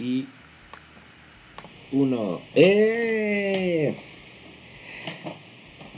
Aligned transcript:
y 0.00 0.26
uno. 1.92 2.40
¡Eh! 2.54 3.94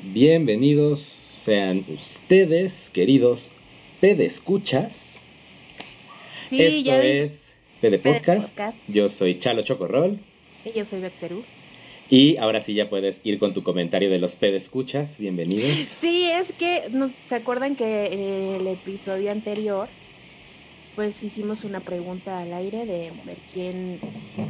Bienvenidos 0.03 1.01
sean 1.01 1.85
ustedes, 1.89 2.91
queridos 2.93 3.51
pedescuchas. 4.01 5.19
Sí, 6.49 6.61
Esto 6.61 6.85
ya 6.85 7.03
es 7.03 7.55
PD 7.81 7.99
Podcast. 7.99 8.51
Podcast. 8.51 8.83
Yo 8.89 9.09
soy 9.09 9.39
Chalo 9.39 9.63
Chocorrol. 9.63 10.19
Y 10.67 10.73
yo 10.79 10.85
soy 10.85 11.01
Betseru. 11.01 11.43
Y 12.11 12.37
ahora 12.37 12.61
sí 12.61 12.75
ya 12.75 12.91
puedes 12.91 13.21
ir 13.25 13.39
con 13.39 13.55
tu 13.55 13.63
comentario 13.63 14.11
de 14.11 14.19
los 14.19 14.37
pedescuchas. 14.37 15.17
Bienvenidos. 15.17 15.79
Sí, 15.81 16.29
es 16.31 16.53
que 16.53 16.91
nos, 16.91 17.13
¿se 17.27 17.37
acuerdan 17.37 17.75
que 17.75 18.07
en 18.07 18.61
el 18.61 18.67
episodio 18.67 19.31
anterior 19.31 19.89
pues 20.95 21.23
hicimos 21.23 21.65
una 21.65 21.81
pregunta 21.81 22.41
al 22.41 22.53
aire 22.53 22.87
de 22.87 23.13
ver 23.25 23.39
quién, 23.53 23.99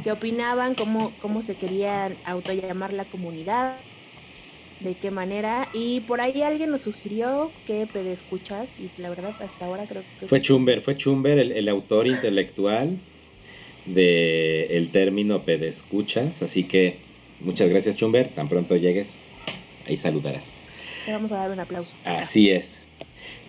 qué 0.03 0.11
opinaban, 0.11 0.75
cómo, 0.75 1.11
cómo 1.21 1.41
se 1.41 1.55
querían 1.55 2.15
autollamar 2.25 2.93
la 2.93 3.05
comunidad, 3.05 3.77
de 4.79 4.95
qué 4.95 5.11
manera, 5.11 5.69
y 5.73 6.01
por 6.01 6.19
ahí 6.19 6.41
alguien 6.41 6.71
nos 6.71 6.81
sugirió 6.81 7.51
que 7.65 7.87
pedescuchas, 7.87 8.77
y 8.79 8.89
la 9.01 9.09
verdad 9.09 9.33
hasta 9.39 9.65
ahora 9.65 9.85
creo 9.85 10.03
que 10.19 10.27
Fue 10.27 10.41
Chumber, 10.41 10.81
fue 10.81 10.97
Chumber 10.97 11.39
el, 11.39 11.53
el 11.53 11.69
autor 11.69 12.07
intelectual 12.07 12.97
del 13.85 14.67
el 14.69 14.89
término 14.89 15.43
pedescuchas. 15.43 16.41
Así 16.41 16.63
que 16.63 16.97
muchas 17.39 17.69
gracias, 17.69 17.95
Chumber. 17.95 18.29
Tan 18.29 18.49
pronto 18.49 18.75
llegues, 18.75 19.17
ahí 19.87 19.97
saludarás. 19.97 20.51
te 21.05 21.11
vamos 21.11 21.31
a 21.31 21.37
dar 21.37 21.51
un 21.51 21.59
aplauso. 21.59 21.93
Así 22.03 22.49
es. 22.49 22.79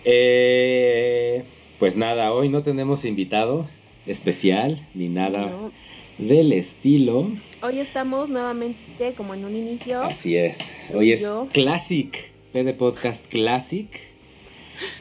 Eh, 0.05 1.45
pues 1.78 1.96
nada, 1.96 2.33
hoy 2.33 2.48
no 2.48 2.62
tenemos 2.62 3.05
invitado 3.05 3.66
especial 4.06 4.87
ni 4.95 5.09
nada 5.09 5.46
No, 5.46 5.73
del 6.19 6.52
estilo. 6.52 7.30
Hoy 7.62 7.78
estamos 7.80 8.28
nuevamente 8.30 9.14
como 9.16 9.34
en 9.34 9.45
un 9.45 9.56
inicio. 9.56 10.02
Así 10.02 10.36
es. 10.36 10.58
Hoy 10.92 11.12
es 11.12 11.22
Yo. 11.22 11.48
Classic, 11.52 12.17
PD 12.52 12.75
Podcast 12.75 13.27
Classic. 13.27 13.89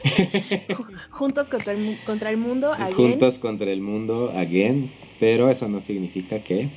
Juntos 1.10 1.48
contra 1.48 1.72
el, 1.72 1.78
mu- 1.78 1.96
contra 2.06 2.30
el 2.30 2.36
mundo. 2.36 2.72
again. 2.72 2.92
Juntos 2.94 3.38
contra 3.38 3.70
el 3.70 3.80
mundo, 3.80 4.32
again. 4.34 4.90
Pero 5.20 5.50
eso 5.50 5.68
no 5.68 5.80
significa 5.80 6.40
que 6.40 6.68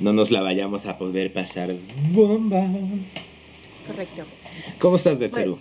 no 0.00 0.12
nos 0.12 0.30
la 0.30 0.40
vayamos 0.42 0.86
a 0.86 0.98
poder 0.98 1.32
pasar 1.32 1.74
bomba. 2.12 2.66
Correcto. 3.86 4.24
¿Cómo 4.78 4.96
estás, 4.96 5.18
Betseru? 5.18 5.58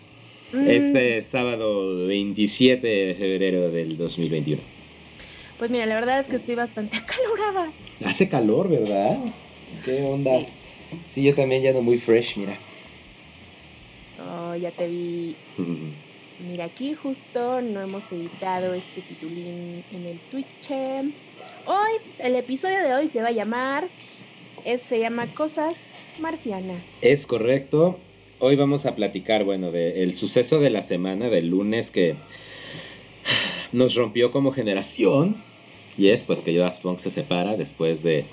Mm, 0.53 0.69
Este 0.69 1.23
sábado 1.23 2.05
27 2.07 2.85
de 2.87 3.15
febrero 3.15 3.71
del 3.71 3.97
2021. 3.97 4.61
Pues 5.57 5.71
mira, 5.71 5.85
la 5.85 5.95
verdad 5.95 6.19
es 6.19 6.27
que 6.27 6.35
estoy 6.37 6.55
bastante 6.55 6.97
acalorada. 7.03 7.71
Hace 8.05 8.29
calor, 8.29 8.69
¿verdad? 8.69 9.17
¿Qué 9.85 10.01
onda? 10.03 10.39
Sí. 10.39 10.47
Sí, 11.07 11.23
yo 11.23 11.33
también 11.33 11.63
ya 11.63 11.69
ando 11.69 11.81
muy 11.81 11.97
fresh, 11.97 12.37
mira. 12.37 12.55
Oh, 14.29 14.55
ya 14.55 14.71
te 14.71 14.87
vi. 14.87 15.35
Mira, 16.49 16.65
aquí 16.65 16.93
justo 16.93 17.61
no 17.61 17.81
hemos 17.81 18.11
editado 18.11 18.73
este 18.73 19.01
titulín 19.01 19.83
en 19.93 20.05
el 20.05 20.17
Twitch. 20.31 20.69
Hoy, 21.65 21.91
el 22.19 22.35
episodio 22.35 22.79
de 22.83 22.93
hoy 22.93 23.07
se 23.07 23.21
va 23.21 23.29
a 23.29 23.31
llamar. 23.31 23.87
es- 24.65 24.81
se 24.81 24.99
llama 24.99 25.27
Cosas 25.33 25.93
Marcianas. 26.19 26.85
Es 27.01 27.25
correcto. 27.27 27.97
Hoy 28.45 28.58
vamos 28.58 28.86
a 28.86 28.94
platicar, 28.94 29.45
bueno, 29.45 29.72
del 29.72 30.13
suceso 30.13 30.59
de 30.59 30.69
la 30.69 30.81
semana, 30.81 31.30
del 31.30 31.47
lunes 31.47 31.91
que 31.91 32.16
nos 33.72 33.95
rompió 33.95 34.31
como 34.31 34.52
generación. 34.52 35.38
Y 35.97 36.09
es 36.09 36.23
pues 36.23 36.41
que 36.41 36.53
Daft 36.53 36.81
Punk 36.81 36.99
se 36.99 37.09
separa 37.09 37.55
después 37.55 38.03
de 38.03 38.25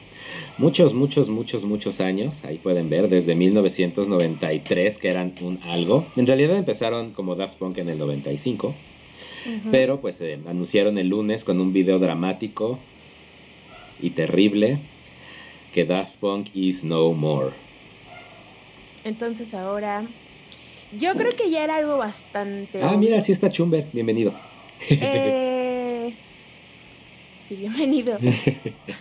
muchos, 0.58 0.94
muchos, 0.94 1.28
muchos, 1.28 1.62
muchos 1.62 2.00
años. 2.00 2.44
Ahí 2.44 2.58
pueden 2.58 2.90
ver, 2.90 3.08
desde 3.08 3.36
1993, 3.36 4.98
que 4.98 5.10
eran 5.10 5.32
un 5.42 5.60
algo. 5.62 6.04
En 6.16 6.26
realidad 6.26 6.56
empezaron 6.56 7.12
como 7.12 7.36
Daft 7.36 7.58
Punk 7.58 7.78
en 7.78 7.88
el 7.88 7.98
95. 7.98 8.66
Ujú. 8.66 9.70
Pero 9.70 10.00
pues 10.00 10.20
eh, 10.22 10.40
anunciaron 10.44 10.98
el 10.98 11.06
lunes 11.06 11.44
con 11.44 11.60
un 11.60 11.72
video 11.72 12.00
dramático 12.00 12.80
y 14.02 14.10
terrible 14.10 14.80
que 15.72 15.84
Daft 15.84 16.16
Punk 16.16 16.48
is 16.52 16.82
no 16.82 17.12
more. 17.12 17.52
Entonces 19.04 19.54
ahora. 19.54 20.14
Yo 20.92 21.16
creo 21.16 21.32
que 21.36 21.50
ya 21.50 21.64
era 21.64 21.76
algo 21.76 21.98
bastante. 21.98 22.80
Ah, 22.82 22.96
mira, 22.96 23.20
sí 23.20 23.32
está 23.32 23.50
Chumber, 23.50 23.90
bienvenido. 23.92 24.34
Eh, 25.00 26.20
Sí, 27.44 27.56
bienvenido. 27.56 28.18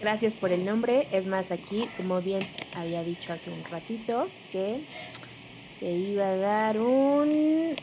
Gracias 0.00 0.34
por 0.34 0.52
el 0.52 0.64
nombre. 0.64 1.08
Es 1.12 1.26
más, 1.26 1.50
aquí, 1.52 1.92
como 1.96 2.22
bien 2.22 2.50
había 2.72 3.04
dicho 3.04 3.32
hace 3.32 3.50
un 3.50 3.64
ratito, 3.64 4.36
que 4.50 4.86
te 5.78 5.92
iba 5.92 6.28
a 6.30 6.36
dar 6.36 6.80
un, 6.80 7.76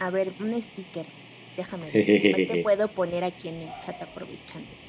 a 0.00 0.10
ver, 0.10 0.36
un 0.40 0.60
sticker. 0.62 1.14
Déjame 1.56 1.92
ver. 1.92 2.08
¿Cuál 2.30 2.46
te 2.46 2.56
puedo 2.56 2.94
poner 2.94 3.24
aquí 3.24 3.48
en 3.48 3.62
el 3.62 3.78
chat 3.78 4.00
aprovechando? 4.02 4.79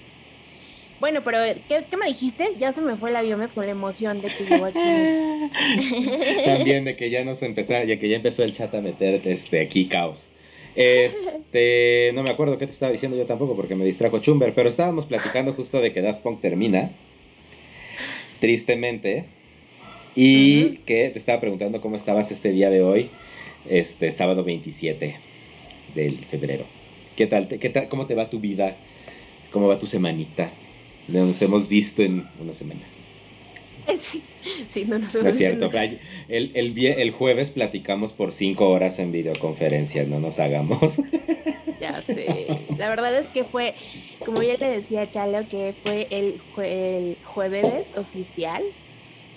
Bueno, 1.01 1.23
pero 1.23 1.39
¿qué, 1.67 1.87
qué 1.89 1.97
me 1.97 2.05
dijiste? 2.05 2.47
Ya 2.59 2.71
se 2.73 2.81
me 2.83 2.95
fue 2.95 3.09
el 3.09 3.15
avión 3.15 3.41
con 3.55 3.65
la 3.65 3.71
emoción 3.71 4.21
de 4.21 4.29
que 4.29 4.45
llegó 4.45 4.65
aquí. 4.65 5.09
También 6.45 6.85
de 6.85 6.95
que 6.95 7.09
ya 7.09 7.25
nos 7.25 7.41
empezó, 7.41 7.73
ya 7.83 7.97
que 7.97 8.07
ya 8.07 8.17
empezó 8.17 8.43
el 8.43 8.53
chat 8.53 8.73
a 8.75 8.81
meter 8.81 9.27
este, 9.27 9.61
aquí 9.61 9.87
caos. 9.89 10.27
Este, 10.75 12.11
no 12.13 12.21
me 12.21 12.29
acuerdo 12.29 12.59
qué 12.59 12.67
te 12.67 12.71
estaba 12.71 12.91
diciendo 12.91 13.17
yo 13.17 13.25
tampoco 13.25 13.55
porque 13.55 13.73
me 13.73 13.83
distrajo 13.83 14.19
Chumber, 14.19 14.53
pero 14.53 14.69
estábamos 14.69 15.07
platicando 15.07 15.53
justo 15.53 15.81
de 15.81 15.91
que 15.91 16.01
Daft 16.03 16.21
Punk 16.21 16.39
termina, 16.39 16.91
tristemente, 18.39 19.25
y 20.15 20.77
que 20.79 21.09
te 21.09 21.19
estaba 21.19 21.39
preguntando 21.39 21.81
cómo 21.81 21.95
estabas 21.95 22.31
este 22.31 22.51
día 22.51 22.69
de 22.69 22.81
hoy, 22.83 23.09
este 23.65 24.11
sábado 24.11 24.43
27 24.43 25.17
del 25.95 26.25
febrero. 26.25 26.65
¿Qué 27.15 27.27
tal, 27.27 27.47
te- 27.47 27.59
qué 27.59 27.69
tal, 27.69 27.89
cómo 27.89 28.07
te 28.07 28.15
va 28.15 28.29
tu 28.29 28.39
vida? 28.39 28.75
¿Cómo 29.51 29.67
va 29.67 29.79
tu 29.79 29.87
semanita? 29.87 30.51
No 31.11 31.25
Nos 31.25 31.41
hemos 31.41 31.67
visto 31.67 32.01
en 32.01 32.31
una 32.39 32.53
semana. 32.53 32.91
Sí, 33.99 34.29
sí, 34.69 34.85
no, 34.85 34.97
no, 34.99 35.07
No 35.19 35.29
es 35.29 35.37
cierto. 35.37 35.69
Ay, 35.73 35.99
El, 36.27 36.51
el, 36.55 36.77
el 36.77 37.11
jueves 37.11 37.51
platicamos 37.51 38.11
por 38.13 38.33
cinco 38.33 38.69
horas 38.69 38.99
en 38.99 39.11
videoconferencia, 39.11 40.03
no 40.05 40.19
nos 40.19 40.39
hagamos. 40.39 40.99
Ya 41.79 42.01
sé. 42.03 42.73
La 42.75 42.89
verdad 42.89 43.17
es 43.17 43.31
que 43.31 43.43
fue, 43.43 43.75
como 44.23 44.41
ya 44.43 44.55
le 44.59 44.67
decía 44.69 45.09
Chalo, 45.09 45.47
que 45.47 45.73
fue 45.73 46.07
el, 46.11 46.39
jue- 46.39 46.67
el 46.69 47.19
jueves 47.23 47.95
oficial, 47.95 48.63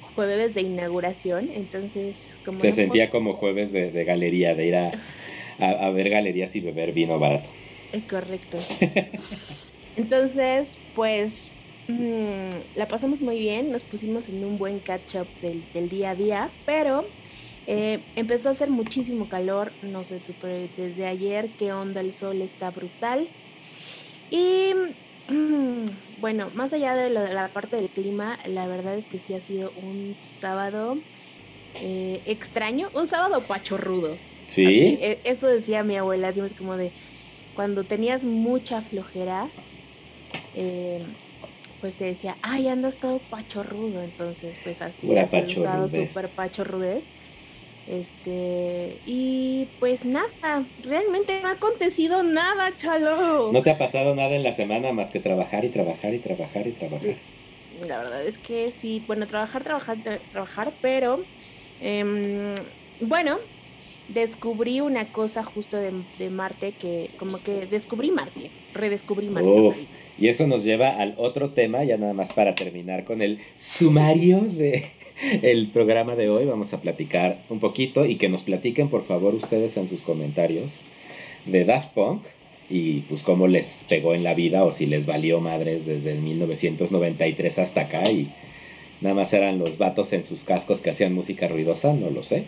jueves 0.00 0.54
de 0.54 0.62
inauguración. 0.62 1.50
Entonces, 1.52 2.40
como 2.44 2.58
Se 2.58 2.72
no 2.72 2.72
sentía 2.72 3.10
como 3.10 3.34
jueves 3.34 3.70
de, 3.70 3.92
de 3.92 4.04
galería, 4.04 4.56
de 4.56 4.66
ir 4.66 4.74
a, 4.74 4.88
a, 5.58 5.70
a 5.86 5.90
ver 5.90 6.10
galerías 6.10 6.56
y 6.56 6.60
beber 6.60 6.92
vino 6.92 7.18
barato. 7.20 7.50
eh, 7.92 8.06
correcto. 8.06 8.66
Entonces, 9.96 10.82
pues 10.92 11.53
mm, 11.88 12.48
la 12.74 12.88
pasamos 12.88 13.20
muy 13.22 13.38
bien, 13.38 13.70
nos 13.70 13.84
pusimos 13.84 14.28
en 14.28 14.44
un 14.44 14.58
buen 14.58 14.80
catch 14.80 15.16
up 15.16 15.32
del, 15.40 15.68
del 15.72 15.88
día 15.88 16.10
a 16.10 16.16
día, 16.16 16.56
pero 16.64 17.16
eh, 17.66 18.06
empezó 18.14 18.48
a 18.48 18.52
hacer 18.52 18.70
muchísimo 18.70 19.28
calor, 19.28 19.76
no 19.82 20.04
sé 20.04 20.20
tú, 20.20 20.36
pero 20.36 20.68
desde 20.74 21.06
ayer, 21.06 21.54
qué 21.56 21.72
onda, 21.72 22.00
el 22.00 22.14
sol 22.14 22.42
está 22.42 22.70
brutal. 22.70 23.32
Y 24.30 24.74
bueno, 26.08 26.50
más 26.54 26.72
allá 26.72 26.94
de, 26.96 27.10
lo- 27.10 27.22
de 27.22 27.32
la 27.34 27.52
parte 27.52 27.76
del 27.76 27.92
clima, 27.92 28.38
la 28.46 28.66
verdad 28.68 28.96
es 28.96 29.08
que 29.08 29.18
sí 29.18 29.34
ha 29.34 29.40
sido 29.40 29.72
un 29.74 30.18
sábado 30.22 31.06
eh, 31.74 32.22
extraño, 32.26 32.90
un 32.94 33.06
sábado 33.06 33.46
pachorrudo. 33.46 34.24
¿Sí? 34.46 34.64
Así, 34.64 34.98
e- 35.00 35.22
eso 35.24 35.48
decía 35.48 35.84
mi 35.84 35.96
abuela, 35.96 36.28
así 36.28 36.40
es 36.40 36.54
como 36.54 36.76
de 36.76 36.94
cuando 37.54 37.86
tenías 37.86 38.24
mucha 38.24 38.82
flojera, 38.82 39.54
eh, 40.52 40.98
pues 41.84 41.98
te 41.98 42.06
decía, 42.06 42.38
ay, 42.42 42.68
andas 42.68 42.98
todo 42.98 43.26
pachorrudo, 43.28 44.02
entonces 44.02 44.58
pues 44.60 44.80
así, 44.82 45.06
Pura 45.06 45.24
un 45.46 45.58
sábado 45.58 45.90
pachorrudez. 45.90 45.90
súper 45.90 46.32
pachorrudez. 46.34 47.18
Este, 47.86 49.02
y 49.04 49.74
pues 49.80 50.06
nada, 50.06 50.72
realmente 50.78 51.42
no 51.42 51.48
ha 51.48 51.52
acontecido 51.52 52.22
nada, 52.22 52.76
chalo. 52.78 53.54
¿No 53.54 53.62
te 53.62 53.70
ha 53.70 53.78
pasado 53.78 54.14
nada 54.14 54.36
en 54.36 54.42
la 54.42 54.52
semana 54.52 54.92
más 54.92 55.10
que 55.10 55.18
trabajar 55.18 55.64
y 55.64 55.70
trabajar 55.70 56.12
y 56.12 56.20
trabajar 56.20 56.66
y 56.66 56.74
trabajar? 56.74 57.22
La 57.68 57.98
verdad 57.98 58.24
es 58.26 58.38
que 58.38 58.72
sí, 58.72 59.04
bueno, 59.06 59.26
trabajar, 59.26 59.64
trabajar, 59.64 59.98
tra- 59.98 60.28
trabajar, 60.28 60.78
pero 60.80 61.28
em, 61.78 62.54
bueno, 63.00 63.38
descubrí 64.06 64.80
una 64.80 65.12
cosa 65.12 65.44
justo 65.44 65.78
de, 65.78 65.92
de 66.16 66.30
Marte 66.30 66.76
que 66.76 67.14
como 67.18 67.42
que 67.42 67.66
descubrí 67.66 68.10
Marte, 68.12 68.56
redescubrí 68.72 69.30
Marte. 69.30 69.64
Ahorita. 69.66 70.03
Y 70.18 70.28
eso 70.28 70.46
nos 70.46 70.64
lleva 70.64 70.90
al 70.90 71.14
otro 71.16 71.50
tema, 71.50 71.82
ya 71.84 71.96
nada 71.96 72.12
más 72.12 72.32
para 72.32 72.54
terminar 72.54 73.04
con 73.04 73.20
el 73.20 73.40
sumario 73.58 74.40
de 74.40 74.84
el 75.42 75.68
programa 75.68 76.14
de 76.14 76.28
hoy. 76.28 76.44
Vamos 76.44 76.72
a 76.72 76.80
platicar 76.80 77.38
un 77.48 77.60
poquito 77.60 78.06
y 78.06 78.16
que 78.16 78.28
nos 78.28 78.42
platiquen, 78.42 78.88
por 78.88 79.04
favor, 79.04 79.34
ustedes 79.34 79.76
en 79.76 79.88
sus 79.88 80.02
comentarios 80.02 80.78
de 81.46 81.64
Daft 81.64 81.90
Punk 81.94 82.22
y 82.70 83.00
pues 83.00 83.22
cómo 83.22 83.46
les 83.46 83.84
pegó 83.88 84.14
en 84.14 84.24
la 84.24 84.34
vida 84.34 84.64
o 84.64 84.72
si 84.72 84.86
les 84.86 85.06
valió 85.06 85.40
madres 85.40 85.84
desde 85.84 86.14
1993 86.14 87.58
hasta 87.58 87.82
acá 87.82 88.10
y 88.10 88.28
nada 89.00 89.14
más 89.14 89.32
eran 89.32 89.58
los 89.58 89.76
vatos 89.76 90.12
en 90.12 90.24
sus 90.24 90.44
cascos 90.44 90.80
que 90.80 90.90
hacían 90.90 91.12
música 91.12 91.48
ruidosa, 91.48 91.92
no 91.92 92.10
lo 92.10 92.22
sé. 92.22 92.44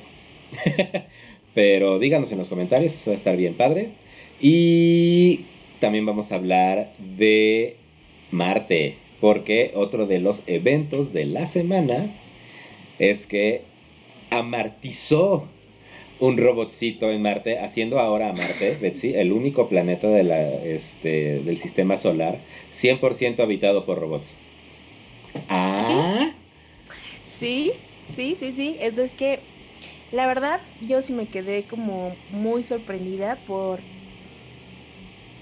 Pero 1.55 1.99
díganos 1.99 2.31
en 2.33 2.39
los 2.39 2.49
comentarios, 2.49 2.95
eso 2.95 3.11
va 3.11 3.15
a 3.15 3.19
estar 3.19 3.37
bien 3.37 3.55
padre. 3.55 3.89
Y 4.41 5.41
también 5.81 6.07
vamos 6.07 6.33
a 6.33 6.37
hablar 6.37 6.93
de 6.99 7.77
Marte, 8.31 8.97
porque 9.21 9.73
otro 9.75 10.07
de 10.07 10.19
los 10.19 10.43
eventos 10.47 11.13
de 11.13 11.27
la 11.27 11.47
semana 11.47 12.11
es 12.99 13.27
que 13.27 13.63
amartizó 14.31 15.49
un 16.19 16.39
robotcito 16.39 17.11
en 17.11 17.23
Marte, 17.23 17.59
haciendo 17.59 17.99
ahora 17.99 18.31
a 18.31 18.33
Marte, 18.33 18.79
Betsy, 18.81 19.15
el 19.15 19.33
único 19.33 19.69
planeta 19.69 20.09
de 20.09 20.23
la, 20.23 20.41
este, 20.65 21.41
del 21.41 21.59
sistema 21.59 21.99
solar 21.99 22.39
100% 22.73 23.41
habitado 23.41 23.85
por 23.85 23.99
robots. 23.99 24.37
Ah. 25.49 26.33
Sí, 27.27 27.73
sí, 28.09 28.37
sí, 28.39 28.53
sí. 28.57 28.77
Eso 28.81 29.03
es 29.03 29.15
que, 29.15 29.41
la 30.13 30.27
verdad, 30.27 30.61
yo 30.81 31.03
sí 31.03 31.13
me 31.13 31.27
quedé 31.27 31.65
como 31.65 32.17
muy 32.31 32.63
sorprendida 32.63 33.37
por 33.47 33.81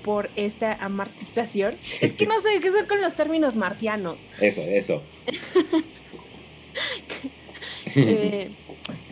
por 0.05 0.31
esta 0.37 0.75
amortización. 0.75 1.75
Es 2.01 2.13
que 2.13 2.27
no 2.27 2.41
sé 2.41 2.61
qué 2.61 2.69
hacer 2.69 2.87
con 2.87 3.01
los 3.01 3.17
términos 3.17 3.57
marcianos. 3.57 4.19
Eso, 4.41 4.61
eso. 4.61 5.03
eh, 7.97 8.51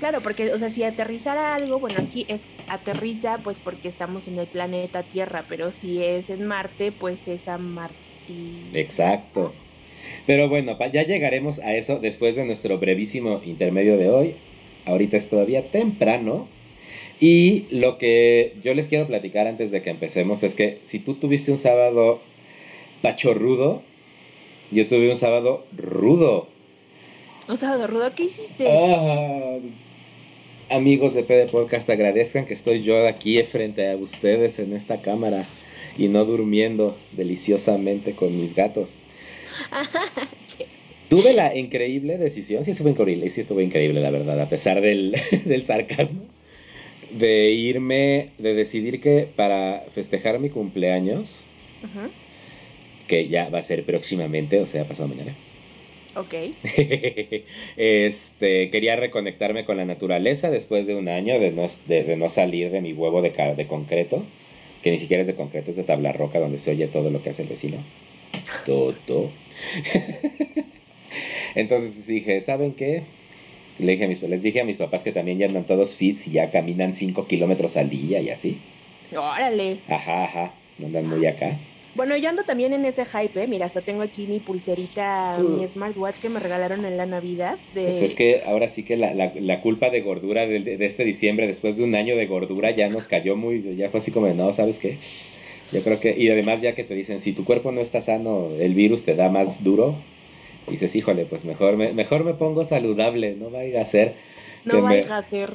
Claro, 0.02 0.20
porque, 0.20 0.52
o 0.52 0.58
sea, 0.58 0.68
si 0.68 0.82
aterrizara 0.82 1.54
algo, 1.54 1.78
bueno, 1.78 2.02
aquí 2.02 2.26
es 2.28 2.42
aterriza, 2.66 3.38
pues 3.38 3.60
porque 3.60 3.86
estamos 3.86 4.26
en 4.26 4.36
el 4.36 4.48
planeta 4.48 5.04
Tierra, 5.04 5.44
pero 5.48 5.70
si 5.70 6.02
es 6.02 6.28
en 6.28 6.44
Marte, 6.44 6.90
pues 6.90 7.28
es 7.28 7.46
a 7.46 7.56
Marte. 7.56 7.94
Exacto. 8.74 9.52
Pero 10.26 10.48
bueno, 10.48 10.76
ya 10.92 11.04
llegaremos 11.04 11.60
a 11.60 11.76
eso 11.76 12.00
después 12.00 12.34
de 12.34 12.44
nuestro 12.44 12.78
brevísimo 12.78 13.42
intermedio 13.44 13.96
de 13.96 14.10
hoy. 14.10 14.34
Ahorita 14.86 15.16
es 15.16 15.28
todavía 15.28 15.70
temprano. 15.70 16.48
Y 17.22 17.66
lo 17.70 17.98
que 17.98 18.56
yo 18.64 18.74
les 18.74 18.88
quiero 18.88 19.06
platicar 19.06 19.46
antes 19.46 19.70
de 19.70 19.80
que 19.80 19.90
empecemos 19.90 20.42
es 20.42 20.56
que 20.56 20.80
si 20.82 20.98
tú 20.98 21.14
tuviste 21.14 21.52
un 21.52 21.56
sábado 21.56 22.20
pachorrudo, 23.00 23.80
yo 24.72 24.88
tuve 24.88 25.08
un 25.08 25.16
sábado 25.16 25.64
rudo. 25.76 26.48
Un 27.48 27.56
sábado 27.56 27.86
rudo, 27.86 28.10
¿qué 28.16 28.24
hiciste? 28.24 28.66
Ah, 28.68 29.58
amigos 30.68 31.14
de 31.14 31.22
PD 31.22 31.46
Podcast, 31.46 31.88
agradezcan 31.88 32.44
que 32.44 32.54
estoy 32.54 32.82
yo 32.82 33.06
aquí 33.06 33.40
frente 33.44 33.88
a 33.88 33.96
ustedes 33.96 34.58
en 34.58 34.72
esta 34.72 35.00
cámara 35.00 35.44
y 35.96 36.08
no 36.08 36.24
durmiendo 36.24 36.98
deliciosamente 37.12 38.16
con 38.16 38.36
mis 38.36 38.56
gatos. 38.56 38.96
Tuve 41.08 41.34
la 41.34 41.54
increíble 41.56 42.18
decisión, 42.18 42.64
sí 42.64 42.72
estuvo 42.72 42.88
increíble, 42.88 43.30
sí 43.30 43.42
estuvo 43.42 43.60
increíble 43.60 44.00
la 44.00 44.10
verdad, 44.10 44.40
a 44.40 44.48
pesar 44.48 44.80
del, 44.80 45.14
sarcasmo, 45.64 46.22
de 47.12 47.50
irme, 47.50 48.30
de 48.38 48.54
decidir 48.54 49.00
que 49.00 49.28
para 49.34 49.84
festejar 49.94 50.38
mi 50.38 50.50
cumpleaños, 50.50 51.42
que 53.06 53.28
ya 53.28 53.48
va 53.48 53.58
a 53.58 53.62
ser 53.62 53.84
próximamente, 53.84 54.60
o 54.60 54.66
sea, 54.66 54.84
pasado 54.84 55.08
mañana, 55.08 55.34
Ok. 56.14 56.34
este, 57.76 58.70
quería 58.70 58.96
reconectarme 58.96 59.64
con 59.64 59.78
la 59.78 59.84
naturaleza 59.84 60.50
después 60.50 60.86
de 60.86 60.94
un 60.94 61.08
año 61.08 61.38
de 61.40 61.52
no, 61.52 61.68
de, 61.86 62.16
no 62.16 62.28
salir 62.28 62.70
de 62.70 62.82
mi 62.82 62.92
huevo 62.92 63.22
de, 63.22 63.30
de 63.30 63.66
concreto, 63.66 64.22
que 64.82 64.90
ni 64.90 64.98
siquiera 64.98 65.22
es 65.22 65.26
de 65.26 65.34
concreto, 65.34 65.70
es 65.70 65.76
de 65.76 65.84
tabla 65.84 66.12
roca 66.12 66.38
donde 66.38 66.58
se 66.58 66.72
oye 66.72 66.86
todo 66.86 67.10
lo 67.10 67.22
que 67.22 67.30
hace 67.30 67.42
el 67.42 67.48
vecino. 67.48 67.78
Todo. 68.66 69.30
Entonces 71.54 72.06
dije, 72.06 72.42
¿saben 72.42 72.72
qué? 72.72 73.04
Le 73.78 73.92
dije 73.92 74.04
a 74.04 74.08
mis, 74.08 74.22
les 74.22 74.42
dije 74.42 74.60
a 74.60 74.64
mis 74.64 74.76
papás 74.76 75.02
que 75.02 75.12
también 75.12 75.38
ya 75.38 75.46
andan 75.46 75.64
todos 75.64 75.96
fits 75.96 76.26
y 76.28 76.32
ya 76.32 76.50
caminan 76.50 76.92
5 76.92 77.26
kilómetros 77.26 77.76
al 77.76 77.90
día 77.90 78.20
y 78.20 78.30
así. 78.30 78.58
Órale. 79.16 79.78
Ajá, 79.88 80.24
ajá. 80.24 80.52
Andan 80.82 81.06
muy 81.06 81.26
acá. 81.26 81.58
Bueno, 81.94 82.16
yo 82.16 82.30
ando 82.30 82.42
también 82.44 82.72
en 82.72 82.86
ese 82.86 83.04
hype, 83.04 83.42
¿eh? 83.42 83.46
mira, 83.46 83.66
hasta 83.66 83.82
tengo 83.82 84.00
aquí 84.00 84.26
mi 84.26 84.38
pulserita, 84.38 85.36
mi 85.38 85.66
smartwatch 85.68 86.20
que 86.20 86.30
me 86.30 86.40
regalaron 86.40 86.86
en 86.86 86.96
la 86.96 87.04
Navidad. 87.04 87.58
De... 87.74 87.84
Pues 87.84 88.00
es 88.00 88.14
que 88.14 88.42
ahora 88.46 88.68
sí 88.68 88.82
que 88.82 88.96
la, 88.96 89.12
la, 89.12 89.32
la 89.38 89.60
culpa 89.60 89.90
de 89.90 90.00
gordura 90.00 90.46
de, 90.46 90.60
de, 90.60 90.86
este 90.86 91.04
diciembre, 91.04 91.46
después 91.46 91.76
de 91.76 91.84
un 91.84 91.94
año 91.94 92.16
de 92.16 92.24
gordura, 92.24 92.70
ya 92.70 92.88
nos 92.88 93.08
cayó 93.08 93.36
muy, 93.36 93.76
ya 93.76 93.90
fue 93.90 94.00
así 94.00 94.10
como, 94.10 94.26
no, 94.28 94.54
¿sabes 94.54 94.78
qué? 94.78 94.96
Yo 95.70 95.82
creo 95.82 96.00
que, 96.00 96.16
y 96.16 96.30
además 96.30 96.62
ya 96.62 96.74
que 96.74 96.84
te 96.84 96.94
dicen, 96.94 97.20
si 97.20 97.32
tu 97.32 97.44
cuerpo 97.44 97.72
no 97.72 97.82
está 97.82 98.00
sano, 98.00 98.48
el 98.58 98.72
virus 98.72 99.04
te 99.04 99.14
da 99.14 99.28
más 99.28 99.62
duro, 99.62 99.94
dices, 100.68 100.94
híjole, 100.94 101.24
pues 101.24 101.44
mejor 101.44 101.76
me, 101.76 101.92
mejor 101.92 102.24
me 102.24 102.34
pongo 102.34 102.64
saludable, 102.64 103.34
no 103.34 103.50
vaya 103.50 103.82
a 103.82 103.84
ser. 103.84 104.14
No 104.64 104.82
vaya 104.82 105.18
a 105.18 105.22
ser 105.22 105.52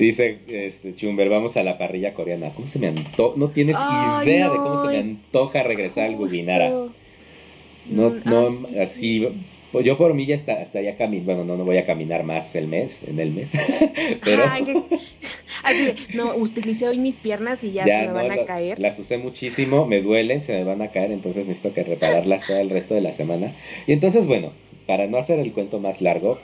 Dice 0.00 0.38
este, 0.48 0.94
Chumber, 0.94 1.28
vamos 1.28 1.58
a 1.58 1.62
la 1.62 1.76
parrilla 1.76 2.14
coreana. 2.14 2.50
¿Cómo 2.54 2.68
se 2.68 2.78
me 2.78 2.86
antoja? 2.86 3.34
No 3.36 3.50
tienes 3.50 3.76
idea 4.22 4.48
de 4.48 4.56
cómo 4.56 4.80
se 4.80 4.88
me 4.88 4.98
antoja 4.98 5.62
regresar 5.62 6.06
al 6.06 6.16
Gubinara. 6.16 6.70
No, 6.70 8.10
mm, 8.10 8.22
no, 8.24 8.48
así. 8.80 9.28
Pues 9.72 9.84
yo 9.84 9.96
por 9.96 10.14
mí 10.14 10.26
ya 10.26 10.34
está, 10.34 10.60
estaría 10.60 10.96
caminando. 10.96 11.34
Bueno, 11.34 11.44
no, 11.44 11.56
no 11.56 11.64
voy 11.64 11.76
a 11.76 11.86
caminar 11.86 12.24
más 12.24 12.54
el 12.54 12.66
mes, 12.66 13.02
en 13.06 13.20
el 13.20 13.30
mes. 13.30 13.52
Pero. 14.24 14.44
así 15.62 15.94
no, 16.14 16.34
utilicé 16.36 16.88
hoy 16.88 16.98
mis 16.98 17.16
piernas 17.16 17.62
y 17.64 17.72
ya, 17.72 17.84
se 17.84 18.06
me 18.06 18.12
van 18.12 18.30
a 18.32 18.44
caer. 18.44 18.78
Las 18.78 18.98
usé 18.98 19.18
muchísimo, 19.18 19.86
me 19.86 20.00
duelen, 20.00 20.42
se 20.42 20.52
me 20.52 20.64
van 20.64 20.82
a 20.82 20.88
caer, 20.88 21.12
entonces 21.12 21.46
necesito 21.46 21.72
que 21.74 21.84
repararlas 21.84 22.46
todo 22.46 22.58
el 22.58 22.70
resto 22.70 22.94
de 22.94 23.00
la 23.00 23.12
semana. 23.12 23.52
Y 23.86 23.92
entonces, 23.92 24.26
bueno, 24.26 24.52
para 24.86 25.06
no 25.06 25.18
hacer 25.18 25.38
el 25.38 25.52
cuento 25.52 25.78
más 25.78 26.00
largo, 26.00 26.38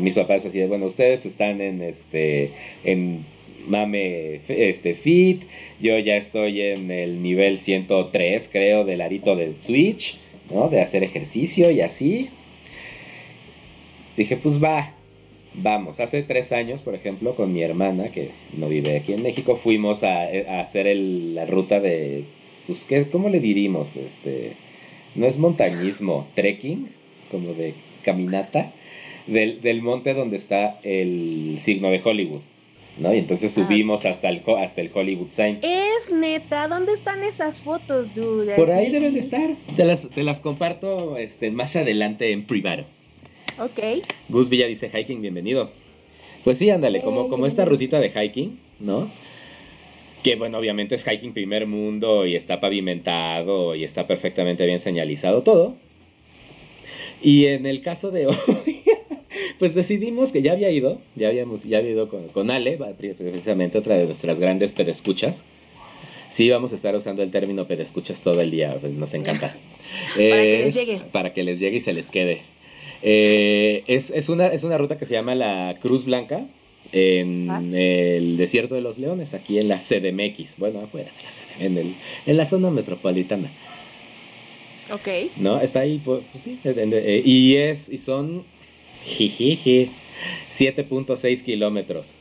mis 0.00 0.14
papás 0.14 0.44
así 0.46 0.58
de, 0.58 0.66
bueno, 0.66 0.86
ustedes 0.86 1.26
están 1.26 1.60
en 1.60 1.82
este, 1.82 2.52
en 2.84 3.24
mame 3.66 4.40
este 4.48 4.94
fit, 4.94 5.42
yo 5.80 5.98
ya 5.98 6.16
estoy 6.16 6.62
en 6.62 6.90
el 6.90 7.22
nivel 7.22 7.58
103 7.58 8.48
creo 8.50 8.84
del 8.84 9.00
arito 9.00 9.36
del 9.36 9.56
Switch, 9.56 10.18
¿no? 10.50 10.68
De 10.68 10.80
hacer 10.80 11.02
ejercicio 11.02 11.70
y 11.70 11.80
así. 11.80 12.30
Dije, 14.16 14.36
pues 14.36 14.62
va, 14.62 14.94
vamos. 15.54 16.00
Hace 16.00 16.22
tres 16.22 16.52
años, 16.52 16.82
por 16.82 16.94
ejemplo, 16.94 17.34
con 17.34 17.52
mi 17.52 17.62
hermana, 17.62 18.08
que 18.08 18.30
no 18.56 18.68
vive 18.68 18.96
aquí 18.96 19.12
en 19.12 19.22
México, 19.22 19.56
fuimos 19.56 20.02
a, 20.02 20.24
hacer 20.60 20.86
la 20.96 21.46
ruta 21.46 21.80
de, 21.80 22.24
pues, 22.66 22.84
¿qué, 22.84 23.08
¿cómo 23.08 23.28
le 23.28 23.40
diríamos? 23.40 23.96
Este, 23.96 24.52
no 25.14 25.26
es 25.26 25.38
montañismo, 25.38 26.26
trekking, 26.34 26.88
como 27.30 27.54
de 27.54 27.74
caminata 28.04 28.72
del, 29.26 29.60
del 29.60 29.82
monte 29.82 30.14
donde 30.14 30.36
está 30.36 30.80
el 30.82 31.58
signo 31.60 31.90
de 31.90 32.00
Hollywood. 32.02 32.40
¿No? 32.98 33.14
Y 33.14 33.18
entonces 33.18 33.56
ah, 33.56 33.62
subimos 33.62 34.04
hasta 34.04 34.28
el, 34.28 34.42
hasta 34.58 34.80
el 34.80 34.90
Hollywood 34.92 35.28
Sign. 35.28 35.60
Es 35.62 36.10
neta, 36.12 36.68
¿dónde 36.68 36.92
están 36.92 37.22
esas 37.22 37.60
fotos, 37.60 38.14
dude? 38.14 38.54
Por 38.54 38.70
ahí 38.70 38.90
deben 38.90 39.14
de 39.14 39.20
estar. 39.20 39.50
Te 39.76 39.84
las, 39.84 40.08
te 40.08 40.22
las 40.22 40.40
comparto 40.40 41.16
este, 41.16 41.50
más 41.50 41.76
adelante 41.76 42.32
en 42.32 42.46
privado. 42.46 42.84
Ok. 43.58 44.04
Gus 44.28 44.48
Villa 44.48 44.66
dice, 44.66 44.90
hiking, 44.90 45.20
bienvenido. 45.20 45.70
Pues 46.44 46.58
sí, 46.58 46.70
ándale, 46.70 47.02
como, 47.02 47.28
como 47.28 47.46
esta 47.46 47.64
rutita 47.64 48.00
de 48.00 48.10
hiking, 48.10 48.58
¿no? 48.78 49.10
Que 50.22 50.36
bueno, 50.36 50.58
obviamente 50.58 50.94
es 50.94 51.04
hiking 51.04 51.32
primer 51.32 51.66
mundo 51.66 52.26
y 52.26 52.36
está 52.36 52.60
pavimentado 52.60 53.74
y 53.74 53.84
está 53.84 54.06
perfectamente 54.06 54.64
bien 54.66 54.80
señalizado 54.80 55.42
todo. 55.42 55.76
Y 57.22 57.46
en 57.46 57.66
el 57.66 57.82
caso 57.82 58.10
de 58.10 58.26
hoy, 58.28 58.82
pues 59.58 59.74
decidimos 59.74 60.32
que 60.32 60.42
ya 60.42 60.52
había 60.52 60.70
ido, 60.70 61.00
ya 61.14 61.28
habíamos, 61.28 61.64
ya 61.64 61.78
había 61.78 61.90
ido 61.92 62.08
con, 62.08 62.28
con 62.28 62.50
Ale, 62.50 62.78
precisamente 62.98 63.78
otra 63.78 63.96
de 63.96 64.06
nuestras 64.06 64.40
grandes 64.40 64.72
pedescuchas. 64.72 65.44
Sí, 66.30 66.50
vamos 66.50 66.72
a 66.72 66.74
estar 66.74 66.94
usando 66.94 67.22
el 67.22 67.30
término 67.30 67.66
pedescuchas 67.66 68.20
todo 68.20 68.40
el 68.40 68.50
día, 68.50 68.76
pues 68.80 68.92
nos 68.92 69.14
encanta. 69.14 69.56
para 70.14 70.42
que 70.42 70.62
les 70.64 70.74
llegue. 70.74 71.00
Para 71.12 71.32
que 71.32 71.42
les 71.42 71.60
llegue 71.60 71.76
y 71.78 71.80
se 71.80 71.92
les 71.92 72.10
quede. 72.10 72.42
Eh, 73.02 73.84
es, 73.86 74.10
es, 74.10 74.28
una, 74.28 74.48
es 74.48 74.64
una 74.64 74.76
ruta 74.76 74.98
que 74.98 75.06
se 75.06 75.14
llama 75.14 75.34
la 75.34 75.76
Cruz 75.80 76.04
Blanca 76.04 76.46
en 76.92 77.50
ah. 77.50 77.62
el 77.72 78.36
desierto 78.36 78.74
de 78.74 78.80
los 78.80 78.98
leones, 78.98 79.34
aquí 79.34 79.58
en 79.58 79.68
la 79.68 79.78
CDMX, 79.78 80.58
bueno, 80.58 80.80
afuera 80.80 81.10
de 81.10 81.22
la 81.22 81.30
CDMX, 81.30 81.60
en, 81.60 81.78
el, 81.78 81.94
en 82.26 82.36
la 82.36 82.44
zona 82.44 82.70
metropolitana. 82.70 83.50
Ok. 84.90 85.08
¿No? 85.36 85.60
Está 85.60 85.80
ahí, 85.80 86.00
pues, 86.02 86.22
pues 86.32 86.44
sí. 86.44 86.58
Eh, 86.64 87.22
y 87.24 87.56
es, 87.56 87.88
y 87.88 87.98
son, 87.98 88.44
jijiji, 89.08 89.90
7.6 90.50 91.42
kilómetros. 91.42 92.12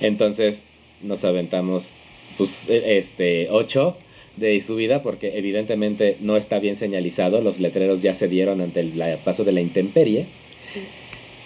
Entonces 0.00 0.62
nos 1.02 1.24
aventamos, 1.24 1.92
pues, 2.38 2.68
e, 2.70 2.98
este, 2.98 3.48
8 3.50 3.96
de 4.36 4.60
subida 4.60 5.02
porque 5.02 5.36
evidentemente 5.36 6.16
no 6.20 6.36
está 6.36 6.58
bien 6.58 6.76
señalizado, 6.76 7.40
los 7.40 7.60
letreros 7.60 8.02
ya 8.02 8.14
se 8.14 8.28
dieron 8.28 8.60
ante 8.60 8.80
el 8.80 8.92
paso 9.24 9.44
de 9.44 9.52
la 9.52 9.60
intemperie 9.60 10.26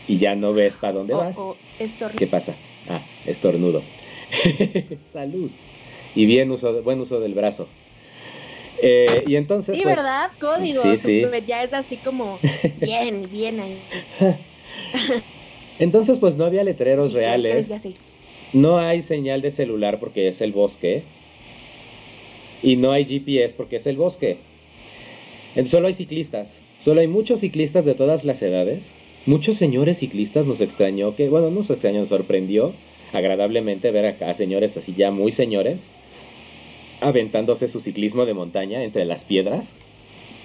y 0.07 0.19
ya 0.19 0.37
no 0.37 0.53
ves 0.53 0.77
para 0.77 0.93
dónde 0.93 1.15
vas. 1.15 1.37
¿Qué 2.17 2.27
pasa? 2.27 2.55
Ah, 2.89 3.03
estornudo. 3.27 3.83
Salud. 5.13 5.51
Y 6.15 6.27
bien 6.27 6.51
uso, 6.51 6.83
buen 6.83 7.01
uso 7.01 7.21
del 7.21 7.35
brazo. 7.35 7.69
Eh, 8.83 9.25
y 9.27 9.37
entonces. 9.37 9.75
Sí, 9.77 9.83
pues, 9.83 9.97
¿verdad? 9.97 10.31
Código. 10.41 10.83
Sí, 10.83 10.99
sí. 10.99 11.23
super- 11.25 11.45
Ya 11.47 11.63
es 11.63 11.73
así 11.73 11.97
como 11.97 12.39
bien, 12.81 13.29
bien 13.33 13.61
ahí. 13.61 13.79
Entonces, 15.79 16.19
pues 16.19 16.37
no 16.37 16.45
había 16.45 16.65
letreros 16.65 17.11
Sí, 17.11 17.17
reales. 17.17 17.69
ya. 17.69 17.81
No 18.53 18.79
hay 18.79 19.03
señal 19.03 19.43
de 19.43 19.51
celular 19.51 19.99
porque 20.01 20.29
es 20.29 20.41
el 20.41 20.53
bosque. 20.53 21.03
Y 22.63 22.77
no 22.77 22.93
hay 22.93 23.05
GPS 23.05 23.55
porque 23.55 23.77
es 23.77 23.87
el 23.87 23.97
bosque. 23.97 24.39
Solo 25.67 25.89
hay 25.89 25.95
ciclistas. 25.95 26.59
Solo 26.83 27.01
hay 27.01 27.09
muchos 27.09 27.41
ciclistas 27.41 27.85
de 27.85 27.95
todas 27.95 28.25
las 28.25 28.41
edades. 28.43 28.93
Muchos 29.27 29.57
señores 29.57 29.99
ciclistas 29.99 30.47
nos 30.47 30.61
extrañó 30.61 31.17
que, 31.17 31.29
bueno, 31.29 31.51
nos 31.51 31.69
extrañó, 31.71 32.01
nos 32.01 32.09
sorprendió 32.11 32.73
agradablemente 33.13 33.91
ver 33.93 34.05
acá 34.05 34.35
señores 34.35 34.77
así 34.77 34.93
ya 34.97 35.11
muy 35.13 35.31
señores 35.33 35.87
aventándose 37.01 37.69
su 37.69 37.81
ciclismo 37.81 38.27
de 38.27 38.35
montaña 38.35 38.83
entre 38.83 39.05
las 39.05 39.25
piedras. 39.25 39.75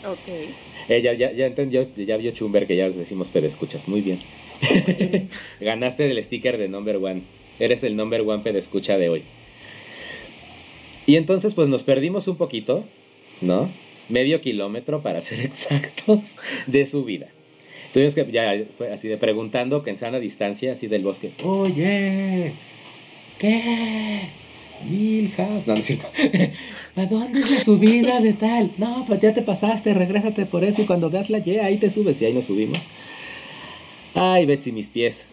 Ok. 0.03 0.50
Ella 0.89 1.13
ya, 1.13 1.31
ya 1.31 1.46
entendió, 1.46 1.88
ya 1.96 2.17
vio 2.17 2.31
Chumber 2.31 2.67
que 2.67 2.75
ya 2.75 2.89
decimos 2.89 3.29
pedescuchas. 3.29 3.88
Muy 3.88 4.01
bien. 4.01 4.20
Ganaste 5.60 6.10
el 6.10 6.24
sticker 6.24 6.58
de 6.58 6.67
number 6.67 6.98
one. 6.98 7.22
Eres 7.60 7.84
el 7.84 7.96
number 7.96 8.22
one 8.22 8.43
pedescucha 8.43 8.98
de 8.98 9.10
hoy. 9.10 9.24
Y 11.05 11.15
entonces 11.15 11.53
pues 11.53 11.67
nos 11.67 11.84
perdimos 11.84 12.27
un 12.27 12.38
poquito, 12.38 12.84
¿no? 13.41 13.70
Medio 14.10 14.41
kilómetro 14.41 15.01
para 15.01 15.22
ser 15.22 15.39
exactos 15.46 16.36
de 16.67 16.86
subida. 16.86 17.27
Tuvimos 17.93 18.15
que, 18.15 18.25
ya 18.31 18.63
fue 18.77 18.91
así 18.91 19.08
de 19.08 19.17
preguntando 19.17 19.84
que 19.84 19.89
en 19.89 19.98
sana 19.98 20.20
distancia, 20.20 20.74
así 20.74 20.88
del 20.88 21.03
bosque. 21.03 21.31
Oye, 21.43 22.53
¿qué? 23.38 24.29
Milhouse. 24.84 25.68
No, 25.68 25.74
no 25.74 25.80
es 25.80 25.86
cierto. 25.86 26.08
¿A 26.96 27.06
dónde 27.06 27.40
es 27.42 27.50
la 27.52 27.60
subida 27.60 28.20
de 28.20 28.34
tal? 28.34 28.72
No, 28.78 29.06
pues 29.08 29.22
ya 29.22 29.34
te 29.34 29.42
pasaste, 29.42 29.94
regrésate 29.94 30.46
por 30.46 30.64
eso 30.64 30.82
y 30.82 30.86
cuando 30.86 31.10
veas 31.10 31.30
la 31.30 31.40
Y, 31.40 31.58
ahí 31.58 31.78
te 31.78 31.90
subes 31.90 32.22
y 32.22 32.26
ahí 32.26 32.34
nos 32.34 32.46
subimos. 32.46 32.88
Ay, 34.14 34.46
Betsy, 34.46 34.72
mis 34.72 34.90
pies. 34.90 35.26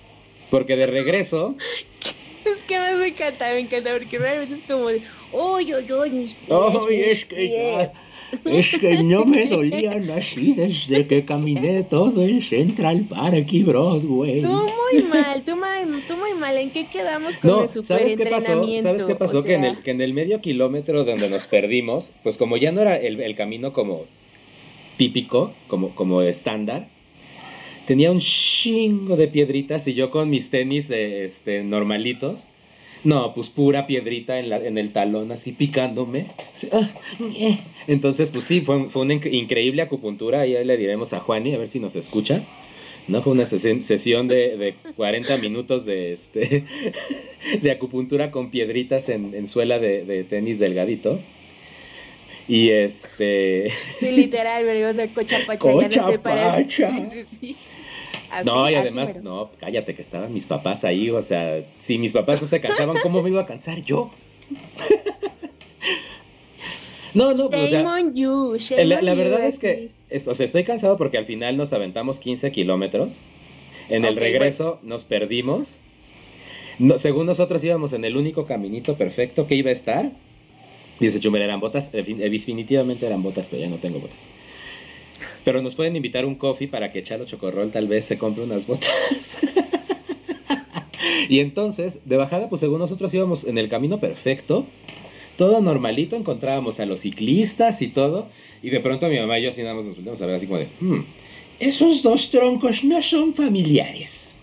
Porque 0.50 0.76
de 0.76 0.86
regreso, 0.86 1.56
Es 2.44 2.58
que 2.66 2.78
me 2.78 3.08
encanta, 3.08 3.50
me 3.50 3.58
encanta, 3.58 3.92
porque 3.92 4.18
realmente 4.18 4.54
es 4.54 4.60
como 4.66 4.88
de, 4.88 5.02
uy, 5.32 5.74
uy, 5.74 5.92
uy, 5.92 6.10
mis 6.10 6.34
pies, 6.34 6.50
Ay, 6.50 6.96
mis 6.96 7.06
es 7.06 7.24
que 7.26 7.48
ya, 7.48 7.78
pies". 7.78 7.90
Es 8.44 8.68
que 8.78 9.02
no 9.02 9.24
me 9.24 9.46
dolían 9.46 10.10
así 10.10 10.52
desde 10.52 11.06
que 11.06 11.24
caminé 11.24 11.82
todo 11.82 12.22
el 12.22 12.42
Central 12.42 13.06
Park 13.08 13.46
y 13.52 13.62
Broadway. 13.62 14.42
Tú 14.42 14.48
muy 14.52 15.02
mal, 15.04 15.42
tú, 15.44 15.56
muy- 15.56 16.02
tú 16.06 16.16
muy 16.16 16.34
mal. 16.38 16.56
¿En 16.56 16.70
qué 16.70 16.86
quedamos 16.86 17.36
con 17.38 17.50
No, 17.50 17.62
el 17.62 17.84
¿sabes 17.84 18.16
qué 18.16 18.26
pasó? 18.26 18.64
¿Sabes 18.82 19.04
qué 19.04 19.14
pasó? 19.14 19.38
O 19.40 19.42
que, 19.44 19.54
en 19.54 19.62
sea, 19.62 19.70
el, 19.70 19.82
que 19.82 19.90
en 19.92 20.00
el 20.00 20.12
medio 20.14 20.40
kilómetro 20.40 21.04
donde 21.04 21.28
nos 21.30 21.46
perdimos, 21.46 22.10
pues 22.22 22.36
como 22.36 22.56
ya 22.56 22.72
no 22.72 22.80
era 22.82 22.96
el, 22.96 23.20
el 23.20 23.34
camino 23.34 23.72
como 23.72 24.04
típico, 24.96 25.52
como, 25.68 25.90
como 25.94 26.22
estándar, 26.22 26.88
tenía 27.86 28.10
un 28.10 28.20
chingo 28.20 29.16
de 29.16 29.28
piedritas 29.28 29.86
y 29.88 29.94
yo 29.94 30.10
con 30.10 30.28
mis 30.30 30.50
tenis 30.50 30.88
de, 30.88 31.24
este, 31.24 31.62
normalitos, 31.62 32.48
no, 33.04 33.32
pues 33.32 33.48
pura 33.48 33.86
piedrita 33.86 34.40
en, 34.40 34.48
la, 34.50 34.56
en 34.58 34.76
el 34.76 34.92
talón, 34.92 35.30
así 35.30 35.52
picándome. 35.52 36.26
Así, 36.56 36.68
ah, 36.72 36.90
eh. 37.38 37.58
Entonces, 37.88 38.30
pues 38.30 38.44
sí, 38.44 38.60
fue, 38.60 38.88
fue 38.90 39.02
una 39.02 39.14
inc- 39.14 39.32
increíble 39.32 39.82
acupuntura. 39.82 40.42
Ahí 40.42 40.62
le 40.64 40.76
diremos 40.76 41.12
a 41.12 41.18
Juani 41.20 41.54
a 41.54 41.58
ver 41.58 41.68
si 41.68 41.80
nos 41.80 41.96
escucha. 41.96 42.44
¿no? 43.08 43.22
Fue 43.22 43.32
una 43.32 43.46
sesión 43.46 44.28
de, 44.28 44.56
de 44.58 44.74
40 44.94 45.38
minutos 45.38 45.86
de, 45.86 46.12
este, 46.12 46.64
de 47.62 47.70
acupuntura 47.70 48.30
con 48.30 48.50
piedritas 48.50 49.08
en, 49.08 49.34
en 49.34 49.48
suela 49.48 49.78
de, 49.78 50.04
de 50.04 50.24
tenis 50.24 50.58
delgadito. 50.58 51.18
Y 52.46 52.70
este... 52.70 53.70
Sí, 53.98 54.10
literal, 54.10 54.62
pero, 54.64 54.90
o 54.90 54.92
sea, 54.92 55.06
cochapacha, 55.08 55.88
ya 55.88 56.02
no 56.02 56.10
te 56.10 56.18
paras. 56.18 56.62
Cochapacha. 56.64 57.10
Sí, 57.10 57.26
sí, 57.30 57.36
sí. 57.40 57.56
Así, 58.30 58.46
no, 58.46 58.70
y 58.70 58.74
además, 58.74 59.16
no, 59.22 59.50
cállate 59.58 59.94
que 59.94 60.02
estaban 60.02 60.34
mis 60.34 60.44
papás 60.44 60.84
ahí, 60.84 61.08
o 61.08 61.22
sea, 61.22 61.64
si 61.78 61.96
mis 61.96 62.12
papás 62.12 62.42
no 62.42 62.46
se 62.48 62.60
cansaban, 62.60 62.96
¿cómo 63.02 63.22
me 63.22 63.30
iba 63.30 63.40
a 63.40 63.46
cansar 63.46 63.82
yo? 63.82 64.10
no, 67.18 67.34
no, 67.34 67.50
pues, 67.50 67.64
o 67.64 67.68
sea, 67.68 68.00
you, 68.14 68.56
la, 68.84 69.14
verdad 69.14 69.44
es 69.44 69.58
que, 69.58 69.90
es- 70.08 70.28
o 70.28 70.34
sea, 70.34 70.46
estoy 70.46 70.64
cansado 70.64 70.96
porque 70.96 71.18
al 71.18 71.26
final 71.26 71.56
nos 71.56 71.72
aventamos 71.72 72.20
15 72.20 72.52
kilómetros. 72.52 73.18
En 73.88 74.04
el 74.04 74.16
regreso 74.16 74.78
nos 74.82 75.04
perdimos. 75.04 75.78
No, 76.78 76.98
según 76.98 77.26
nosotros 77.26 77.62
íbamos 77.64 77.92
en 77.92 78.04
el 78.04 78.16
único 78.16 78.46
caminito 78.46 78.96
perfecto 78.96 79.46
que 79.46 79.56
iba 79.56 79.70
a 79.70 79.72
estar. 79.72 80.12
Dice 81.00 81.20
Chumel, 81.20 81.42
eran 81.42 81.60
botas. 81.60 81.90
Eh, 81.92 82.02
Definitivamente 82.02 83.06
eran 83.06 83.22
botas, 83.22 83.48
pero 83.48 83.62
ya 83.62 83.68
no 83.68 83.76
tengo 83.76 83.98
botas. 83.98 84.26
Pero 85.44 85.62
nos 85.62 85.74
pueden 85.74 85.96
invitar 85.96 86.24
un 86.24 86.36
coffee 86.36 86.68
para 86.68 86.92
que 86.92 87.02
Chalo 87.02 87.24
Chocorrol 87.24 87.70
tal 87.72 87.88
vez 87.88 88.04
se 88.04 88.18
compre 88.18 88.44
unas 88.44 88.66
botas. 88.66 89.38
y 91.28 91.40
entonces, 91.40 91.98
de 92.04 92.16
bajada, 92.16 92.48
pues 92.48 92.60
según 92.60 92.78
nosotros 92.78 93.12
íbamos 93.14 93.44
en 93.44 93.58
el 93.58 93.68
camino 93.68 93.98
perfecto. 93.98 94.66
Todo 95.38 95.60
normalito, 95.62 96.16
encontrábamos 96.16 96.80
a 96.80 96.84
los 96.86 97.00
ciclistas 97.00 97.80
y 97.80 97.86
todo. 97.88 98.26
Y 98.60 98.70
de 98.70 98.80
pronto 98.80 99.08
mi 99.08 99.18
mamá 99.20 99.38
y 99.38 99.44
yo 99.44 99.50
así 99.50 99.62
nada 99.62 99.74
más 99.76 99.84
nos 99.84 99.94
volteamos 99.94 100.20
a 100.20 100.26
ver 100.26 100.34
así 100.34 100.46
como 100.46 100.58
de... 100.58 100.66
"Hmm, 100.80 101.04
esos 101.60 102.02
dos 102.02 102.30
troncos 102.32 102.82
no 102.82 103.00
son 103.00 103.32
familiares. 103.34 104.34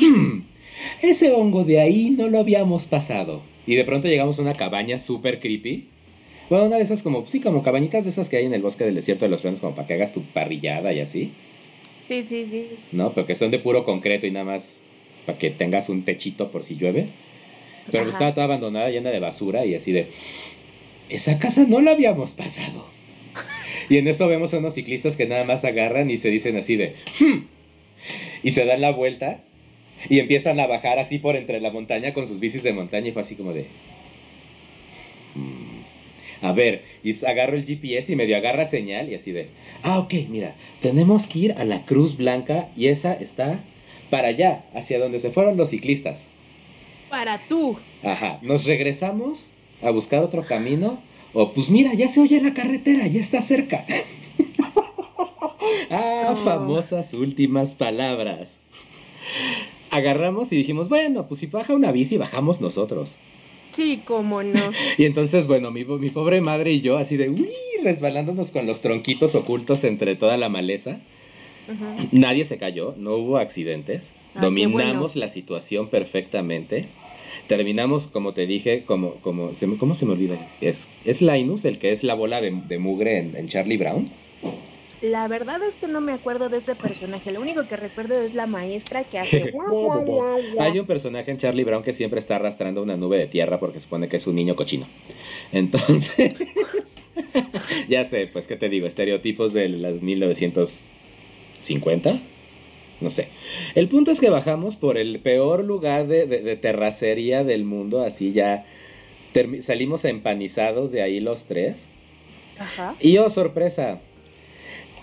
Hmm, 0.00 0.40
ese 1.02 1.30
hongo 1.30 1.62
de 1.62 1.80
ahí 1.80 2.10
no 2.10 2.28
lo 2.28 2.40
habíamos 2.40 2.86
pasado. 2.86 3.42
Y 3.64 3.76
de 3.76 3.84
pronto 3.84 4.08
llegamos 4.08 4.40
a 4.40 4.42
una 4.42 4.54
cabaña 4.54 4.98
súper 4.98 5.38
creepy. 5.38 5.84
Bueno, 6.50 6.64
una 6.66 6.78
de 6.78 6.82
esas 6.82 7.04
como, 7.04 7.24
sí, 7.28 7.38
como 7.40 7.62
cabañitas 7.62 8.02
de 8.02 8.10
esas 8.10 8.28
que 8.28 8.38
hay 8.38 8.44
en 8.46 8.54
el 8.54 8.60
bosque 8.60 8.84
del 8.84 8.96
desierto 8.96 9.24
de 9.24 9.30
los 9.30 9.44
Leones, 9.44 9.60
como 9.60 9.76
para 9.76 9.86
que 9.86 9.94
hagas 9.94 10.12
tu 10.12 10.22
parrillada 10.22 10.92
y 10.92 10.98
así, 10.98 11.30
Sí, 12.08 12.26
sí, 12.28 12.44
sí. 12.50 12.66
¿no? 12.90 13.12
Pero 13.12 13.26
que 13.28 13.36
son 13.36 13.52
de 13.52 13.60
puro 13.60 13.84
concreto 13.84 14.26
y 14.26 14.32
nada 14.32 14.44
más 14.44 14.78
para 15.24 15.38
que 15.38 15.50
tengas 15.50 15.88
un 15.88 16.02
techito 16.02 16.50
por 16.50 16.64
si 16.64 16.74
llueve. 16.74 17.06
Pero 17.90 18.04
pues 18.04 18.14
estaba 18.14 18.32
toda 18.34 18.44
abandonada, 18.44 18.90
llena 18.90 19.10
de 19.10 19.18
basura 19.18 19.64
y 19.66 19.74
así 19.74 19.92
de, 19.92 20.06
esa 21.08 21.38
casa 21.38 21.66
no 21.68 21.80
la 21.80 21.92
habíamos 21.92 22.32
pasado. 22.32 22.86
Y 23.90 23.96
en 23.98 24.06
eso 24.06 24.28
vemos 24.28 24.54
a 24.54 24.58
unos 24.58 24.74
ciclistas 24.74 25.16
que 25.16 25.26
nada 25.26 25.44
más 25.44 25.64
agarran 25.64 26.08
y 26.08 26.16
se 26.16 26.30
dicen 26.30 26.56
así 26.56 26.76
de, 26.76 26.94
"Hmm", 27.18 27.40
y 28.42 28.52
se 28.52 28.64
dan 28.64 28.80
la 28.80 28.92
vuelta 28.92 29.40
y 30.08 30.18
empiezan 30.20 30.60
a 30.60 30.66
bajar 30.66 30.98
así 30.98 31.18
por 31.18 31.36
entre 31.36 31.60
la 31.60 31.70
montaña 31.70 32.12
con 32.12 32.26
sus 32.26 32.40
bicis 32.40 32.62
de 32.62 32.72
montaña 32.72 33.08
y 33.08 33.12
fue 33.12 33.22
así 33.22 33.34
como 33.34 33.52
de, 33.52 33.66
"Hmm". 35.34 36.44
a 36.44 36.52
ver, 36.52 36.82
y 37.02 37.12
agarro 37.24 37.56
el 37.56 37.64
GPS 37.66 38.12
y 38.12 38.16
medio 38.16 38.36
agarra 38.36 38.64
señal 38.66 39.08
y 39.10 39.14
así 39.14 39.32
de, 39.32 39.48
ah, 39.82 39.98
ok, 39.98 40.14
mira, 40.28 40.54
tenemos 40.80 41.26
que 41.26 41.38
ir 41.40 41.52
a 41.52 41.64
la 41.64 41.84
Cruz 41.84 42.16
Blanca 42.16 42.68
y 42.76 42.86
esa 42.88 43.14
está 43.14 43.60
para 44.10 44.28
allá, 44.28 44.64
hacia 44.74 44.98
donde 44.98 45.18
se 45.20 45.30
fueron 45.30 45.56
los 45.56 45.70
ciclistas. 45.70 46.28
Para 47.12 47.36
tú. 47.46 47.76
Ajá, 48.02 48.38
nos 48.40 48.64
regresamos 48.64 49.48
a 49.82 49.90
buscar 49.90 50.22
otro 50.22 50.46
camino. 50.46 50.98
O 51.34 51.52
pues 51.52 51.68
mira, 51.68 51.92
ya 51.92 52.08
se 52.08 52.20
oye 52.20 52.40
la 52.40 52.54
carretera, 52.54 53.06
ya 53.06 53.20
está 53.20 53.42
cerca. 53.42 53.84
ah, 55.90 56.30
Oh. 56.32 56.36
famosas 56.36 57.12
últimas 57.12 57.74
palabras. 57.74 58.60
Agarramos 59.90 60.50
y 60.52 60.56
dijimos, 60.56 60.88
bueno, 60.88 61.28
pues 61.28 61.40
si 61.40 61.48
baja 61.48 61.74
una 61.74 61.92
bici, 61.92 62.16
bajamos 62.16 62.62
nosotros. 62.62 63.18
Sí, 63.72 64.00
cómo 64.06 64.42
no. 64.42 64.60
Y 64.96 65.04
entonces, 65.04 65.46
bueno, 65.46 65.70
mi, 65.70 65.84
mi 65.84 66.08
pobre 66.08 66.40
madre 66.40 66.72
y 66.72 66.80
yo 66.80 66.96
así 66.96 67.18
de, 67.18 67.28
uy, 67.28 67.50
resbalándonos 67.84 68.50
con 68.52 68.66
los 68.66 68.80
tronquitos 68.80 69.34
ocultos 69.34 69.84
entre 69.84 70.16
toda 70.16 70.38
la 70.38 70.48
maleza. 70.48 70.98
Nadie 72.10 72.44
se 72.46 72.56
cayó, 72.58 72.94
no 72.96 73.16
hubo 73.16 73.36
accidentes. 73.36 74.12
Ah, 74.34 74.40
Dominamos 74.40 75.12
bueno. 75.14 75.26
la 75.26 75.28
situación 75.28 75.88
perfectamente. 75.88 76.86
Terminamos, 77.46 78.06
como 78.08 78.34
te 78.34 78.46
dije, 78.46 78.84
como, 78.84 79.20
como 79.20 79.52
se 79.52 79.66
me- 79.66 79.78
¿cómo 79.78 79.94
se 79.94 80.06
me 80.06 80.12
olvida? 80.12 80.38
Es, 80.60 80.88
es 81.04 81.22
Linus, 81.22 81.64
el 81.64 81.78
que 81.78 81.92
es 81.92 82.02
la 82.04 82.14
bola 82.14 82.40
de, 82.40 82.50
de 82.66 82.78
mugre 82.78 83.18
en, 83.18 83.36
en 83.36 83.48
Charlie 83.48 83.76
Brown. 83.78 84.10
La 85.00 85.26
verdad 85.28 85.62
es 85.64 85.78
que 85.78 85.88
no 85.88 86.00
me 86.00 86.12
acuerdo 86.12 86.48
de 86.48 86.58
ese 86.58 86.76
personaje. 86.76 87.32
Lo 87.32 87.40
único 87.40 87.66
que 87.66 87.76
recuerdo 87.76 88.20
es 88.22 88.34
la 88.34 88.46
maestra 88.46 89.04
que 89.04 89.18
hace. 89.18 89.44
guau, 89.52 89.80
guau, 89.80 90.04
guau, 90.04 90.42
guau. 90.52 90.64
Hay 90.64 90.78
un 90.78 90.86
personaje 90.86 91.30
en 91.30 91.38
Charlie 91.38 91.64
Brown 91.64 91.82
que 91.82 91.92
siempre 91.92 92.20
está 92.20 92.36
arrastrando 92.36 92.82
una 92.82 92.96
nube 92.96 93.18
de 93.18 93.26
tierra 93.26 93.58
porque 93.60 93.80
supone 93.80 94.08
que 94.08 94.16
es 94.16 94.26
un 94.26 94.36
niño 94.36 94.54
cochino. 94.56 94.86
Entonces, 95.52 96.34
ya 97.88 98.04
sé, 98.04 98.26
pues, 98.26 98.46
¿qué 98.46 98.56
te 98.56 98.68
digo? 98.68 98.86
Estereotipos 98.86 99.52
de 99.52 99.68
las 99.68 100.02
1950. 100.02 102.20
No 103.02 103.10
sé. 103.10 103.28
El 103.74 103.88
punto 103.88 104.10
es 104.12 104.20
que 104.20 104.30
bajamos 104.30 104.76
por 104.76 104.96
el 104.96 105.18
peor 105.18 105.64
lugar 105.64 106.06
de, 106.06 106.26
de- 106.26 106.40
de 106.40 106.56
terracería 106.56 107.42
del 107.44 107.64
mundo, 107.64 108.02
así 108.02 108.32
ya 108.32 108.64
salimos 109.62 110.04
empanizados 110.04 110.92
de 110.92 111.02
ahí 111.02 111.20
los 111.20 111.46
tres. 111.46 111.88
Ajá. 112.58 112.94
Y 113.00 113.18
oh, 113.18 113.28
sorpresa, 113.30 113.98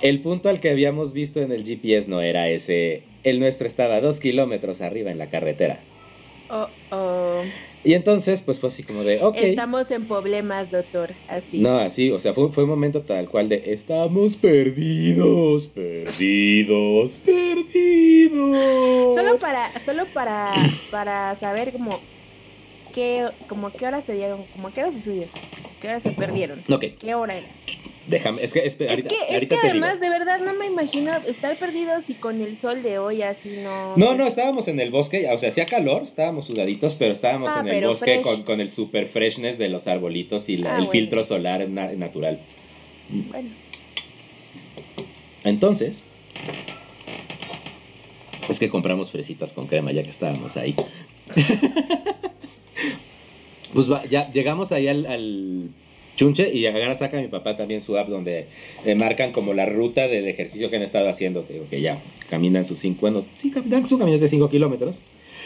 el 0.01 0.21
punto 0.21 0.49
al 0.49 0.59
que 0.61 0.69
habíamos 0.69 1.13
visto 1.13 1.41
en 1.41 1.51
el 1.51 1.65
GPS 1.65 2.09
no 2.09 2.21
era 2.21 2.47
ese. 2.49 3.03
El 3.23 3.39
nuestro 3.39 3.67
estaba 3.67 3.99
dos 3.99 4.19
kilómetros 4.21 4.79
arriba 4.81 5.11
en 5.11 5.17
la 5.17 5.29
carretera. 5.29 5.79
Oh, 6.49 6.67
oh. 6.91 7.43
Y 7.83 7.93
entonces, 7.93 8.41
pues 8.41 8.59
fue 8.59 8.69
así 8.69 8.83
como 8.83 9.03
de, 9.03 9.23
ok. 9.23 9.35
Estamos 9.37 9.89
en 9.91 10.05
problemas, 10.07 10.69
doctor, 10.69 11.13
así. 11.27 11.59
No, 11.59 11.77
así, 11.77 12.11
o 12.11 12.19
sea, 12.19 12.33
fue, 12.33 12.51
fue 12.51 12.63
un 12.63 12.69
momento 12.71 13.03
tal 13.03 13.29
cual 13.29 13.47
de, 13.47 13.63
estamos 13.67 14.35
perdidos, 14.35 15.67
perdidos, 15.67 17.19
perdidos. 17.19 19.15
Solo 19.15 19.39
para, 19.39 19.79
solo 19.79 20.05
para, 20.13 20.53
para 20.91 21.35
saber 21.37 21.71
como 21.71 21.99
qué, 22.93 23.29
como 23.47 23.71
qué 23.71 23.87
horas 23.87 24.03
se 24.03 24.13
dieron, 24.13 24.43
como 24.53 24.73
qué 24.73 24.81
horas 24.81 24.95
estudios, 24.95 25.29
qué 25.79 25.87
horas 25.87 26.03
se 26.03 26.11
perdieron, 26.11 26.63
qué 26.99 27.15
hora 27.15 27.37
era. 27.37 27.47
Déjame, 28.09 28.43
es 28.43 28.53
que, 28.53 28.59
es, 28.65 28.79
Es 28.79 28.89
ahorita, 28.89 29.09
que, 29.09 29.15
es 29.27 29.33
ahorita 29.33 29.55
que 29.55 29.61
te 29.61 29.73
digo. 29.73 29.85
además, 29.85 30.01
de 30.01 30.09
verdad, 30.09 30.39
no 30.41 30.53
me 30.55 30.65
imagino 30.65 31.11
estar 31.27 31.57
perdidos 31.57 32.09
y 32.09 32.15
con 32.15 32.41
el 32.41 32.55
sol 32.57 32.81
de 32.83 32.99
hoy 32.99 33.21
así 33.21 33.49
no. 33.49 33.95
No, 33.97 34.15
no, 34.15 34.27
estábamos 34.27 34.67
en 34.67 34.79
el 34.79 34.91
bosque, 34.91 35.27
o 35.31 35.37
sea, 35.37 35.49
hacía 35.49 35.65
calor, 35.65 36.03
estábamos 36.03 36.45
sudaditos, 36.47 36.95
pero 36.95 37.13
estábamos 37.13 37.51
Ah, 37.55 37.61
en 37.61 37.67
el 37.67 37.85
bosque 37.87 38.21
con, 38.21 38.43
con 38.43 38.61
el 38.61 38.71
super 38.71 39.07
freshness 39.07 39.57
de 39.57 39.69
los 39.69 39.87
arbolitos 39.87 40.49
y 40.49 40.57
la- 40.57 40.71
Ah, 40.71 40.77
el 40.77 40.85
bueno. 40.85 40.91
filtro 40.91 41.23
solar 41.23 41.67
na- 41.69 41.91
natural. 41.93 42.39
Bueno, 43.09 43.49
Entonces, 45.43 46.03
es 48.49 48.59
que 48.59 48.69
compramos 48.69 49.11
fresitas 49.11 49.53
con 49.53 49.67
crema 49.67 49.91
ya 49.91 50.03
que 50.03 50.09
estábamos 50.09 50.57
ahí. 50.57 50.75
pues 53.73 53.91
va, 53.91 54.03
ya 54.05 54.31
llegamos 54.31 54.71
ahí 54.71 54.87
al, 54.87 55.05
al 55.05 55.69
chunche 56.19 56.53
y 56.53 56.65
agarra, 56.65 56.97
saca 56.97 57.21
mi 57.21 57.29
papá 57.29 57.55
también 57.55 57.81
su 57.81 57.97
app 57.97 58.09
donde 58.09 58.47
eh, 58.83 58.93
marcan 58.93 59.31
como 59.31 59.53
la 59.53 59.65
ruta 59.65 60.09
del 60.09 60.27
ejercicio 60.27 60.69
que 60.69 60.75
han 60.75 60.81
estado 60.81 61.07
haciendo. 61.07 61.43
Te 61.43 61.53
digo 61.53 61.67
que 61.69 61.79
ya 61.79 62.01
caminan 62.29 62.65
sus 62.65 62.79
cinco, 62.79 63.01
bueno, 63.01 63.25
sí, 63.35 63.51
caminan 63.51 63.85
su 63.85 63.97
caminata 63.97 64.23
de 64.23 64.29
5 64.29 64.49
kilómetros. 64.49 64.99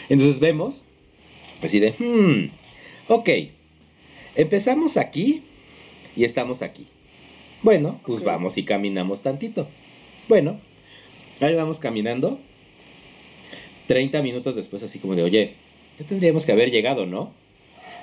Entonces 0.08 0.40
vemos, 0.40 0.82
así 1.62 1.78
de, 1.78 1.92
hmm, 1.92 2.50
ok, 3.06 3.30
empezamos 4.34 4.96
aquí 4.96 5.42
y 6.16 6.24
estamos 6.24 6.60
aquí. 6.60 6.86
Bueno, 7.62 8.00
pues 8.04 8.24
vamos 8.24 8.58
y 8.58 8.64
caminamos 8.64 9.22
tantito. 9.22 9.68
Bueno, 10.28 10.58
ahí 11.40 11.54
vamos 11.54 11.78
caminando. 11.78 12.40
30 13.86 14.22
minutos 14.22 14.56
después, 14.56 14.82
así 14.82 14.98
como 14.98 15.14
de, 15.14 15.22
oye, 15.22 15.54
ya 16.00 16.04
tendríamos 16.06 16.44
que 16.44 16.50
haber 16.52 16.72
llegado, 16.72 17.06
¿no? 17.06 17.32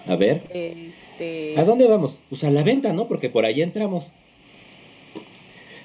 A 0.08 0.16
ver, 0.16 0.44
este. 0.50 1.56
¿a 1.58 1.64
dónde 1.64 1.88
vamos? 1.88 2.20
Pues 2.30 2.44
a 2.44 2.50
la 2.50 2.64
venta, 2.64 2.94
¿no? 2.94 3.08
Porque 3.08 3.30
por 3.30 3.46
ahí 3.46 3.62
entramos. 3.62 4.12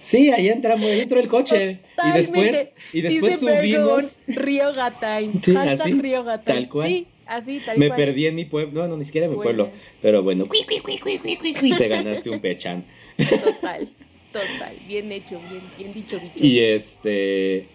Sí, 0.02 0.30
ahí 0.30 0.49
entramos, 0.49 0.87
ahí 0.87 1.00
entró 1.00 1.18
el 1.18 1.26
coche. 1.26 1.80
Y 2.04 2.12
después, 2.16 2.46
Totalmente. 2.50 2.73
y 2.92 3.00
después 3.00 3.40
Dice 3.40 3.58
subimos. 3.58 4.16
Río 4.28 4.73
Gatán. 4.73 5.42
Sí, 5.42 5.52
Hashtag 5.52 5.80
así, 5.80 5.92
Río 6.00 6.25
tal 6.44 6.68
cual. 6.68 6.88
Sí, 6.88 7.06
así, 7.26 7.61
tal 7.66 7.76
Me 7.76 7.88
cual. 7.88 7.96
perdí 7.96 8.26
en 8.26 8.37
mi 8.37 8.44
pueblo. 8.44 8.82
No, 8.82 8.88
no, 8.88 8.96
ni 8.96 9.04
siquiera 9.04 9.25
en 9.25 9.32
mi 9.32 9.37
Bueno, 9.37 9.64
pueblo. 9.64 9.73
Pero 10.00 10.23
bueno, 10.23 10.46
cui, 10.46 10.61
cui, 10.64 10.99
cui, 10.99 11.70
te 11.73 11.88
ganaste 11.88 12.30
un 12.30 12.38
pechan. 12.38 12.85
Total, 13.16 13.88
total. 14.32 14.76
Bien 14.87 15.11
hecho, 15.11 15.40
bien, 15.50 15.62
bien 15.76 15.92
dicho, 15.92 16.20
bicho. 16.20 16.44
Y 16.44 16.61
este. 16.61 17.66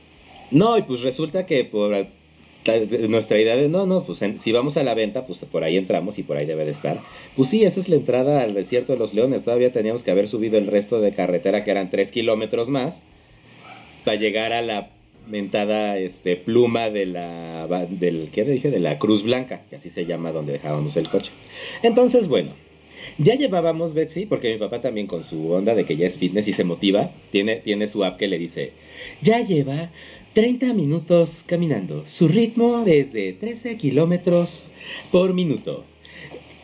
No, 0.52 0.78
y 0.78 0.84
pues 0.84 1.02
resulta 1.02 1.46
que 1.46 1.66
por 1.66 1.94
nuestra 3.10 3.40
idea 3.40 3.56
de 3.58 3.70
no, 3.70 3.86
no, 3.86 4.04
pues 4.04 4.22
en- 4.22 4.40
si 4.40 4.52
vamos 4.52 4.78
a 4.78 4.84
la 4.84 4.94
venta, 4.94 5.26
pues 5.26 5.44
por 5.46 5.64
ahí 5.64 5.78
entramos 5.78 6.20
y 6.20 6.24
por 6.24 6.38
ahí 6.38 6.46
debe 6.46 6.66
de 6.66 6.72
estar. 6.72 7.00
Pues 7.36 7.50
sí, 7.50 7.64
esa 7.64 7.80
es 7.80 7.90
la 7.90 7.96
entrada 7.96 8.42
al 8.44 8.54
desierto 8.54 8.94
de 8.94 9.00
los 9.00 9.14
leones. 9.14 9.44
Todavía 9.44 9.72
teníamos 9.72 10.04
que 10.04 10.12
haber 10.12 10.28
subido 10.28 10.58
el 10.58 10.68
resto 10.68 11.02
de 11.02 11.12
carretera, 11.14 11.64
que 11.64 11.72
eran 11.72 11.90
tres 11.90 12.12
kilómetros 12.12 12.70
más, 12.70 13.02
para 14.06 14.18
llegar 14.18 14.54
a 14.54 14.62
la 14.62 14.90
mentada 15.28 15.98
este, 15.98 16.36
pluma 16.36 16.90
de 16.90 17.06
la. 17.06 17.68
del 17.90 18.30
¿Qué 18.32 18.44
dije? 18.44 18.70
De 18.72 18.80
la 18.80 18.98
Cruz 19.00 19.24
Blanca, 19.24 19.62
que 19.70 19.76
así 19.78 19.90
se 19.90 20.06
llama 20.06 20.32
donde 20.32 20.54
dejábamos 20.54 20.98
el 20.98 21.10
coche. 21.10 21.32
Entonces, 21.84 22.28
bueno. 22.28 22.52
Ya 23.18 23.36
llevábamos 23.36 23.94
Betsy, 23.94 24.26
porque 24.26 24.54
mi 24.54 24.60
papá 24.60 24.80
también 24.80 25.06
con 25.06 25.24
su 25.24 25.52
onda 25.52 25.76
de 25.76 25.86
que 25.86 25.98
ya 25.98 26.08
es 26.08 26.18
fitness 26.18 26.48
y 26.48 26.54
se 26.54 26.64
motiva, 26.64 27.12
tiene, 27.32 27.58
tiene 27.58 27.88
su 27.88 28.04
app 28.06 28.18
que 28.18 28.28
le 28.28 28.38
dice, 28.38 28.72
ya 29.22 29.42
lleva 29.46 29.90
30 30.34 30.74
minutos 30.74 31.44
caminando, 31.46 32.06
su 32.08 32.28
ritmo 32.28 32.84
desde 32.86 33.34
13 33.34 33.78
kilómetros 33.78 34.66
por 35.12 35.34
minuto. 35.34 35.84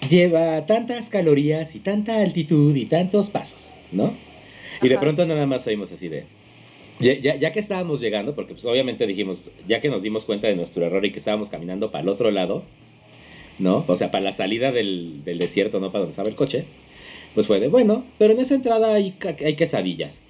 Lleva 0.09 0.65
tantas 0.65 1.09
calorías 1.09 1.75
y 1.75 1.79
tanta 1.79 2.19
altitud 2.21 2.75
y 2.75 2.85
tantos 2.85 3.29
pasos, 3.29 3.69
¿no? 3.91 4.13
Y 4.81 4.87
de 4.89 4.97
pronto 5.01 5.25
nada 5.25 5.45
más 5.47 5.65
oímos 5.67 5.91
así 5.91 6.07
de... 6.07 6.23
Ya, 6.99 7.13
ya- 7.13 7.35
ya 7.35 7.51
que 7.51 7.59
estábamos 7.59 7.99
llegando, 7.99 8.33
porque 8.35 8.53
pues 8.53 8.65
obviamente 8.65 9.05
dijimos, 9.05 9.41
ya 9.67 9.81
que 9.81 9.89
nos 9.89 10.01
dimos 10.01 10.23
cuenta 10.25 10.47
de 10.47 10.55
nuestro 10.55 10.85
error 10.85 11.05
y 11.05 11.11
que 11.11 11.19
estábamos 11.19 11.49
caminando 11.49 11.91
para 11.91 12.03
el 12.03 12.09
otro 12.09 12.31
lado, 12.31 12.63
¿no? 13.59 13.83
O 13.87 13.97
sea, 13.97 14.11
para 14.11 14.23
la 14.23 14.31
salida 14.31 14.71
del, 14.71 15.23
del 15.25 15.39
desierto, 15.39 15.79
no 15.79 15.91
para 15.91 16.01
donde 16.01 16.11
estaba 16.11 16.29
el 16.29 16.35
coche. 16.35 16.65
Pues 17.35 17.45
fue 17.47 17.59
de, 17.59 17.67
bueno, 17.67 18.03
pero 18.17 18.33
en 18.33 18.39
esa 18.39 18.55
entrada 18.55 18.93
hay, 18.93 19.13
hay 19.45 19.55
quesadillas 19.55 20.21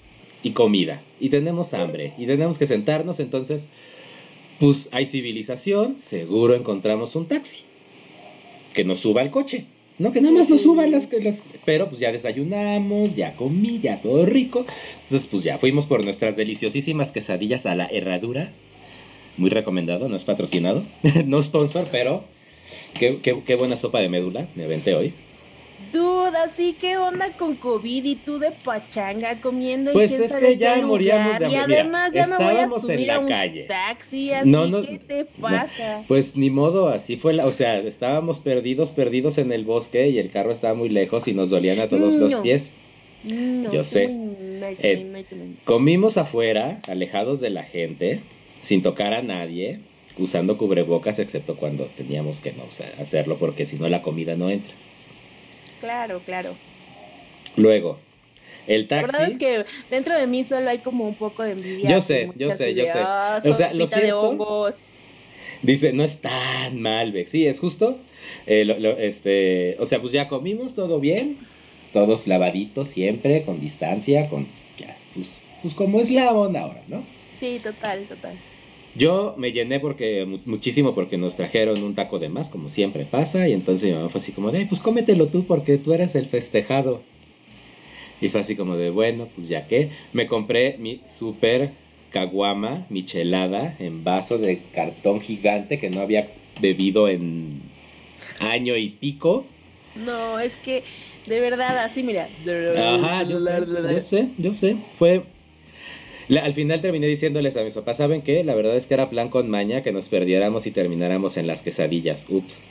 y 0.47 0.51
comida 0.51 1.01
y 1.19 1.29
tenemos 1.29 1.73
hambre 1.73 2.13
y 2.17 2.25
tenemos 2.25 2.57
que 2.57 2.67
sentarnos, 2.67 3.19
entonces, 3.19 3.67
pues 4.59 4.89
hay 4.91 5.05
civilización, 5.05 5.99
seguro 5.99 6.55
encontramos 6.55 7.15
un 7.15 7.27
taxi 7.27 7.59
que 8.73 8.83
nos 8.83 8.99
suba 8.99 9.21
al 9.21 9.31
coche. 9.31 9.65
No, 9.99 10.11
que 10.11 10.21
nada 10.21 10.35
más 10.35 10.47
nos 10.47 10.61
suban 10.61 10.91
las, 10.91 11.11
las... 11.23 11.41
Pero 11.65 11.89
pues 11.89 11.99
ya 11.99 12.11
desayunamos, 12.11 13.15
ya 13.15 13.33
comí, 13.35 13.79
ya 13.79 13.99
todo 13.99 14.27
rico. 14.27 14.63
Entonces 15.01 15.25
pues 15.25 15.43
ya 15.43 15.57
fuimos 15.57 15.87
por 15.87 16.03
nuestras 16.03 16.35
deliciosísimas 16.35 17.11
quesadillas 17.11 17.65
a 17.65 17.73
la 17.73 17.87
herradura. 17.87 18.51
Muy 19.37 19.49
recomendado, 19.49 20.07
no 20.07 20.15
es 20.15 20.23
patrocinado, 20.23 20.83
no 21.25 21.41
sponsor, 21.41 21.87
pero 21.91 22.23
qué, 22.99 23.17
qué- 23.23 23.41
qué 23.43 23.55
buena 23.55 23.75
sopa 23.77 23.99
de 23.99 24.09
médula 24.09 24.47
me 24.55 24.65
aventé 24.65 24.93
hoy. 24.93 25.13
Dude, 25.93 26.37
así 26.37 26.73
que 26.73 26.97
onda 26.97 27.31
con 27.33 27.55
COVID 27.55 28.03
y 28.03 28.15
tú 28.15 28.39
de 28.39 28.51
pachanga 28.51 29.39
comiendo 29.39 29.93
Pues 29.93 30.11
en 30.11 30.17
quién 30.17 30.23
es 30.25 30.31
sabe 30.31 30.47
que 30.47 30.57
ya 30.57 30.75
qué 30.75 30.81
moríamos 30.81 31.39
de 31.39 31.45
lugar. 31.45 31.51
Y 31.51 31.55
hambre. 31.55 31.67
Mira, 31.67 31.81
además 31.81 32.11
ya 32.11 32.27
me 32.27 32.35
voy 32.37 32.45
a 32.45 32.51
estábamos 32.51 32.75
en 32.77 32.81
subir 32.81 33.07
la 33.07 33.15
a 33.15 33.19
un 33.19 33.27
calle. 33.27 33.63
taxi, 33.63 34.31
así 34.31 34.49
No, 34.49 34.67
no, 34.67 34.81
¿qué 34.81 34.99
te 34.99 35.25
pasa? 35.25 36.03
Pues 36.07 36.35
ni 36.35 36.49
modo, 36.49 36.89
así 36.89 37.17
fue 37.17 37.33
la, 37.33 37.45
o 37.45 37.51
sea, 37.51 37.77
estábamos 37.79 38.39
perdidos, 38.39 38.91
perdidos 38.91 39.37
en 39.37 39.51
el 39.51 39.65
bosque 39.65 40.09
y 40.09 40.17
el 40.17 40.31
carro 40.31 40.51
estaba 40.51 40.73
muy 40.73 40.89
lejos 40.89 41.27
y 41.27 41.33
nos 41.33 41.49
dolían 41.51 41.79
a 41.79 41.87
todos 41.87 42.15
los 42.15 42.35
pies. 42.35 42.71
Yo 43.23 43.83
sé. 43.83 44.09
Eh. 44.79 45.25
Comimos 45.65 46.17
afuera, 46.17 46.81
alejados 46.87 47.39
de 47.39 47.49
la 47.49 47.63
gente, 47.63 48.21
sin 48.61 48.81
tocar 48.81 49.13
a 49.13 49.21
nadie, 49.21 49.79
usando 50.17 50.57
cubrebocas, 50.57 51.19
excepto 51.19 51.55
cuando 51.55 51.85
teníamos 51.85 52.41
que 52.41 52.51
no 52.53 52.63
o 52.63 52.71
sea, 52.71 52.91
hacerlo, 52.99 53.37
porque 53.37 53.65
si 53.65 53.77
no 53.77 53.87
la 53.87 54.01
comida 54.01 54.35
no 54.35 54.49
entra. 54.49 54.73
Claro, 55.79 56.21
claro. 56.23 56.55
Luego, 57.55 57.99
el 58.67 58.83
La 58.83 58.87
taxi. 58.87 59.05
verdad 59.17 59.31
es 59.31 59.37
que 59.37 59.65
dentro 59.89 60.17
de 60.17 60.27
mí 60.27 60.43
solo 60.43 60.69
hay 60.69 60.79
como 60.79 61.05
un 61.07 61.15
poco 61.15 61.43
de 61.43 61.51
envidia. 61.51 61.89
Yo 61.89 62.01
sé, 62.01 62.29
yo 62.37 62.51
sé, 62.51 62.73
yo 62.73 62.83
sé. 62.85 62.91
"Ah, 62.95 63.39
O 63.43 63.53
sea, 63.53 63.73
lo 63.73 63.85
sopita 63.87 63.97
de 63.97 64.01
siento. 64.03 64.21
hongos. 64.21 64.75
Dice, 65.63 65.91
no 65.91 66.03
es 66.03 66.21
tan 66.21 66.81
mal, 66.81 67.11
Bex. 67.11 67.31
Sí, 67.31 67.47
es 67.47 67.59
justo. 67.59 67.97
Eh, 68.45 68.63
lo- 68.63 68.77
lo- 68.79 68.97
este, 68.97 69.75
o 69.79 69.85
sea, 69.85 69.99
pues 69.99 70.13
ya 70.13 70.27
comimos, 70.27 70.75
todo 70.75 70.99
bien. 70.99 71.37
Todos 71.93 72.27
lavaditos 72.27 72.89
siempre, 72.89 73.43
con 73.43 73.59
distancia, 73.59 74.29
con... 74.29 74.45
Ya, 74.77 74.95
pues, 75.15 75.39
pues 75.63 75.73
como 75.73 75.99
es 75.99 76.11
la 76.11 76.31
onda 76.31 76.61
ahora, 76.61 76.83
¿no? 76.87 77.01
Sí, 77.39 77.59
total, 77.63 78.05
total. 78.07 78.37
Yo 78.97 79.35
me 79.37 79.51
llené 79.51 79.79
porque 79.79 80.25
mu- 80.25 80.39
muchísimo 80.45 80.95
porque 80.95 81.17
nos 81.17 81.35
trajeron 81.35 81.83
un 81.83 81.93
taco 81.95 82.19
de 82.19 82.29
más, 82.29 82.49
como 82.49 82.69
siempre 82.69 83.05
pasa, 83.05 83.47
y 83.47 83.53
entonces 83.53 83.89
mi 83.89 83.95
mamá 83.95 84.09
fue 84.09 84.19
así 84.21 84.31
como 84.31 84.51
de, 84.51 84.59
"Ay, 84.59 84.65
pues 84.65 84.81
cómetelo 84.81 85.27
tú 85.27 85.45
porque 85.45 85.77
tú 85.77 85.93
eres 85.93 86.15
el 86.15 86.25
festejado. 86.25 87.03
Y 88.19 88.29
fue 88.29 88.41
así 88.41 88.55
como 88.55 88.75
de, 88.75 88.89
bueno, 88.89 89.27
pues 89.35 89.47
ya 89.47 89.67
que, 89.67 89.91
me 90.13 90.25
compré 90.25 90.77
mi 90.79 91.01
super 91.05 91.71
caguama, 92.11 92.87
michelada, 92.89 93.75
en 93.79 94.03
vaso 94.03 94.37
de 94.39 94.59
cartón 94.73 95.21
gigante 95.21 95.77
que 95.79 95.89
no 95.89 96.01
había 96.01 96.27
bebido 96.59 97.07
en 97.09 97.61
año 98.39 98.75
y 98.75 98.89
pico. 98.89 99.45
No, 99.93 100.39
es 100.39 100.55
que 100.57 100.83
de 101.27 101.39
verdad, 101.39 101.77
así, 101.79 102.01
mira. 102.01 102.29
Ajá, 102.75 103.23
yo 103.23 103.39
sé, 103.39 103.65
yo 103.93 103.99
sé, 103.99 104.29
yo 104.37 104.53
sé. 104.53 104.77
Fue. 104.97 105.23
La- 106.29 106.41
al 106.41 106.53
final 106.53 106.81
terminé 106.81 107.07
diciéndoles 107.07 107.55
a 107.57 107.63
mis 107.63 107.73
papás, 107.73 107.97
¿saben 107.97 108.21
qué? 108.21 108.43
La 108.43 108.55
verdad 108.55 108.75
es 108.75 108.85
que 108.87 108.93
era 108.93 109.09
plan 109.09 109.29
con 109.29 109.49
maña 109.49 109.81
que 109.83 109.91
nos 109.91 110.09
perdiéramos 110.09 110.65
y 110.67 110.71
termináramos 110.71 111.37
en 111.37 111.47
las 111.47 111.61
quesadillas. 111.61 112.25
Ups. 112.29 112.61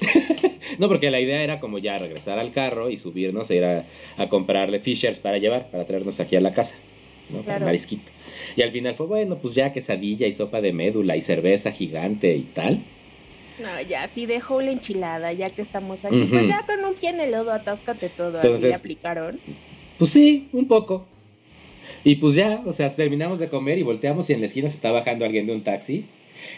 no, 0.78 0.88
porque 0.88 1.10
la 1.10 1.20
idea 1.20 1.42
era 1.42 1.60
como 1.60 1.78
ya 1.78 1.98
regresar 1.98 2.38
al 2.38 2.52
carro 2.52 2.90
y 2.90 2.96
subirnos 2.96 3.50
e 3.50 3.56
ir 3.56 3.64
a, 3.64 3.84
a 4.16 4.28
comprarle 4.28 4.80
Fishers 4.80 5.18
para 5.20 5.38
llevar, 5.38 5.70
para 5.70 5.84
traernos 5.84 6.20
aquí 6.20 6.36
a 6.36 6.40
la 6.40 6.52
casa, 6.52 6.74
¿no? 7.30 7.38
Para 7.38 7.40
el 7.40 7.44
Claro. 7.44 7.64
marisquito. 7.66 8.10
Y 8.56 8.62
al 8.62 8.70
final 8.70 8.94
fue, 8.94 9.06
bueno, 9.06 9.36
pues 9.38 9.54
ya 9.54 9.72
quesadilla 9.72 10.26
y 10.26 10.32
sopa 10.32 10.60
de 10.60 10.72
médula 10.72 11.16
y 11.16 11.22
cerveza 11.22 11.72
gigante 11.72 12.34
y 12.36 12.42
tal. 12.42 12.80
No, 13.58 13.80
ya, 13.88 14.06
sí 14.08 14.26
dejo 14.26 14.60
la 14.60 14.70
enchilada, 14.70 15.32
ya 15.32 15.48
que 15.48 15.62
estamos 15.62 16.04
aquí. 16.04 16.24
Pues 16.30 16.46
ya 16.46 16.64
con 16.66 16.84
un 16.84 16.94
pie 16.94 17.10
en 17.10 17.20
el 17.20 17.30
lodo, 17.32 17.52
atáscate 17.52 18.10
todo, 18.10 18.38
así 18.38 18.48
le 18.48 18.54
Entonces- 18.54 18.76
aplicaron. 18.80 19.38
Pues 19.98 20.10
sí, 20.10 20.48
un 20.52 20.68
poco. 20.68 21.06
Y 22.04 22.16
pues 22.16 22.34
ya, 22.34 22.62
o 22.66 22.72
sea, 22.72 22.94
terminamos 22.94 23.38
de 23.38 23.48
comer 23.48 23.78
y 23.78 23.82
volteamos 23.82 24.30
y 24.30 24.32
en 24.32 24.40
la 24.40 24.46
esquina 24.46 24.68
se 24.68 24.76
está 24.76 24.92
bajando 24.92 25.24
alguien 25.24 25.46
de 25.46 25.54
un 25.54 25.62
taxi. 25.62 26.04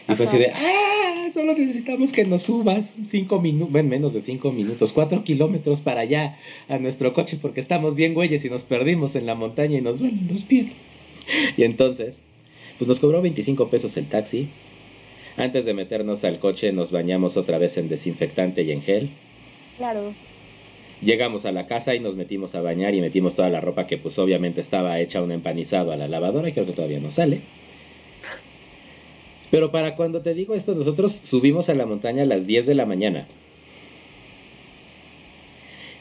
Y 0.09 0.15
fue 0.15 0.25
Ajá. 0.25 0.25
así 0.25 0.39
de, 0.39 0.51
¡ah! 0.53 1.29
solo 1.33 1.55
necesitamos 1.55 2.13
que 2.13 2.25
nos 2.25 2.43
subas 2.43 2.97
cinco 3.05 3.41
minutos, 3.41 3.73
bueno, 3.73 3.89
menos 3.89 4.13
de 4.13 4.21
cinco 4.21 4.53
minutos, 4.53 4.93
cuatro 4.93 5.25
kilómetros 5.25 5.81
para 5.81 6.01
allá 6.01 6.39
a 6.69 6.79
nuestro 6.79 7.13
coche 7.13 7.39
porque 7.41 7.61
estamos 7.61 7.97
bien 7.97 8.15
güeyes 8.15 8.45
y 8.45 8.51
nos 8.51 8.65
perdimos 8.65 9.15
en 9.15 9.27
la 9.27 9.35
montaña 9.35 9.79
y 9.79 9.81
nos 9.81 9.99
duelen 9.99 10.29
los 10.33 10.43
pies. 10.43 10.73
Y 11.57 11.65
entonces, 11.65 12.23
pues 12.79 12.89
nos 12.89 13.01
cobró 13.01 13.21
25 13.21 13.69
pesos 13.69 13.97
el 13.97 14.09
taxi. 14.09 14.49
Antes 15.37 15.65
de 15.65 15.75
meternos 15.75 16.25
al 16.25 16.39
coche 16.39 16.73
nos 16.73 16.91
bañamos 16.91 17.37
otra 17.37 17.59
vez 17.59 17.77
en 17.77 17.89
desinfectante 17.89 18.63
y 18.63 18.73
en 18.73 18.83
gel. 18.83 19.11
Claro. 19.77 20.13
Llegamos 21.01 21.45
a 21.45 21.53
la 21.53 21.67
casa 21.67 21.95
y 21.95 22.01
nos 22.01 22.17
metimos 22.17 22.55
a 22.55 22.61
bañar 22.61 22.95
y 22.95 23.01
metimos 23.01 23.35
toda 23.37 23.49
la 23.51 23.61
ropa 23.61 23.87
que 23.87 23.99
pues 23.99 24.19
obviamente 24.19 24.61
estaba 24.61 24.99
hecha 25.01 25.23
un 25.23 25.31
empanizado 25.31 25.93
a 25.93 25.97
la 25.97 26.09
lavadora 26.09 26.49
y 26.49 26.53
creo 26.53 26.67
que 26.67 26.73
todavía 26.73 26.99
no 27.01 27.11
sale. 27.11 27.41
Pero 29.51 29.71
para 29.73 29.97
cuando 29.97 30.21
te 30.23 30.35
digo 30.35 30.55
esto, 30.55 30.75
nosotros 30.75 31.13
subimos 31.13 31.69
a 31.69 31.75
la 31.75 31.87
montaña 31.87 32.25
a 32.25 32.27
las 32.27 32.47
10 32.47 32.67
de 32.67 32.75
la 32.75 32.85
mañana. 32.85 33.27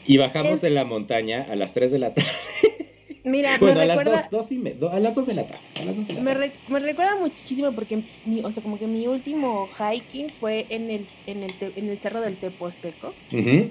Y 0.06 0.16
bajamos 0.16 0.54
Es- 0.54 0.60
de 0.62 0.70
la 0.70 0.84
montaña 0.84 1.46
a 1.48 1.54
las 1.56 1.72
3 1.72 1.90
de 1.90 1.98
la 1.98 2.14
tarde. 2.14 2.28
Mira, 3.24 3.58
bueno, 3.60 3.76
me 3.76 3.82
a 3.82 3.86
las 3.86 3.98
recuerda, 3.98 4.22
2, 4.22 4.30
dos 4.30 4.52
y 4.52 4.58
me- 4.58 4.72
do- 4.72 4.90
a 4.90 4.98
las 5.00 5.14
2 5.14 5.26
de 5.26 5.34
la 5.34 5.46
tarde. 5.46 5.62
A 5.80 5.84
las 5.84 5.96
2 5.96 6.06
de 6.08 6.14
la 6.14 6.20
me, 6.22 6.32
tarde. 6.32 6.46
re- 6.46 6.52
me 6.72 6.78
recuerda 6.80 7.16
muchísimo 7.20 7.72
porque 7.74 8.02
mi, 8.24 8.42
o 8.42 8.50
sea, 8.50 8.62
como 8.62 8.78
que 8.78 8.86
mi 8.86 9.06
último 9.06 9.68
hiking 9.68 10.30
fue 10.30 10.66
en 10.70 10.90
el, 10.90 11.06
en 11.26 11.42
el, 11.42 11.52
te- 11.58 11.72
en 11.78 11.88
el 11.90 11.98
cerro 11.98 12.20
del 12.22 12.38
Teposteco. 12.38 13.14
Ujú. 13.32 13.70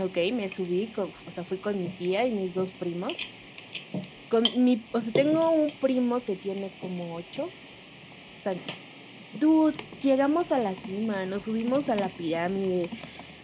Ok, 0.00 0.18
me 0.32 0.48
subí, 0.50 0.90
con- 0.92 1.12
o 1.26 1.30
sea, 1.30 1.44
fui 1.44 1.60
con 1.60 1.78
mi 1.78 1.90
tía 1.94 2.26
y 2.26 2.32
mis 2.32 2.54
dos 2.54 2.72
primos. 2.74 3.28
Con 4.28 4.52
mi, 4.64 4.88
o 4.92 5.00
sea, 5.00 5.12
tengo 5.14 5.50
un 5.50 5.78
primo 5.78 6.24
que 6.24 6.36
tiene 6.36 6.74
como 6.76 7.14
ocho. 7.16 7.46
O 7.48 7.54
sea, 8.36 8.60
dude, 9.32 9.78
llegamos 10.00 10.52
a 10.52 10.58
la 10.60 10.76
cima, 10.76 11.26
nos 11.26 11.44
subimos 11.44 11.88
a 11.90 11.96
la 11.96 12.14
pirámide. 12.14 12.90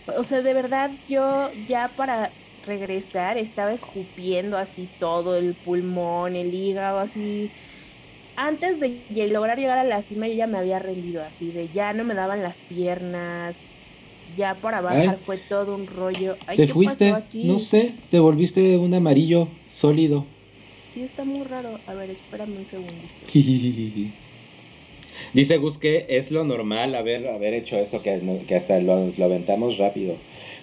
O 0.06 0.24
sea, 0.24 0.42
de 0.42 0.54
verdad, 0.54 0.92
yo 1.06 1.52
ya 1.56 1.94
para 1.96 2.36
regresar 2.62 3.38
estaba 3.38 3.72
escupiendo 3.74 4.58
así 4.58 4.94
todo, 4.98 5.36
el 5.38 5.56
pulmón, 5.58 6.36
el 6.36 6.54
hígado, 6.54 6.98
así. 7.00 7.52
Antes 8.36 8.80
de 8.80 9.06
lograr 9.30 9.58
llegar 9.58 9.78
a 9.78 9.84
la 9.84 10.02
cima, 10.02 10.28
yo 10.28 10.34
ya 10.34 10.46
me 10.48 10.58
había 10.58 10.78
rendido 10.80 11.24
así, 11.24 11.52
de 11.52 11.70
ya 11.70 11.92
no 11.94 12.04
me 12.04 12.14
daban 12.14 12.42
las 12.42 12.62
piernas. 12.62 13.72
Ya 14.36 14.54
para 14.54 14.80
bajar 14.80 15.10
Ay. 15.10 15.16
fue 15.24 15.38
todo 15.38 15.74
un 15.74 15.86
rollo. 15.86 16.36
Ay, 16.46 16.56
Te 16.56 16.66
¿qué 16.66 16.72
fuiste, 16.72 17.10
pasó 17.10 17.24
aquí? 17.24 17.44
no 17.44 17.58
sé, 17.58 17.92
te 18.10 18.18
volviste 18.18 18.76
un 18.78 18.92
amarillo 18.94 19.48
sólido. 19.72 20.24
Sí, 20.92 21.02
está 21.02 21.24
muy 21.24 21.44
raro. 21.44 21.78
A 21.86 21.94
ver, 21.94 22.10
espérame 22.10 22.56
un 22.58 22.66
segundito. 22.66 23.06
Dice 25.32 25.56
Gus 25.56 25.78
que 25.78 26.06
es 26.08 26.30
lo 26.30 26.44
normal 26.44 26.94
haber, 26.94 27.26
haber 27.28 27.54
hecho 27.54 27.76
eso, 27.78 28.02
que, 28.02 28.20
que 28.46 28.54
hasta 28.54 28.78
lo, 28.80 29.10
lo 29.16 29.24
aventamos 29.24 29.78
rápido. 29.78 30.16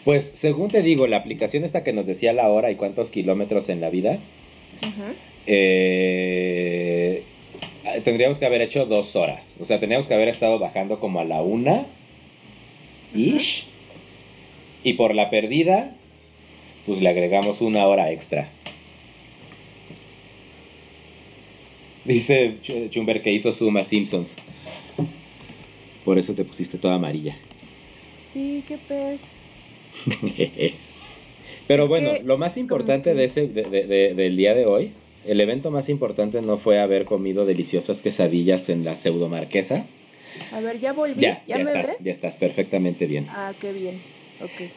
Pues 0.05 0.31
según 0.33 0.69
te 0.69 0.81
digo, 0.81 1.07
la 1.07 1.17
aplicación 1.17 1.63
esta 1.63 1.83
que 1.83 1.93
nos 1.93 2.05
decía 2.05 2.33
la 2.33 2.49
hora 2.49 2.69
y 2.71 2.75
cuántos 2.75 3.09
kilómetros 3.09 3.69
en 3.69 3.81
la 3.81 3.89
vida, 3.89 4.19
eh, 5.47 7.23
tendríamos 8.03 8.37
que 8.39 8.45
haber 8.45 8.61
hecho 8.61 8.85
dos 8.85 9.15
horas. 9.15 9.55
O 9.59 9.65
sea, 9.65 9.79
tendríamos 9.79 10.07
que 10.07 10.13
haber 10.13 10.27
estado 10.27 10.59
bajando 10.59 10.99
como 10.99 11.19
a 11.19 11.25
la 11.25 11.41
una. 11.41 11.85
Ish. 13.15 13.65
Y 14.83 14.93
por 14.93 15.15
la 15.15 15.29
perdida, 15.29 15.95
pues 16.85 17.01
le 17.01 17.09
agregamos 17.09 17.61
una 17.61 17.85
hora 17.87 18.11
extra. 18.11 18.49
Dice 22.05 22.57
Ch- 22.61 22.89
Chumber 22.89 23.21
que 23.21 23.31
hizo 23.31 23.53
Suma 23.53 23.83
Simpsons. 23.85 24.35
Por 26.03 26.19
eso 26.19 26.33
te 26.35 26.43
pusiste 26.43 26.77
toda 26.77 26.95
amarilla. 26.95 27.37
Sí, 28.31 28.63
qué 28.67 28.77
pez. 28.77 29.21
Pero 31.67 31.83
Es 31.83 31.89
bueno, 31.89 32.13
que 32.13 32.23
lo 32.23 32.37
más 32.37 32.57
importante 32.57 33.11
que- 33.11 33.15
de 33.15 33.25
ese, 33.25 33.47
de- 33.47 33.63
de- 33.63 33.85
de- 33.87 34.13
del 34.15 34.35
día 34.35 34.53
de 34.53 34.65
hoy, 34.65 34.91
el 35.25 35.39
evento 35.39 35.71
más 35.71 35.87
importante 35.87 36.41
no 36.41 36.57
fue 36.57 36.79
haber 36.79 37.05
comido 37.05 37.45
deliciosas 37.45 38.01
quesadillas 38.01 38.67
en 38.67 38.83
la 38.83 38.95
pseudo 38.97 39.29
marquesa. 39.29 39.85
A 40.51 40.59
ver, 40.59 40.79
ya 40.79 40.93
volví. 40.93 41.21
Ya, 41.21 41.43
¿Ya, 41.47 41.57
ya, 41.57 41.63
me 41.63 41.71
estás, 41.71 41.87
ves? 41.87 41.97
ya 41.99 42.11
estás 42.11 42.37
perfectamente 42.37 43.05
bien. 43.05 43.27
Ah, 43.29 43.53
qué 43.59 43.71
bien. 43.73 43.99
Ok. 44.41 44.69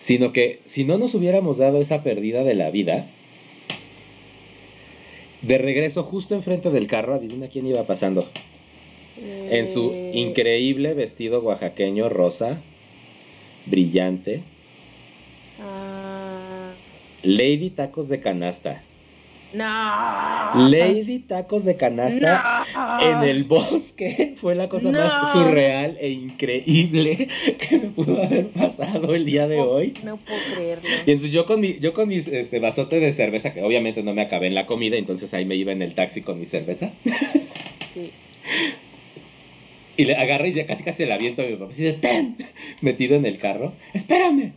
Sino 0.00 0.32
que 0.32 0.60
si 0.64 0.84
no 0.84 0.96
nos 0.98 1.14
hubiéramos 1.14 1.58
dado 1.58 1.80
esa 1.82 2.02
pérdida 2.02 2.44
de 2.44 2.54
la 2.54 2.70
vida, 2.70 3.06
de 5.42 5.58
regreso 5.58 6.02
justo 6.04 6.34
enfrente 6.34 6.70
del 6.70 6.86
carro, 6.86 7.14
adivina 7.14 7.48
quién 7.48 7.66
iba 7.66 7.84
pasando. 7.84 8.28
En 9.50 9.66
su 9.66 9.90
Eh, 9.92 10.12
increíble 10.14 10.94
vestido 10.94 11.40
oaxaqueño 11.40 12.08
rosa, 12.08 12.60
brillante, 13.66 14.42
ah, 15.60 16.70
Lady 17.22 17.70
Tacos 17.70 18.08
de 18.08 18.20
Canasta. 18.20 18.82
no. 19.52 20.68
Lady 20.68 21.18
Tacos 21.20 21.64
de 21.64 21.76
Canasta 21.76 22.66
En 23.00 23.22
el 23.22 23.44
bosque 23.44 24.34
fue 24.40 24.54
la 24.54 24.68
cosa 24.68 24.90
más 24.90 25.32
surreal 25.32 25.96
e 26.00 26.10
increíble 26.10 27.28
que 27.58 27.78
me 27.78 27.88
pudo 27.88 28.22
haber 28.22 28.48
pasado 28.48 29.14
el 29.14 29.24
día 29.24 29.46
de 29.48 29.60
hoy. 29.60 29.94
No 30.04 30.16
puedo 30.16 30.38
creerlo. 30.54 30.88
Y 30.88 31.10
entonces 31.10 31.32
yo 31.32 31.46
con 31.46 31.60
mi, 31.60 31.78
yo 31.80 31.92
con 31.92 32.08
mis 32.08 32.28
este 32.28 32.58
vasote 32.60 33.00
de 33.00 33.12
cerveza, 33.12 33.52
que 33.52 33.62
obviamente 33.62 34.02
no 34.02 34.14
me 34.14 34.22
acabé 34.22 34.46
en 34.46 34.54
la 34.54 34.66
comida, 34.66 34.96
entonces 34.96 35.34
ahí 35.34 35.44
me 35.44 35.56
iba 35.56 35.72
en 35.72 35.82
el 35.82 35.94
taxi 35.94 36.22
con 36.22 36.38
mi 36.38 36.46
cerveza. 36.46 36.92
Sí. 37.94 38.12
Y 39.96 40.04
le 40.04 40.14
agarré 40.14 40.50
y 40.50 40.52
ya 40.52 40.66
casi 40.66 40.84
casi 40.84 41.06
le 41.06 41.14
aviento 41.14 41.42
a 41.42 41.46
mi 41.46 41.56
papá, 41.56 41.72
así 41.72 41.82
de 41.82 41.94
¡ten! 41.94 42.36
metido 42.82 43.16
en 43.16 43.24
el 43.24 43.38
carro. 43.38 43.72
¡Espérame! 43.94 44.52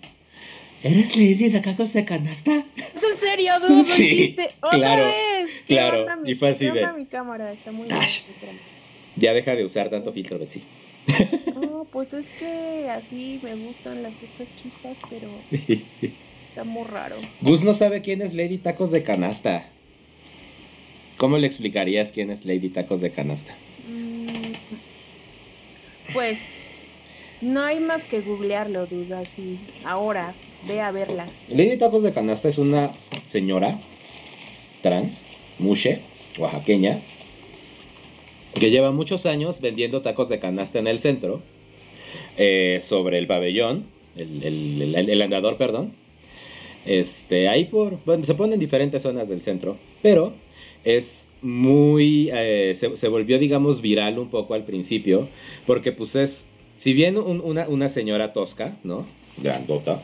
¿Eres 0.84 1.16
Lady 1.16 1.50
de 1.50 1.60
Tacos 1.60 1.94
de 1.94 2.06
Canasta? 2.06 2.64
¿Es 2.76 3.04
en 3.04 3.18
serio, 3.18 3.54
dude? 3.60 3.78
¿Lo 3.78 3.84
Sí, 3.84 4.04
hiciste? 4.08 4.50
¿Otra 4.62 4.78
claro, 4.78 5.06
vez? 5.06 5.50
¿Qué 5.68 5.76
claro. 5.76 6.06
Y 6.26 6.36
fue 6.36 6.50
así 6.50 6.66
de- 6.66 6.92
mi 6.94 7.06
cámara? 7.06 7.52
Está 7.52 7.72
muy 7.72 7.86
bien. 7.88 7.98
Ash. 8.00 8.22
Ya 9.16 9.34
deja 9.34 9.56
de 9.56 9.64
usar 9.66 9.90
tanto 9.90 10.12
filtro, 10.12 10.40
Betsy. 10.40 10.64
No, 11.56 11.86
pues 11.92 12.14
es 12.14 12.28
que 12.40 12.88
así 12.90 13.40
me 13.44 13.56
gustan 13.56 14.02
las 14.04 14.14
estas 14.22 14.50
chispas, 14.56 14.98
pero 15.10 15.28
está 16.50 16.64
muy 16.64 16.86
raro. 16.88 17.18
Gus 17.42 17.64
no 17.64 17.74
sabe 17.74 18.02
quién 18.02 18.22
es 18.22 18.34
Lady 18.34 18.58
Tacos 18.58 18.90
de 18.92 19.04
Canasta. 19.04 19.66
¿Cómo 21.18 21.38
le 21.38 21.46
explicarías 21.46 22.12
quién 22.12 22.32
es 22.32 22.46
Lady 22.46 22.70
Tacos 22.70 23.02
de 23.02 23.12
Canasta? 23.12 23.54
Mm, 23.88 24.54
Pues 26.14 26.48
no 27.42 27.62
hay 27.64 27.80
más 27.80 28.06
que 28.06 28.22
googlearlo, 28.22 28.88
duda, 28.88 29.20
así. 29.20 29.60
Ahora, 29.84 30.34
ve 30.68 30.82
a 30.82 30.92
verla. 30.92 31.26
Lady 31.50 31.78
Tacos 31.78 32.04
de 32.04 32.14
Canasta 32.14 32.48
es 32.48 32.58
una 32.58 32.92
señora 33.26 33.80
trans, 34.82 35.24
mushe, 35.60 36.02
oaxaqueña, 36.38 37.02
que 38.60 38.70
lleva 38.70 38.92
muchos 38.92 39.26
años 39.26 39.62
vendiendo 39.62 40.02
tacos 40.02 40.28
de 40.30 40.40
canasta 40.40 40.80
en 40.80 40.88
el 40.88 41.00
centro, 41.00 41.42
eh, 42.38 42.80
sobre 42.82 43.18
el 43.18 43.28
pabellón, 43.28 43.86
el, 44.18 45.22
andador, 45.22 45.58
perdón. 45.58 45.94
Este, 46.86 47.48
ahí 47.48 47.66
por, 47.66 48.00
se 48.24 48.34
ponen 48.36 48.54
en 48.54 48.60
diferentes 48.60 49.04
zonas 49.04 49.30
del 49.30 49.42
centro, 49.42 49.78
pero 50.02 50.34
es 50.84 51.30
muy, 51.42 52.30
eh, 52.34 52.76
se, 52.76 53.08
volvió, 53.08 53.38
digamos, 53.38 53.82
viral 53.82 54.18
un 54.18 54.30
poco 54.30 54.56
al 54.56 54.64
principio, 54.66 55.30
porque 55.68 55.92
pues 55.92 56.16
es, 56.16 56.48
si 56.78 56.94
bien 56.94 57.18
un- 57.18 57.40
una, 57.42 57.68
una 57.68 57.88
señora 57.88 58.34
tosca, 58.34 58.78
¿no? 58.84 59.06
Grandota, 59.38 60.02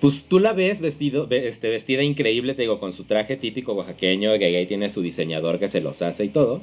pues 0.00 0.24
tú 0.24 0.38
la 0.40 0.52
ves 0.52 0.80
vestido, 0.80 1.26
ve- 1.26 1.48
este, 1.48 1.68
vestida 1.68 2.02
increíble, 2.02 2.54
te 2.54 2.62
digo, 2.62 2.78
con 2.80 2.92
su 2.92 3.04
traje 3.04 3.36
típico 3.36 3.74
oaxaqueño, 3.74 4.38
que 4.38 4.46
ahí 4.46 4.66
tiene 4.66 4.88
su 4.90 5.02
diseñador 5.02 5.58
que 5.58 5.68
se 5.68 5.80
los 5.80 6.00
hace 6.02 6.24
y 6.24 6.28
todo. 6.28 6.62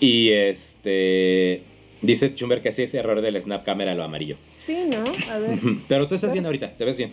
Y 0.00 0.30
este, 0.30 1.62
dice 2.02 2.34
Chumber 2.34 2.60
que 2.60 2.72
sí, 2.72 2.82
ese 2.82 2.98
error 2.98 3.20
del 3.20 3.40
snap 3.40 3.64
camera 3.64 3.94
lo 3.94 4.02
amarillo. 4.02 4.36
Sí, 4.42 4.76
¿no? 4.88 5.04
A 5.30 5.38
ver. 5.38 5.58
Pero 5.88 6.08
tú 6.08 6.14
estás 6.14 6.32
bien 6.32 6.44
ahorita, 6.46 6.76
te 6.76 6.84
ves 6.84 6.96
bien. 6.96 7.12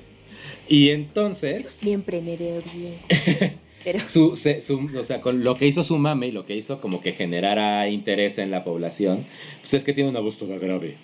Y 0.67 0.87
Yo 0.87 0.93
entonces, 0.93 1.67
siempre 1.67 2.21
me 2.21 2.35
veo 2.37 2.61
bien. 2.75 3.57
Pero 3.83 3.99
su, 4.01 4.35
se- 4.35 4.61
su- 4.61 4.89
o 4.99 5.03
sea, 5.03 5.21
con 5.21 5.43
lo 5.43 5.55
que 5.55 5.65
hizo 5.65 5.83
su 5.85 5.97
mame 5.97 6.27
y 6.27 6.31
lo 6.31 6.45
que 6.45 6.55
hizo 6.55 6.81
como 6.81 7.01
que 7.01 7.13
generara 7.13 7.87
interés 7.89 8.37
en 8.37 8.51
la 8.51 8.63
población, 8.65 9.25
pues 9.61 9.73
es 9.73 9.83
que 9.85 9.93
tiene 9.93 10.09
una 10.09 10.19
voz 10.19 10.37
toda 10.37 10.57
grave. 10.57 10.95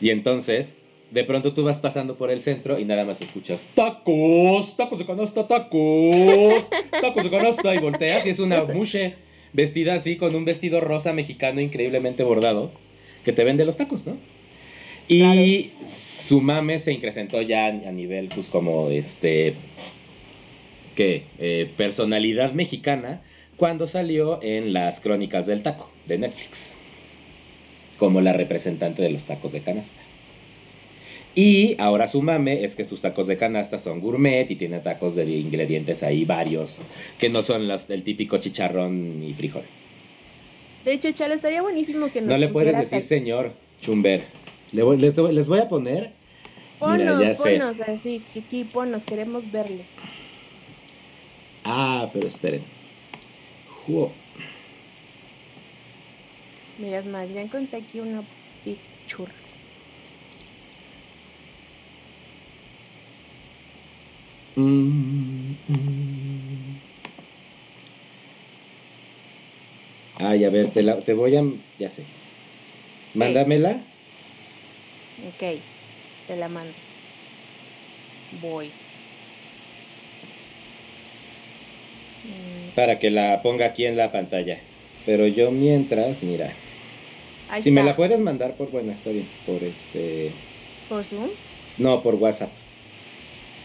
Y 0.00 0.10
entonces, 0.10 0.74
de 1.10 1.24
pronto 1.24 1.52
tú 1.52 1.64
vas 1.64 1.78
pasando 1.78 2.16
por 2.16 2.30
el 2.30 2.42
centro 2.42 2.78
y 2.78 2.84
nada 2.84 3.04
más 3.04 3.20
escuchas 3.20 3.68
tacos, 3.74 4.76
tacos 4.76 4.98
de 4.98 5.06
canasta, 5.06 5.48
tacos, 5.48 6.70
tacos 7.00 7.24
de 7.24 7.30
canasta 7.30 7.74
y 7.74 7.78
volteas 7.78 8.26
y 8.26 8.30
es 8.30 8.38
una 8.38 8.64
mushe 8.64 9.14
vestida 9.52 9.94
así 9.94 10.16
con 10.16 10.34
un 10.34 10.44
vestido 10.44 10.80
rosa 10.80 11.12
mexicano 11.12 11.60
increíblemente 11.60 12.22
bordado 12.22 12.70
que 13.24 13.32
te 13.32 13.44
vende 13.44 13.64
los 13.64 13.76
tacos, 13.76 14.06
¿no? 14.06 14.16
Y 15.08 15.72
su 15.84 16.40
mame 16.40 16.78
se 16.78 16.92
incrementó 16.92 17.42
ya 17.42 17.66
a 17.66 17.72
nivel, 17.90 18.28
pues, 18.28 18.48
como 18.48 18.90
este. 18.90 19.54
¿Qué? 20.94 21.24
Eh, 21.38 21.68
personalidad 21.76 22.52
mexicana 22.52 23.20
cuando 23.56 23.88
salió 23.88 24.40
en 24.40 24.72
las 24.72 25.00
Crónicas 25.00 25.46
del 25.46 25.62
Taco 25.62 25.90
de 26.06 26.18
Netflix. 26.18 26.76
como 27.98 28.22
la 28.22 28.32
representante 28.32 29.02
de 29.02 29.10
los 29.10 29.26
tacos 29.26 29.52
de 29.52 29.60
canasta. 29.60 30.00
Y 31.34 31.76
ahora 31.78 32.08
su 32.08 32.22
mame 32.22 32.64
es 32.64 32.74
que 32.74 32.84
sus 32.84 33.00
tacos 33.00 33.26
de 33.28 33.36
canasta 33.36 33.78
son 33.78 34.00
gourmet 34.00 34.50
y 34.50 34.56
tiene 34.56 34.80
tacos 34.80 35.14
de 35.14 35.24
ingredientes 35.26 36.02
ahí 36.02 36.24
varios, 36.24 36.80
que 37.18 37.28
no 37.28 37.42
son 37.42 37.68
los 37.68 37.86
del 37.86 38.02
típico 38.02 38.38
chicharrón 38.38 39.22
y 39.22 39.32
frijol. 39.34 39.62
De 40.84 40.92
hecho, 40.94 41.10
Chale, 41.12 41.34
estaría 41.34 41.62
buenísimo 41.62 42.10
que 42.12 42.20
nos 42.20 42.30
No 42.30 42.38
le 42.38 42.48
puedes 42.48 42.76
decir 42.76 43.04
señor 43.04 43.52
Chumber. 43.80 44.24
Le 44.72 44.82
voy- 44.82 44.96
les, 44.98 45.16
les 45.16 45.46
voy 45.48 45.60
a 45.60 45.68
poner... 45.68 46.10
Mira, 46.80 46.96
Ponnos, 46.96 47.20
ya 47.20 47.34
sé. 47.34 47.42
ponnos 47.58 47.80
así, 47.82 48.22
Kiki, 48.32 48.64
ponnos, 48.64 49.04
queremos 49.04 49.50
verle. 49.52 49.84
Ah, 51.64 52.08
pero 52.12 52.26
esperen. 52.26 52.62
Juo. 53.86 54.10
Mirad 56.78 57.04
más, 57.04 57.30
ya 57.32 57.42
encontré 57.42 57.78
aquí 57.78 58.00
una 58.00 58.22
picture. 58.64 59.30
Mm, 64.56 65.56
mm. 65.68 66.80
Ay, 70.14 70.44
a 70.44 70.50
ver, 70.50 70.70
te, 70.72 70.82
la, 70.84 71.02
te 71.02 71.14
voy 71.14 71.34
a... 71.36 71.42
Ya 71.76 71.90
sé. 71.90 72.12
Mándamela. 73.14 73.72
Ok, 75.16 75.42
te 76.26 76.36
la 76.36 76.48
mando. 76.48 76.82
Voy. 78.30 78.76
Mm, 82.22 82.70
para 82.74 82.98
que 82.98 83.10
la 83.10 83.42
ponga 83.42 83.66
aquí 83.66 83.86
en 83.86 83.96
la 83.96 84.10
pantalla. 84.12 84.68
Pero 85.04 85.26
yo 85.28 85.50
mientras, 85.52 86.22
mira, 86.22 86.64
Ahí 87.46 87.60
si 87.60 87.70
está. 87.70 87.72
me 87.72 87.84
la 87.84 87.96
puedes 87.96 88.20
mandar 88.20 88.56
por, 88.56 88.70
bueno, 88.70 88.92
está 88.92 89.12
bien, 89.12 89.38
por 89.44 89.64
este, 89.64 90.46
¿Por 90.86 91.04
Zoom? 91.06 91.30
no, 91.76 92.02
por 92.02 92.14
WhatsApp. 92.16 92.59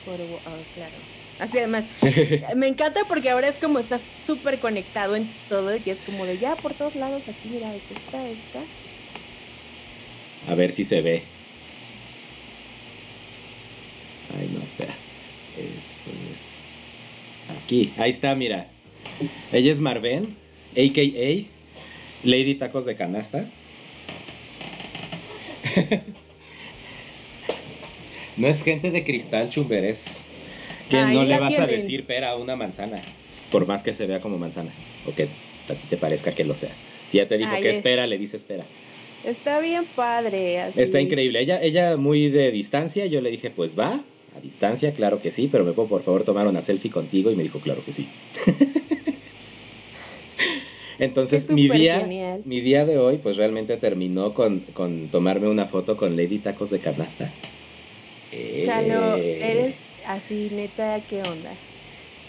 Ah, 0.07 0.61
claro. 0.73 0.97
Así 1.39 1.57
además, 1.57 1.85
me 2.55 2.67
encanta 2.67 3.01
porque 3.07 3.29
ahora 3.29 3.47
es 3.47 3.57
como 3.57 3.79
estás 3.79 4.07
súper 4.23 4.59
conectado 4.59 5.15
en 5.15 5.27
todo, 5.49 5.75
y 5.75 5.89
es 5.89 6.01
como 6.01 6.25
de 6.25 6.37
ya 6.37 6.55
por 6.55 6.75
todos 6.75 6.95
lados, 6.95 7.27
aquí 7.27 7.49
mira, 7.49 7.75
es 7.75 7.91
esta, 7.91 8.29
esta. 8.29 8.63
A 10.47 10.55
ver 10.55 10.71
si 10.71 10.85
se 10.85 11.01
ve. 11.01 11.23
Ay, 14.37 14.49
no, 14.53 14.63
espera. 14.63 14.95
Esto 15.57 16.11
es 16.33 16.63
aquí, 17.63 17.91
ahí 17.97 18.11
está, 18.11 18.35
mira. 18.35 18.67
Ella 19.51 19.71
es 19.71 19.79
Marven, 19.79 20.35
a.k.a. 20.71 21.45
Lady 22.27 22.55
Tacos 22.55 22.85
de 22.85 22.95
Canasta. 22.95 23.45
no 28.37 28.47
es 28.47 28.63
gente 28.63 28.91
de 28.91 29.03
cristal, 29.03 29.49
chumberes. 29.49 30.17
Que 30.89 30.97
Ahí 30.97 31.15
no 31.15 31.23
le 31.23 31.39
vas 31.39 31.57
a 31.57 31.65
decir 31.65 32.05
pera 32.05 32.31
a 32.31 32.35
una 32.35 32.55
manzana, 32.55 33.01
por 33.51 33.65
más 33.65 33.81
que 33.83 33.93
se 33.93 34.05
vea 34.05 34.19
como 34.19 34.37
manzana, 34.37 34.71
o 35.07 35.13
que 35.15 35.23
a 35.23 35.73
ti 35.73 35.87
te 35.89 35.97
parezca 35.97 36.31
que 36.31 36.43
lo 36.43 36.55
sea. 36.55 36.69
Si 37.07 37.17
ya 37.17 37.27
te 37.27 37.37
dijo 37.37 37.49
Ahí 37.51 37.61
que 37.63 37.69
es. 37.71 37.77
espera, 37.77 38.05
le 38.07 38.17
dice 38.17 38.37
espera. 38.37 38.63
Está 39.23 39.59
bien 39.59 39.85
padre. 39.95 40.59
Así. 40.61 40.79
Está 40.81 41.01
increíble. 41.01 41.39
Ella, 41.39 41.59
ella 41.61 41.97
muy 41.97 42.29
de 42.29 42.51
distancia, 42.51 43.07
yo 43.07 43.21
le 43.21 43.31
dije, 43.31 43.49
pues 43.49 43.77
va, 43.77 43.99
a 44.37 44.39
distancia, 44.43 44.93
claro 44.93 45.19
que 45.21 45.31
sí, 45.31 45.49
pero 45.51 45.63
me 45.63 45.71
puedo 45.71 45.87
por 45.87 46.03
favor 46.03 46.23
tomar 46.23 46.45
una 46.45 46.61
selfie 46.61 46.91
contigo 46.91 47.31
y 47.31 47.35
me 47.35 47.41
dijo, 47.43 47.59
claro 47.59 47.83
que 47.83 47.93
sí. 47.93 48.07
Entonces 50.99 51.45
Es 51.45 51.51
mi 51.51 51.67
día, 51.67 51.99
genial. 52.01 52.41
mi 52.45 52.61
día 52.61 52.85
de 52.85 52.97
hoy 52.97 53.17
pues 53.17 53.35
realmente 53.35 53.75
terminó 53.77 54.33
con, 54.33 54.59
con 54.73 55.09
tomarme 55.09 55.49
una 55.49 55.65
foto 55.65 55.97
con 55.97 56.15
Lady 56.15 56.37
Tacos 56.39 56.69
de 56.69 56.79
Canasta. 56.79 57.31
Chalo, 58.61 59.17
Eh, 59.17 59.51
eres 59.51 59.83
así, 60.03 60.49
neta, 60.51 61.01
¿qué 61.07 61.23
onda? 61.23 61.57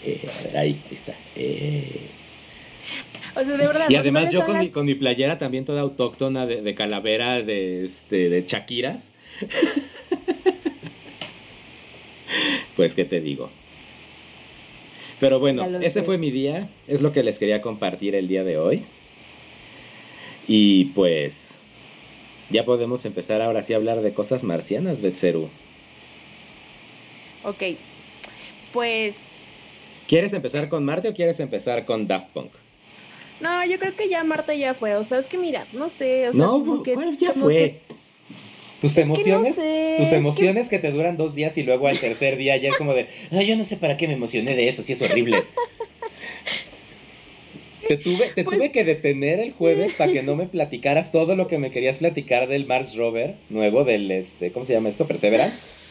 eh, 0.01 0.27
a 0.27 0.43
ver, 0.47 0.57
ahí, 0.57 0.83
ahí 0.89 0.95
está. 0.95 1.15
Eh, 1.35 2.09
O 3.35 3.43
sea, 3.43 3.57
de 3.57 3.67
verdad. 3.67 3.89
y 3.89 3.95
además 3.95 4.31
yo 4.31 4.45
con, 4.45 4.59
mi, 4.59 4.69
con 4.71 4.85
mi 4.85 4.95
playera 4.95 5.37
también 5.37 5.65
toda 5.65 5.81
autóctona 5.81 6.45
de, 6.45 6.61
de 6.61 6.75
calavera 6.75 7.41
de, 7.41 7.83
este, 7.85 8.29
de 8.29 8.45
Shakiras. 8.47 9.11
pues, 12.75 12.95
¿qué 12.95 13.05
te 13.05 13.21
digo? 13.21 13.49
Pero 15.19 15.39
bueno, 15.39 15.65
ese 15.81 15.99
sé. 15.99 16.03
fue 16.03 16.17
mi 16.17 16.31
día. 16.31 16.69
Es 16.87 17.01
lo 17.01 17.11
que 17.11 17.23
les 17.23 17.39
quería 17.39 17.61
compartir 17.61 18.15
el 18.15 18.27
día 18.27 18.43
de 18.43 18.57
hoy. 18.57 18.83
Y 20.47 20.85
pues, 20.95 21.55
ya 22.49 22.63
podemos 22.65 23.03
empezar 23.05 23.41
ahora 23.41 23.63
sí 23.63 23.73
a 23.73 23.77
hablar 23.77 24.01
de 24.01 24.13
cosas 24.13 24.43
marcianas, 24.43 25.01
Betseru. 25.01 25.49
Ok, 27.47 27.63
pues 28.73 29.15
¿Quieres 30.07 30.33
empezar 30.33 30.67
con 30.69 30.83
Marte 30.83 31.07
o 31.09 31.13
quieres 31.13 31.39
empezar 31.39 31.85
con 31.85 32.07
Daft 32.07 32.27
Punk? 32.33 32.51
no, 33.39 33.65
yo 33.65 33.79
creo 33.79 33.95
que 33.95 34.09
ya 34.09 34.23
Marta 34.23 34.53
ya 34.53 34.73
fue. 34.73 34.95
O 34.95 35.03
sea, 35.05 35.19
es 35.19 35.27
que 35.27 35.37
mira, 35.37 35.65
no 35.71 35.89
sé. 35.89 36.27
O 36.29 36.33
sea, 36.33 36.39
no, 36.45 36.51
como 36.59 36.83
que, 36.83 36.93
¿cuál 36.95 37.17
ya 37.17 37.31
como 37.33 37.45
fue? 37.45 37.53
que- 37.55 37.81
Tus 38.81 38.97
es 38.97 39.05
que 39.05 39.05
no 39.09 39.13
emociones 39.15 39.55
sé, 39.55 39.95
Tus 39.97 40.09
que- 40.09 40.15
emociones 40.15 40.69
que... 40.69 40.79
te 40.79 40.91
duran 40.91 41.15
dos 41.17 41.35
días 41.35 41.57
y 41.57 41.63
luego 41.63 41.87
al 41.87 41.97
tercer 41.97 42.35
día 42.37 42.57
ya 42.57 42.69
es 42.69 42.77
como 42.77 42.93
de, 42.93 43.07
ay, 43.31 43.47
yo 43.47 43.55
no 43.55 43.63
sé 43.63 43.77
para 43.77 43.95
qué 43.97 44.07
me 44.07 44.13
emocioné 44.15 44.55
de 44.55 44.67
eso, 44.67 44.83
si 44.83 44.93
es 44.93 45.01
horrible. 45.01 45.43
Te 47.87 47.95
tuve, 47.97 48.27
te 48.35 48.43
Pues- 48.43 48.57
tuve 48.57 48.71
que 48.73 48.83
detener 48.83 49.39
el 49.39 49.53
jueves 49.53 49.93
para 49.93 50.11
que 50.11 50.21
no 50.21 50.35
me 50.35 50.47
platicaras 50.47 51.11
todo 51.13 51.35
lo 51.37 51.47
que 51.47 51.57
me 51.57 51.71
querías 51.71 51.99
platicar 51.99 52.47
del 52.49 52.65
Mars 52.65 52.95
Rover 52.95 53.35
nuevo, 53.49 53.85
del 53.85 54.11
este, 54.11 54.51
¿cómo 54.51 54.65
se 54.65 54.73
llama 54.73 54.89
esto? 54.89 55.07
Perseverance. 55.07 55.86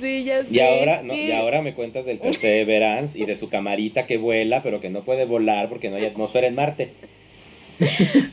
Sí, 0.00 0.24
ya 0.24 0.40
Y 0.50 0.60
ahora, 0.60 0.94
es 0.96 1.04
no, 1.04 1.14
que- 1.14 1.26
y 1.26 1.30
ahora 1.32 1.60
me 1.62 1.74
cuentas 1.74 2.06
del 2.06 2.18
Perseverance 2.20 3.18
y 3.18 3.24
de 3.26 3.36
su 3.36 3.48
camarita 3.48 4.06
que 4.06 4.16
vuela, 4.18 4.62
pero 4.62 4.80
que 4.80 4.90
no 4.90 5.04
puede 5.04 5.24
volar 5.26 5.68
porque 5.68 5.90
no 5.90 5.96
hay 5.96 6.04
atmósfera 6.06 6.46
en 6.46 6.54
Marte. 6.54 6.96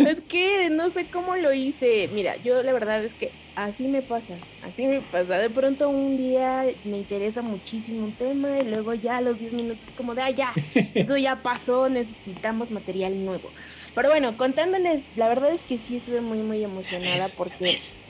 Es 0.04 0.22
que 0.22 0.70
no 0.70 0.90
sé 0.90 1.10
cómo 1.10 1.36
lo 1.36 1.54
hice. 1.54 2.08
Mira, 2.10 2.38
yo 2.38 2.64
la 2.64 2.74
verdad 2.74 3.04
es 3.04 3.16
que 3.16 3.38
así 3.56 3.88
me 3.88 4.02
pasa, 4.04 4.44
así 4.62 4.88
me 4.88 5.02
pasa. 5.02 5.38
De 5.38 5.50
pronto 5.50 5.90
un 5.90 6.18
día 6.18 6.66
me 6.84 6.98
interesa 6.98 7.42
muchísimo 7.42 8.04
un 8.06 8.16
tema 8.18 8.60
y 8.60 8.66
luego 8.66 8.94
ya 8.94 9.18
a 9.18 9.22
los 9.22 9.40
10 9.40 9.54
minutos 9.54 9.94
como 9.94 10.16
de, 10.16 10.22
ah, 10.24 10.30
ya, 10.32 10.60
eso 10.94 11.18
ya 11.18 11.42
pasó, 11.44 11.90
necesitamos 11.90 12.72
material 12.72 13.24
nuevo. 13.26 13.54
Pero 13.94 14.10
bueno, 14.10 14.38
contándoles, 14.38 15.10
la 15.16 15.28
verdad 15.28 15.52
es 15.54 15.64
que 15.66 15.78
sí 15.78 15.96
estuve 15.96 16.22
muy, 16.22 16.42
muy 16.44 16.64
emocionada 16.64 17.28
¿Ves? 17.28 17.36
porque 17.36 17.64
¿Ves? 17.64 18.01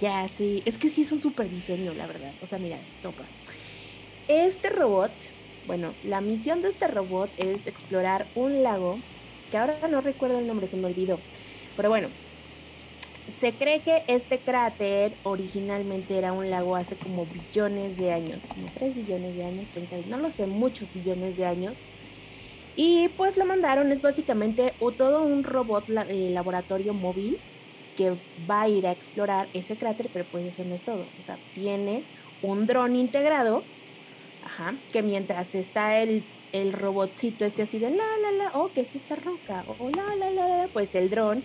Ya, 0.00 0.28
sí, 0.28 0.62
es 0.64 0.78
que 0.78 0.88
sí 0.88 1.02
es 1.02 1.12
un 1.12 1.20
super 1.20 1.48
diseño, 1.48 1.94
la 1.94 2.06
verdad. 2.06 2.32
O 2.42 2.46
sea, 2.46 2.58
mira, 2.58 2.78
topa. 3.02 3.24
Este 4.28 4.68
robot, 4.70 5.12
bueno, 5.66 5.94
la 6.04 6.20
misión 6.20 6.62
de 6.62 6.68
este 6.68 6.88
robot 6.88 7.30
es 7.38 7.66
explorar 7.66 8.26
un 8.34 8.62
lago, 8.62 8.98
que 9.50 9.58
ahora 9.58 9.76
no 9.90 10.00
recuerdo 10.00 10.38
el 10.38 10.46
nombre, 10.46 10.66
se 10.66 10.76
me 10.76 10.86
olvidó. 10.86 11.18
Pero 11.76 11.88
bueno, 11.88 12.08
se 13.38 13.52
cree 13.52 13.80
que 13.80 14.02
este 14.06 14.38
cráter 14.38 15.12
originalmente 15.22 16.16
era 16.16 16.32
un 16.32 16.50
lago 16.50 16.76
hace 16.76 16.96
como 16.96 17.26
billones 17.26 17.98
de 17.98 18.12
años, 18.12 18.44
como 18.46 18.66
3 18.74 18.94
billones 18.94 19.36
de 19.36 19.44
años, 19.44 19.68
30, 19.70 20.08
no 20.08 20.18
lo 20.18 20.30
sé, 20.30 20.46
muchos 20.46 20.92
billones 20.94 21.36
de 21.36 21.46
años. 21.46 21.74
Y 22.76 23.08
pues 23.16 23.36
lo 23.36 23.46
mandaron, 23.46 23.90
es 23.90 24.02
básicamente 24.02 24.74
o 24.80 24.92
todo 24.92 25.22
un 25.22 25.44
robot 25.44 25.84
eh, 26.08 26.30
laboratorio 26.32 26.92
móvil 26.92 27.38
que 27.96 28.12
va 28.38 28.62
a 28.64 28.70
ir 28.70 28.86
a 28.88 28.92
explorar 28.92 29.50
ese 29.54 29.78
cráter, 29.78 30.10
pero 30.12 30.28
pues 30.30 30.46
eso 30.46 30.64
no 30.66 30.76
es 30.76 30.84
todo. 30.84 31.14
O 31.18 31.22
sea, 31.24 31.42
tiene 31.54 32.08
un 32.42 32.66
dron 32.66 32.96
integrado, 32.96 33.72
ajá, 34.40 34.82
que 34.92 35.02
mientras 35.02 35.54
está 35.54 36.00
el, 36.02 36.30
el 36.52 36.72
robotcito 36.72 37.44
este 37.44 37.62
así 37.62 37.78
de 37.78 37.90
la, 37.90 37.96
la, 38.22 38.32
la, 38.32 38.50
oh, 38.54 38.72
¿qué 38.72 38.82
es 38.82 38.94
esta 38.96 39.16
roca? 39.16 39.64
O 39.68 39.90
la, 39.90 40.04
la, 40.16 40.30
la, 40.30 40.48
la, 40.48 40.68
pues 40.72 40.94
el 40.94 41.10
dron 41.10 41.44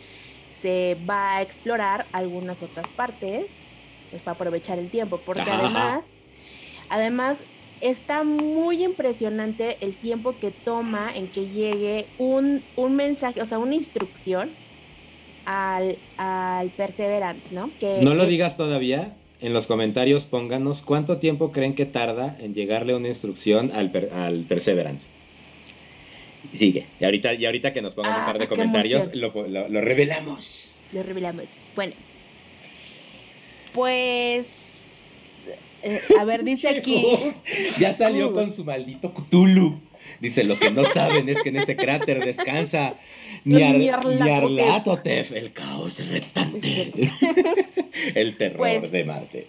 se 0.49 0.95
va 1.09 1.37
a 1.37 1.41
explorar 1.41 2.09
algunas 2.13 2.61
otras 2.63 2.91
partes, 2.91 3.71
pues 4.09 4.23
para 4.23 4.35
aprovechar 4.35 4.79
el 4.79 4.91
tiempo, 4.91 5.23
porque 5.23 5.51
Ajá, 5.51 5.65
ajá. 5.67 5.85
además, 5.85 6.21
además 6.89 7.47
está 7.79 8.23
muy 8.23 8.83
impresionante 8.83 9.83
el 9.85 9.97
tiempo 9.99 10.39
que 10.39 10.51
toma 10.51 11.15
en 11.15 11.31
que 11.31 11.49
llegue 11.49 12.13
un, 12.17 12.69
un 12.75 12.95
mensaje, 12.95 13.41
o 13.41 13.45
sea, 13.45 13.59
una 13.59 13.75
instrucción 13.75 14.59
al, 15.51 15.97
al 16.17 16.69
Perseverance, 16.69 17.53
¿no? 17.53 17.69
Que, 17.79 17.99
No 18.01 18.13
lo 18.15 18.23
que- 18.25 18.29
digas 18.31 18.57
todavía. 18.57 19.15
En 19.41 19.53
los 19.53 19.65
comentarios 19.65 20.25
pónganos 20.25 20.83
cuánto 20.83 21.17
tiempo 21.17 21.51
creen 21.51 21.73
que 21.73 21.85
tarda 21.87 22.37
en 22.39 22.53
llegarle 22.53 22.93
una 22.95 23.07
instrucción 23.07 23.71
al, 23.73 23.89
per- 23.89 24.11
al 24.13 24.43
Perseverance. 24.43 25.09
Sigue. 26.53 26.85
Y 26.99 27.05
ahorita, 27.05 27.33
y 27.33 27.45
ahorita 27.47 27.73
que 27.73 27.81
nos 27.81 27.95
pongan 27.95 28.13
un 28.13 28.21
Ah, 28.21 28.25
par 28.27 28.37
de 28.39 28.47
comentarios, 28.47 29.03
emoción. 29.13 29.21
lo, 29.33 29.47
lo- 29.47 29.67
lo 29.67 29.81
revelamos. 29.81 30.73
Lo 30.91 31.01
revelamos. 31.01 31.45
Bueno. 31.75 31.93
Pues. 33.73 34.83
eh, 35.83 35.99
a 36.19 36.23
ver, 36.23 36.43
dice 36.43 36.69
aquí. 36.69 37.03
Ya 37.79 37.93
salió 37.93 38.29
Uh. 38.29 38.33
con 38.33 38.51
su 38.53 38.63
maldito 38.63 39.13
Cthulhu. 39.13 39.79
Dice, 40.21 40.43
lo 40.43 40.57
que 40.59 40.69
no 40.71 40.85
saben 40.85 41.27
es 41.29 41.41
que 41.41 41.49
en 41.49 41.57
ese 41.57 41.75
cráter 41.75 42.23
descansa 42.23 42.93
Nyarlathotep, 43.43 45.31
el 45.31 45.51
caos 45.51 46.07
retante. 46.09 46.93
el 48.15 48.37
terror 48.37 48.57
pues, 48.59 48.91
de 48.91 49.03
Marte. 49.03 49.47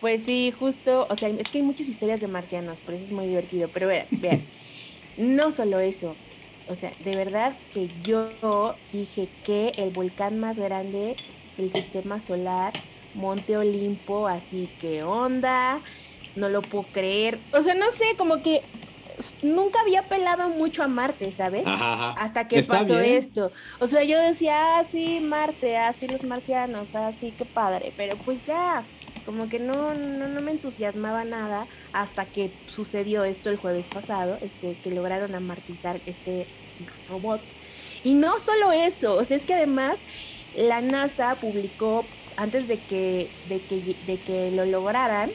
Pues 0.00 0.24
sí, 0.24 0.52
justo, 0.58 1.06
o 1.08 1.16
sea, 1.16 1.28
es 1.28 1.48
que 1.48 1.58
hay 1.58 1.64
muchas 1.64 1.88
historias 1.88 2.20
de 2.20 2.26
marcianos, 2.26 2.78
por 2.78 2.94
eso 2.94 3.04
es 3.04 3.12
muy 3.12 3.26
divertido. 3.28 3.68
Pero 3.72 3.86
vean, 3.86 4.06
vean, 4.10 4.42
no 5.16 5.52
solo 5.52 5.78
eso, 5.78 6.16
o 6.68 6.74
sea, 6.74 6.92
de 7.04 7.16
verdad 7.16 7.54
que 7.72 7.88
yo 8.02 8.74
dije 8.92 9.28
que 9.44 9.72
el 9.76 9.90
volcán 9.90 10.38
más 10.38 10.58
grande 10.58 11.14
del 11.56 11.70
sistema 11.72 12.20
solar, 12.20 12.72
Monte 13.14 13.56
Olimpo, 13.56 14.28
así 14.28 14.68
que 14.80 15.02
onda, 15.02 15.80
no 16.36 16.48
lo 16.48 16.60
puedo 16.60 16.84
creer. 16.92 17.38
O 17.52 17.62
sea, 17.62 17.74
no 17.74 17.90
sé, 17.90 18.04
como 18.16 18.42
que 18.42 18.62
nunca 19.42 19.80
había 19.80 20.02
pelado 20.02 20.48
mucho 20.48 20.82
a 20.82 20.88
Marte, 20.88 21.32
¿sabes? 21.32 21.64
Hasta 21.66 22.48
que 22.48 22.62
pasó 22.62 22.98
esto. 22.98 23.50
O 23.80 23.86
sea, 23.86 24.04
yo 24.04 24.20
decía, 24.20 24.78
ah, 24.78 24.84
sí, 24.84 25.20
Marte, 25.20 25.76
así 25.76 26.06
ah, 26.08 26.12
los 26.12 26.24
marcianos, 26.24 26.94
así, 26.94 27.32
ah, 27.32 27.34
qué 27.38 27.44
padre. 27.44 27.92
Pero 27.96 28.16
pues 28.18 28.44
ya, 28.44 28.84
como 29.26 29.48
que 29.48 29.58
no, 29.58 29.94
no, 29.94 30.40
me 30.40 30.52
entusiasmaba 30.52 31.24
nada 31.24 31.66
hasta 31.92 32.24
que 32.24 32.50
sucedió 32.66 33.24
esto 33.24 33.50
el 33.50 33.56
jueves 33.56 33.86
pasado, 33.86 34.38
este, 34.40 34.76
que 34.82 34.90
lograron 34.90 35.34
amartizar 35.34 36.00
este 36.06 36.46
robot. 37.08 37.40
Y 38.04 38.14
no 38.14 38.38
solo 38.38 38.72
eso, 38.72 39.16
o 39.16 39.24
sea, 39.24 39.36
es 39.36 39.44
que 39.44 39.54
además 39.54 39.98
la 40.56 40.80
NASA 40.80 41.34
publicó, 41.34 42.04
antes 42.36 42.68
de 42.68 42.78
que, 42.78 43.28
de 43.48 43.60
que, 43.60 43.96
de 44.06 44.16
que 44.18 44.50
lo 44.52 44.64
lograran, 44.64 45.30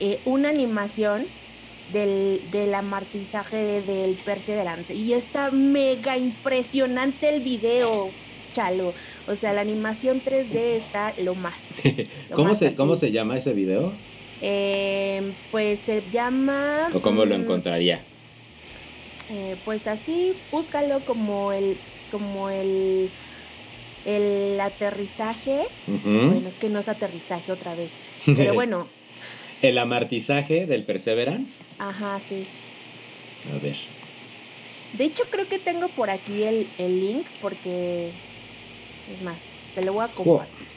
eh, 0.00 0.20
una 0.24 0.48
animación 0.48 1.26
del, 1.92 2.40
del 2.50 2.72
del 3.86 4.14
Perseverance. 4.24 4.94
Y 4.94 5.12
está 5.12 5.50
mega 5.50 6.16
impresionante 6.16 7.28
el 7.28 7.42
video. 7.42 8.10
O 9.28 9.36
sea, 9.36 9.52
la 9.52 9.60
animación 9.60 10.20
3D 10.20 10.54
está 10.54 11.14
lo 11.22 11.34
más. 11.36 11.54
¿Cómo, 12.34 12.54
se, 12.56 12.74
¿Cómo 12.74 12.96
se 12.96 13.12
llama 13.12 13.36
ese 13.36 13.52
video? 13.52 13.92
Eh, 14.40 15.32
pues 15.52 15.78
se 15.80 16.02
llama... 16.12 16.88
¿O 16.92 17.00
cómo 17.00 17.24
lo 17.24 17.38
mm, 17.38 17.42
encontraría? 17.42 18.00
Eh, 19.30 19.56
pues 19.64 19.86
así, 19.86 20.32
búscalo 20.50 21.00
como 21.00 21.52
el, 21.52 21.76
como 22.10 22.50
el, 22.50 23.10
el 24.04 24.60
aterrizaje. 24.60 25.66
Bueno, 25.86 26.48
es 26.48 26.54
que 26.54 26.68
no 26.68 26.80
es 26.80 26.88
aterrizaje 26.88 27.52
otra 27.52 27.74
vez. 27.74 27.90
Pero 28.26 28.54
bueno. 28.54 28.88
¿El 29.62 29.78
amartizaje 29.78 30.66
del 30.66 30.84
Perseverance? 30.84 31.62
Ajá, 31.78 32.20
sí. 32.28 32.46
A 33.52 33.58
ver. 33.58 33.76
De 34.92 35.04
hecho, 35.04 35.24
creo 35.30 35.48
que 35.48 35.58
tengo 35.58 35.88
por 35.88 36.10
aquí 36.10 36.44
el, 36.44 36.68
el 36.78 37.00
link 37.00 37.26
porque 37.40 38.12
es 39.14 39.22
más, 39.22 39.40
te 39.74 39.84
lo 39.84 39.92
voy 39.94 40.04
a 40.04 40.08
compartir. 40.08 40.68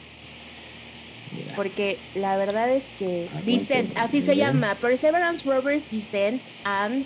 Porque 1.56 1.98
la 2.14 2.36
verdad 2.36 2.70
es 2.70 2.84
que 2.96 3.28
Descent, 3.44 3.96
así 3.96 4.22
se 4.22 4.36
llama, 4.36 4.74
Perseverance 4.76 5.48
Rovers 5.48 5.90
Descent 5.90 6.40
and, 6.64 7.04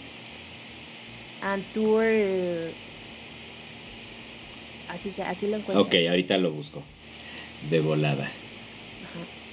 and 1.40 1.64
Tour. 1.72 2.04
Así, 4.88 5.10
se, 5.10 5.22
así 5.22 5.46
lo 5.46 5.56
encuentro. 5.56 5.82
Ok, 5.82 5.94
ahorita 6.08 6.38
lo 6.38 6.50
busco. 6.50 6.82
De 7.70 7.80
volada. 7.80 8.30
Ajá. 9.02 9.45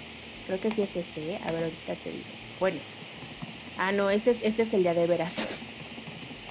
Creo 0.47 0.59
que 0.59 0.71
sí 0.71 0.81
es 0.81 0.95
este, 0.95 1.33
¿eh? 1.33 1.39
A 1.45 1.51
ver, 1.51 1.63
ahorita 1.63 1.95
te 1.95 2.09
digo. 2.09 2.23
Bueno. 2.59 2.77
Ah, 3.77 3.91
no, 3.91 4.09
este 4.09 4.31
es, 4.31 4.37
este 4.43 4.63
es 4.63 4.73
el 4.73 4.83
de 4.83 4.93
de 4.93 5.07
veras. 5.07 5.59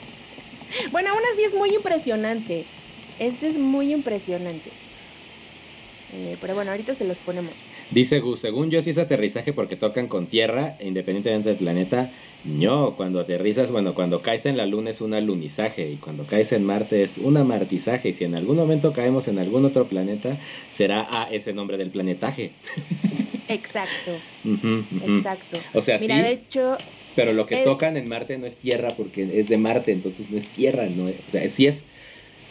bueno, 0.92 1.10
aún 1.10 1.20
así 1.32 1.44
es 1.44 1.54
muy 1.54 1.70
impresionante. 1.74 2.64
Este 3.18 3.48
es 3.48 3.58
muy 3.58 3.92
impresionante. 3.92 4.70
Eh, 6.14 6.36
pero 6.40 6.54
bueno, 6.54 6.70
ahorita 6.72 6.94
se 6.94 7.04
los 7.04 7.18
ponemos. 7.18 7.52
Dice 7.90 8.20
Gus, 8.20 8.40
según 8.40 8.70
yo 8.70 8.82
sí 8.82 8.90
es 8.90 8.98
aterrizaje 8.98 9.52
porque 9.52 9.76
tocan 9.76 10.08
con 10.08 10.26
tierra, 10.26 10.76
independientemente 10.80 11.50
del 11.50 11.58
planeta. 11.58 12.10
No, 12.44 12.96
cuando 12.96 13.20
aterrizas, 13.20 13.70
bueno, 13.70 13.94
cuando 13.94 14.20
caes 14.20 14.46
en 14.46 14.56
la 14.56 14.66
luna 14.66 14.90
es 14.90 15.00
un 15.00 15.14
alunizaje 15.14 15.90
y 15.90 15.96
cuando 15.96 16.24
caes 16.24 16.50
en 16.52 16.64
Marte 16.64 17.04
es 17.04 17.18
un 17.18 17.36
amartizaje. 17.36 18.08
Y 18.08 18.14
si 18.14 18.24
en 18.24 18.34
algún 18.34 18.56
momento 18.56 18.92
caemos 18.92 19.28
en 19.28 19.38
algún 19.38 19.64
otro 19.64 19.86
planeta, 19.86 20.38
será 20.70 21.06
a 21.08 21.30
ese 21.30 21.52
nombre 21.52 21.76
del 21.76 21.90
planetaje. 21.90 22.50
Exacto. 23.48 24.12
Exacto. 25.06 25.58
O 25.74 25.82
sea, 25.82 25.98
Mira, 25.98 26.22
de 26.22 26.32
hecho... 26.32 26.78
Pero 27.14 27.34
lo 27.34 27.46
que 27.46 27.58
tocan 27.58 27.96
en 27.98 28.08
Marte 28.08 28.38
no 28.38 28.46
es 28.46 28.56
tierra 28.56 28.88
porque 28.96 29.38
es 29.38 29.48
de 29.50 29.58
Marte, 29.58 29.92
entonces 29.92 30.30
no 30.30 30.38
es 30.38 30.46
tierra, 30.46 30.86
no, 30.86 31.04
o 31.04 31.30
sea, 31.30 31.46
sí 31.50 31.66
es 31.66 31.84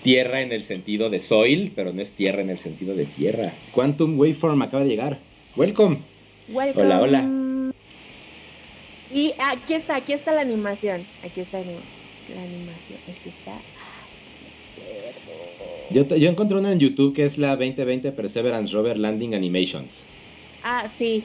tierra 0.04 0.42
en 0.42 0.52
el 0.52 0.64
sentido 0.64 1.10
de 1.10 1.20
soil, 1.20 1.72
pero 1.76 1.94
no 1.94 2.02
es 2.02 2.12
tierra 2.12 2.42
en 2.42 2.52
el 2.52 2.60
sentido 2.60 2.96
de 2.96 3.06
tierra. 3.06 3.54
Quantum 3.74 4.20
Waveform 4.20 4.62
acaba 4.62 4.84
de 4.84 4.90
llegar. 4.90 5.20
Welcome. 5.56 5.98
Welcome. 6.48 6.86
Hola, 6.86 7.02
hola. 7.02 7.41
Y 9.14 9.34
aquí 9.40 9.74
está, 9.74 9.96
aquí 9.98 10.14
está 10.14 10.34
la 10.34 10.42
animación. 10.42 11.06
Aquí 11.24 11.42
está 11.42 11.60
la 11.60 12.42
animación. 12.42 13.00
Es 13.08 13.28
esta. 13.28 13.54
Yo, 15.90 16.08
yo 16.16 16.30
encontré 16.30 16.58
una 16.58 16.72
en 16.72 16.80
YouTube 16.80 17.14
que 17.14 17.26
es 17.26 17.38
la 17.38 17.56
2020 17.58 18.12
Perseverance 18.14 18.74
Rover 18.74 18.98
Landing 18.98 19.36
Animations. 19.36 20.04
Ah, 20.64 20.88
sí. 20.96 21.24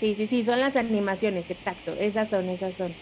Sí, 0.00 0.14
sí, 0.14 0.26
sí, 0.26 0.44
son 0.44 0.60
las 0.60 0.76
animaciones, 0.76 1.50
exacto. 1.50 1.92
Esas 1.98 2.28
son, 2.28 2.48
esas 2.48 2.74
son. 2.74 2.92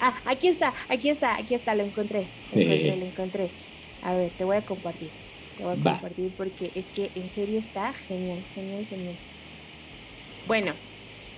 Ah, 0.00 0.14
aquí 0.24 0.48
está, 0.48 0.74
aquí 0.88 1.08
está, 1.08 1.36
aquí 1.36 1.54
está, 1.54 1.74
lo 1.74 1.84
encontré. 1.84 2.26
Lo 2.52 2.60
encontré, 2.60 2.96
lo 2.98 3.06
encontré. 3.06 3.50
A 4.02 4.14
ver, 4.14 4.30
te 4.36 4.44
voy 4.44 4.56
a 4.56 4.62
compartir. 4.62 5.10
Te 5.56 5.64
voy 5.64 5.74
a 5.74 5.76
compartir 5.76 6.32
porque 6.36 6.70
es 6.74 6.86
que 6.86 7.10
en 7.14 7.30
serio 7.30 7.58
está 7.60 7.92
genial, 7.92 8.38
genial, 8.54 8.84
genial. 8.86 9.14
Bueno, 10.48 10.72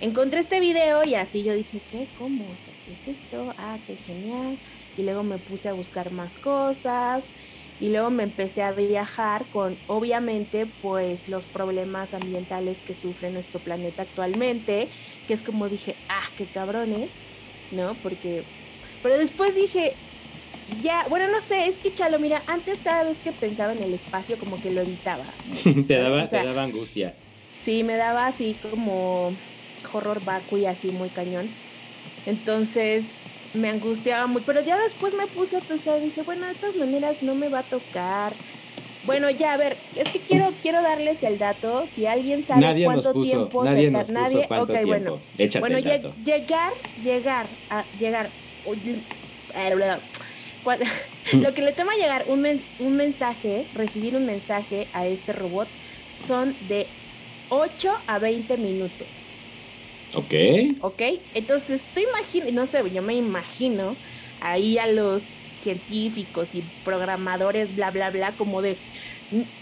encontré 0.01 0.39
este 0.39 0.59
video 0.59 1.03
y 1.03 1.15
así 1.15 1.43
yo 1.43 1.53
dije, 1.53 1.79
¿qué? 1.91 2.07
¿Cómo? 2.17 2.43
O 2.43 2.57
sea, 2.57 2.73
¿qué 2.85 2.93
es 2.93 3.17
esto? 3.17 3.53
Ah, 3.57 3.77
qué 3.85 3.95
genial. 3.95 4.57
Y 4.97 5.03
luego 5.03 5.23
me 5.23 5.37
puse 5.37 5.69
a 5.69 5.73
buscar 5.73 6.11
más 6.11 6.33
cosas. 6.35 7.25
Y 7.79 7.89
luego 7.89 8.09
me 8.09 8.23
empecé 8.23 8.63
a 8.63 8.71
viajar 8.71 9.45
con, 9.53 9.77
obviamente, 9.85 10.65
pues 10.81 11.29
los 11.29 11.45
problemas 11.45 12.15
ambientales 12.15 12.79
que 12.79 12.95
sufre 12.95 13.29
nuestro 13.29 13.59
planeta 13.59 14.01
actualmente, 14.01 14.87
que 15.27 15.35
es 15.35 15.43
como 15.43 15.69
dije, 15.69 15.95
ah, 16.09 16.23
qué 16.37 16.45
cabrones, 16.45 17.09
¿no? 17.71 17.93
Porque, 18.01 18.41
pero 19.03 19.19
después 19.19 19.53
dije, 19.53 19.93
ya, 20.81 21.05
bueno, 21.07 21.27
no 21.27 21.39
sé, 21.39 21.67
es 21.67 21.77
que 21.77 21.93
Chalo, 21.93 22.17
mira, 22.17 22.41
antes 22.47 22.79
cada 22.79 23.03
vez 23.03 23.21
que 23.21 23.31
pensaba 23.31 23.73
en 23.73 23.83
el 23.83 23.93
espacio 23.93 24.37
como 24.39 24.59
que 24.59 24.71
lo 24.71 24.81
evitaba. 24.81 25.25
te, 25.87 25.99
daba, 25.99 26.27
te 26.27 26.43
daba 26.43 26.63
angustia. 26.63 27.13
Sí, 27.63 27.83
me 27.83 27.95
daba 27.95 28.25
así 28.25 28.55
como 28.71 29.33
horror 29.91 30.21
y 30.51 30.65
así 30.65 30.91
muy 30.91 31.09
cañón. 31.09 31.49
Entonces 32.25 33.13
me 33.53 33.69
angustiaba 33.69 34.27
muy, 34.27 34.41
pero 34.41 34.61
ya 34.61 34.77
después 34.77 35.13
me 35.13 35.27
puse 35.27 35.57
a 35.57 35.61
pensar, 35.61 36.01
dije, 36.01 36.21
bueno, 36.21 36.45
de 36.45 36.55
todas 36.55 36.75
maneras 36.75 37.17
no 37.21 37.35
me 37.35 37.49
va 37.49 37.59
a 37.59 37.63
tocar. 37.63 38.33
Bueno, 39.05 39.29
ya, 39.29 39.53
a 39.53 39.57
ver, 39.57 39.77
es 39.95 40.09
que 40.09 40.19
quiero 40.19 40.51
quiero 40.61 40.81
darles 40.81 41.23
el 41.23 41.37
dato, 41.37 41.85
si 41.87 42.05
alguien 42.05 42.43
sabe 42.43 42.83
cuánto 42.83 43.13
tiempo 43.21 43.63
nadie 43.63 43.89
se 44.03 44.11
nadie, 44.11 44.45
ok, 44.49 44.69
bueno. 44.85 45.19
bueno, 45.59 45.79
llegar, 45.79 46.73
llegar 47.03 47.47
a 47.69 47.85
llegar 47.97 48.29
lo 51.33 51.53
que 51.53 51.61
le 51.61 51.71
toma 51.71 51.93
llegar 51.95 52.25
un, 52.27 52.45
un 52.79 52.95
mensaje, 52.97 53.65
recibir 53.73 54.15
un 54.15 54.25
mensaje 54.25 54.87
a 54.93 55.07
este 55.07 55.31
robot, 55.31 55.67
son 56.25 56.55
de 56.67 56.87
8 57.49 57.93
a 58.07 58.19
20 58.19 58.57
minutos. 58.57 59.07
Ok. 60.13 60.33
Ok, 60.79 61.01
entonces 61.33 61.83
tú 61.93 62.01
imaginas, 62.01 62.53
no 62.53 62.67
sé, 62.67 62.89
yo 62.91 63.01
me 63.01 63.15
imagino 63.15 63.95
ahí 64.39 64.77
a 64.77 64.87
los 64.87 65.33
científicos 65.59 66.53
y 66.55 66.61
programadores, 66.83 67.75
bla, 67.75 67.91
bla, 67.91 68.11
bla, 68.11 68.35
como 68.37 68.61
de, 68.61 68.77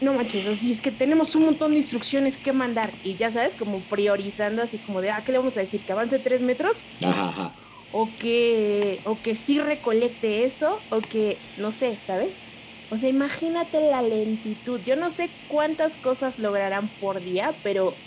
no 0.01 0.13
manches, 0.13 0.45
así 0.47 0.71
es 0.71 0.81
que 0.81 0.91
tenemos 0.91 1.35
un 1.35 1.45
montón 1.45 1.71
de 1.71 1.77
instrucciones 1.77 2.37
que 2.37 2.53
mandar 2.53 2.99
y 3.01 3.15
ya 3.15 3.31
sabes, 3.31 3.55
como 3.55 3.87
priorizando 3.87 4.61
así 4.61 4.79
como 4.79 5.01
de, 5.01 5.11
ah, 5.11 5.23
¿qué 5.25 5.31
le 5.31 5.37
vamos 5.37 5.57
a 5.57 5.61
decir? 5.61 5.85
¿Que 5.85 5.93
avance 5.93 6.19
tres 6.19 6.41
metros? 6.41 6.89
Ajá, 7.01 7.29
ajá 7.29 7.61
o 7.97 8.17
que, 8.17 9.01
o 9.05 9.21
que 9.21 9.35
sí 9.35 9.59
recolecte 9.59 10.43
eso, 10.43 10.85
o 10.89 11.07
que, 11.07 11.47
no 11.55 11.71
sé, 11.71 11.99
¿sabes? 12.01 12.43
O 12.89 12.97
sea, 12.97 13.09
imagínate 13.09 13.79
la 13.79 14.01
lentitud. 14.01 14.81
Yo 14.81 14.95
no 14.95 15.11
sé 15.11 15.37
cuántas 15.47 15.97
cosas 15.97 16.37
lograrán 16.37 16.89
por 16.97 17.21
día, 17.21 17.59
pero 17.63 18.04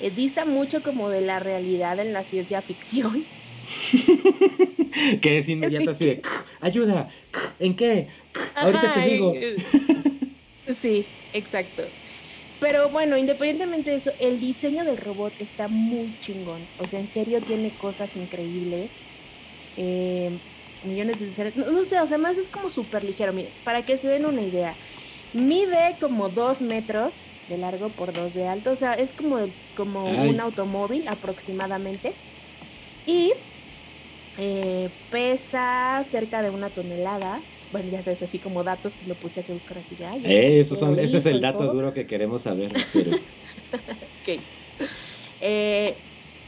eh, 0.00 0.10
dista 0.10 0.44
mucho 0.44 0.82
como 0.82 1.08
de 1.08 1.20
la 1.20 1.38
realidad 1.38 1.98
en 1.98 2.12
la 2.12 2.24
ciencia 2.24 2.62
ficción. 2.62 3.24
que 5.22 5.38
es 5.38 5.48
inmediato 5.48 5.90
así 5.90 6.04
de, 6.06 6.22
ayuda, 6.60 7.08
¿en 7.58 7.74
qué? 7.74 8.08
Ahorita 8.54 8.94
te 8.94 9.00
digo. 9.00 9.34
sí, 10.76 11.06
exacto. 11.32 11.84
Pero 12.60 12.88
bueno, 12.88 13.16
independientemente 13.16 13.90
de 13.90 13.96
eso, 13.96 14.12
el 14.20 14.40
diseño 14.40 14.84
del 14.84 14.96
robot 14.96 15.32
está 15.40 15.68
muy 15.68 16.14
chingón. 16.20 16.60
O 16.78 16.86
sea, 16.86 17.00
en 17.00 17.08
serio 17.08 17.40
tiene 17.40 17.70
cosas 17.70 18.16
increíbles. 18.16 18.90
Eh, 19.76 20.30
millones 20.84 21.20
de 21.20 21.32
ceres. 21.32 21.56
No, 21.56 21.84
sé, 21.84 22.00
o 22.00 22.06
sea, 22.06 22.18
más 22.18 22.36
es 22.36 22.48
como 22.48 22.70
súper 22.70 23.04
ligero. 23.04 23.32
Mire, 23.32 23.50
para 23.64 23.84
que 23.84 23.98
se 23.98 24.08
den 24.08 24.24
una 24.26 24.42
idea, 24.42 24.74
mide 25.32 25.96
como 26.00 26.28
dos 26.28 26.60
metros 26.60 27.16
de 27.48 27.58
largo 27.58 27.88
por 27.90 28.12
dos 28.12 28.34
de 28.34 28.46
alto. 28.46 28.72
O 28.72 28.76
sea, 28.76 28.94
es 28.94 29.12
como, 29.12 29.38
como 29.76 30.04
un 30.04 30.40
automóvil 30.40 31.06
aproximadamente. 31.08 32.12
Y 33.06 33.32
eh, 34.36 34.88
pesa 35.10 36.04
cerca 36.08 36.42
de 36.42 36.50
una 36.50 36.68
tonelada. 36.70 37.40
Bueno, 37.70 37.90
ya 37.90 38.02
sabes, 38.02 38.22
así 38.22 38.38
como 38.38 38.64
datos 38.64 38.94
que 38.94 39.06
lo 39.06 39.14
puse 39.14 39.40
a 39.40 39.52
buscar 39.52 39.78
así 39.78 39.96
de 39.96 40.04
eh, 40.24 40.60
esos 40.60 40.78
son, 40.78 40.98
ese 40.98 41.16
es 41.16 41.26
el 41.26 41.40
dato 41.40 41.72
duro 41.72 41.92
que 41.92 42.06
queremos 42.06 42.42
saber, 42.42 42.72
ok. 43.72 44.40
Eh, 45.40 45.94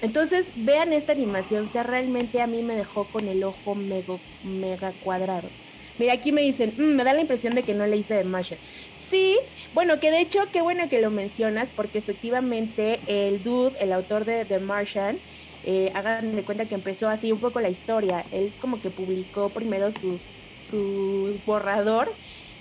entonces, 0.02 0.46
vean 0.54 0.92
esta 0.92 1.12
animación, 1.12 1.64
o 1.64 1.68
sea, 1.68 1.82
realmente 1.82 2.40
a 2.40 2.46
mí 2.46 2.62
me 2.62 2.76
dejó 2.76 3.04
con 3.04 3.26
el 3.26 3.42
ojo 3.42 3.74
mega, 3.74 4.18
mega 4.44 4.92
cuadrado. 5.02 5.48
Mira, 5.98 6.12
aquí 6.12 6.32
me 6.32 6.42
dicen, 6.42 6.74
mm, 6.76 6.94
me 6.94 7.04
da 7.04 7.14
la 7.14 7.20
impresión 7.20 7.54
de 7.54 7.62
que 7.62 7.74
no 7.74 7.86
le 7.86 7.96
hice 7.96 8.14
de. 8.14 8.58
Sí, 8.96 9.38
bueno, 9.74 10.00
que 10.00 10.10
de 10.10 10.20
hecho, 10.20 10.40
qué 10.52 10.60
bueno 10.60 10.88
que 10.88 11.00
lo 11.00 11.10
mencionas, 11.10 11.70
porque 11.74 11.98
efectivamente 11.98 13.00
el 13.06 13.42
dude, 13.42 13.76
el 13.80 13.92
autor 13.92 14.24
de 14.24 14.44
The 14.44 14.58
Martian, 14.58 15.18
eh, 15.64 15.90
hagan 15.94 16.36
de 16.36 16.42
cuenta 16.42 16.66
que 16.66 16.74
empezó 16.74 17.08
así 17.08 17.32
un 17.32 17.38
poco 17.38 17.60
la 17.60 17.68
historia. 17.68 18.24
Él 18.32 18.52
como 18.60 18.80
que 18.80 18.90
publicó 18.90 19.48
primero 19.48 19.92
sus, 19.92 20.26
su 20.62 21.38
borrador, 21.46 22.12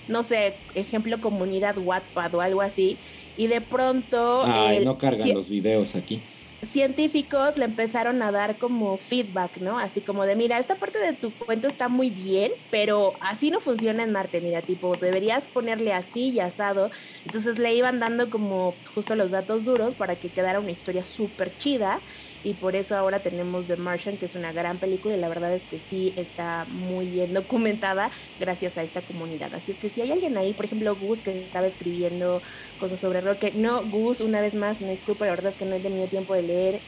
no 0.08 0.22
sé, 0.22 0.54
ejemplo 0.74 1.20
comunidad 1.20 1.76
Wattpad 1.78 2.34
o 2.34 2.40
algo 2.40 2.62
así, 2.62 2.96
y 3.36 3.48
de 3.48 3.60
pronto... 3.60 4.44
Ay, 4.44 4.84
no 4.84 4.98
cargan 4.98 5.34
los 5.34 5.48
videos 5.48 5.94
aquí 5.94 6.20
científicos 6.62 7.58
le 7.58 7.64
empezaron 7.66 8.22
a 8.22 8.32
dar 8.32 8.58
como 8.58 8.96
feedback, 8.98 9.58
¿no? 9.58 9.78
Así 9.78 10.02
como 10.02 10.24
de, 10.26 10.36
mira, 10.36 10.58
esta 10.58 10.78
parte 10.78 10.98
de 10.98 11.12
tu 11.14 11.36
cuento 11.36 11.68
está 11.68 11.88
muy 11.88 12.10
bien, 12.10 12.52
pero 12.70 13.16
así 13.20 13.50
no 13.50 13.60
funciona 13.60 14.02
en 14.02 14.12
Marte, 14.12 14.40
mira, 14.40 14.62
tipo, 14.62 14.96
deberías 14.96 15.48
ponerle 15.48 15.92
así 15.92 16.30
y 16.30 16.40
asado. 16.40 16.90
Entonces 17.24 17.58
le 17.58 17.74
iban 17.74 18.00
dando 18.00 18.30
como 18.30 18.82
justo 18.94 19.16
los 19.16 19.30
datos 19.30 19.64
duros 19.64 19.94
para 19.94 20.16
que 20.18 20.32
quedara 20.32 20.60
una 20.60 20.72
historia 20.72 21.04
súper 21.04 21.56
chida 21.56 22.04
y 22.42 22.54
por 22.54 22.76
eso 22.76 22.96
ahora 22.96 23.22
tenemos 23.22 23.66
The 23.68 23.76
Martian, 23.76 24.18
que 24.18 24.26
es 24.26 24.34
una 24.34 24.52
gran 24.52 24.80
película 24.80 25.14
y 25.16 25.18
la 25.20 25.28
verdad 25.28 25.54
es 25.54 25.66
que 25.66 25.80
sí 25.80 26.14
está 26.16 26.66
muy 26.68 27.10
bien 27.10 27.32
documentada 27.34 28.10
gracias 28.38 28.78
a 28.78 28.82
esta 28.82 29.04
comunidad. 29.04 29.54
Así 29.54 29.70
es 29.72 29.78
que 29.78 29.90
si 29.90 30.00
hay 30.00 30.12
alguien 30.12 30.36
ahí, 30.36 30.54
por 30.54 30.64
ejemplo 30.66 30.94
Gus, 30.96 31.22
que 31.22 31.32
estaba 31.44 31.66
escribiendo 31.66 32.42
cosas 32.76 33.00
sobre 33.00 33.20
rock, 33.20 33.44
no, 33.54 33.88
Gus, 33.88 34.20
una 34.20 34.40
vez 34.40 34.54
más, 34.54 34.80
me 34.80 34.90
disculpo, 34.92 35.24
la 35.24 35.30
verdad 35.32 35.50
es 35.50 35.58
que 35.58 35.64
no 35.66 35.76
he 35.76 35.80
tenido 35.80 36.08
tiempo 36.08 36.34
de 36.34 36.42
leer. 36.42 36.84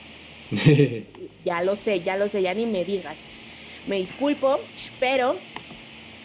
ya 1.44 1.62
lo 1.62 1.76
sé, 1.76 2.03
ya 2.03 2.16
lo 2.16 2.28
sé, 2.28 2.42
ya 2.42 2.55
ni 2.55 2.66
me 2.66 2.84
digas. 2.84 3.26
Me 3.84 3.96
disculpo, 3.96 4.70
pero 4.99 5.49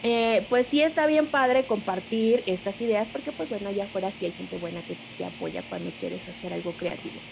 eh, 0.03 0.47
pues 0.49 0.67
sí 0.67 0.81
está 0.81 1.07
bien 1.07 1.29
padre 1.31 1.67
compartir 1.67 2.43
estas 2.47 2.81
ideas 2.81 3.09
porque 3.11 3.33
pues 3.33 3.49
bueno, 3.49 3.69
allá 3.69 3.85
afuera 3.85 4.11
sí 4.11 4.25
hay 4.25 4.33
gente 4.33 4.57
buena 4.57 4.83
que 4.83 4.99
te 5.17 5.25
apoya 5.25 5.63
cuando 5.63 5.95
quieres 5.95 6.27
hacer 6.29 6.53
algo 6.53 6.77
creativo. 6.77 7.25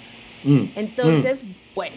Mm, 0.44 0.64
Entonces, 0.76 1.44
mm. 1.44 1.48
bueno. 1.76 1.96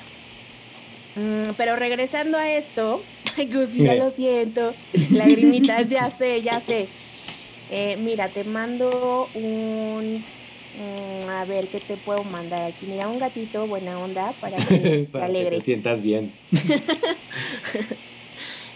Mm, 1.16 1.52
pero 1.56 1.76
regresando 1.76 2.36
a 2.38 2.50
esto, 2.50 3.02
Gus, 3.52 3.74
ya 3.74 3.94
lo 3.94 4.10
siento, 4.10 4.74
lagrimitas, 5.10 5.88
ya 5.88 6.10
sé, 6.10 6.42
ya 6.42 6.60
sé. 6.60 6.88
Eh, 7.70 7.96
mira, 7.98 8.28
te 8.28 8.44
mando 8.44 9.28
un... 9.34 10.24
a 11.28 11.44
ver, 11.44 11.68
¿qué 11.68 11.80
te 11.80 11.96
puedo 11.96 12.24
mandar 12.24 12.62
aquí? 12.70 12.86
Mira, 12.86 13.08
un 13.08 13.18
gatito, 13.18 13.66
buena 13.66 13.98
onda, 13.98 14.32
para 14.40 14.56
que 14.58 15.08
te 15.12 15.18
alegres. 15.22 15.60
te 15.60 15.64
sientas 15.64 16.02
bien. 16.02 16.32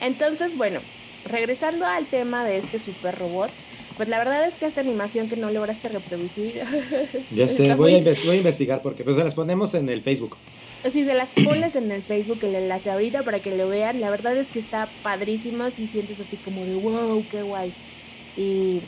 Entonces, 0.00 0.56
bueno, 0.56 0.80
regresando 1.24 1.86
al 1.86 2.06
tema 2.06 2.44
de 2.44 2.58
este 2.58 2.78
super 2.78 3.16
robot, 3.18 3.50
pues 3.98 4.08
la 4.08 4.18
verdad 4.18 4.46
es 4.46 4.56
que 4.56 4.64
esta 4.64 4.80
animación 4.80 5.28
que 5.28 5.36
no 5.36 5.50
lograste 5.50 5.88
reproducir. 5.88 6.62
Ya 7.32 7.48
sé, 7.48 7.74
voy, 7.74 7.96
a 7.96 8.00
voy, 8.00 8.30
a 8.30 8.34
investigar 8.36 8.80
porque 8.80 9.04
pues 9.04 9.16
se 9.16 9.24
las 9.24 9.34
ponemos 9.34 9.74
en 9.74 9.88
el 9.88 10.02
Facebook. 10.02 10.38
Sí, 10.90 11.04
se 11.04 11.14
las 11.14 11.28
pones 11.30 11.74
en 11.74 11.90
el 11.90 12.02
Facebook, 12.02 12.38
el 12.44 12.54
enlace 12.54 12.90
ahorita 12.90 13.24
para 13.24 13.40
que 13.40 13.56
lo 13.56 13.68
vean. 13.68 14.00
La 14.00 14.08
verdad 14.08 14.36
es 14.36 14.48
que 14.48 14.60
está 14.60 14.88
padrísimo, 15.02 15.70
si 15.72 15.88
sientes 15.88 16.20
así 16.20 16.36
como 16.36 16.64
de 16.64 16.74
wow, 16.76 17.26
qué 17.28 17.42
guay. 17.42 17.72
Y, 18.36 18.80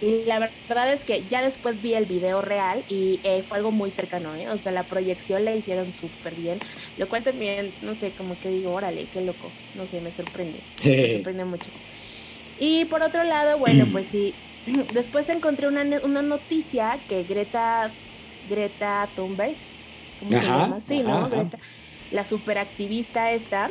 y 0.00 0.24
la 0.24 0.38
verdad 0.66 0.92
es 0.92 1.04
que 1.04 1.26
ya 1.28 1.42
después 1.42 1.82
vi 1.82 1.94
el 1.94 2.06
video 2.06 2.40
real 2.40 2.84
y 2.88 3.20
eh, 3.24 3.42
fue 3.42 3.58
algo 3.58 3.70
muy 3.70 3.90
cercano, 3.92 4.34
¿eh? 4.34 4.48
O 4.48 4.58
sea, 4.58 4.72
la 4.72 4.88
proyección 4.88 5.44
la 5.44 5.54
hicieron 5.54 5.92
súper 5.92 6.34
bien, 6.34 6.58
lo 6.96 7.08
cual 7.08 7.22
también, 7.22 7.76
no 7.82 7.94
sé, 7.94 8.14
como 8.14 8.38
que 8.38 8.48
digo, 8.48 8.72
órale, 8.72 9.10
qué 9.10 9.20
loco, 9.20 9.60
no 9.74 9.86
sé, 9.86 10.00
me 10.00 10.10
sorprende, 10.12 10.66
me 10.82 11.06
sorprende 11.12 11.44
mucho. 11.44 11.70
Y 12.64 12.84
por 12.84 13.02
otro 13.02 13.24
lado, 13.24 13.58
bueno, 13.58 13.88
pues 13.90 14.06
sí, 14.06 14.32
después 14.94 15.28
encontré 15.28 15.66
una, 15.66 15.82
una 16.04 16.22
noticia 16.22 16.96
que 17.08 17.24
Greta, 17.24 17.90
Greta 18.48 19.08
Thunberg, 19.16 19.56
¿cómo 20.20 20.30
se 20.30 20.46
llama? 20.46 20.80
Sí, 20.80 21.00
¿no? 21.00 21.28
Greta, 21.28 21.58
la 22.12 22.24
superactivista 22.24 23.32
esta, 23.32 23.68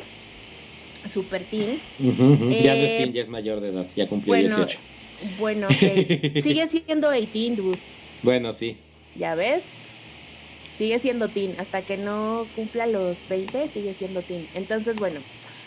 super 1.09 1.45
teen. 1.45 1.79
ya 1.99 2.75
no 2.75 2.81
es 2.81 2.97
teen, 2.97 3.13
ya 3.13 3.21
es 3.21 3.29
mayor 3.29 3.61
de 3.61 3.69
edad, 3.69 3.87
ya 3.95 4.09
cumplió 4.09 4.35
18. 4.35 4.77
Bueno, 5.39 5.69
sigue 6.41 6.67
siendo 6.67 7.11
18, 7.11 7.61
dude. 7.61 7.79
Bueno, 8.23 8.51
sí. 8.51 8.75
¿Ya 9.15 9.35
ves? 9.35 9.63
Sigue 10.77 10.99
siendo 10.99 11.29
teen, 11.29 11.55
hasta 11.59 11.81
que 11.81 11.95
no 11.95 12.45
cumpla 12.57 12.87
los 12.87 13.19
20, 13.29 13.69
sigue 13.69 13.93
siendo 13.93 14.21
teen. 14.21 14.49
Entonces, 14.53 14.97
bueno, 14.97 15.21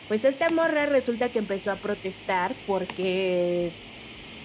pues 0.06 0.24
esta 0.24 0.50
morra 0.50 0.86
resulta 0.86 1.30
que 1.32 1.38
empezó 1.38 1.70
a 1.72 1.80
protestar 1.80 2.60
porque 2.64 3.76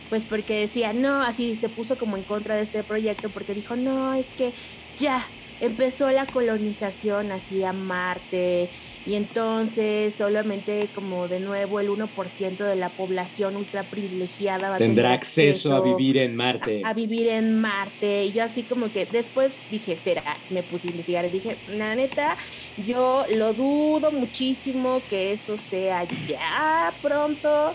pues 0.10 0.26
porque 0.26 0.62
decía, 0.62 0.94
no, 0.94 1.22
así 1.24 1.56
se 1.56 1.70
puso 1.70 1.98
como 1.98 2.18
en 2.18 2.26
contra 2.26 2.56
de 2.56 2.64
este 2.64 2.84
proyecto 2.84 3.32
porque 3.32 3.54
dijo, 3.54 3.76
no, 3.76 4.14
es 4.16 4.32
que 4.32 4.56
ya 4.96 5.36
empezó 5.62 6.10
la 6.12 6.26
colonización 6.26 7.32
así 7.32 7.64
a 7.64 7.74
Marte 7.74 8.70
y 9.06 9.16
entonces 9.16 10.14
solamente 10.14 10.88
como 10.94 11.28
de 11.28 11.40
nuevo 11.40 11.80
el 11.80 11.90
1% 11.90 12.58
de 12.58 12.76
la 12.76 12.90
población 12.90 13.56
ultra 13.56 13.84
privilegiada 13.84 14.70
va 14.70 14.78
tendrá 14.78 15.14
acceso, 15.14 15.74
a 15.74 15.82
vivir 15.82 16.18
en 16.18 16.36
Marte. 16.36 16.82
A, 16.86 16.94
vivir 16.94 17.28
en 17.28 17.60
Marte. 17.60 18.26
Y 18.26 18.34
yo 18.34 18.44
así 18.44 18.64
como 18.64 18.92
que 18.92 19.06
después 19.06 19.54
dije, 19.72 19.98
será, 19.98 20.38
me 20.50 20.64
puse 20.64 20.88
a 20.88 20.92
investigar 20.92 21.26
y 21.26 21.30
dije, 21.30 21.58
la 21.70 21.96
neta, 21.96 22.38
yo 22.86 23.26
lo 23.34 23.54
dudo 23.54 24.12
muchísimo 24.12 25.02
que 25.10 25.34
eso 25.34 25.58
sea 25.58 26.06
ya 26.28 26.94
pronto. 27.02 27.74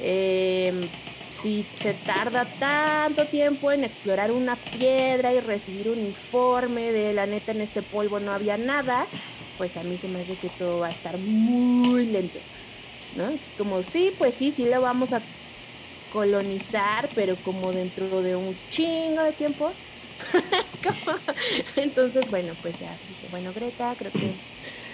Eh, 0.00 0.88
si 1.30 1.66
se 1.80 1.94
tarda 1.94 2.46
tanto 2.58 3.26
tiempo 3.26 3.70
en 3.70 3.84
explorar 3.84 4.32
una 4.32 4.56
piedra 4.56 5.32
y 5.32 5.40
recibir 5.40 5.90
un 5.90 5.98
informe 5.98 6.92
de 6.92 7.12
la 7.12 7.26
neta 7.26 7.52
en 7.52 7.60
este 7.60 7.82
polvo 7.82 8.20
no 8.20 8.32
había 8.32 8.56
nada, 8.56 9.06
pues 9.56 9.76
a 9.76 9.82
mí 9.82 9.96
se 9.98 10.08
me 10.08 10.22
hace 10.22 10.36
que 10.36 10.48
todo 10.50 10.80
va 10.80 10.88
a 10.88 10.92
estar 10.92 11.18
muy 11.18 12.06
lento. 12.06 12.38
¿No? 13.16 13.28
Es 13.28 13.54
como, 13.56 13.82
sí, 13.82 14.12
pues 14.18 14.34
sí, 14.34 14.52
sí 14.52 14.66
lo 14.66 14.80
vamos 14.80 15.12
a 15.12 15.20
colonizar, 16.12 17.08
pero 17.14 17.36
como 17.36 17.72
dentro 17.72 18.22
de 18.22 18.36
un 18.36 18.56
chingo 18.70 19.22
de 19.22 19.32
tiempo. 19.32 19.70
Entonces, 21.76 22.28
bueno, 22.30 22.54
pues 22.62 22.78
ya 22.78 22.90
dije, 22.90 23.28
bueno, 23.30 23.52
Greta, 23.52 23.94
creo 23.98 24.12
que 24.12 24.32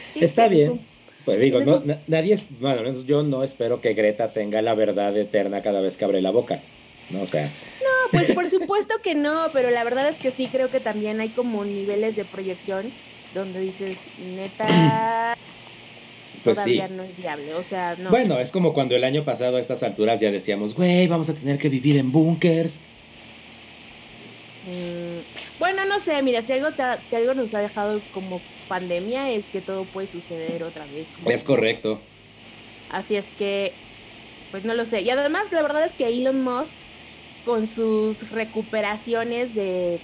sí, 0.08 0.24
está 0.24 0.48
bien. 0.48 0.80
Pues 1.24 1.40
digo, 1.40 1.60
no, 1.60 1.82
nadie 2.06 2.34
es, 2.34 2.44
bueno, 2.60 2.92
yo 3.04 3.22
no 3.22 3.44
espero 3.44 3.80
que 3.80 3.94
Greta 3.94 4.32
tenga 4.32 4.60
la 4.60 4.74
verdad 4.74 5.16
eterna 5.16 5.62
cada 5.62 5.80
vez 5.80 5.96
que 5.96 6.04
abre 6.04 6.20
la 6.20 6.30
boca, 6.30 6.60
¿no? 7.10 7.22
O 7.22 7.26
sea. 7.26 7.44
No, 7.44 8.10
pues 8.10 8.32
por 8.32 8.50
supuesto 8.50 8.94
que 9.02 9.14
no, 9.14 9.48
pero 9.52 9.70
la 9.70 9.84
verdad 9.84 10.08
es 10.08 10.18
que 10.18 10.30
sí 10.30 10.48
creo 10.48 10.70
que 10.70 10.80
también 10.80 11.20
hay 11.20 11.30
como 11.30 11.64
niveles 11.64 12.16
de 12.16 12.26
proyección 12.26 12.92
donde 13.34 13.60
dices, 13.60 13.96
neta, 14.36 15.34
pues 16.44 16.56
todavía 16.56 16.88
no 16.88 17.04
es 17.04 17.16
viable, 17.16 17.54
o 17.54 17.64
sea, 17.64 17.96
no. 17.98 18.10
Bueno, 18.10 18.38
es 18.38 18.50
como 18.50 18.74
cuando 18.74 18.94
el 18.94 19.02
año 19.02 19.24
pasado 19.24 19.56
a 19.56 19.60
estas 19.60 19.82
alturas 19.82 20.20
ya 20.20 20.30
decíamos, 20.30 20.74
güey, 20.74 21.06
vamos 21.06 21.30
a 21.30 21.34
tener 21.34 21.58
que 21.58 21.70
vivir 21.70 21.96
en 21.96 22.12
búnkers. 22.12 22.80
Mm, 24.66 25.58
bueno, 25.58 25.86
no 25.86 26.00
sé, 26.00 26.22
mira, 26.22 26.42
si 26.42 26.52
algo, 26.52 26.68
si 27.08 27.16
algo 27.16 27.32
nos 27.32 27.54
ha 27.54 27.60
dejado 27.60 28.00
como 28.12 28.42
pandemia 28.68 29.30
es 29.30 29.46
que 29.46 29.60
todo 29.60 29.84
puede 29.84 30.06
suceder 30.06 30.62
otra 30.62 30.84
vez. 30.86 31.08
Es 31.26 31.44
correcto. 31.44 32.00
Así 32.90 33.16
es 33.16 33.26
que, 33.38 33.72
pues 34.50 34.64
no 34.64 34.74
lo 34.74 34.84
sé. 34.84 35.02
Y 35.02 35.10
además, 35.10 35.50
la 35.52 35.62
verdad 35.62 35.84
es 35.84 35.94
que 35.94 36.06
Elon 36.08 36.42
Musk, 36.42 36.74
con 37.44 37.66
sus 37.66 38.30
recuperaciones 38.30 39.54
de, 39.54 40.00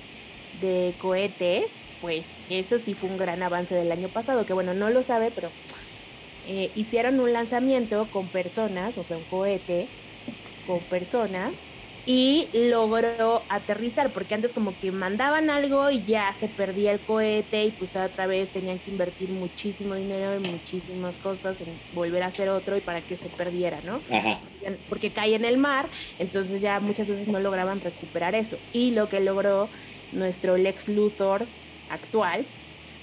de 0.61 0.94
cohetes, 1.00 1.66
pues 2.00 2.24
eso 2.48 2.78
sí 2.78 2.94
fue 2.94 3.08
un 3.08 3.18
gran 3.18 3.42
avance 3.42 3.74
del 3.74 3.92
año 3.92 4.08
pasado, 4.08 4.46
que 4.46 4.52
bueno, 4.52 4.74
no 4.74 4.90
lo 4.90 5.02
sabe, 5.02 5.30
pero 5.34 5.50
eh, 6.48 6.70
hicieron 6.74 7.20
un 7.20 7.32
lanzamiento 7.32 8.08
con 8.11 8.26
personas, 8.28 8.96
o 8.98 9.04
sea, 9.04 9.16
un 9.16 9.24
cohete 9.24 9.86
con 10.66 10.80
personas 10.80 11.52
y 12.07 12.48
logró 12.55 13.42
aterrizar, 13.48 14.12
porque 14.12 14.34
antes 14.34 14.53
como 14.53 14.78
que 14.78 14.90
mandaban 14.90 15.51
algo 15.51 15.90
y 15.90 16.03
ya 16.05 16.34
se 16.38 16.48
perdía 16.48 16.92
el 16.92 17.01
cohete 17.01 17.64
y 17.64 17.70
pues 17.70 17.94
otra 17.96 18.26
vez 18.26 18.51
tenían 18.51 18.78
que 18.78 18.90
invertir 18.90 19.28
muchísimo 19.28 19.94
dinero 19.94 20.34
y 20.34 20.48
muchísimas 20.48 21.18
cosas 21.18 21.61
en 21.61 21.68
volver 21.92 22.22
a 22.22 22.26
hacer 22.26 22.48
otro 22.48 22.76
y 22.76 22.80
para 22.80 23.03
que 23.03 23.16
se 23.16 23.28
perdiera, 23.28 23.80
¿no? 23.84 24.01
Ajá. 24.11 24.40
Porque 24.88 25.12
cae 25.12 25.34
en 25.34 25.44
el 25.44 25.59
mar, 25.59 25.88
entonces 26.18 26.61
ya 26.61 26.80
muchas 26.80 27.07
veces 27.07 27.28
no 27.28 27.38
lograban 27.40 27.80
recuperar 27.80 28.34
eso. 28.34 28.57
Y 28.72 28.92
lo 28.92 29.09
que 29.09 29.20
logró 29.20 29.68
nuestro 30.12 30.57
Lex 30.57 30.88
Luthor 30.88 31.46
actual 31.90 32.46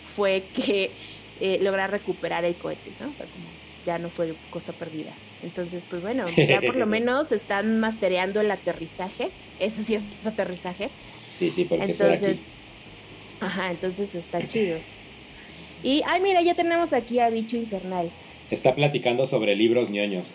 fue 0.05 0.43
que 0.53 0.91
eh, 1.39 1.59
lograr 1.61 1.91
recuperar 1.91 2.45
el 2.45 2.55
cohete, 2.55 2.91
¿no? 2.99 3.09
O 3.09 3.13
sea, 3.13 3.27
como 3.27 3.45
ya 3.85 3.99
no 3.99 4.09
fue 4.09 4.35
cosa 4.49 4.73
perdida. 4.73 5.13
Entonces, 5.43 5.83
pues 5.89 6.01
bueno, 6.01 6.25
ya 6.35 6.61
por 6.61 6.75
lo 6.75 6.85
menos 6.85 7.31
están 7.31 7.79
mastereando 7.79 8.41
el 8.41 8.51
aterrizaje. 8.51 9.29
Ese 9.59 9.83
sí 9.83 9.95
es 9.95 10.05
aterrizaje. 10.25 10.89
Sí, 11.37 11.51
sí, 11.51 11.65
porque 11.65 11.85
entonces, 11.85 12.39
ajá, 13.39 13.71
entonces 13.71 14.15
está 14.15 14.45
chido. 14.47 14.77
Y, 15.83 16.01
ay, 16.07 16.21
mira, 16.21 16.41
ya 16.41 16.55
tenemos 16.55 16.93
aquí 16.93 17.19
a 17.19 17.29
Bicho 17.29 17.55
Infernal. 17.57 18.09
Está 18.49 18.73
platicando 18.73 19.27
sobre 19.27 19.55
libros 19.55 19.89
ñoños. 19.89 20.27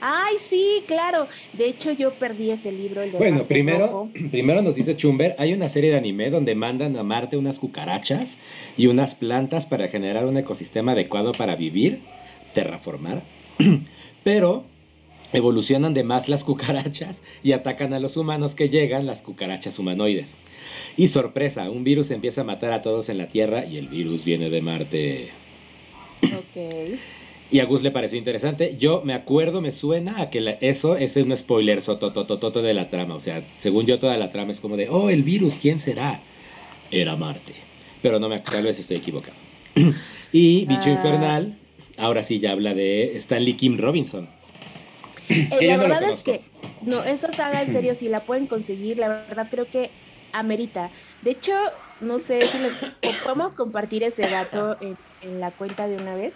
Ay, 0.00 0.36
sí, 0.40 0.82
claro. 0.86 1.28
De 1.52 1.66
hecho, 1.66 1.92
yo 1.92 2.14
perdí 2.14 2.50
ese 2.50 2.72
libro. 2.72 3.02
El 3.02 3.12
de 3.12 3.18
bueno, 3.18 3.44
primero, 3.44 4.10
primero 4.30 4.62
nos 4.62 4.74
dice 4.74 4.96
Chumber, 4.96 5.34
hay 5.38 5.52
una 5.52 5.68
serie 5.68 5.90
de 5.90 5.96
anime 5.96 6.30
donde 6.30 6.54
mandan 6.54 6.96
a 6.96 7.02
Marte 7.02 7.36
unas 7.36 7.58
cucarachas 7.58 8.38
y 8.76 8.86
unas 8.86 9.14
plantas 9.14 9.66
para 9.66 9.88
generar 9.88 10.26
un 10.26 10.36
ecosistema 10.36 10.92
adecuado 10.92 11.32
para 11.32 11.56
vivir, 11.56 12.00
terraformar. 12.54 13.22
Pero 14.24 14.64
evolucionan 15.32 15.94
de 15.94 16.04
más 16.04 16.28
las 16.28 16.44
cucarachas 16.44 17.22
y 17.42 17.52
atacan 17.52 17.92
a 17.92 18.00
los 18.00 18.16
humanos 18.16 18.54
que 18.54 18.68
llegan 18.68 19.06
las 19.06 19.22
cucarachas 19.22 19.78
humanoides. 19.78 20.36
Y 20.96 21.08
sorpresa, 21.08 21.70
un 21.70 21.84
virus 21.84 22.10
empieza 22.10 22.42
a 22.42 22.44
matar 22.44 22.72
a 22.72 22.82
todos 22.82 23.08
en 23.08 23.18
la 23.18 23.28
Tierra 23.28 23.64
y 23.64 23.76
el 23.76 23.88
virus 23.88 24.24
viene 24.24 24.50
de 24.50 24.62
Marte. 24.62 25.28
Ok. 26.22 26.98
Y 27.50 27.60
a 27.60 27.64
Gus 27.64 27.82
le 27.82 27.90
pareció 27.90 28.18
interesante. 28.18 28.76
Yo 28.78 29.02
me 29.04 29.14
acuerdo, 29.14 29.60
me 29.60 29.72
suena 29.72 30.20
a 30.20 30.28
que 30.28 30.58
eso 30.60 30.96
es 30.96 31.16
un 31.16 31.34
spoiler 31.36 31.80
sotototototo 31.80 32.60
de 32.60 32.74
la 32.74 32.90
trama. 32.90 33.14
O 33.14 33.20
sea, 33.20 33.42
según 33.58 33.86
yo, 33.86 33.98
toda 33.98 34.18
la 34.18 34.28
trama 34.28 34.52
es 34.52 34.60
como 34.60 34.76
de, 34.76 34.90
oh, 34.90 35.08
el 35.08 35.22
virus, 35.22 35.54
¿quién 35.54 35.78
será? 35.78 36.20
Era 36.90 37.16
Marte. 37.16 37.54
Pero 38.02 38.20
no 38.20 38.28
me 38.28 38.38
tal 38.40 38.64
vez 38.64 38.78
estoy 38.78 38.98
equivocado. 38.98 39.36
y 40.32 40.66
Bicho 40.66 40.84
ah. 40.86 40.90
Infernal, 40.90 41.56
ahora 41.98 42.22
sí 42.22 42.40
ya 42.40 42.52
habla 42.52 42.74
de 42.74 43.16
Stanley 43.16 43.54
Kim 43.54 43.78
Robinson. 43.78 44.28
Eh, 45.28 45.66
la 45.66 45.76
verdad 45.76 46.02
es 46.04 46.22
que, 46.22 46.40
no, 46.80 47.04
esa 47.04 47.32
saga 47.34 47.60
en 47.60 47.70
serio, 47.70 47.94
si 47.94 48.08
la 48.08 48.20
pueden 48.20 48.46
conseguir, 48.46 48.98
la 48.98 49.08
verdad 49.08 49.48
creo 49.50 49.66
que 49.66 49.90
amerita. 50.32 50.90
De 51.20 51.32
hecho, 51.32 51.52
no 52.00 52.18
sé 52.18 52.46
si 52.46 52.58
les 52.58 52.72
podemos 53.22 53.54
compartir 53.54 54.02
ese 54.02 54.26
dato 54.28 54.78
en 54.80 55.40
la 55.40 55.50
cuenta 55.50 55.86
de 55.86 55.96
una 55.96 56.14
vez 56.14 56.34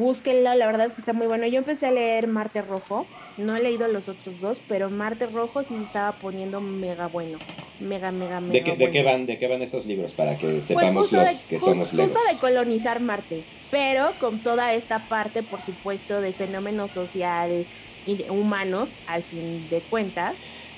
búsquenla, 0.00 0.56
la 0.56 0.66
verdad 0.66 0.86
es 0.86 0.94
que 0.94 1.00
está 1.00 1.12
muy 1.12 1.26
bueno. 1.26 1.46
Yo 1.46 1.58
empecé 1.58 1.86
a 1.86 1.92
leer 1.92 2.26
Marte 2.26 2.62
Rojo, 2.62 3.06
no 3.36 3.54
he 3.54 3.62
leído 3.62 3.86
los 3.86 4.08
otros 4.08 4.40
dos, 4.40 4.60
pero 4.66 4.90
Marte 4.90 5.26
Rojo 5.26 5.62
sí 5.62 5.76
se 5.76 5.84
estaba 5.84 6.12
poniendo 6.12 6.60
mega 6.60 7.06
bueno, 7.06 7.38
mega, 7.78 8.10
mega, 8.10 8.40
mega 8.40 8.52
¿De 8.52 8.64
qué, 8.64 8.76
¿de 8.76 8.90
qué 8.90 9.02
van, 9.02 9.26
¿De 9.26 9.38
qué 9.38 9.46
van 9.46 9.62
esos 9.62 9.86
libros? 9.86 10.12
Para 10.12 10.36
que 10.36 10.46
pues 10.46 10.64
sepamos 10.64 11.12
los 11.12 11.40
que 11.42 11.60
son 11.60 11.78
los 11.78 11.90
Justo 11.90 12.18
de 12.32 12.38
colonizar 12.40 13.00
Marte, 13.00 13.42
pero 13.70 14.12
con 14.20 14.40
toda 14.40 14.74
esta 14.74 14.98
parte, 15.08 15.42
por 15.42 15.62
supuesto, 15.62 16.20
de 16.20 16.32
fenómeno 16.32 16.88
social 16.88 17.66
y 18.06 18.24
humanos, 18.28 18.90
al 19.06 19.22
fin 19.22 19.66
de 19.70 19.80
cuentas. 19.80 20.34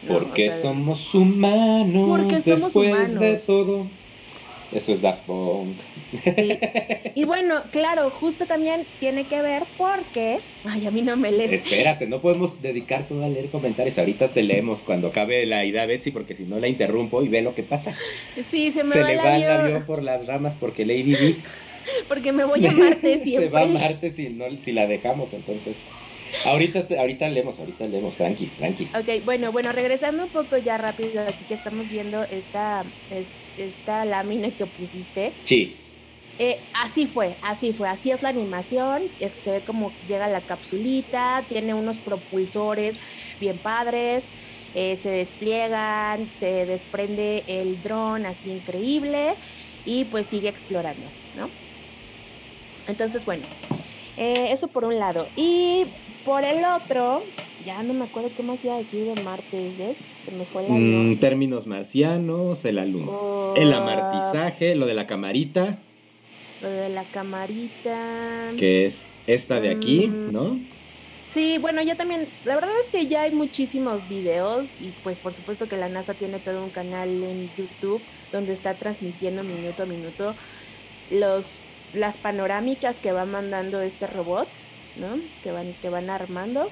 Porque 0.07 0.53
somos 0.53 1.15
humanos. 1.15 2.09
Porque 2.09 2.39
somos 2.41 2.75
humanos. 2.75 3.21
de 3.21 3.37
todo. 3.37 3.87
Eso 4.73 4.93
es 4.95 5.03
Daft 5.03 5.27
Punk. 5.27 5.77
Y 7.15 7.25
bueno, 7.25 7.63
claro, 7.71 8.11
justo 8.11 8.47
también 8.47 8.87
tiene 8.99 9.25
que 9.25 9.43
ver 9.43 9.65
porque. 9.77 10.41
Ay, 10.65 10.87
a 10.87 10.91
mí 10.91 11.03
no 11.03 11.17
me 11.17 11.31
lees. 11.31 11.53
Espérate, 11.53 12.07
no 12.07 12.21
podemos 12.21 12.61
dedicar 12.63 13.07
todo 13.07 13.25
a 13.25 13.29
leer 13.29 13.49
comentarios. 13.49 13.99
Ahorita 13.99 14.29
te 14.29 14.43
leemos 14.43 14.83
cuando 14.83 15.09
acabe 15.09 15.45
la 15.45 15.65
idea 15.65 15.85
Betsy, 15.85 16.11
porque 16.11 16.35
si 16.35 16.45
no 16.45 16.59
la 16.59 16.69
interrumpo 16.69 17.23
y 17.23 17.29
ve 17.29 17.43
lo 17.43 17.55
que 17.55 17.63
pasa. 17.63 17.95
Sí, 18.51 18.73
se 18.73 18.83
me 18.83 18.93
se 18.93 19.03
va 19.03 19.09
le 19.09 19.17
va 19.17 19.37
el 19.37 19.51
avión 19.51 19.85
por 19.85 20.03
las 20.03 20.27
ramas 20.27 20.57
porque 20.59 20.87
Lady 20.87 21.13
B. 21.15 21.37
porque 22.09 22.33
me 22.33 22.45
voy 22.45 22.65
a 22.67 22.73
Marte 22.73 23.21
siempre. 23.21 23.47
se 23.47 23.53
va 23.53 23.63
a 23.63 23.67
Marte 23.67 24.11
si, 24.11 24.29
no, 24.29 24.45
si 24.61 24.73
la 24.73 24.87
dejamos, 24.87 25.33
entonces. 25.33 25.77
Ahorita, 26.47 26.87
ahorita 26.99 27.29
leemos, 27.29 27.59
ahorita 27.59 27.87
leemos, 27.87 28.17
tranquis, 28.17 28.53
tranquis. 28.53 28.95
Ok, 28.95 29.25
bueno, 29.25 29.53
bueno, 29.53 29.71
regresando 29.73 30.25
un 30.25 30.31
poco 30.31 30.57
ya 30.57 30.79
rápido, 30.79 31.23
aquí 31.23 31.45
que 31.47 31.55
estamos 31.55 31.91
viendo 31.91 32.23
esta, 32.25 32.85
esta 33.59 34.05
lámina 34.05 34.51
que 34.51 34.67
pusiste. 34.67 35.33
Sí. 35.45 35.77
Eh, 36.39 36.59
así 36.73 37.07
fue, 37.07 37.37
así 37.43 37.73
fue, 37.73 37.89
así 37.89 38.11
es 38.11 38.23
la 38.23 38.31
animación, 38.31 39.03
es 39.21 39.35
que 39.37 39.43
se 39.43 39.51
ve 39.51 39.61
como 39.61 39.93
llega 40.09 40.27
la 40.29 40.41
capsulita, 40.41 41.45
tiene 41.49 41.75
unos 41.75 41.99
propulsores 41.99 43.37
bien 43.39 43.59
padres, 43.59 44.25
eh, 44.75 44.99
se 45.01 45.11
despliegan, 45.11 46.31
se 46.35 46.65
desprende 46.65 47.45
el 47.47 47.83
dron 47.83 48.25
así 48.25 48.51
increíble 48.51 49.35
y 49.85 50.07
pues 50.07 50.27
sigue 50.27 50.49
explorando, 50.49 51.07
¿no? 51.37 51.51
Entonces, 52.87 53.25
bueno, 53.25 53.45
eh, 54.17 54.49
eso 54.51 54.69
por 54.69 54.85
un 54.85 54.99
lado. 54.99 55.27
Y 55.37 55.87
por 56.25 56.45
el 56.45 56.65
otro, 56.65 57.23
ya 57.65 57.83
no 57.83 57.95
me 57.95 58.05
acuerdo 58.05 58.31
qué 58.37 58.43
más 58.43 58.65
iba 58.65 58.75
a 58.75 58.79
decir 58.79 59.05
de 59.07 59.23
Marte, 59.23 59.73
¿ves? 59.79 59.99
Se 60.25 60.31
me 60.33 60.45
fue 60.45 60.63
la 60.63 60.69
mm, 60.71 61.17
Términos 61.19 61.67
marcianos, 61.67 62.65
el 62.65 62.79
alumno. 62.79 63.55
El 63.57 63.73
oh. 63.73 63.77
amartizaje, 63.77 64.75
lo 64.75 64.87
de 64.87 64.95
la 64.95 65.07
camarita. 65.07 65.79
Lo 66.61 66.69
de 66.69 66.89
la 66.89 67.05
camarita. 67.05 68.51
Que 68.59 68.87
es 68.87 69.09
esta 69.27 69.61
de 69.61 69.71
aquí, 69.71 70.09
mm. 70.09 70.33
¿no? 70.33 70.59
Sí, 71.29 71.57
bueno, 71.59 71.81
ya 71.83 71.95
también, 71.95 72.29
la 72.45 72.57
verdad 72.57 72.73
es 72.79 72.91
que 72.91 73.07
ya 73.07 73.23
hay 73.23 73.33
muchísimos 73.33 74.07
videos 74.07 74.71
y 74.83 74.93
pues 75.03 75.19
por 75.19 75.33
supuesto 75.33 75.67
que 75.67 75.79
la 75.79 75.89
NASA 75.89 76.13
tiene 76.13 76.39
todo 76.39 76.63
un 76.63 76.69
canal 76.69 77.09
en 77.09 77.51
YouTube 77.57 78.03
donde 78.33 78.53
está 78.53 78.75
transmitiendo 78.75 79.43
minuto 79.43 79.85
a 79.85 79.87
minuto 79.87 80.35
los 81.11 81.63
las 81.95 82.17
panorámicas 82.17 82.97
que 82.97 83.13
va 83.13 83.25
mandando 83.25 83.81
este 83.81 84.07
robot 84.07 84.49
¿no? 84.97 85.19
Que 85.43 85.53
van, 85.53 85.75
que 85.81 85.89
van 85.89 86.11
armando. 86.11 86.71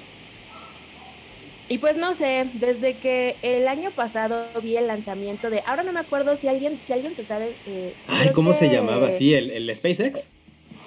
Y 1.69 1.77
pues 1.77 1.95
no 1.95 2.13
sé, 2.13 2.47
desde 2.53 2.95
que 2.95 3.37
el 3.41 3.67
año 3.67 3.91
pasado 3.91 4.45
vi 4.61 4.75
el 4.75 4.87
lanzamiento 4.87 5.49
de, 5.49 5.63
ahora 5.65 5.83
no 5.83 5.93
me 5.93 6.01
acuerdo 6.01 6.35
si 6.35 6.47
alguien, 6.47 6.79
si 6.83 6.91
alguien 6.91 7.15
se 7.15 7.23
sabe. 7.23 7.53
Eh, 7.65 7.93
Ay, 8.07 8.31
¿cómo 8.33 8.53
se 8.53 8.67
llamaba? 8.67 9.09
¿Sí? 9.11 9.33
¿El, 9.33 9.51
¿El, 9.51 9.73
SpaceX? 9.73 10.29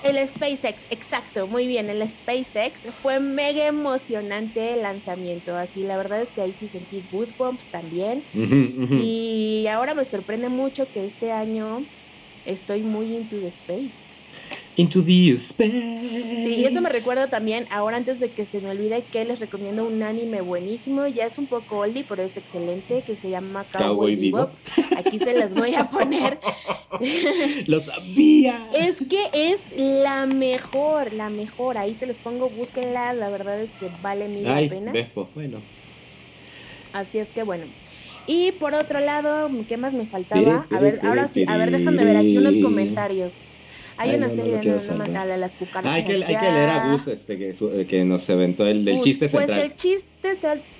El 0.02 0.18
SpaceX, 0.28 0.82
exacto, 0.90 1.46
muy 1.46 1.66
bien, 1.66 1.88
el 1.88 2.06
SpaceX 2.06 2.74
fue 3.02 3.20
mega 3.20 3.66
emocionante 3.66 4.74
el 4.74 4.82
lanzamiento, 4.82 5.56
así 5.56 5.82
la 5.82 5.96
verdad 5.96 6.20
es 6.20 6.28
que 6.28 6.42
ahí 6.42 6.54
sí 6.58 6.68
sentí 6.68 7.02
goosebumps 7.10 7.68
también. 7.68 8.22
Y 8.34 9.66
ahora 9.72 9.94
me 9.94 10.04
sorprende 10.04 10.50
mucho 10.50 10.86
que 10.92 11.06
este 11.06 11.32
año 11.32 11.82
estoy 12.44 12.82
muy 12.82 13.16
into 13.16 13.40
the 13.40 13.48
space. 13.48 14.13
Into 14.76 15.04
the 15.04 15.32
Space. 15.34 16.08
Sí, 16.42 16.64
eso 16.64 16.80
me 16.80 16.88
recuerda 16.88 17.28
también, 17.28 17.66
ahora 17.70 17.96
antes 17.96 18.18
de 18.18 18.30
que 18.30 18.44
se 18.44 18.60
me 18.60 18.70
olvide, 18.70 19.04
que 19.12 19.24
les 19.24 19.38
recomiendo 19.38 19.86
un 19.86 20.02
anime 20.02 20.40
buenísimo, 20.40 21.06
ya 21.06 21.26
es 21.26 21.38
un 21.38 21.46
poco 21.46 21.78
oldie, 21.78 22.04
pero 22.08 22.22
es 22.24 22.36
excelente, 22.36 23.02
que 23.06 23.14
se 23.14 23.30
llama 23.30 23.64
Cowboy, 23.72 24.16
Bebop. 24.16 24.50
Aquí 24.96 25.20
se 25.20 25.32
las 25.34 25.54
voy 25.54 25.74
a 25.74 25.88
poner. 25.90 26.40
Lo 27.66 27.78
sabía. 27.78 28.68
Es 28.74 28.98
que 29.08 29.22
es 29.32 29.60
la 29.76 30.26
mejor, 30.26 31.12
la 31.12 31.30
mejor. 31.30 31.78
Ahí 31.78 31.94
se 31.94 32.06
les 32.06 32.16
pongo, 32.16 32.48
búsquenla, 32.48 33.12
la 33.12 33.30
verdad 33.30 33.60
es 33.60 33.70
que 33.72 33.88
vale 34.02 34.28
mil 34.28 34.44
la 34.44 34.68
pena. 34.68 34.92
bueno. 35.34 35.58
Así 36.92 37.18
es 37.18 37.30
que 37.30 37.42
bueno. 37.42 37.66
Y 38.26 38.52
por 38.52 38.74
otro 38.74 39.00
lado, 39.00 39.50
¿qué 39.68 39.76
más 39.76 39.94
me 39.94 40.06
faltaba? 40.06 40.66
A 40.70 40.78
ver, 40.80 41.00
ahora 41.02 41.28
sí, 41.28 41.44
a 41.46 41.56
ver, 41.56 41.70
déjame 41.70 42.04
ver 42.04 42.16
aquí 42.16 42.38
unos 42.38 42.58
comentarios. 42.58 43.32
Hay 43.96 44.14
una 44.14 44.30
serie 44.30 44.58
de 44.58 44.64
no, 44.64 45.26
de 45.26 45.36
las 45.36 45.54
cucarachas. 45.54 45.96
hay, 45.96 46.04
que, 46.04 46.24
hay 46.24 46.36
que 46.36 46.52
leer 46.52 46.68
a 46.68 46.90
Gus 46.90 47.06
este, 47.06 47.38
que, 47.38 47.50
eh, 47.50 47.86
que 47.86 48.04
nos 48.04 48.28
aventó 48.28 48.66
el 48.66 48.84
del 48.84 49.00
chiste 49.00 49.28
pues 49.28 49.46
central. 49.46 49.60
El 49.60 49.76
chiste, 49.76 50.10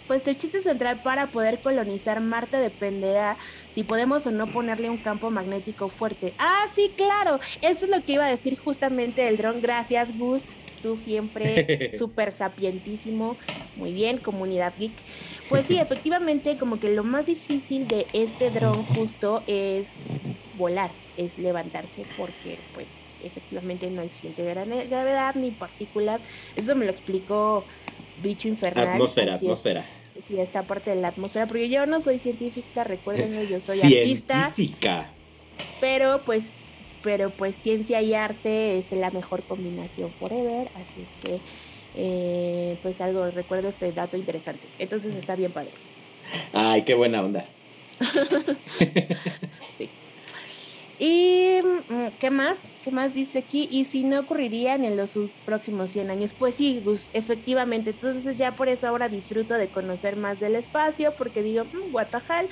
pues 0.06 0.26
el 0.28 0.36
chiste 0.36 0.60
central 0.60 1.00
para 1.02 1.28
poder 1.28 1.60
colonizar 1.60 2.20
Marte 2.20 2.56
dependerá 2.56 3.36
si 3.70 3.82
podemos 3.82 4.26
o 4.26 4.30
no 4.30 4.46
ponerle 4.48 4.90
un 4.90 4.98
campo 4.98 5.30
magnético 5.30 5.88
fuerte. 5.88 6.34
Ah, 6.38 6.66
sí, 6.74 6.90
claro. 6.96 7.40
Eso 7.62 7.86
es 7.86 7.90
lo 7.90 8.02
que 8.02 8.14
iba 8.14 8.26
a 8.26 8.30
decir 8.30 8.58
justamente 8.58 9.26
el 9.28 9.36
dron. 9.36 9.60
Gracias, 9.62 10.16
Gus. 10.16 10.42
Tú 10.82 10.96
siempre 10.96 11.90
súper 11.98 12.32
sapientísimo. 12.32 13.36
Muy 13.76 13.92
bien, 13.92 14.18
comunidad 14.18 14.72
geek. 14.78 14.92
Pues 15.50 15.66
sí, 15.66 15.76
efectivamente, 15.76 16.56
como 16.56 16.80
que 16.80 16.88
lo 16.88 17.04
más 17.04 17.26
difícil 17.26 17.86
de 17.86 18.06
este 18.14 18.48
dron 18.48 18.82
justo 18.82 19.42
es 19.46 20.16
volar, 20.56 20.90
es 21.16 21.38
levantarse, 21.38 22.04
porque 22.16 22.58
pues 22.74 23.04
efectivamente 23.22 23.90
no 23.90 24.02
hay 24.02 24.08
suficiente 24.08 24.44
gravedad 24.44 25.34
ni 25.34 25.50
partículas. 25.50 26.22
Eso 26.56 26.74
me 26.74 26.84
lo 26.84 26.90
explicó 26.90 27.64
Bicho 28.22 28.48
Infernal. 28.48 28.88
Atmósfera, 28.88 29.34
atmósfera. 29.34 29.84
y 30.28 30.38
esta 30.38 30.62
parte 30.62 30.90
de 30.90 30.96
la 30.96 31.08
atmósfera, 31.08 31.46
porque 31.46 31.68
yo 31.68 31.86
no 31.86 32.00
soy 32.00 32.18
científica, 32.18 32.84
recuérdenme, 32.84 33.46
yo 33.46 33.60
soy 33.60 33.80
artista. 33.80 34.52
Científica. 34.54 35.10
Pero 35.80 36.22
pues, 36.24 36.52
pero 37.02 37.30
pues 37.30 37.56
ciencia 37.56 38.02
y 38.02 38.14
arte 38.14 38.78
es 38.78 38.92
la 38.92 39.10
mejor 39.10 39.42
combinación 39.42 40.10
forever, 40.18 40.68
así 40.74 41.02
es 41.02 41.24
que 41.24 41.40
eh, 41.96 42.76
pues 42.82 43.00
algo, 43.00 43.30
recuerdo 43.30 43.68
este 43.68 43.92
dato 43.92 44.16
interesante. 44.16 44.66
Entonces 44.78 45.14
está 45.14 45.36
bien 45.36 45.52
padre. 45.52 45.70
Ay, 46.52 46.82
qué 46.82 46.94
buena 46.94 47.22
onda. 47.22 47.44
sí. 49.76 49.88
¿Y 50.98 51.60
mm, 51.88 52.18
qué 52.20 52.30
más? 52.30 52.62
¿Qué 52.82 52.90
más 52.90 53.14
dice 53.14 53.38
aquí? 53.40 53.68
Y 53.70 53.84
si 53.86 54.04
no 54.04 54.20
ocurrirían 54.20 54.84
en 54.84 54.96
los 54.96 55.18
próximos 55.44 55.90
100 55.90 56.10
años. 56.10 56.34
Pues 56.34 56.54
sí, 56.54 56.80
Gus, 56.84 57.10
efectivamente. 57.12 57.90
Entonces 57.90 58.38
ya 58.38 58.54
por 58.54 58.68
eso 58.68 58.88
ahora 58.88 59.08
disfruto 59.08 59.54
de 59.54 59.68
conocer 59.68 60.16
más 60.16 60.40
del 60.40 60.54
espacio, 60.54 61.14
porque 61.16 61.42
digo, 61.42 61.64
mmm, 61.64 61.90
Guatajal, 61.90 62.48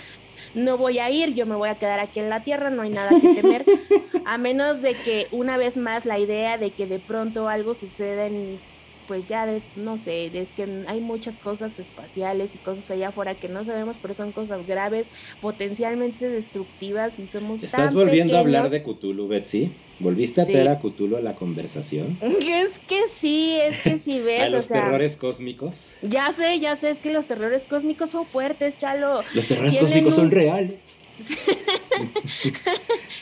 no 0.55 0.76
voy 0.76 0.99
a 0.99 1.11
ir, 1.11 1.34
yo 1.34 1.47
me 1.47 1.55
voy 1.55 1.68
a 1.68 1.78
quedar 1.78 2.01
aquí 2.01 2.20
en 2.20 2.30
la 2.30 2.43
Tierra, 2.43 2.70
no 2.70 2.82
hay 2.82 2.90
nada 2.90 3.20
que 3.20 3.34
temer. 3.34 3.64
A 4.24 4.38
menos 4.38 4.82
de 4.82 4.95
que 4.95 5.26
una 5.30 5.57
vez 5.57 5.76
más 5.76 6.07
la 6.07 6.18
idea 6.18 6.59
de 6.59 6.72
que 6.72 6.86
de 6.86 7.01
pronto 7.01 7.49
algo 7.49 7.74
suceda 7.74 8.26
en 8.26 8.61
pues 9.07 9.28
ya 9.28 9.46
no 9.76 9.98
sé, 9.98 10.30
es 10.32 10.53
que 10.53 10.84
hay 10.86 11.00
muchas 11.00 11.38
cosas 11.38 11.78
espaciales 11.78 12.55
y 12.55 12.59
cosas 12.59 12.90
allá 12.90 13.09
afuera 13.09 13.34
que 13.34 13.48
no 13.48 13.64
sabemos, 13.64 13.96
pero 14.00 14.14
son 14.14 14.32
cosas 14.32 14.66
graves, 14.66 15.09
potencialmente 15.40 16.28
destructivas 16.28 17.18
y 17.18 17.26
somos 17.26 17.62
¿Estás 17.62 17.94
volviendo 17.94 18.36
a 18.36 18.40
hablar 18.40 18.70
de 18.70 18.82
Cthulhu, 18.82 19.28
Betsy? 19.28 19.72
¿Volviste 19.98 20.40
a 20.40 20.46
traer 20.46 20.68
a 20.68 20.80
Cthulhu 20.80 21.16
a 21.16 21.20
la 21.20 21.34
conversación? 21.34 22.18
Es 22.22 22.80
que 22.80 23.03
sí, 23.09 23.57
es 23.61 23.80
que 23.80 23.98
sí 23.98 24.20
ves. 24.20 24.42
¿A 24.42 24.48
los 24.48 24.68
terrores 24.68 25.16
cósmicos? 25.16 25.90
Ya 26.03 26.32
sé, 26.32 26.59
ya 26.59 26.76
sé, 26.76 26.90
es 26.90 26.98
que 26.98 27.12
los 27.12 27.26
terrores 27.26 27.66
cósmicos 27.66 28.11
son 28.11 28.26
fuertes, 28.26 28.76
Chalo. 28.76 29.22
Los 29.34 29.46
terrores 29.46 29.78
cósmicos 29.78 30.14
son 30.14 30.30
reales. 30.30 30.98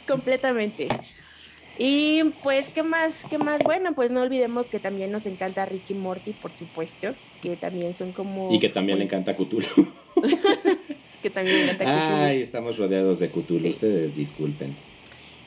Completamente. 0.08 0.88
Y 1.82 2.22
pues, 2.42 2.68
¿qué 2.68 2.82
más? 2.82 3.24
¿Qué 3.30 3.38
más? 3.38 3.62
Bueno, 3.64 3.94
pues 3.94 4.10
no 4.10 4.20
olvidemos 4.20 4.68
que 4.68 4.78
también 4.78 5.10
nos 5.10 5.24
encanta 5.24 5.64
Ricky 5.64 5.94
Morty, 5.94 6.32
por 6.32 6.54
supuesto, 6.54 7.14
que 7.40 7.56
también 7.56 7.94
son 7.94 8.12
como... 8.12 8.52
Y 8.52 8.58
que 8.58 8.68
también 8.68 8.98
le 8.98 9.06
encanta 9.06 9.34
Cthulhu. 9.34 9.88
que 11.22 11.30
también 11.30 11.56
le 11.56 11.72
encanta 11.72 11.86
Cthulhu. 11.86 12.22
Ay, 12.22 12.42
estamos 12.42 12.76
rodeados 12.76 13.18
de 13.20 13.30
Cthulhu, 13.30 13.70
ustedes 13.70 14.14
disculpen. 14.14 14.76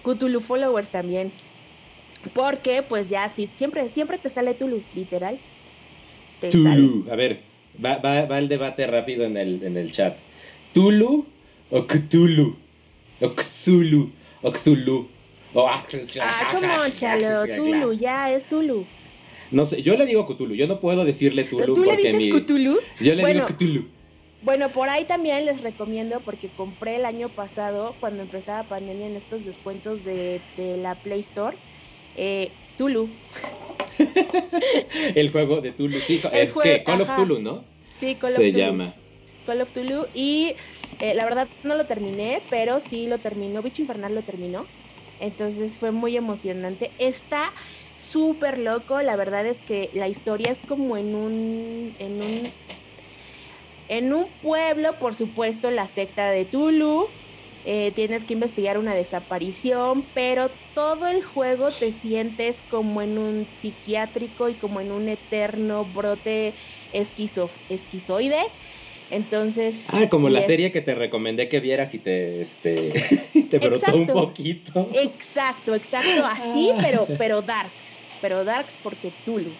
Cthulhu 0.03 0.39
followers 0.39 0.89
también. 0.89 1.31
Porque, 2.33 2.81
pues 2.81 3.09
ya, 3.09 3.29
sí, 3.29 3.47
siempre, 3.55 3.87
siempre 3.89 4.17
te 4.17 4.31
sale 4.31 4.55
Tulu, 4.55 4.81
literal. 4.95 5.37
Tulu. 6.49 7.11
A 7.11 7.15
ver, 7.15 7.41
va, 7.83 7.97
va, 7.97 8.25
va 8.25 8.39
el 8.39 8.47
debate 8.47 8.87
rápido 8.87 9.25
en 9.25 9.37
el, 9.37 9.61
en 9.61 9.77
el 9.77 9.91
chat. 9.91 10.15
¿Tulu 10.73 11.27
o 11.69 11.85
Cthulhu? 11.85 12.55
O 13.21 13.35
Cthulhu. 13.35 14.09
O 14.41 14.51
Cthulhu. 14.51 15.09
Oh, 15.53 15.67
ah, 15.67 15.85
¿cómo, 16.51 16.89
Chalo? 16.95 17.45
Tulu, 17.55 17.93
ya 17.93 18.31
es 18.31 18.45
Tulu. 18.45 18.85
No 19.51 19.65
sé, 19.67 19.83
yo 19.83 19.95
le 19.95 20.07
digo 20.07 20.25
Cthulhu, 20.25 20.55
yo 20.55 20.65
no 20.65 20.79
puedo 20.79 21.05
decirle 21.05 21.43
Tulu. 21.43 21.75
¿Tú 21.75 21.83
le 21.83 21.95
dices 21.95 22.33
Cthulhu? 22.33 22.79
Yo 22.99 23.13
le 23.13 23.33
digo 23.33 23.45
Cthulhu. 23.45 23.87
Bueno, 24.41 24.69
por 24.69 24.89
ahí 24.89 25.05
también 25.05 25.45
les 25.45 25.61
recomiendo, 25.61 26.19
porque 26.19 26.49
compré 26.49 26.97
el 26.97 27.05
año 27.05 27.29
pasado, 27.29 27.95
cuando 27.99 28.23
empezaba 28.23 28.63
pandemia, 28.63 29.07
en 29.07 29.15
estos 29.15 29.45
descuentos 29.45 30.03
de, 30.03 30.41
la 30.57 30.95
Play 30.95 31.21
Store, 31.21 31.55
eh, 32.17 32.49
Tulu. 32.77 33.07
el 35.15 35.31
juego 35.31 35.61
de 35.61 35.71
Tulu, 35.71 35.99
sí, 35.99 36.19
es 36.33 36.53
que 36.53 36.83
Call 36.83 37.01
of 37.01 37.15
Tulu, 37.15 37.39
¿no? 37.39 37.63
Sí, 37.99 38.15
Call 38.15 38.31
of 38.31 38.37
Se 38.37 38.51
llama. 38.51 38.95
Call 39.45 39.61
of 39.61 39.71
Tulu, 39.71 40.07
y 40.15 40.55
eh, 40.99 41.13
la 41.13 41.25
verdad 41.25 41.47
no 41.63 41.75
lo 41.75 41.85
terminé, 41.85 42.41
pero 42.49 42.79
sí 42.79 43.05
lo 43.05 43.19
terminó, 43.19 43.61
Bicho 43.61 43.83
Infernal 43.83 44.15
lo 44.15 44.23
terminó. 44.23 44.65
Entonces 45.23 45.77
fue 45.77 45.91
muy 45.91 46.17
emocionante. 46.17 46.91
Está 46.99 47.53
súper 47.95 48.57
loco. 48.57 49.01
La 49.01 49.15
verdad 49.15 49.45
es 49.45 49.61
que 49.61 49.89
la 49.93 50.09
historia 50.09 50.51
es 50.51 50.61
como 50.63 50.97
en 50.97 51.15
un. 51.15 51.95
en 51.97 52.21
un. 52.21 52.51
En 53.87 54.13
un 54.13 54.27
pueblo, 54.41 54.93
por 54.99 55.15
supuesto, 55.15 55.71
la 55.71 55.87
secta 55.87 56.29
de 56.29 56.43
Tulu. 56.43 57.07
Eh, 57.65 57.93
tienes 57.95 58.25
que 58.25 58.33
investigar 58.33 58.77
una 58.77 58.93
desaparición, 58.93 60.03
pero 60.13 60.49
todo 60.75 61.07
el 61.07 61.23
juego 61.23 61.71
te 61.71 61.93
sientes 61.93 62.57
como 62.69 63.01
en 63.01 63.17
un 63.17 63.47
psiquiátrico 63.55 64.49
y 64.49 64.55
como 64.55 64.81
en 64.81 64.91
un 64.91 65.07
eterno 65.07 65.85
brote 65.85 66.53
esquizo, 66.91 67.49
esquizoide 67.69 68.41
entonces. 69.09 69.87
Ah, 69.89 70.07
como 70.09 70.29
la 70.29 70.41
serie 70.41 70.71
que 70.71 70.81
te 70.81 70.95
recomendé 70.95 71.49
que 71.49 71.59
vieras 71.59 71.93
y 71.93 71.99
te, 71.99 72.41
este, 72.41 72.91
te 73.49 73.59
brotó 73.59 73.95
un 73.95 74.07
poquito. 74.07 74.89
Exacto, 74.93 75.75
exacto, 75.75 76.25
así, 76.25 76.71
ah. 76.73 76.79
pero, 76.81 77.07
pero 77.17 77.41
darks. 77.41 77.95
Pero 78.21 78.43
darks 78.43 78.77
porque 78.81 79.11
Tulu. 79.25 79.51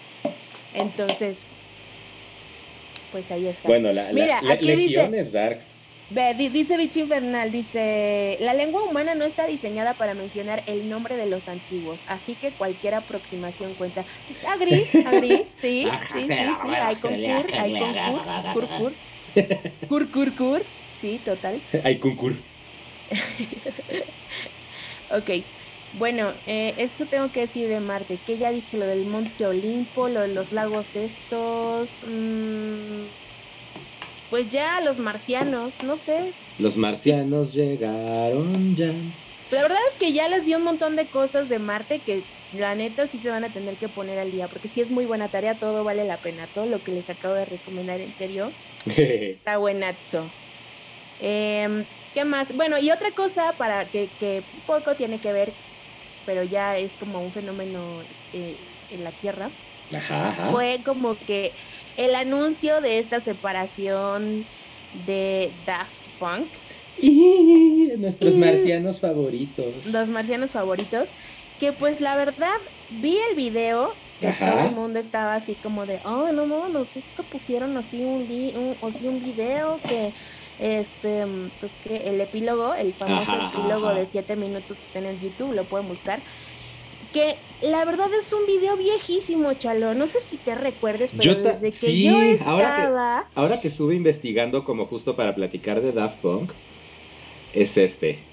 Entonces, 0.73 1.39
pues 3.11 3.29
ahí 3.31 3.47
está. 3.47 3.67
Bueno, 3.67 3.91
la, 3.93 4.11
Mira, 4.11 4.41
aquí 4.49 4.71
dice, 4.71 5.23
darks. 5.31 5.73
Ve, 6.09 6.33
dice 6.35 6.77
Bicho 6.77 6.99
Infernal, 6.99 7.51
dice, 7.51 8.37
la 8.41 8.53
lengua 8.53 8.83
humana 8.83 9.15
no 9.15 9.23
está 9.23 9.47
diseñada 9.47 9.93
para 9.93 10.13
mencionar 10.13 10.61
el 10.67 10.89
nombre 10.89 11.15
de 11.15 11.25
los 11.25 11.47
antiguos, 11.47 11.97
así 12.07 12.35
que 12.35 12.51
cualquier 12.51 12.95
aproximación 12.95 13.73
cuenta. 13.73 14.03
Agri, 14.47 14.87
agri, 15.05 15.45
sí, 15.59 15.87
sí, 16.13 16.21
sí, 16.21 16.27
sí, 16.27 16.73
hay 16.75 16.95
concur, 16.97 17.55
hay 17.57 17.79
concur, 17.79 18.53
cur, 18.53 18.67
cur. 18.77 18.93
Cur, 19.87 20.09
cur, 20.09 20.35
cur. 20.35 20.61
Sí, 21.01 21.19
total. 21.23 21.61
Hay 21.83 21.97
concur. 21.97 22.33
ok. 25.11 25.43
Bueno, 25.93 26.31
eh, 26.47 26.73
esto 26.77 27.05
tengo 27.05 27.31
que 27.31 27.41
decir 27.41 27.67
de 27.67 27.79
Marte, 27.79 28.17
que 28.25 28.39
ya 28.39 28.51
dije 28.51 28.77
lo 28.77 28.85
del 28.85 29.05
Monte 29.05 29.45
Olimpo, 29.45 30.09
lo 30.09 30.21
de 30.21 30.29
los 30.29 30.51
lagos 30.51 30.95
estos. 30.95 31.89
Mm, 32.07 33.05
pues 34.31 34.49
ya 34.49 34.81
los 34.81 34.97
marcianos, 34.97 35.83
no 35.83 35.97
sé. 35.97 36.33
Los 36.57 36.77
marcianos 36.77 37.53
llegaron 37.53 38.75
ya. 38.75 38.91
La 39.51 39.61
verdad 39.61 39.77
es 39.91 39.95
que 39.97 40.13
ya 40.13 40.27
les 40.27 40.47
di 40.47 40.55
un 40.55 40.63
montón 40.63 40.95
de 40.95 41.05
cosas 41.05 41.47
de 41.47 41.59
Marte 41.59 41.99
que 41.99 42.23
la 42.57 42.75
neta 42.75 43.07
sí 43.07 43.19
se 43.19 43.29
van 43.29 43.43
a 43.43 43.49
tener 43.49 43.75
que 43.75 43.89
poner 43.89 44.19
al 44.19 44.31
día, 44.31 44.47
porque 44.47 44.67
si 44.67 44.81
es 44.81 44.89
muy 44.89 45.05
buena 45.05 45.27
tarea, 45.27 45.55
todo 45.55 45.83
vale 45.83 46.05
la 46.05 46.17
pena, 46.17 46.47
todo 46.53 46.65
lo 46.65 46.83
que 46.83 46.91
les 46.91 47.09
acabo 47.09 47.33
de 47.33 47.45
recomendar 47.45 47.99
en 47.99 48.13
serio. 48.15 48.51
está 48.85 49.57
buenazo. 49.57 50.29
Eh, 51.21 51.85
¿Qué 52.13 52.25
más? 52.25 52.55
Bueno, 52.55 52.77
y 52.77 52.91
otra 52.91 53.11
cosa 53.11 53.53
para 53.57 53.85
que, 53.85 54.07
que, 54.19 54.43
poco 54.67 54.95
tiene 54.95 55.19
que 55.19 55.33
ver, 55.33 55.51
pero 56.25 56.43
ya 56.43 56.77
es 56.77 56.91
como 56.93 57.21
un 57.21 57.31
fenómeno 57.31 57.79
eh, 58.33 58.55
en 58.91 59.03
la 59.03 59.11
Tierra. 59.11 59.49
Fue 60.51 60.79
como 60.83 61.15
que 61.15 61.51
el 61.97 62.15
anuncio 62.15 62.81
de 62.81 62.99
esta 62.99 63.19
separación 63.19 64.45
de 65.05 65.51
Daft 65.65 66.07
Punk. 66.19 66.47
Y 67.01 67.91
nuestros 67.97 68.35
marcianos 68.35 68.99
favoritos. 68.99 69.87
Los 69.87 70.07
marcianos 70.09 70.51
favoritos 70.51 71.09
que 71.63 71.71
pues 71.71 72.01
la 72.01 72.17
verdad 72.17 72.57
vi 72.89 73.17
el 73.29 73.37
video 73.37 73.93
que 74.19 74.33
todo 74.33 74.67
el 74.67 74.71
mundo 74.71 74.99
estaba 74.99 75.35
así 75.35 75.55
como 75.63 75.85
de, 75.85 76.01
oh, 76.03 76.29
no, 76.33 76.45
no, 76.45 76.67
no 76.67 76.83
sé, 76.83 76.99
es 76.99 77.05
que 77.15 77.23
pusieron 77.23 77.77
así 77.77 78.03
un, 78.03 78.27
un, 78.81 79.07
un 79.07 79.23
video 79.23 79.79
que, 79.87 80.11
este, 80.59 81.25
pues 81.61 81.71
que 81.81 82.09
el 82.09 82.19
epílogo, 82.19 82.73
el 82.73 82.93
famoso 82.93 83.31
epílogo 83.31 83.93
de 83.93 84.05
siete 84.05 84.35
minutos 84.35 84.79
que 84.79 84.85
está 84.85 84.99
en 84.99 85.05
el 85.05 85.21
YouTube, 85.21 85.53
lo 85.53 85.63
pueden 85.63 85.87
buscar. 85.87 86.19
Que 87.13 87.37
la 87.61 87.85
verdad 87.85 88.09
es 88.13 88.33
un 88.33 88.45
video 88.45 88.75
viejísimo, 88.75 89.53
Chalo. 89.53 89.93
No 89.93 90.07
sé 90.07 90.19
si 90.19 90.35
te 90.35 90.55
recuerdes, 90.55 91.11
pero 91.15 91.35
desde 91.35 91.71
que 91.71 92.03
yo 92.03 92.21
estaba. 92.21 92.51
Ahora 92.51 93.23
que, 93.31 93.39
ahora 93.39 93.61
que 93.61 93.67
estuve 93.69 93.95
investigando, 93.95 94.65
como 94.65 94.85
justo 94.85 95.15
para 95.15 95.33
platicar 95.33 95.79
de 95.79 95.93
Daft 95.93 96.17
Punk, 96.17 96.51
es 97.53 97.77
este. 97.77 98.32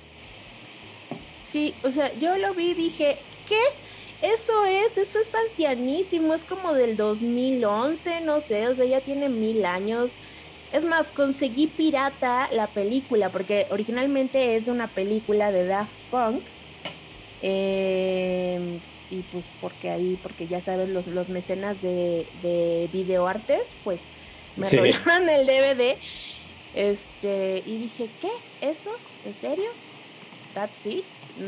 Sí, 1.43 1.74
o 1.82 1.91
sea, 1.91 2.12
yo 2.18 2.36
lo 2.36 2.55
vi 2.55 2.70
y 2.70 2.74
dije, 2.74 3.18
¿qué? 3.49 3.61
Eso 4.22 4.66
es, 4.66 4.99
eso 4.99 5.18
es 5.20 5.34
ancianísimo, 5.34 6.34
es 6.34 6.45
como 6.45 6.74
del 6.74 6.97
2011, 6.97 8.20
no 8.20 8.41
sé, 8.41 8.68
o 8.68 8.74
sea, 8.74 8.84
ya 8.84 9.01
tiene 9.01 9.28
mil 9.28 9.64
años. 9.64 10.16
Es 10.72 10.84
más, 10.84 11.11
conseguí 11.11 11.66
pirata 11.66 12.49
la 12.53 12.66
película, 12.66 13.30
porque 13.30 13.66
originalmente 13.70 14.57
es 14.57 14.68
una 14.68 14.88
película 14.88 15.51
de 15.51 15.66
Daft 15.66 16.01
Punk. 16.11 16.43
Em, 17.43 18.78
y 19.11 19.22
pues 19.32 19.47
porque 19.61 19.91
ahí, 19.91 20.18
porque 20.22 20.47
ya 20.47 20.61
sabes, 20.61 20.88
los, 20.91 21.07
los 21.07 21.28
mecenas 21.30 21.80
de, 21.82 22.26
de 22.43 22.88
videoartes, 22.93 23.74
pues 23.82 24.03
me 24.57 24.68
rolaron 24.68 25.28
el 25.28 25.47
DVD. 25.47 25.97
Este, 26.74 27.62
y 27.66 27.78
dije, 27.78 28.09
¿qué? 28.20 28.30
¿Eso? 28.61 28.91
¿En 29.24 29.34
serio? 29.34 29.70
¿That's 30.55 30.86
it? 30.86 31.05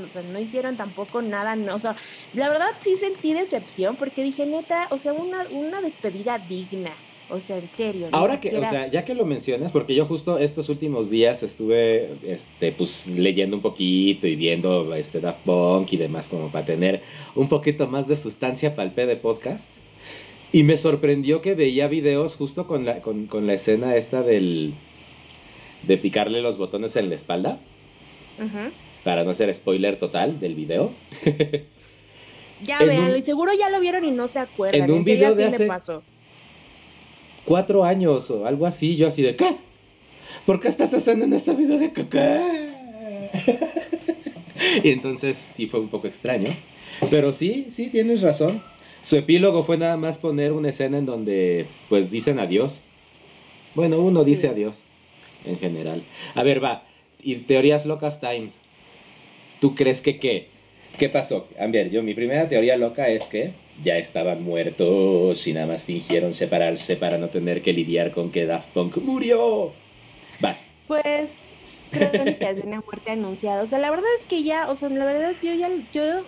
O 0.08 0.12
sea, 0.12 0.22
no 0.22 0.38
hicieron 0.38 0.76
tampoco 0.76 1.22
nada, 1.22 1.56
no, 1.56 1.74
o 1.74 1.78
sea, 1.78 1.96
la 2.34 2.48
verdad 2.48 2.70
sí 2.78 2.96
sentí 2.96 3.32
decepción 3.32 3.96
porque 3.96 4.22
dije, 4.22 4.46
neta, 4.46 4.88
o 4.90 4.98
sea, 4.98 5.12
una, 5.12 5.44
una 5.50 5.80
despedida 5.80 6.38
digna, 6.38 6.92
O 7.30 7.40
sea, 7.40 7.56
en 7.58 7.68
serio. 7.72 8.08
Ahora 8.12 8.40
que, 8.40 8.56
o 8.56 8.60
sea, 8.60 8.88
ya 8.90 9.04
que 9.04 9.14
lo 9.14 9.24
mencionas, 9.24 9.72
porque 9.72 9.94
yo 9.94 10.04
justo 10.06 10.38
estos 10.38 10.68
últimos 10.68 11.08
días 11.08 11.42
estuve, 11.42 12.10
este, 12.24 12.72
pues 12.72 13.06
leyendo 13.06 13.56
un 13.56 13.62
poquito 13.62 14.26
y 14.26 14.36
viendo 14.36 14.94
este 14.94 15.20
Daft 15.20 15.44
Punk 15.44 15.92
y 15.92 15.96
demás 15.96 16.28
como 16.28 16.50
para 16.50 16.66
tener 16.66 17.02
un 17.34 17.48
poquito 17.48 17.86
más 17.86 18.06
de 18.06 18.16
sustancia 18.16 18.74
para 18.74 18.88
el 18.88 18.94
P 18.94 19.06
de 19.06 19.16
podcast. 19.16 19.68
Y 20.52 20.64
me 20.64 20.76
sorprendió 20.76 21.40
que 21.40 21.54
veía 21.54 21.88
videos 21.88 22.36
justo 22.36 22.66
con 22.66 22.84
la, 22.84 23.00
con, 23.00 23.26
con 23.26 23.46
la 23.46 23.54
escena 23.54 23.96
esta 23.96 24.22
del, 24.22 24.74
de 25.84 25.96
picarle 25.96 26.42
los 26.42 26.58
botones 26.58 26.96
en 26.96 27.08
la 27.08 27.14
espalda. 27.14 27.58
Para 29.04 29.24
no 29.24 29.30
hacer 29.30 29.52
spoiler 29.54 29.98
total 29.98 30.38
del 30.38 30.54
video. 30.54 30.92
ya 32.62 32.78
vean, 32.80 33.16
y 33.16 33.22
seguro 33.22 33.52
ya 33.52 33.68
lo 33.70 33.80
vieron 33.80 34.04
y 34.04 34.10
no 34.10 34.28
se 34.28 34.38
acuerdan. 34.38 34.82
En 34.82 34.90
un 34.90 35.04
video 35.04 35.34
de 35.34 35.44
hace 35.46 35.68
cuatro 37.44 37.84
años 37.84 38.30
o 38.30 38.46
algo 38.46 38.66
así, 38.66 38.96
yo 38.96 39.08
así 39.08 39.22
de 39.22 39.34
¿qué? 39.36 39.56
¿Por 40.46 40.60
qué 40.60 40.68
estás 40.68 40.94
haciendo 40.94 41.24
en 41.24 41.32
este 41.32 41.54
video 41.54 41.78
de 41.78 41.92
qué? 41.92 42.72
y 44.84 44.90
entonces 44.90 45.36
sí 45.36 45.66
fue 45.66 45.80
un 45.80 45.88
poco 45.88 46.06
extraño. 46.06 46.54
Pero 47.10 47.32
sí, 47.32 47.68
sí, 47.72 47.88
tienes 47.88 48.22
razón. 48.22 48.62
Su 49.02 49.16
epílogo 49.16 49.64
fue 49.64 49.78
nada 49.78 49.96
más 49.96 50.18
poner 50.18 50.52
una 50.52 50.70
escena 50.70 50.98
en 50.98 51.06
donde 51.06 51.66
pues 51.88 52.10
dicen 52.10 52.38
adiós. 52.38 52.80
Bueno, 53.74 53.98
uno 54.00 54.24
dice 54.24 54.48
adiós 54.48 54.82
en 55.44 55.58
general. 55.58 56.02
A 56.34 56.42
ver, 56.42 56.62
va. 56.62 56.84
Y 57.20 57.36
teorías 57.36 57.86
locas 57.86 58.20
times. 58.20 58.58
¿Tú 59.62 59.76
crees 59.76 60.00
que 60.00 60.18
qué? 60.18 60.48
¿Qué 60.98 61.08
pasó? 61.08 61.46
A 61.56 61.68
ver, 61.68 61.88
yo 61.88 62.02
mi 62.02 62.14
primera 62.14 62.48
teoría 62.48 62.76
loca 62.76 63.06
es 63.10 63.28
que 63.28 63.52
ya 63.84 63.96
estaban 63.96 64.42
muertos 64.42 65.46
y 65.46 65.52
nada 65.52 65.68
más 65.68 65.84
fingieron 65.84 66.34
separarse 66.34 66.96
para 66.96 67.16
no 67.16 67.28
tener 67.28 67.62
que 67.62 67.72
lidiar 67.72 68.10
con 68.10 68.32
que 68.32 68.44
Daft 68.44 68.70
Punk 68.70 68.96
murió. 68.96 69.72
Vas. 70.40 70.66
Pues 70.88 71.42
crónicas 71.92 72.56
de 72.56 72.62
una 72.62 72.80
muerte 72.80 73.12
anunciada. 73.12 73.62
O 73.62 73.68
sea, 73.68 73.78
la 73.78 73.90
verdad 73.90 74.08
es 74.18 74.24
que 74.24 74.42
ya, 74.42 74.68
o 74.68 74.74
sea, 74.74 74.88
la 74.88 75.04
verdad 75.04 75.32
yo 75.40 75.54
ya 75.54 75.70
yo 75.94 76.24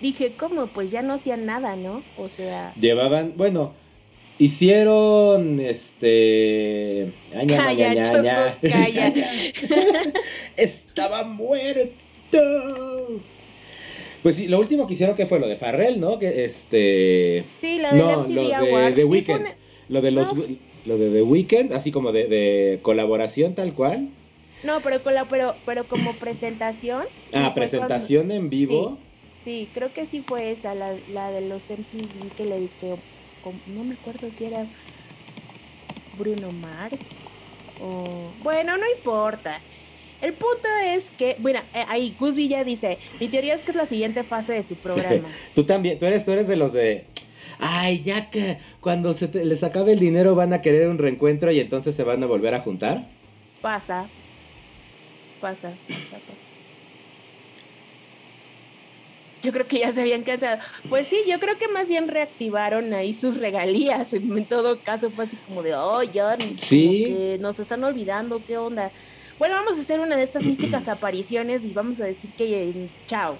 dije, 0.00 0.32
¿cómo? 0.34 0.66
Pues 0.68 0.90
ya 0.90 1.02
no 1.02 1.12
hacían 1.12 1.44
nada, 1.44 1.76
¿no? 1.76 2.02
O 2.16 2.30
sea. 2.30 2.72
Llevaban, 2.80 3.34
bueno, 3.36 3.74
hicieron 4.38 5.60
este. 5.60 7.12
Aña, 7.34 7.58
calla, 7.58 8.02
Choco, 8.02 8.22
calla. 8.62 9.12
Estaba 10.56 11.22
muerto. 11.22 12.05
Pues 14.22 14.36
sí, 14.36 14.48
lo 14.48 14.58
último 14.58 14.86
que 14.86 14.94
hicieron 14.94 15.14
que 15.14 15.26
fue 15.26 15.38
lo 15.38 15.46
de 15.46 15.56
Farrell, 15.56 16.00
¿no? 16.00 16.18
Que 16.18 16.44
este. 16.44 17.44
Sí, 17.60 17.80
lo 17.80 17.90
de 17.90 17.96
no, 17.96 18.26
lo 18.26 18.48
de 18.48 18.92
The 18.92 19.04
Weeknd. 19.04 19.46
Lo 19.88 20.00
de 20.00 20.10
los. 20.10 20.28
Lo 20.84 20.98
de 20.98 21.10
The 21.10 21.22
Weeknd, 21.22 21.72
así 21.72 21.90
como 21.90 22.12
de, 22.12 22.28
de 22.28 22.78
colaboración 22.82 23.54
tal 23.54 23.74
cual. 23.74 24.08
No, 24.62 24.80
pero, 24.80 25.00
pero, 25.02 25.54
pero 25.64 25.84
como 25.84 26.14
presentación. 26.14 27.04
Ah, 27.32 27.52
presentación 27.54 28.30
en 28.30 28.50
vivo. 28.50 28.98
Sí, 29.44 29.68
creo 29.74 29.92
que 29.92 30.06
sí 30.06 30.22
fue 30.26 30.50
esa, 30.50 30.74
la, 30.74 30.96
la 31.12 31.30
de 31.30 31.40
los 31.42 31.62
MTV 31.70 32.34
que 32.36 32.44
le 32.44 32.60
dije, 32.60 32.96
no 33.68 33.84
me 33.84 33.94
acuerdo 33.94 34.30
si 34.32 34.44
era 34.44 34.66
Bruno 36.18 36.50
Mars 36.50 37.10
o... 37.80 38.32
Bueno, 38.42 38.76
no 38.76 38.84
importa. 38.96 39.60
El 40.22 40.32
punto 40.32 40.68
es 40.84 41.10
que, 41.10 41.36
bueno, 41.38 41.60
eh, 41.74 41.84
ahí 41.88 42.16
Gus 42.18 42.34
Villa 42.34 42.64
dice, 42.64 42.98
mi 43.20 43.28
teoría 43.28 43.54
es 43.54 43.62
que 43.62 43.70
es 43.70 43.76
la 43.76 43.86
siguiente 43.86 44.22
fase 44.24 44.54
de 44.54 44.62
su 44.62 44.74
programa. 44.76 45.28
tú 45.54 45.64
también, 45.64 45.98
tú 45.98 46.06
eres, 46.06 46.24
tú 46.24 46.32
eres 46.32 46.48
de 46.48 46.56
los 46.56 46.72
de, 46.72 47.04
ay, 47.58 48.02
ya 48.02 48.30
que 48.30 48.58
cuando 48.80 49.12
se 49.12 49.28
les 49.44 49.62
acabe 49.62 49.92
el 49.92 49.98
dinero 49.98 50.34
van 50.34 50.52
a 50.52 50.62
querer 50.62 50.88
un 50.88 50.98
reencuentro 50.98 51.50
y 51.52 51.60
entonces 51.60 51.94
se 51.94 52.02
van 52.02 52.22
a 52.22 52.26
volver 52.26 52.54
a 52.54 52.60
juntar. 52.60 53.06
Pasa, 53.60 54.08
pasa, 55.40 55.72
pasa, 55.88 56.10
pasa. 56.10 56.46
Yo 59.42 59.52
creo 59.52 59.66
que 59.68 59.78
ya 59.78 59.92
se 59.92 60.00
habían 60.00 60.22
casado. 60.22 60.60
Pues 60.88 61.06
sí, 61.06 61.18
yo 61.28 61.38
creo 61.38 61.56
que 61.56 61.68
más 61.68 61.88
bien 61.88 62.08
reactivaron 62.08 62.92
ahí 62.94 63.12
sus 63.12 63.36
regalías. 63.36 64.12
En 64.12 64.44
todo 64.46 64.80
caso 64.80 65.10
fue 65.10 65.26
así 65.26 65.36
como 65.46 65.62
de, 65.62 65.74
oh, 65.74 66.02
ya, 66.02 66.36
¿Sí? 66.56 67.36
nos 67.38 67.60
están 67.60 67.84
olvidando, 67.84 68.42
¿qué 68.44 68.58
onda? 68.58 68.90
Bueno, 69.38 69.54
vamos 69.54 69.78
a 69.78 69.82
hacer 69.82 70.00
una 70.00 70.16
de 70.16 70.22
estas 70.22 70.44
místicas 70.44 70.88
apariciones 70.88 71.64
y 71.64 71.72
vamos 71.72 72.00
a 72.00 72.04
decir 72.04 72.30
que 72.36 72.88
chao. 73.06 73.36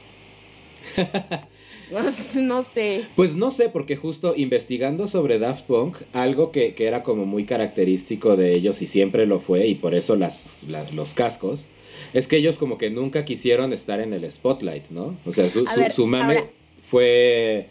no, 2.36 2.62
sé. 2.62 3.04
Pues 3.14 3.36
no 3.36 3.50
sé, 3.50 3.68
porque 3.68 3.96
justo 3.96 4.34
investigando 4.36 5.06
sobre 5.06 5.38
Daft 5.38 5.66
Punk, 5.66 5.98
algo 6.12 6.50
que, 6.50 6.74
era 6.78 7.02
como 7.02 7.26
muy 7.26 7.44
característico 7.44 8.36
de 8.36 8.54
ellos 8.54 8.82
y 8.82 8.86
siempre 8.86 9.26
lo 9.26 9.38
fue, 9.38 9.66
y 9.66 9.76
por 9.76 9.94
eso 9.94 10.16
las, 10.16 10.60
los 10.92 11.14
cascos, 11.14 11.68
es 12.12 12.26
que 12.26 12.36
ellos 12.36 12.58
como 12.58 12.76
que 12.76 12.90
nunca 12.90 13.24
quisieron 13.24 13.72
estar 13.72 14.00
en 14.00 14.12
el 14.12 14.30
spotlight, 14.30 14.90
¿no? 14.90 15.16
O 15.24 15.32
sea, 15.32 15.48
su, 15.48 15.64
su, 15.90 16.06
mame 16.06 16.44
fue... 16.90 17.68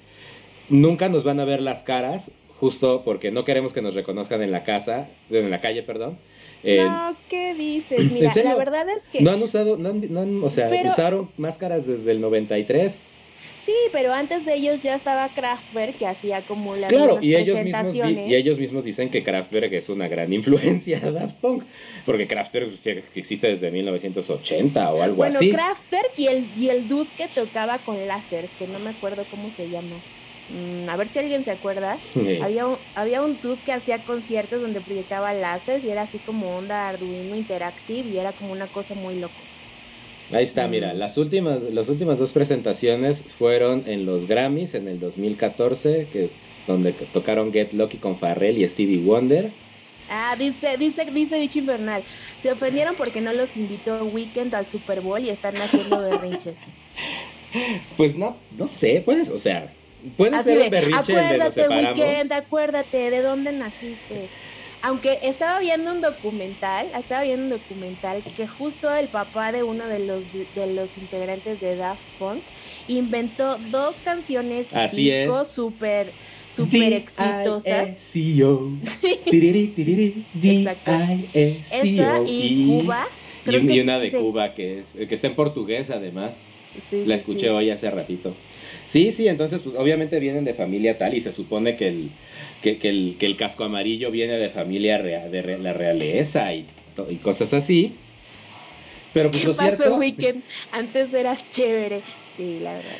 Nunca 0.69 1.09
nos 1.09 1.23
van 1.23 1.39
a 1.39 1.45
ver 1.45 1.61
las 1.61 1.83
caras, 1.83 2.31
justo 2.57 3.03
porque 3.03 3.31
no 3.31 3.45
queremos 3.45 3.73
que 3.73 3.81
nos 3.81 3.93
reconozcan 3.93 4.41
en 4.41 4.51
la 4.51 4.63
casa, 4.63 5.09
en 5.29 5.51
la 5.51 5.61
calle, 5.61 5.83
perdón. 5.83 6.17
Eh, 6.63 6.83
no, 6.83 7.15
¿qué 7.29 7.53
dices? 7.53 8.11
Mira, 8.11 8.33
la 8.35 8.55
verdad 8.55 8.89
es 8.89 9.07
que... 9.07 9.21
No 9.21 9.31
han 9.31 9.43
usado, 9.43 9.77
no 9.77 9.89
han, 9.89 10.43
o 10.43 10.49
sea, 10.49 10.69
usaron 10.87 11.29
máscaras 11.37 11.85
desde 11.85 12.11
el 12.11 12.21
93. 12.21 12.99
Sí, 13.65 13.73
pero 13.91 14.13
antes 14.13 14.45
de 14.45 14.53
ellos 14.53 14.83
ya 14.83 14.93
estaba 14.93 15.27
Kraftwerk 15.29 15.97
que 15.97 16.05
hacía 16.05 16.41
como 16.41 16.75
las 16.75 16.87
Claro, 16.87 17.17
y 17.19 17.35
ellos, 17.35 17.63
mismos, 17.63 17.95
y 17.95 18.35
ellos 18.35 18.59
mismos 18.59 18.83
dicen 18.83 19.09
que 19.09 19.23
Kraftwerk 19.23 19.73
es 19.73 19.89
una 19.89 20.07
gran 20.07 20.31
influencia 20.33 20.99
de 20.99 21.11
Daft 21.11 21.37
Punk, 21.37 21.63
porque 22.05 22.27
Kraftwerk 22.27 22.69
existe 23.15 23.47
desde 23.47 23.71
1980 23.71 24.93
o 24.93 25.01
algo 25.01 25.23
así. 25.23 25.49
Bueno, 25.49 25.63
Kraftwerk 25.63 26.11
y 26.17 26.27
el, 26.27 26.45
y 26.55 26.69
el 26.69 26.87
dude 26.87 27.09
que 27.17 27.27
tocaba 27.27 27.79
con 27.79 28.07
láseres, 28.07 28.51
que 28.59 28.67
no 28.67 28.77
me 28.77 28.91
acuerdo 28.91 29.25
cómo 29.31 29.49
se 29.49 29.67
llama. 29.67 29.95
Mm, 30.49 30.89
a 30.89 30.95
ver 30.95 31.07
si 31.07 31.19
alguien 31.19 31.43
se 31.43 31.51
acuerda, 31.51 31.97
había, 32.41 32.67
un, 32.67 32.77
había 32.93 33.23
un 33.23 33.37
dude 33.41 33.59
que 33.65 33.71
hacía 33.71 33.97
conciertos 33.99 34.61
donde 34.61 34.79
proyectaba 34.79 35.33
láseres 35.33 35.83
y 35.83 35.89
era 35.89 36.03
así 36.03 36.19
como 36.19 36.55
onda 36.55 36.89
Arduino 36.89 37.35
Interactive 37.35 38.07
y 38.09 38.17
era 38.17 38.31
como 38.31 38.51
una 38.51 38.67
cosa 38.67 38.93
muy 38.93 39.15
loca. 39.15 39.33
Ahí 40.31 40.43
está, 40.43 40.67
mira, 40.67 40.93
mm. 40.93 40.97
las 40.97 41.17
últimas, 41.17 41.61
las 41.61 41.89
últimas 41.89 42.19
dos 42.19 42.31
presentaciones 42.31 43.21
fueron 43.21 43.83
en 43.87 44.05
los 44.05 44.27
Grammys 44.27 44.75
en 44.75 44.87
el 44.87 44.99
2014, 44.99 46.07
que, 46.11 46.29
donde 46.67 46.93
tocaron 46.93 47.51
Get 47.51 47.73
Lucky 47.73 47.97
con 47.97 48.17
Farrell 48.17 48.57
y 48.57 48.67
Stevie 48.67 48.97
Wonder. 48.99 49.51
Ah, 50.09 50.35
dice, 50.37 50.77
dice, 50.77 51.05
dice 51.05 51.37
Dicho 51.37 51.59
Infernal. 51.59 52.03
Se 52.41 52.51
ofendieron 52.51 52.95
porque 52.95 53.21
no 53.21 53.33
los 53.33 53.57
invitó 53.57 54.05
Weekend 54.05 54.53
al 54.53 54.67
Super 54.67 55.01
Bowl 55.01 55.23
y 55.23 55.29
están 55.29 55.57
haciendo 55.57 56.01
berrinches. 56.01 56.57
Pues 57.95 58.17
no, 58.17 58.35
no 58.57 58.67
sé, 58.67 59.01
pues, 59.05 59.29
o 59.29 59.37
sea, 59.37 59.71
Puede 60.17 60.43
ser 60.43 60.61
un 60.61 60.69
berrinche 60.69 61.17
acuérdate, 61.17 61.67
Weekend, 61.67 62.33
acuérdate, 62.33 63.09
¿de 63.09 63.21
dónde 63.21 63.51
naciste? 63.51 64.29
Aunque 64.81 65.17
estaba 65.23 65.59
viendo 65.59 65.91
un 65.91 66.01
documental, 66.01 66.87
estaba 66.95 67.23
viendo 67.23 67.55
un 67.55 67.61
documental 67.61 68.21
que 68.37 68.47
justo 68.47 68.93
el 68.93 69.07
papá 69.07 69.51
de 69.51 69.63
uno 69.63 69.87
de 69.87 69.99
los 69.99 70.21
de 70.55 70.73
los 70.73 70.97
integrantes 70.97 71.59
de 71.59 71.75
Daft 71.75 72.03
Punk 72.19 72.41
inventó 72.87 73.57
dos 73.71 73.95
canciones 74.03 74.67
Así 74.71 75.09
disco 75.09 75.43
súper 75.45 76.11
súper 76.55 76.93
exitosas. 76.93 77.99
Exacto. 80.35 80.91
Esa 81.33 82.19
y 82.25 82.67
Cuba. 82.67 83.07
Y, 83.47 83.79
una 83.79 83.99
de 83.99 84.11
Cuba 84.11 84.53
que 84.53 84.79
es 84.79 84.95
que 84.95 85.15
está 85.15 85.27
en 85.27 85.35
portugués 85.35 85.89
además. 85.89 86.43
La 86.91 87.15
escuché 87.15 87.49
hoy 87.49 87.69
hace 87.71 87.89
ratito. 87.89 88.35
Sí, 88.87 89.11
sí, 89.11 89.27
entonces 89.27 89.61
pues 89.61 89.75
obviamente 89.77 90.19
vienen 90.19 90.45
de 90.45 90.53
familia 90.53 90.97
tal 90.97 91.15
y 91.15 91.21
se 91.21 91.33
supone 91.33 91.75
que 91.75 91.87
el, 91.87 92.11
que, 92.61 92.77
el, 92.83 93.15
que 93.19 93.25
el 93.25 93.35
casco 93.37 93.63
amarillo 93.63 94.11
viene 94.11 94.37
de 94.37 94.49
familia 94.49 94.97
real, 94.97 95.31
de 95.31 95.57
la 95.57 95.73
realeza 95.73 96.53
y, 96.53 96.65
y 97.09 97.15
cosas 97.15 97.53
así. 97.53 97.93
Pero 99.13 99.31
pues 99.31 99.41
¿Qué 99.41 99.47
lo 99.47 99.55
pasó, 99.55 99.75
cierto... 99.75 99.95
Weekend? 99.97 100.43
Antes 100.71 101.13
eras 101.13 101.49
chévere. 101.51 102.01
Sí, 102.35 102.59
la 102.61 102.73
verdad. 102.73 102.97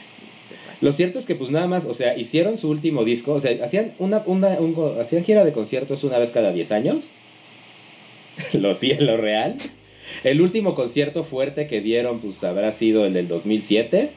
Lo 0.82 0.92
cierto 0.92 1.20
es 1.20 1.26
que 1.26 1.36
pues 1.36 1.52
nada 1.52 1.68
más, 1.68 1.86
o 1.86 1.94
sea, 1.94 2.18
hicieron 2.18 2.58
su 2.58 2.70
último 2.70 3.06
disco, 3.06 3.34
o 3.34 3.40
sea, 3.40 3.64
hacían 3.64 3.94
una, 3.98 4.24
una 4.26 4.60
un, 4.60 5.00
hacían 5.00 5.24
gira 5.24 5.46
de 5.46 5.54
conciertos 5.54 6.04
una 6.04 6.20
vez 6.20 6.32
cada 6.32 6.52
10 6.52 6.72
años. 6.72 7.10
lo 8.54 8.74
sí, 8.76 8.94
lo 8.96 9.18
real. 9.18 9.56
El 10.24 10.42
último 10.42 10.76
concierto 10.76 11.24
fuerte 11.24 11.68
que 11.68 11.82
dieron 11.82 12.20
pues 12.20 12.44
habrá 12.44 12.72
sido 12.72 13.06
el 13.06 13.14
del 13.14 13.28
2007 13.28 14.12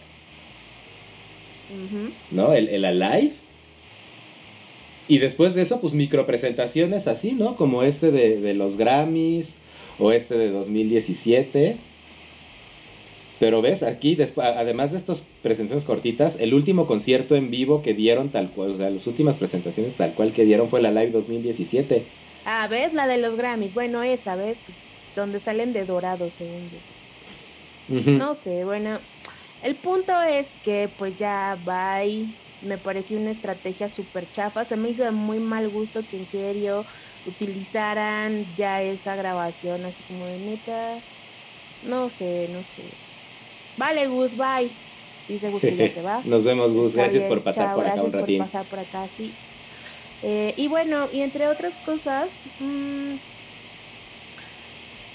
¿no? 2.30 2.52
El, 2.52 2.68
el 2.68 2.84
Alive. 2.84 3.32
Y 5.08 5.18
después 5.18 5.54
de 5.54 5.62
eso, 5.62 5.80
pues 5.80 5.94
micropresentaciones 5.94 7.08
así, 7.08 7.32
¿no? 7.32 7.56
Como 7.56 7.82
este 7.82 8.10
de, 8.12 8.52
los 8.52 8.76
Grammys 8.76 9.56
o 9.98 10.12
este 10.12 10.36
de 10.36 10.50
2017. 10.50 11.76
Pero 13.40 13.62
ves, 13.62 13.82
aquí, 13.82 14.18
además 14.36 14.92
de 14.92 14.98
estas 14.98 15.24
presentaciones 15.42 15.84
cortitas, 15.84 16.36
el 16.38 16.52
último 16.52 16.86
concierto 16.86 17.36
en 17.36 17.50
vivo 17.50 17.82
que 17.82 17.94
dieron 17.94 18.28
tal 18.28 18.50
cual, 18.50 18.72
o 18.72 18.76
sea, 18.76 18.90
las 18.90 19.06
últimas 19.06 19.38
presentaciones 19.38 19.94
tal 19.94 20.12
cual 20.12 20.32
que 20.32 20.44
dieron 20.44 20.68
fue 20.68 20.82
la 20.82 20.90
Live 20.90 21.12
2017. 21.12 22.02
Ah, 22.44 22.66
¿ves? 22.68 22.92
La 22.92 23.06
de 23.06 23.16
los 23.16 23.36
Grammys. 23.36 23.72
Bueno, 23.72 24.02
esa, 24.02 24.36
¿ves? 24.36 24.58
Donde 25.16 25.40
salen 25.40 25.72
de 25.72 25.84
dorado, 25.86 26.30
según 26.30 26.68
yo. 26.70 28.10
No 28.12 28.34
sé, 28.34 28.64
bueno. 28.64 28.98
El 29.62 29.74
punto 29.76 30.20
es 30.22 30.54
que 30.62 30.88
pues 30.96 31.16
ya 31.16 31.58
bye. 31.64 32.26
Me 32.60 32.76
pareció 32.76 33.18
una 33.18 33.30
estrategia 33.30 33.88
súper 33.88 34.28
chafa. 34.30 34.64
Se 34.64 34.76
me 34.76 34.90
hizo 34.90 35.04
de 35.04 35.12
muy 35.12 35.38
mal 35.38 35.68
gusto 35.68 36.02
que 36.08 36.16
en 36.16 36.26
serio 36.26 36.84
utilizaran 37.26 38.46
ya 38.56 38.82
esa 38.82 39.14
grabación 39.14 39.84
así 39.84 40.02
como 40.08 40.26
de 40.26 40.38
neta. 40.38 40.98
No 41.82 42.10
sé, 42.10 42.48
no 42.50 42.64
sé. 42.64 42.82
Vale, 43.76 44.08
Gus, 44.08 44.36
bye. 44.36 44.70
Dice 45.28 45.50
Gus 45.50 45.62
que 45.62 45.76
ya 45.76 45.90
se 45.94 46.02
va. 46.02 46.20
Nos 46.24 46.42
vemos, 46.42 46.72
Gus. 46.72 46.94
Gracias 46.94 47.24
por 47.24 47.42
pasar 47.42 47.74
por 47.74 47.86
acá 47.86 48.02
un 48.02 48.12
ratito. 48.12 48.38
por 48.38 48.46
pasar 48.46 48.66
por 48.66 48.78
acá, 48.80 49.08
sí. 49.16 49.32
Eh, 50.22 50.54
y 50.56 50.66
bueno, 50.66 51.08
y 51.12 51.20
entre 51.20 51.46
otras 51.46 51.76
cosas, 51.76 52.42
mmm, 52.58 53.14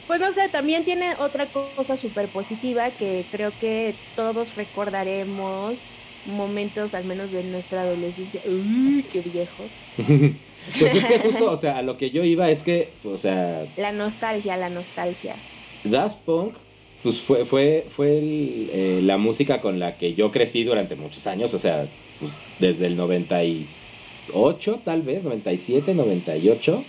pues 0.08 0.20
no 0.20 0.32
sé, 0.34 0.50
también 0.50 0.84
tiene 0.84 1.16
otra 1.20 1.48
cosa 1.48 1.98
súper 1.98 2.28
positiva 2.28 2.92
que 2.92 3.26
creo 3.32 3.52
que 3.60 3.96
todos 4.16 4.56
recordaremos 4.56 5.78
momentos, 6.26 6.94
al 6.94 7.06
menos 7.06 7.32
de 7.32 7.44
nuestra 7.44 7.82
adolescencia. 7.82 8.42
¡Uy, 8.46 9.06
qué 9.12 9.22
viejos! 9.22 9.70
pues 9.98 10.96
es 10.96 11.06
que 11.06 11.20
justo, 11.20 11.52
o 11.52 11.58
sea, 11.58 11.78
a 11.78 11.82
lo 11.82 11.98
que 11.98 12.12
yo 12.12 12.24
iba 12.24 12.50
es 12.50 12.64
que, 12.64 12.90
o 13.04 13.18
sea... 13.18 13.66
La 13.78 13.92
nostalgia, 13.92 14.58
la 14.58 14.70
nostalgia. 14.70 15.36
Daft 15.84 16.18
Punk 16.26 16.56
pues 17.04 17.20
fue, 17.20 17.46
fue, 17.46 17.86
fue 17.94 18.20
eh, 18.22 19.02
la 19.04 19.18
música 19.18 19.60
con 19.60 19.78
la 19.78 19.98
que 19.98 20.14
yo 20.16 20.32
crecí 20.32 20.64
durante 20.64 20.96
muchos 20.96 21.28
años, 21.28 21.54
o 21.54 21.60
sea, 21.60 21.86
pues 22.20 22.40
desde 22.60 22.86
el 22.86 22.96
98 22.96 24.80
tal 24.86 25.02
vez, 25.02 25.26
97, 25.26 25.94
98, 25.94 26.84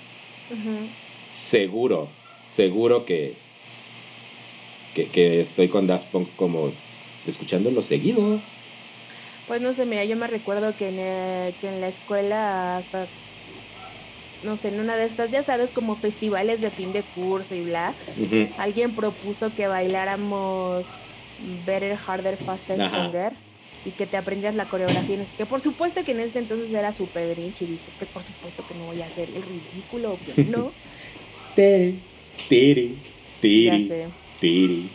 seguro, 1.32 2.08
seguro 2.44 3.04
que, 3.04 3.34
que, 4.94 5.40
estoy 5.40 5.68
con 5.68 5.86
Daft 5.86 6.06
Punk 6.08 6.28
como 6.36 6.70
escuchándolo 7.26 7.82
seguido. 7.82 8.40
Pues 9.48 9.60
no 9.60 9.74
sé, 9.74 9.84
mira, 9.84 10.04
yo 10.04 10.16
me 10.16 10.26
recuerdo 10.26 10.76
que 10.76 10.88
en, 10.88 10.96
que 11.60 11.68
en 11.68 11.80
la 11.80 11.88
escuela 11.88 12.78
hasta 12.78 13.06
no 14.44 14.56
sé, 14.56 14.68
en 14.68 14.78
una 14.78 14.96
de 14.96 15.04
estas, 15.04 15.30
ya 15.30 15.42
sabes, 15.42 15.72
como 15.72 15.96
festivales 15.96 16.60
de 16.60 16.70
fin 16.70 16.92
de 16.92 17.02
curso 17.02 17.54
y 17.54 17.62
bla, 17.62 17.94
alguien 18.58 18.94
propuso 18.94 19.54
que 19.54 19.66
bailáramos 19.66 20.84
Better, 21.64 21.98
Harder, 22.06 22.36
Faster, 22.36 22.78
Stronger 22.88 23.32
y 23.86 23.90
que 23.92 24.06
te 24.06 24.16
aprendías 24.16 24.54
la 24.54 24.66
coreografía. 24.66 25.16
No 25.16 25.26
sé, 25.26 25.32
que 25.36 25.46
por 25.46 25.60
supuesto 25.60 26.04
que 26.04 26.12
en 26.12 26.20
ese 26.20 26.38
entonces 26.38 26.72
era 26.72 26.92
súper 26.92 27.34
grinch 27.34 27.62
y 27.62 27.66
dije 27.66 27.90
que 27.98 28.06
por 28.06 28.22
supuesto 28.22 28.64
que 28.66 28.74
no 28.74 28.84
voy 28.84 29.00
a 29.02 29.06
hacer 29.06 29.28
el 29.34 29.42
ridículo, 29.42 30.18
¿no? 30.50 30.72
tiri, 32.48 32.96
tiri, 33.40 33.88
tiri, 33.88 34.04
tiri. 34.40 34.90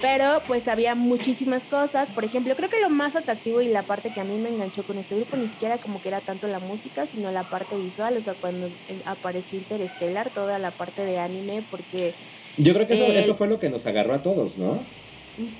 Pero 0.00 0.42
pues 0.46 0.66
había 0.68 0.94
muchísimas 0.94 1.64
cosas. 1.64 2.10
Por 2.10 2.24
ejemplo, 2.24 2.56
creo 2.56 2.70
que 2.70 2.80
lo 2.80 2.88
más 2.88 3.16
atractivo 3.16 3.60
y 3.60 3.68
la 3.68 3.82
parte 3.82 4.12
que 4.12 4.20
a 4.20 4.24
mí 4.24 4.38
me 4.38 4.48
enganchó 4.48 4.82
con 4.82 4.96
este 4.98 5.14
grupo 5.14 5.36
ni 5.36 5.48
siquiera 5.48 5.76
como 5.78 6.00
que 6.00 6.08
era 6.08 6.20
tanto 6.20 6.48
la 6.48 6.58
música, 6.58 7.06
sino 7.06 7.30
la 7.30 7.42
parte 7.42 7.76
visual. 7.76 8.16
O 8.16 8.22
sea, 8.22 8.34
cuando 8.34 8.70
apareció 9.04 9.58
Interstellar, 9.58 10.30
toda 10.30 10.58
la 10.58 10.70
parte 10.70 11.04
de 11.04 11.18
anime, 11.18 11.62
porque... 11.70 12.14
Yo 12.56 12.72
creo 12.72 12.86
que 12.86 13.18
eso, 13.18 13.34
fue 13.34 13.46
lo 13.46 13.60
que 13.60 13.68
nos 13.68 13.86
agarró 13.86 14.14
a 14.14 14.22
todos, 14.22 14.56
¿no? 14.56 14.80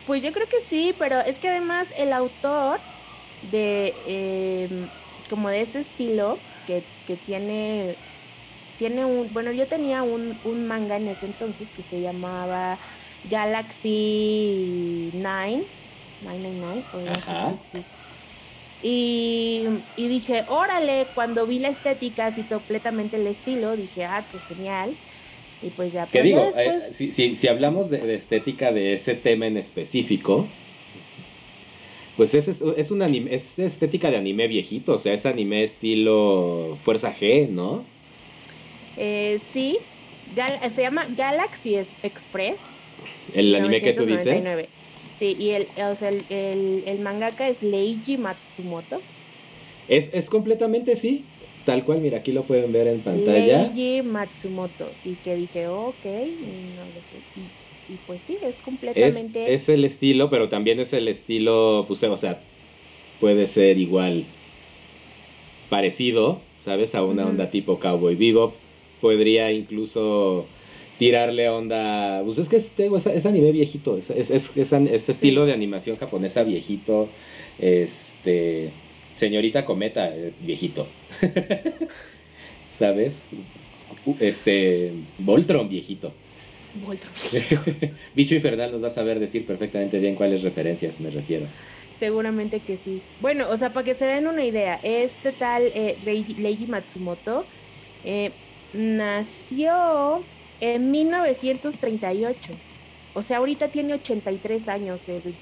Pues 0.07 0.23
yo 0.23 0.33
creo 0.33 0.49
que 0.49 0.63
sí, 0.63 0.95
pero 0.99 1.21
es 1.21 1.39
que 1.39 1.49
además 1.49 1.89
el 1.99 2.13
autor 2.13 2.81
de... 3.51 3.95
Em, 4.07 4.89
como 5.29 5.49
de 5.49 5.61
ese 5.61 5.81
estilo, 5.81 6.39
que, 6.67 6.83
que 7.07 7.17
tiene 7.17 7.95
tiene 8.81 9.05
un, 9.05 9.31
bueno, 9.35 9.53
yo 9.53 9.67
tenía 9.67 10.03
un, 10.03 10.39
un, 10.43 10.67
manga 10.67 10.97
en 10.97 11.07
ese 11.07 11.27
entonces 11.27 11.71
que 11.71 11.83
se 11.83 12.01
llamaba 12.01 12.79
Galaxy 13.31 15.11
9, 15.13 15.65
999, 16.25 17.85
Y, 18.83 19.65
y, 19.99 20.09
dije, 20.09 20.45
órale, 20.49 21.07
cuando 21.15 21.47
vi 21.47 21.59
la 21.59 21.69
estética, 21.69 22.29
así 22.29 22.43
completamente 22.45 23.19
el 23.19 23.27
estilo, 23.27 23.77
dije, 23.77 24.07
ah, 24.07 24.25
qué 24.33 24.39
genial. 24.39 24.97
Y 25.63 25.69
pues 25.69 25.93
ya. 25.93 26.07
¿Qué 26.07 26.23
digo? 26.23 26.51
Eh, 26.57 26.81
si, 26.91 27.13
si, 27.13 27.37
si, 27.37 27.49
hablamos 27.49 27.91
de, 27.91 28.15
estética 28.15 28.73
de 28.73 28.95
ese 28.95 29.15
tema 29.15 29.47
en 29.47 29.59
específico, 29.59 30.49
pues 32.17 32.33
es, 32.33 32.49
es, 32.49 32.91
un 32.91 33.03
anime, 33.03 33.35
es 33.35 33.59
estética 33.59 34.11
de 34.11 34.17
anime 34.17 34.49
viejito, 34.49 34.95
o 34.95 34.99
sea, 34.99 35.13
es 35.13 35.27
anime 35.27 35.65
estilo 35.65 36.79
Fuerza 36.83 37.15
G, 37.15 37.47
¿no? 37.51 37.85
Eh, 38.97 39.39
sí, 39.41 39.79
se 40.73 40.83
llama 40.83 41.07
Galaxy 41.17 41.77
Express. 41.77 42.59
¿El 43.35 43.55
anime 43.55 43.81
que 43.81 43.93
tú 43.93 44.07
dices? 44.07 44.45
Sí, 45.17 45.37
y 45.39 45.51
el, 45.51 45.69
o 45.77 45.97
sea, 45.97 46.09
el, 46.09 46.83
el, 46.87 46.99
mangaka 47.01 47.47
es 47.47 47.63
Leiji 47.63 48.17
Matsumoto. 48.17 49.03
Es, 49.87 50.09
es 50.15 50.31
completamente 50.31 50.97
sí, 50.97 51.25
tal 51.67 51.85
cual, 51.85 52.01
mira, 52.01 52.19
aquí 52.19 52.33
lo 52.33 52.45
pueden 52.45 52.73
ver 52.73 52.87
en 52.87 53.01
pantalla. 53.01 53.65
Leiji 53.65 54.01
Matsumoto, 54.03 54.91
y 55.05 55.15
que 55.17 55.37
dije, 55.37 55.69
ok, 55.69 56.05
no 56.05 56.85
lo 56.87 57.01
sé. 57.05 57.21
Y, 57.37 57.93
y 57.93 57.99
pues 58.07 58.23
sí, 58.23 58.39
es 58.41 58.57
completamente... 58.61 59.53
Es, 59.53 59.65
es, 59.65 59.69
el 59.69 59.85
estilo, 59.85 60.31
pero 60.31 60.49
también 60.49 60.81
es 60.81 60.95
el 60.95 61.07
estilo, 61.07 61.85
pues, 61.87 62.03
o 62.03 62.17
sea, 62.17 62.41
puede 63.21 63.47
ser 63.47 63.77
igual 63.77 64.25
parecido, 65.69 66.41
¿sabes? 66.59 66.95
A 66.95 67.05
una 67.05 67.27
onda 67.27 67.51
tipo 67.51 67.79
Cowboy 67.79 68.15
Bebop. 68.15 68.55
Podría 69.01 69.53
incluso 69.53 70.47
tirarle 70.99 71.49
onda. 71.49 72.23
Pues 72.25 72.39
es 72.39 72.49
que 72.49 72.57
es, 72.57 72.73
es, 72.79 73.27
anime 73.27 73.53
viejito, 73.53 73.97
es, 73.97 74.11
es, 74.11 74.31
es 74.57 75.09
estilo 75.09 75.47
de 75.47 75.53
animación 75.53 75.97
japonesa 75.97 76.43
viejito. 76.43 77.09
Este. 77.59 78.71
Señorita 79.17 79.65
Cometa, 79.65 80.15
eh, 80.15 80.33
viejito. 80.41 80.87
¿Sabes? 82.71 83.25
Este. 84.19 84.93
Voltron, 85.19 85.69
viejito. 85.69 86.13
Voltron, 86.85 87.13
Bicho 88.15 88.35
Infernal 88.35 88.71
nos 88.71 88.83
va 88.83 88.89
a 88.89 88.93
saber 88.93 89.19
decir 89.19 89.45
perfectamente 89.45 89.99
bien 89.99 90.15
cuáles 90.15 90.43
referencias 90.43 91.01
me 91.01 91.11
refiero. 91.11 91.47
Seguramente 91.95 92.61
que 92.61 92.79
sí. 92.79 93.03
Bueno, 93.21 93.47
o 93.51 93.57
sea, 93.57 93.73
para 93.73 93.85
que 93.85 93.95
se 93.95 94.07
den 94.07 94.27
una 94.27 94.45
idea, 94.45 94.81
este 94.83 95.33
tal 95.33 95.65
eh, 95.75 95.97
Leiji 96.05 96.67
Matsumoto 96.67 97.45
eh, 98.05 98.31
nació 98.73 100.23
en 100.61 100.91
1938. 100.91 102.53
O 103.15 103.23
sea, 103.23 103.39
ahorita 103.39 103.69
tiene 103.69 103.95
83 103.95 104.69
años 104.69 105.09
el 105.09 105.35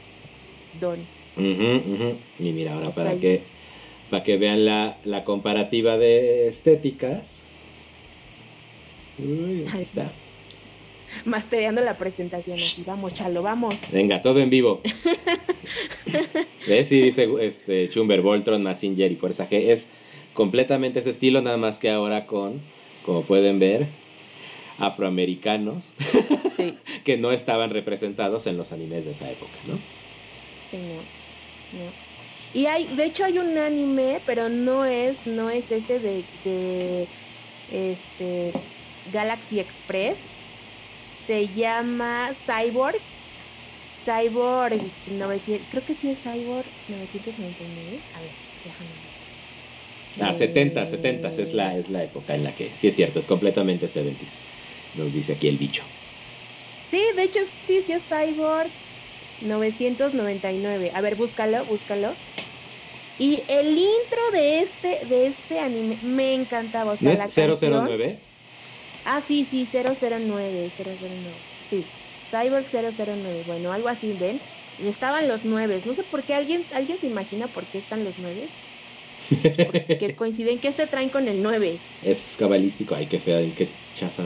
Don. 0.80 0.98
Y 1.36 2.52
mira, 2.52 2.74
ahora 2.74 2.90
para 2.90 3.14
que, 3.16 3.42
para 4.10 4.22
que 4.24 4.36
vean 4.36 4.64
la, 4.64 4.96
la 5.04 5.24
comparativa 5.24 5.96
de 5.96 6.48
estéticas. 6.48 7.44
Uy, 9.18 9.64
ahí 9.72 9.82
está. 9.82 10.10
Mastereando 11.24 11.80
la 11.80 11.96
presentación 11.96 12.58
así, 12.58 12.82
vamos, 12.86 13.14
chalo, 13.14 13.42
vamos. 13.42 13.74
Venga, 13.92 14.20
todo 14.20 14.40
en 14.40 14.50
vivo. 14.50 14.80
¿Ves? 16.66 16.88
Sí, 16.88 17.00
dice 17.00 17.28
este, 17.40 17.88
Chumber, 17.88 18.20
Voltron, 18.20 18.62
Massinger 18.62 19.10
y 19.10 19.16
Fuerza 19.16 19.48
G. 19.48 19.70
Es 19.70 19.88
completamente 20.34 21.00
ese 21.00 21.10
estilo, 21.10 21.40
nada 21.42 21.56
más 21.56 21.78
que 21.78 21.90
ahora 21.90 22.26
con, 22.26 22.60
como 23.04 23.22
pueden 23.22 23.58
ver, 23.58 23.88
afroamericanos 24.78 25.92
que 27.04 27.16
no 27.16 27.32
estaban 27.32 27.70
representados 27.70 28.46
en 28.46 28.56
los 28.56 28.72
animes 28.72 29.04
de 29.04 29.12
esa 29.12 29.30
época, 29.30 29.58
¿no? 29.66 29.78
Sí, 30.70 30.76
no, 31.72 32.60
Y 32.60 32.66
hay, 32.66 32.86
de 32.86 33.04
hecho 33.04 33.24
hay 33.24 33.38
un 33.38 33.56
anime, 33.58 34.20
pero 34.24 34.48
no 34.48 34.84
es, 34.84 35.26
no 35.26 35.50
es 35.50 35.70
ese 35.70 35.98
de, 35.98 36.24
de 36.44 37.08
este 37.72 38.52
Galaxy 39.12 39.60
Express. 39.60 40.18
Se 41.26 41.48
llama 41.48 42.30
Cyborg. 42.46 43.00
Cyborg 44.04 44.80
900, 45.10 45.68
creo 45.70 45.84
que 45.84 45.94
sí 45.94 46.10
es 46.10 46.18
Cyborg 46.18 46.66
999. 46.88 48.00
A 48.14 48.20
ver, 48.20 48.30
déjame 48.64 49.07
Ah, 50.20 50.34
70, 50.34 50.86
70 50.86 51.28
es 51.28 51.54
la, 51.54 51.76
es 51.76 51.88
la 51.90 52.04
época 52.04 52.34
en 52.34 52.44
la 52.44 52.52
que, 52.52 52.70
sí 52.78 52.88
es 52.88 52.96
cierto, 52.96 53.18
es 53.20 53.26
completamente 53.26 53.86
70s 53.86 54.36
nos 54.94 55.12
dice 55.12 55.32
aquí 55.32 55.48
el 55.48 55.58
bicho. 55.58 55.82
Sí, 56.90 57.02
de 57.14 57.22
hecho 57.22 57.40
sí, 57.64 57.82
sí 57.86 57.92
es 57.92 58.02
Cyborg 58.04 58.68
999. 59.42 60.92
A 60.94 61.00
ver, 61.00 61.16
búscalo, 61.16 61.64
búscalo. 61.64 62.12
Y 63.18 63.42
el 63.48 63.76
intro 63.76 64.30
de 64.32 64.60
este, 64.60 65.04
de 65.06 65.26
este 65.26 65.60
anime 65.60 65.98
me 66.02 66.34
encantaba. 66.34 66.92
O 66.92 66.96
sea, 66.96 67.14
¿No 67.14 67.24
es 67.24 67.60
009? 67.60 68.18
Ah, 69.04 69.20
sí, 69.26 69.46
sí, 69.48 69.66
009, 69.72 70.70
009. 70.76 70.98
Sí, 71.68 71.84
Cyborg 72.30 72.66
009, 72.70 73.44
bueno, 73.46 73.72
algo 73.72 73.88
así, 73.88 74.14
¿ven? 74.18 74.40
Estaban 74.84 75.26
los 75.26 75.44
nueve. 75.44 75.80
No 75.84 75.94
sé 75.94 76.04
por 76.04 76.22
qué 76.22 76.34
alguien, 76.34 76.64
alguien 76.72 76.98
se 76.98 77.06
imagina 77.08 77.48
por 77.48 77.64
qué 77.64 77.78
están 77.78 78.04
los 78.04 78.14
nueve. 78.18 78.48
Que 79.28 80.14
coinciden 80.18 80.58
que 80.58 80.72
se 80.72 80.86
traen 80.86 81.10
con 81.10 81.28
el 81.28 81.42
9. 81.42 81.78
Es 82.02 82.36
cabalístico, 82.38 82.94
ay, 82.94 83.06
qué 83.06 83.18
fea, 83.18 83.40
qué 83.56 83.68
chafa. 83.94 84.24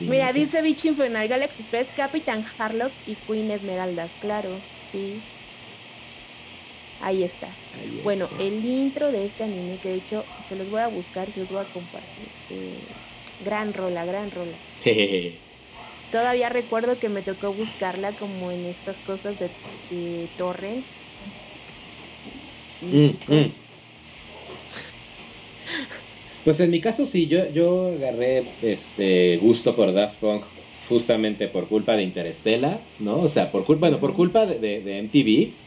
Mira, 0.00 0.32
dice 0.32 0.60
Beach 0.60 0.84
Infernal 0.84 1.26
Galaxy 1.26 1.62
Express, 1.62 1.88
Capitán 1.96 2.44
Harlock 2.58 2.92
y 3.06 3.14
Queen 3.14 3.50
Esmeraldas, 3.50 4.10
claro, 4.20 4.50
sí. 4.92 5.20
Ahí 7.00 7.24
está. 7.24 7.48
bueno, 8.04 8.28
el 8.38 8.64
intro 8.64 9.12
de 9.12 9.26
este 9.26 9.44
anime, 9.44 9.78
que 9.82 9.90
de 9.90 9.94
hecho 9.96 10.24
se 10.48 10.56
los 10.56 10.70
voy 10.70 10.80
a 10.80 10.88
buscar, 10.88 11.30
se 11.32 11.40
los 11.40 11.48
voy 11.48 11.60
a 11.60 11.64
compartir. 11.64 12.08
Este, 12.26 12.70
gran 13.44 13.74
rola, 13.74 14.04
gran 14.04 14.30
rola. 14.30 14.56
Todavía 16.12 16.48
recuerdo 16.48 16.98
que 16.98 17.08
me 17.08 17.22
tocó 17.22 17.52
buscarla 17.52 18.12
como 18.12 18.50
en 18.50 18.64
estas 18.66 18.98
cosas 18.98 19.36
de, 19.38 20.28
torrents. 20.38 21.00
Mm, 22.80 23.10
mm. 23.26 23.65
Pues 26.44 26.60
en 26.60 26.70
mi 26.70 26.80
caso 26.80 27.06
sí, 27.06 27.26
yo, 27.26 27.50
yo 27.50 27.86
agarré 27.88 28.44
este 28.62 29.36
gusto 29.38 29.74
por 29.74 29.92
Daft 29.92 30.20
Punk 30.20 30.44
justamente 30.88 31.48
por 31.48 31.68
culpa 31.68 31.96
de 31.96 32.04
Interestela, 32.04 32.80
¿no? 33.00 33.22
O 33.22 33.28
sea, 33.28 33.50
por 33.50 33.64
culpa, 33.64 33.88
bueno, 33.88 34.00
por 34.00 34.14
culpa 34.14 34.46
de, 34.46 34.60
de, 34.60 34.98
MTV, 34.98 35.58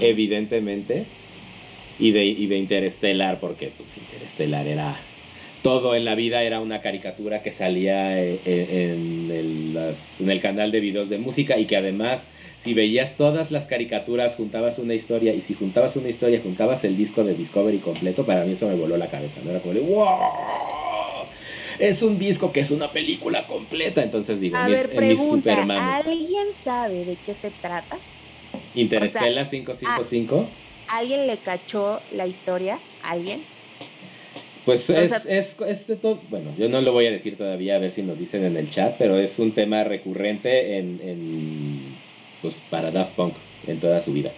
evidentemente, 0.00 1.06
y 1.98 2.12
de, 2.12 2.26
y 2.26 2.46
de 2.46 2.58
Interestelar, 2.58 3.40
porque 3.40 3.68
pues 3.68 3.96
Interestelar 3.96 4.66
era 4.66 5.13
todo 5.64 5.94
en 5.94 6.04
la 6.04 6.14
vida 6.14 6.42
era 6.42 6.60
una 6.60 6.82
caricatura 6.82 7.42
que 7.42 7.50
salía 7.50 8.20
eh, 8.20 8.38
eh, 8.44 8.92
en, 8.92 9.30
el, 9.30 9.94
en, 10.20 10.30
el, 10.30 10.40
canal 10.40 10.70
de 10.70 10.78
videos 10.80 11.08
de 11.08 11.16
música 11.16 11.56
y 11.56 11.64
que 11.64 11.78
además 11.78 12.28
si 12.58 12.74
veías 12.74 13.14
todas 13.16 13.50
las 13.50 13.64
caricaturas 13.64 14.36
juntabas 14.36 14.78
una 14.78 14.92
historia 14.92 15.32
y 15.32 15.40
si 15.40 15.54
juntabas 15.54 15.96
una 15.96 16.10
historia 16.10 16.38
juntabas 16.42 16.84
el 16.84 16.98
disco 16.98 17.24
de 17.24 17.34
Discovery 17.34 17.78
completo, 17.78 18.26
para 18.26 18.44
mí 18.44 18.52
eso 18.52 18.68
me 18.68 18.74
voló 18.74 18.98
la 18.98 19.08
cabeza, 19.08 19.40
¿no? 19.42 19.52
Era 19.52 19.60
como 19.60 19.72
de 19.72 19.80
¡wow! 19.80 21.24
Es 21.78 22.02
un 22.02 22.18
disco 22.18 22.52
que 22.52 22.60
es 22.60 22.70
una 22.70 22.92
película 22.92 23.46
completa, 23.46 24.02
entonces 24.02 24.40
digo, 24.40 24.58
A 24.58 24.68
ver, 24.68 24.94
pregunta, 24.94 25.62
¿alguien 25.96 26.48
sabe 26.62 27.06
de 27.06 27.16
qué 27.24 27.32
se 27.32 27.50
trata? 27.50 27.96
Interestela 28.74 29.48
555. 29.48 30.46
¿Alguien 30.88 31.26
le 31.26 31.38
cachó 31.38 32.00
la 32.12 32.26
historia? 32.26 32.78
¿Alguien? 33.02 33.53
Pues 34.64 34.88
es, 34.88 35.26
es, 35.28 35.86
de 35.86 35.96
todo, 35.96 36.18
bueno, 36.30 36.50
yo 36.58 36.70
no 36.70 36.80
lo 36.80 36.92
voy 36.92 37.06
a 37.06 37.10
decir 37.10 37.36
todavía, 37.36 37.76
a 37.76 37.78
ver 37.78 37.92
si 37.92 38.02
nos 38.02 38.18
dicen 38.18 38.44
en 38.44 38.56
el 38.56 38.70
chat, 38.70 38.96
pero 38.98 39.18
es 39.18 39.38
un 39.38 39.52
tema 39.52 39.84
recurrente 39.84 40.78
en, 40.78 41.00
en 41.02 41.80
pues 42.40 42.54
para 42.70 42.90
Daft 42.90 43.12
Punk 43.14 43.34
en 43.66 43.78
toda 43.78 44.00
su 44.00 44.12
vida, 44.12 44.32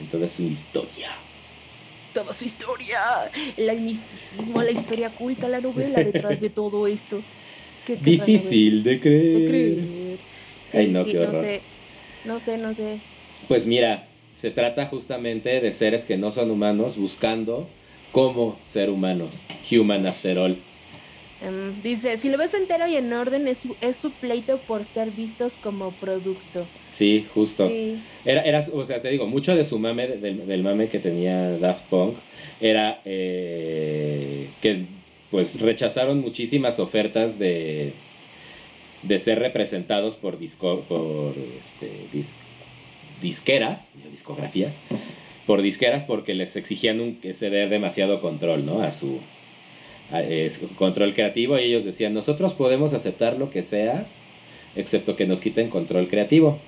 en 0.00 0.06
toda 0.08 0.28
su 0.28 0.42
historia. 0.42 1.08
Toda 2.14 2.32
su 2.32 2.44
historia, 2.44 3.00
el 3.56 3.80
misticismo, 3.80 4.62
la 4.62 4.70
historia 4.70 5.08
oculta, 5.08 5.48
la 5.48 5.60
novela 5.60 6.04
detrás 6.04 6.40
de 6.40 6.50
todo 6.50 6.86
esto. 6.86 7.20
Difícil 8.02 8.84
de 8.84 9.00
creer. 9.00 10.18
Ay, 10.72 10.88
no, 10.88 11.04
qué 11.04 11.18
horror. 11.18 11.34
No 11.34 11.40
sé, 11.40 11.62
no 12.24 12.40
sé, 12.40 12.58
no 12.58 12.74
sé. 12.74 12.98
Pues 13.48 13.66
mira, 13.66 14.06
se 14.36 14.50
trata 14.50 14.86
justamente 14.86 15.60
de 15.60 15.72
seres 15.72 16.06
que 16.06 16.16
no 16.16 16.30
son 16.30 16.50
humanos 16.50 16.96
buscando 16.96 17.66
como 18.12 18.58
ser 18.64 18.90
humanos, 18.90 19.42
human 19.70 20.06
after 20.06 20.38
all. 20.38 20.56
Em, 21.42 21.82
dice, 21.82 22.18
si 22.18 22.30
lo 22.30 22.38
ves 22.38 22.54
entero 22.54 22.86
y 22.86 22.94
en 22.96 23.12
orden, 23.12 23.48
es 23.48 23.58
su, 23.58 23.74
es 23.80 23.96
su 23.96 24.12
pleito 24.12 24.58
por 24.58 24.84
ser 24.84 25.10
vistos 25.10 25.58
como 25.58 25.90
producto. 25.92 26.66
Sí, 26.92 27.26
justo. 27.34 27.68
Era, 28.24 28.42
era, 28.42 28.64
o 28.72 28.84
sea, 28.84 29.02
te 29.02 29.08
digo, 29.08 29.26
mucho 29.26 29.56
de 29.56 29.64
su 29.64 29.78
mame, 29.78 30.06
del, 30.06 30.62
mame 30.62 30.88
que 30.88 31.00
tenía 31.00 31.58
Daft 31.58 31.84
Punk, 31.86 32.16
era 32.60 33.00
eh, 33.04 34.50
que 34.60 34.84
pues 35.30 35.58
rechazaron 35.60 36.20
muchísimas 36.20 36.78
ofertas 36.78 37.38
de, 37.38 37.94
de 39.02 39.18
ser 39.18 39.38
representados 39.38 40.14
por, 40.14 40.38
disco, 40.38 40.84
por 40.88 41.34
este, 41.58 41.90
disqueras, 43.20 43.88
discografías, 44.10 44.78
por 45.46 45.62
disqueras 45.62 46.04
porque 46.04 46.34
les 46.34 46.56
exigían 46.56 47.00
un, 47.00 47.16
que 47.16 47.32
dé 47.32 47.68
demasiado 47.68 48.20
control, 48.20 48.64
¿no? 48.64 48.82
A 48.82 48.92
su 48.92 49.20
control 50.76 51.14
creativo 51.14 51.58
y 51.58 51.62
ellos 51.62 51.84
decían, 51.84 52.12
nosotros 52.12 52.52
podemos 52.52 52.92
aceptar 52.92 53.38
lo 53.38 53.50
que 53.50 53.62
sea, 53.62 54.06
excepto 54.76 55.16
que 55.16 55.26
nos 55.26 55.40
quiten 55.40 55.68
control 55.68 56.08
creativo. 56.08 56.58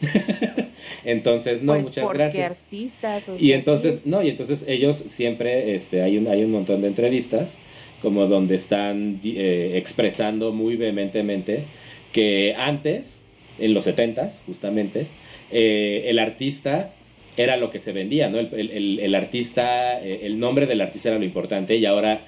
entonces, 1.04 1.62
no, 1.62 1.74
pues 1.74 1.84
muchas 1.84 2.10
gracias. 2.10 2.50
Artistas, 2.52 3.24
y 3.38 3.52
entonces, 3.52 4.00
no, 4.04 4.22
y 4.22 4.30
entonces 4.30 4.64
ellos 4.66 4.96
siempre, 4.96 5.74
este, 5.74 6.02
hay 6.02 6.16
un, 6.16 6.26
hay 6.28 6.42
un 6.42 6.52
montón 6.52 6.82
de 6.82 6.88
entrevistas 6.88 7.58
como 8.02 8.26
donde 8.26 8.56
están 8.56 9.20
eh, 9.24 9.72
expresando 9.76 10.52
muy 10.52 10.76
vehementemente 10.76 11.64
que 12.12 12.54
antes, 12.56 13.22
en 13.58 13.72
los 13.72 13.84
70 13.84 14.28
justamente, 14.46 15.06
eh, 15.50 16.04
el 16.06 16.18
artista 16.18 16.92
era 17.36 17.56
lo 17.56 17.70
que 17.70 17.78
se 17.78 17.92
vendía, 17.92 18.28
¿no? 18.28 18.38
El, 18.38 19.14
artista, 19.14 20.00
eh, 20.00 20.20
el 20.22 20.38
nombre 20.38 20.66
del 20.66 20.80
artista 20.80 21.10
era 21.10 21.18
lo 21.18 21.24
importante 21.24 21.76
y 21.76 21.86
ahora 21.86 22.20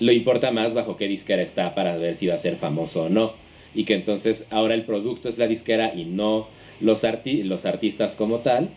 lo 0.00 0.12
importa 0.12 0.50
más 0.50 0.74
bajo 0.74 0.96
qué 0.96 1.08
disquera 1.08 1.42
está 1.42 1.74
para 1.74 1.96
ver 1.96 2.16
si 2.16 2.26
va 2.26 2.34
a 2.34 2.38
ser 2.38 2.56
famoso 2.56 3.04
o 3.04 3.08
no. 3.08 3.32
Y 3.74 3.84
que 3.84 3.94
entonces 3.94 4.46
ahora 4.50 4.74
el 4.74 4.82
producto 4.82 5.28
es 5.28 5.38
la 5.38 5.46
disquera 5.46 5.92
y 5.94 6.04
no 6.04 6.48
los, 6.80 7.02
los 7.24 7.64
artistas 7.64 8.16
como 8.16 8.38
tal. 8.38 8.68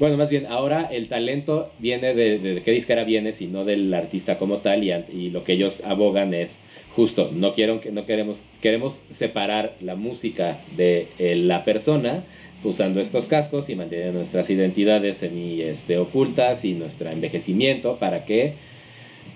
Bueno, 0.00 0.16
más 0.16 0.30
bien, 0.30 0.46
ahora 0.46 0.88
el 0.90 1.06
talento 1.08 1.70
viene 1.78 2.12
de, 2.14 2.62
qué 2.64 2.72
disquera 2.72 3.04
viene, 3.04 3.32
sino 3.32 3.64
del 3.64 3.92
artista 3.94 4.36
como 4.36 4.58
tal, 4.58 4.82
y, 4.82 4.92
y, 4.92 5.30
lo 5.30 5.44
que 5.44 5.52
ellos 5.52 5.80
abogan 5.84 6.34
es 6.34 6.58
justo, 6.96 7.30
no, 7.32 7.52
quiero, 7.52 7.80
no 7.92 8.06
queremos, 8.06 8.42
queremos 8.60 9.04
separar 9.10 9.74
la 9.80 9.94
música 9.94 10.58
de 10.76 11.08
eh, 11.18 11.36
la 11.36 11.64
persona 11.64 12.24
usando 12.64 13.00
estos 13.00 13.26
cascos 13.26 13.68
y 13.68 13.76
mantener 13.76 14.12
nuestras 14.14 14.50
identidades 14.50 15.18
semi 15.18 15.60
este, 15.62 15.98
ocultas 15.98 16.64
y 16.64 16.72
nuestro 16.72 17.10
envejecimiento 17.10 17.96
para 17.96 18.24
que 18.24 18.54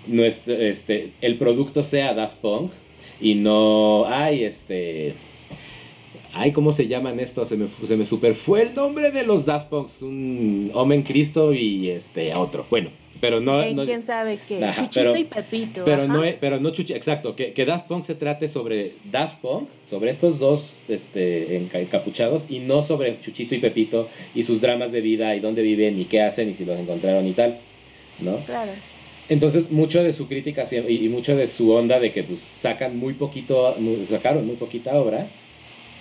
nuestro, 0.07 0.55
este, 0.55 1.11
el 1.21 1.37
producto 1.37 1.83
sea 1.83 2.13
Daft 2.13 2.37
Punk 2.37 2.71
y 3.19 3.35
no 3.35 4.05
hay 4.05 4.43
este 4.43 5.13
ay 6.33 6.51
cómo 6.51 6.71
se 6.71 6.87
llaman 6.87 7.19
estos 7.19 7.49
se 7.49 7.57
me, 7.57 7.67
se 7.83 7.97
me 7.97 8.05
super 8.05 8.35
fue 8.35 8.63
el 8.63 8.75
nombre 8.75 9.11
de 9.11 9.23
los 9.23 9.45
Daft 9.45 9.69
Punks 9.69 10.01
un 10.01 10.71
Omen 10.73 11.03
Cristo 11.03 11.53
y 11.53 11.89
este 11.89 12.33
otro. 12.35 12.65
Bueno 12.69 12.89
pero 13.21 13.39
no, 13.39 13.63
quién 13.85 14.03
sabe 14.03 14.39
qué. 14.47 14.59
Chuchito 14.75 15.15
y 15.15 15.23
Pepito 15.23 15.85
pero 15.85 16.07
no 16.07 16.23
pero 16.39 16.59
no 16.59 16.71
Chuchi 16.71 16.93
exacto 16.93 17.35
que, 17.35 17.53
que, 17.53 17.65
Daft 17.65 17.87
Punk 17.87 18.03
se 18.03 18.15
trate 18.15 18.49
sobre 18.49 18.93
Daft 19.05 19.37
Punk 19.39 19.69
sobre 19.89 20.09
estos 20.09 20.39
dos 20.39 20.89
este 20.89 21.55
encapuchados 21.55 22.47
y 22.49 22.59
no 22.59 22.81
sobre 22.81 23.21
Chuchito 23.21 23.55
y 23.55 23.59
Pepito 23.59 24.09
y 24.35 24.43
sus 24.43 24.59
dramas 24.59 24.91
de 24.91 24.99
vida 25.01 25.35
y 25.35 25.39
dónde 25.39 25.61
viven 25.61 25.99
y 25.99 26.05
qué 26.05 26.21
hacen 26.21 26.49
y 26.49 26.53
si 26.53 26.65
los 26.65 26.77
encontraron 26.77 27.25
y 27.25 27.31
tal 27.31 27.59
no 28.19 28.37
claro. 28.45 28.71
Entonces, 29.29 29.71
mucho 29.71 30.03
de 30.03 30.11
su 30.11 30.27
crítica 30.27 30.65
y, 30.89 31.07
mucho 31.07 31.37
de 31.37 31.47
su 31.47 31.71
onda 31.71 32.01
de 32.01 32.11
que 32.11 32.21
pues 32.21 32.41
sacan 32.41 32.97
muy 32.97 33.13
poquito, 33.13 33.77
sacaron 34.05 34.45
muy 34.45 34.57
poquita 34.57 34.99
obra, 34.99 35.25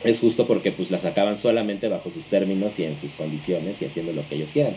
es 0.04 0.18
justo 0.18 0.46
porque 0.46 0.72
pues 0.72 0.90
la 0.90 0.98
sacaban 0.98 1.36
solamente 1.36 1.88
bajo 1.88 2.10
sus 2.10 2.26
términos 2.26 2.78
y 2.78 2.84
en 2.84 2.98
sus 2.98 3.12
condiciones 3.12 3.82
y 3.82 3.84
haciendo 3.84 4.12
lo 4.12 4.26
que 4.28 4.36
ellos 4.36 4.50
quieran. 4.52 4.76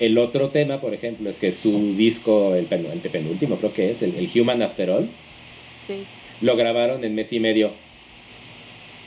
El 0.00 0.18
otro 0.18 0.50
tema, 0.50 0.80
por 0.80 0.94
ejemplo, 0.94 1.30
es 1.30 1.38
que 1.38 1.52
su 1.52 1.94
disco, 1.96 2.54
el, 2.54 2.66
penúltimo 2.66 3.56
creo 3.56 3.72
que 3.72 3.90
es, 3.90 4.02
el, 4.02 4.28
Human 4.34 4.62
After 4.62 4.90
All, 4.90 5.08
lo 6.40 6.56
grabaron 6.56 7.04
en 7.04 7.14
mes 7.14 7.32
y 7.32 7.40
medio. 7.40 7.70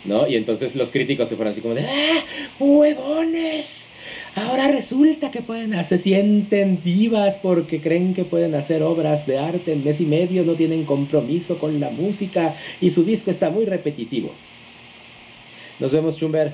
¿No? 0.05 0.26
Y 0.26 0.36
entonces 0.36 0.76
los 0.76 0.91
críticos 0.91 1.28
se 1.28 1.36
fueron 1.36 1.51
así 1.51 1.59
como 1.59 1.74
de 1.74 1.82
¡Ah! 1.82 2.24
¡Huevones! 2.59 3.89
Ahora 4.36 4.70
resulta 4.70 5.32
que 5.32 5.41
pueden, 5.41 5.84
se 5.84 5.97
sienten 5.97 6.82
divas 6.82 7.39
porque 7.39 7.82
creen 7.82 8.13
que 8.13 8.24
pueden 8.24 8.55
hacer 8.55 8.84
obras 8.84 9.26
de 9.26 9.39
arte 9.39 9.74
en 9.74 9.84
mes 9.84 9.99
y 9.99 10.05
medio, 10.05 10.43
no 10.43 10.53
tienen 10.53 10.86
compromiso 10.86 11.57
con 11.57 11.80
la 11.80 11.89
música 11.89 12.55
y 12.80 12.91
su 12.91 13.03
disco 13.03 13.32
está 13.32 13.49
muy 13.49 13.65
repetitivo. 13.65 14.32
Nos 15.80 15.91
vemos, 15.91 16.17
Chumber. 16.17 16.53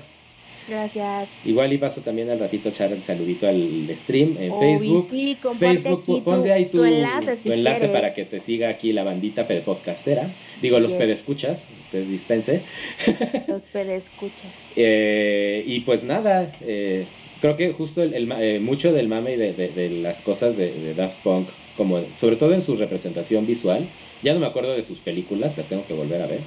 Gracias. 0.67 1.30
Igual 1.45 1.74
y 1.74 1.78
paso 1.78 2.01
también 2.01 2.30
al 2.30 2.39
ratito 2.39 2.69
echar 2.69 2.91
el 2.91 3.03
saludito 3.03 3.47
al 3.47 3.89
stream 3.95 4.38
en 4.39 4.57
Facebook. 4.57 5.07
Sí, 5.11 5.38
Facebook, 5.59 6.24
ponte 6.24 6.53
ahí 6.53 6.65
tu, 6.65 6.84
enlace, 6.84 7.89
para 7.89 8.13
que 8.13 8.26
te 8.26 8.39
siga 8.39 8.69
aquí 8.69 8.93
la 8.93 9.03
bandita 9.03 9.47
pedpodcastera. 9.47 10.30
Digo, 10.61 10.80
los 10.80 10.93
pedescuchas, 10.93 11.65
usted 11.82 12.05
dispense. 12.05 12.61
Los 13.47 13.63
pedescuchas. 13.63 14.51
eh, 14.76 15.63
y 15.65 15.82
pues 15.82 16.03
nada, 16.03 16.51
eh, 16.61 17.05
creo 17.41 17.57
que 17.57 17.74
justo 17.74 18.01
el, 18.01 18.32
eh, 18.32 18.59
mucho 18.59 18.93
del 18.93 19.09
mame 19.09 19.34
y 19.34 19.38
de, 19.38 19.89
las 20.01 20.21
cosas 20.21 20.55
de, 20.55 20.93
Daft 20.93 21.17
Punk, 21.24 21.49
como 21.76 22.01
sobre 22.15 22.38
todo 22.38 22.53
en 22.53 22.61
su 22.61 22.78
representación 22.78 23.45
visual, 23.45 23.86
ya 24.21 24.34
no 24.34 24.39
me 24.39 24.45
acuerdo 24.45 24.74
de 24.74 24.84
sus 24.84 24.99
películas, 24.99 25.57
las 25.57 25.67
tengo 25.67 25.86
que 25.86 25.93
volver 25.93 26.21
a 26.21 26.28
ver, 26.28 26.39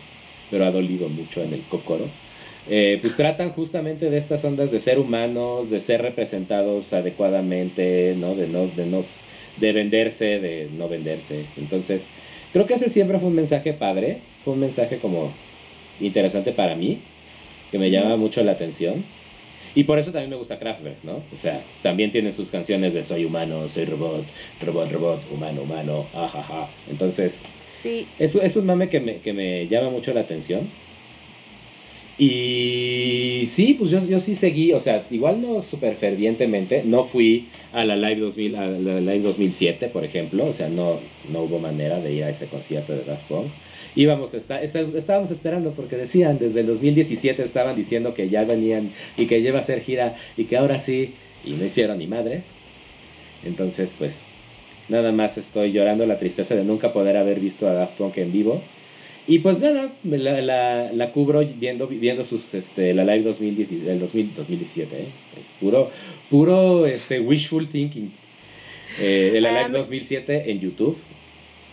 pero 0.51 0.65
ha 0.65 0.71
dolido 0.71 1.09
mucho 1.11 1.43
en 1.43 1.53
el 1.53 1.61
cocoro 1.63 2.07
eh, 2.69 2.99
pues 3.01 3.17
tratan 3.17 3.51
justamente 3.51 4.11
de 4.11 4.19
estas 4.19 4.45
ondas 4.45 4.71
de 4.71 4.81
ser 4.81 4.99
humanos, 4.99 5.71
de 5.71 5.81
ser 5.81 6.03
representados 6.03 6.93
adecuadamente, 6.93 8.15
¿no? 8.17 8.35
De 8.35 8.49
no, 8.49 8.67
de 8.67 8.87
no, 8.87 9.01
de 9.57 9.73
venderse, 9.73 10.41
de 10.41 10.69
no 10.77 10.89
venderse. 10.89 11.45
Entonces, 11.57 12.09
creo 12.53 12.67
que 12.67 12.75
ese 12.75 12.91
siempre 12.91 13.19
fue 13.19 13.29
un 13.29 13.35
mensaje 13.35 13.73
padre, 13.73 14.19
fue 14.45 14.55
un 14.55 14.61
mensaje 14.61 14.99
como 14.99 15.33
interesante 16.01 16.53
para 16.53 16.75
mí, 16.75 16.99
que 17.71 17.79
me 17.79 17.91
llama 17.91 18.17
mucho 18.17 18.43
la 18.43 18.53
atención. 18.53 19.05
Y 19.75 19.85
por 19.85 19.99
eso 19.99 20.11
también 20.11 20.31
me 20.31 20.37
gusta 20.37 20.59
Kraftwerk, 20.59 21.05
¿no? 21.05 21.17
O 21.31 21.37
sea, 21.37 21.63
también 21.83 22.11
tiene 22.11 22.33
sus 22.33 22.51
canciones 22.51 22.95
de 22.95 23.05
soy 23.05 23.25
humano, 23.27 23.69
soy 23.69 23.85
robot, 23.85 24.25
robot, 24.59 24.91
robot, 24.91 25.31
humano, 25.31 25.63
humano, 25.63 26.09
ajaja. 26.15 26.71
Entonces, 26.87 27.43
sí. 27.83 28.07
es, 28.19 28.35
es 28.35 28.57
un 28.57 28.67
mame 28.67 28.89
que 28.89 29.01
me, 29.01 29.21
que 29.21 29.33
me 29.35 29.69
llama 29.69 29.91
mucho 29.91 30.15
la 30.15 30.21
atención. 30.23 30.73
Y 32.19 33.45
sí, 33.47 33.75
pues 33.79 33.91
yo, 33.91 34.01
yo 34.07 34.21
sí 34.21 34.35
seguí, 34.35 34.73
o 34.73 34.81
sea, 34.81 35.05
igual 35.11 35.43
no 35.43 35.61
súper 35.61 35.97
fervientemente, 35.97 36.83
no 36.83 37.05
fui 37.05 37.49
a 37.75 37.85
la 37.85 37.95
Live 37.95 38.21
2000, 38.21 38.57
a 38.57 38.67
la 38.69 39.01
Live 39.01 39.21
2007, 39.21 39.89
por 39.89 40.03
ejemplo, 40.03 40.47
o 40.47 40.55
sea, 40.55 40.71
no, 40.71 40.99
no 41.31 41.43
hubo 41.43 41.59
manera 41.59 42.01
de 42.01 42.15
ir 42.15 42.25
a 42.25 42.31
ese 42.31 42.47
concierto 42.47 42.95
de 42.95 43.05
Daft 43.05 43.29
Punk. 43.29 43.49
Íbamos, 43.95 44.33
está, 44.33 44.63
estábamos 44.63 45.31
esperando 45.31 45.73
porque 45.73 45.97
decían, 45.97 46.39
desde 46.39 46.61
el 46.61 46.67
2017 46.67 47.43
estaban 47.43 47.77
diciendo 47.77 48.15
que 48.15 48.31
ya 48.31 48.45
venían 48.45 48.93
y 49.19 49.27
que 49.27 49.43
lleva 49.43 49.61
a 49.61 49.63
ser 49.63 49.83
gira 49.83 50.17
y 50.39 50.45
que 50.45 50.57
ahora 50.57 50.79
sí, 50.79 51.13
y 51.45 51.53
no 51.53 51.67
hicieron 51.67 51.99
ni 51.99 52.07
madres. 52.07 52.53
Entonces, 53.45 53.95
pues, 53.97 54.23
nada 54.89 55.13
más 55.13 55.37
estoy 55.37 55.73
llorando 55.73 56.07
la 56.07 56.17
tristeza 56.17 56.55
de 56.55 56.65
nunca 56.65 56.95
poder 56.95 57.19
haber 57.19 57.41
visto 57.41 57.69
a 57.69 57.75
Daft 57.75 57.99
Punk 57.99 58.17
en 58.17 58.33
vivo 58.33 58.63
y 59.29 59.41
pues 59.41 59.59
nada, 59.59 59.93
la, 60.05 60.41
la, 60.41 60.93
la, 60.93 61.13
cubro 61.13 61.41
viendo, 61.45 61.89
viendo 61.89 62.25
sus, 62.25 62.55
este, 62.55 62.95
la 62.95 63.05
live 63.05 63.25
2017, 63.25 63.91
el 63.91 63.99
2017, 63.99 64.97
¿eh? 64.97 65.07
es 65.41 65.47
puro, 65.61 65.91
puro 66.31 66.87
este, 66.87 67.21
wishful 67.21 67.69
thinking. 67.69 68.13
Eh, 68.99 69.31
de 69.33 69.41
la 69.41 69.63
live 69.63 69.79
2007 69.79 70.51
en 70.51 70.61
YouTube, 70.61 70.97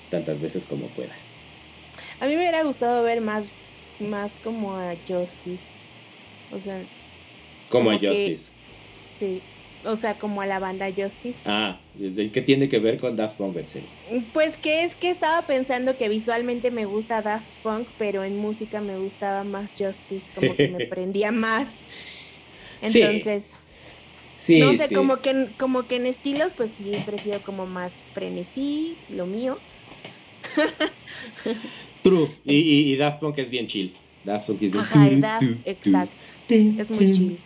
tantas 0.10 0.42
veces 0.42 0.66
como 0.66 0.88
pueda. 0.88 1.14
A 2.20 2.26
mí 2.26 2.32
me 2.32 2.38
hubiera 2.38 2.64
gustado 2.64 3.04
ver 3.04 3.22
más, 3.22 3.46
más 4.00 4.32
como 4.44 4.76
a 4.76 4.96
Justice. 5.08 5.70
O 6.52 6.60
sea. 6.60 6.82
Como, 7.70 7.92
a 7.92 7.94
Justice. 7.94 8.50
sí, 9.20 9.42
o 9.86 9.98
sea, 9.98 10.16
como 10.16 10.42
a 10.42 10.46
la 10.46 10.60
banda 10.60 10.88
Justice. 10.88 11.40
Ah, 11.46 11.80
¿qué 11.98 12.42
tiene 12.42 12.70
que 12.70 12.80
ver 12.80 13.00
con 13.00 13.16
Daft 13.16 13.38
Punk, 13.38 13.58
Pues 14.34 14.58
que 14.58 14.84
es 14.84 14.96
que 14.96 15.10
estaba 15.10 15.46
pensando 15.46 15.98
que 15.98 16.10
visualmente 16.10 16.72
me 16.72 16.86
gusta 16.86 17.22
Daft 17.22 17.50
Punk, 17.62 17.88
pero 17.98 18.24
en 18.24 18.38
música 18.38 18.82
me 18.82 18.98
gustaba 18.98 19.44
más 19.44 19.72
Justice, 19.72 20.32
como 20.34 20.56
que 20.56 20.68
me 20.70 20.86
prendía 20.88 21.32
más. 21.32 21.82
Entonces, 22.82 23.54
sí. 24.38 24.60
no 24.60 24.74
sé, 24.74 24.94
como 24.94 25.18
que 25.18 25.48
como 25.58 25.88
que 25.88 25.98
en 25.98 26.06
estilos, 26.06 26.52
pues 26.56 26.72
siempre 26.72 27.18
he 27.18 27.20
sido 27.20 27.42
como 27.42 27.66
más 27.66 27.94
frenesí, 28.14 28.96
lo 29.10 29.26
mío. 29.26 29.58
True. 32.04 32.30
Y, 32.44 32.56
y, 32.56 32.94
y 32.94 32.96
Daft 32.98 33.20
Punk 33.20 33.38
es 33.38 33.50
bien 33.50 33.68
chill. 33.68 33.94
Daft 34.24 34.48
Punk 34.48 34.62
es 34.62 34.72
bien 34.72 34.86
chill. 35.40 35.62
exacto. 35.66 36.16
Es 36.50 36.90
muy 36.90 37.14
chill. 37.14 37.40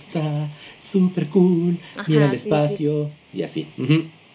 está 0.00 0.48
súper 0.80 1.28
cool. 1.28 1.78
Mira 2.06 2.26
el 2.26 2.34
espacio 2.34 3.10
y 3.32 3.42
así. 3.42 3.66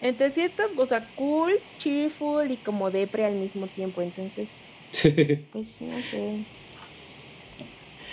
Entonces, 0.00 0.34
cierto, 0.34 0.64
o 0.76 0.86
sea, 0.86 1.08
cool, 1.14 1.52
cheerful 1.78 2.50
y 2.50 2.56
como 2.56 2.90
depre 2.90 3.24
al 3.24 3.34
mismo 3.34 3.68
tiempo. 3.68 4.02
Entonces, 4.02 4.60
pues 5.52 5.80
no 5.80 6.02
sé. 6.02 6.44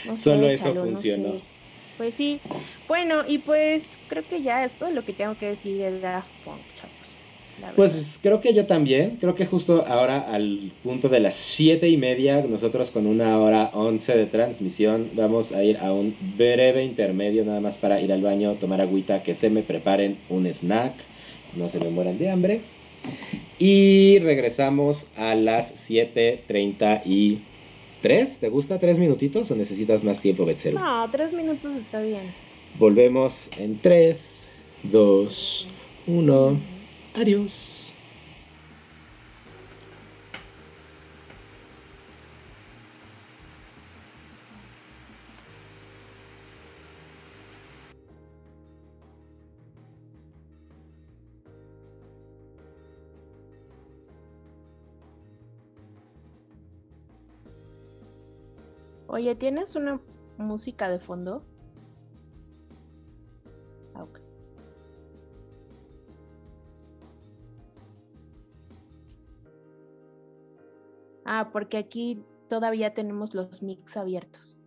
No 0.06 0.18
Solo 0.18 0.50
eso 0.50 0.74
funcionó. 0.74 1.42
Pues 1.98 2.14
sí. 2.14 2.40
Bueno, 2.88 3.24
y 3.28 3.40
pues 3.40 4.00
creo 4.08 4.26
que 4.28 4.42
ya 4.42 4.64
es 4.64 4.74
todo 4.74 4.90
lo 4.92 5.04
que 5.04 5.14
tengo 5.14 5.38
que 5.38 5.48
decir 5.48 5.78
de 5.78 6.00
Daft 6.00 6.32
Punk, 6.46 6.62
chavos. 6.76 7.18
Pues 7.76 8.20
creo 8.22 8.41
que 8.41 8.53
yo 8.53 8.66
también, 8.66 9.18
creo 9.20 9.36
que 9.36 9.45
justo 9.45 9.86
ahora 9.88 10.20
al 10.20 10.72
punto 10.84 11.10
de 11.10 11.20
las 11.20 11.36
siete 11.36 11.88
y 11.89 11.97
media, 11.97 12.41
nosotros 12.47 12.91
con 12.91 13.07
una 13.07 13.38
hora 13.39 13.72
once 13.74 14.18
de 14.18 14.26
transmisión, 14.26 15.10
vamos 15.14 15.51
a 15.51 15.64
ir 15.64 15.78
a 15.78 15.93
un 15.93 16.16
breve 16.38 16.84
intermedio 16.84 17.45
nada 17.45 17.60
más 17.60 17.78
para 17.78 18.01
ir 18.01 18.12
al 18.12 18.22
baño, 18.22 18.53
tomar 18.55 18.82
agüita, 18.82 19.24
que 19.24 19.36
se 19.36 19.49
me 19.49 19.62
preparen 19.62 20.18
un 20.30 20.45
snack, 20.47 20.93
no 21.55 21.70
se 21.70 21.80
me 21.80 21.89
mueran 21.89 22.18
de 22.18 22.30
hambre. 22.30 22.62
Y 23.57 24.20
regresamos 24.20 25.07
a 25.16 25.36
las 25.36 25.89
7.33. 25.89 27.39
¿Te 28.39 28.49
gusta 28.49 28.80
tres 28.80 28.99
minutitos 28.99 29.51
o 29.51 29.55
necesitas 29.55 30.03
más 30.03 30.22
tiempo, 30.22 30.45
Betzel? 30.45 30.76
No, 30.76 31.10
tres 31.12 31.34
minutos 31.34 31.76
está 31.76 32.01
bien. 32.01 32.34
Volvemos 32.78 33.49
en 33.57 33.80
3, 33.80 34.47
2, 34.84 35.68
1. 36.07 36.79
Adiós. 37.14 37.93
Oye, 59.12 59.36
¿tienes 59.36 59.76
una 59.76 59.99
música 60.38 60.88
de 60.88 60.99
fondo? 60.99 61.43
Ah, 71.32 71.52
porque 71.54 71.78
aquí 71.78 72.26
todavía 72.50 72.96
tenemos 72.96 73.36
los 73.36 73.62
mix 73.62 73.96
abiertos. 73.98 74.59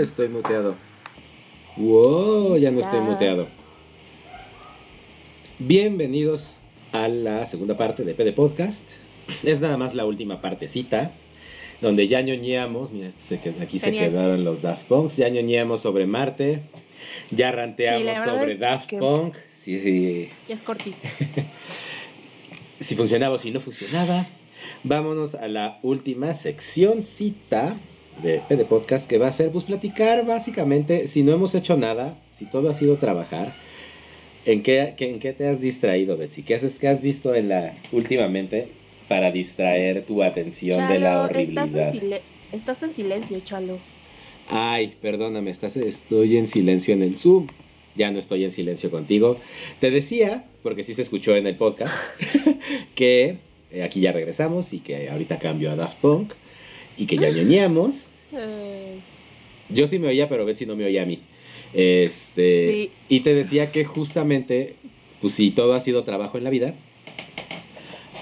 Estoy 0.00 0.28
muteado. 0.28 0.74
Wow, 1.76 2.56
ya 2.56 2.70
no 2.70 2.80
estoy 2.80 3.00
muteado. 3.00 3.48
Bienvenidos 5.58 6.56
a 6.92 7.08
la 7.08 7.44
segunda 7.44 7.76
parte 7.76 8.02
de 8.04 8.14
PD 8.14 8.32
Podcast. 8.32 8.88
Es 9.42 9.60
nada 9.60 9.76
más 9.76 9.94
la 9.94 10.06
última 10.06 10.40
partecita, 10.40 11.10
donde 11.82 12.08
ya 12.08 12.22
ñoñeamos, 12.22 12.92
mira, 12.92 13.10
aquí 13.60 13.78
se 13.78 13.90
quedaron 13.90 14.42
los 14.42 14.62
Daft 14.62 14.84
Punk, 14.84 15.10
ya 15.10 15.28
ñoñeamos 15.28 15.82
sobre 15.82 16.06
Marte, 16.06 16.62
ya 17.30 17.52
ranteamos 17.52 18.24
sobre 18.24 18.56
Daft 18.56 18.94
Punk. 18.94 19.34
Sí, 19.54 19.80
sí. 19.80 20.30
Ya 20.48 20.54
es 20.54 20.62
cortito. 20.62 20.96
si 22.80 22.96
funcionaba 22.96 23.34
o 23.34 23.38
si 23.38 23.50
no 23.50 23.60
funcionaba. 23.60 24.26
Vámonos 24.84 25.34
a 25.34 25.48
la 25.48 25.78
última 25.82 26.34
sección 26.34 27.02
cita 27.02 27.76
de 28.22 28.40
PD 28.48 28.64
Podcast 28.64 29.08
que 29.08 29.18
va 29.18 29.28
a 29.28 29.32
ser 29.32 29.50
pues 29.50 29.64
platicar 29.64 30.24
básicamente 30.26 31.08
si 31.08 31.22
no 31.22 31.32
hemos 31.32 31.54
hecho 31.54 31.76
nada, 31.76 32.18
si 32.32 32.46
todo 32.46 32.70
ha 32.70 32.74
sido 32.74 32.96
trabajar, 32.96 33.54
¿en 34.44 34.62
qué, 34.62 34.94
en 34.98 35.18
qué 35.18 35.32
te 35.32 35.48
has 35.48 35.60
distraído, 35.60 36.16
Betsy? 36.16 36.42
¿Qué 36.42 36.54
haces, 36.54 36.78
qué 36.78 36.88
has 36.88 37.02
visto 37.02 37.34
en 37.34 37.48
la 37.48 37.74
últimamente 37.92 38.68
para 39.08 39.30
distraer 39.30 40.04
tu 40.04 40.22
atención 40.22 40.88
de 40.88 40.98
la 40.98 41.22
horribilidad? 41.22 41.66
Estás 41.66 41.94
en, 41.94 42.14
estás 42.52 42.82
en 42.82 42.92
silencio, 42.92 43.40
Chalo. 43.40 43.78
Ay, 44.48 44.94
perdóname, 45.00 45.50
estás, 45.50 45.76
estoy 45.76 46.36
en 46.36 46.48
silencio 46.48 46.94
en 46.94 47.02
el 47.02 47.18
Zoom. 47.18 47.48
Ya 47.96 48.10
no 48.10 48.18
estoy 48.18 48.44
en 48.44 48.52
silencio 48.52 48.90
contigo. 48.90 49.38
Te 49.80 49.90
decía, 49.90 50.44
porque 50.62 50.84
sí 50.84 50.94
se 50.94 51.02
escuchó 51.02 51.34
en 51.34 51.46
el 51.46 51.56
podcast, 51.56 51.94
que 52.94 53.38
eh, 53.70 53.82
aquí 53.82 54.00
ya 54.00 54.12
regresamos 54.12 54.72
y 54.72 54.80
que 54.80 55.08
ahorita 55.08 55.38
cambio 55.38 55.70
a 55.70 55.76
Daft 55.76 55.98
Punk 55.98 56.32
y 56.96 57.06
que 57.06 57.16
ya 57.16 57.30
ñoñamos. 57.30 58.06
Yo 59.68 59.86
sí 59.86 59.98
me 59.98 60.08
oía, 60.08 60.28
pero 60.28 60.44
Betsy 60.44 60.66
no 60.66 60.76
me 60.76 60.84
oía 60.84 61.02
a 61.02 61.06
mí. 61.06 61.20
Este, 61.72 62.90
Y 63.08 63.20
te 63.20 63.34
decía 63.34 63.70
que 63.70 63.84
justamente, 63.84 64.76
pues 65.20 65.34
si 65.34 65.50
todo 65.50 65.74
ha 65.74 65.80
sido 65.80 66.04
trabajo 66.04 66.38
en 66.38 66.44
la 66.44 66.50
vida, 66.50 66.74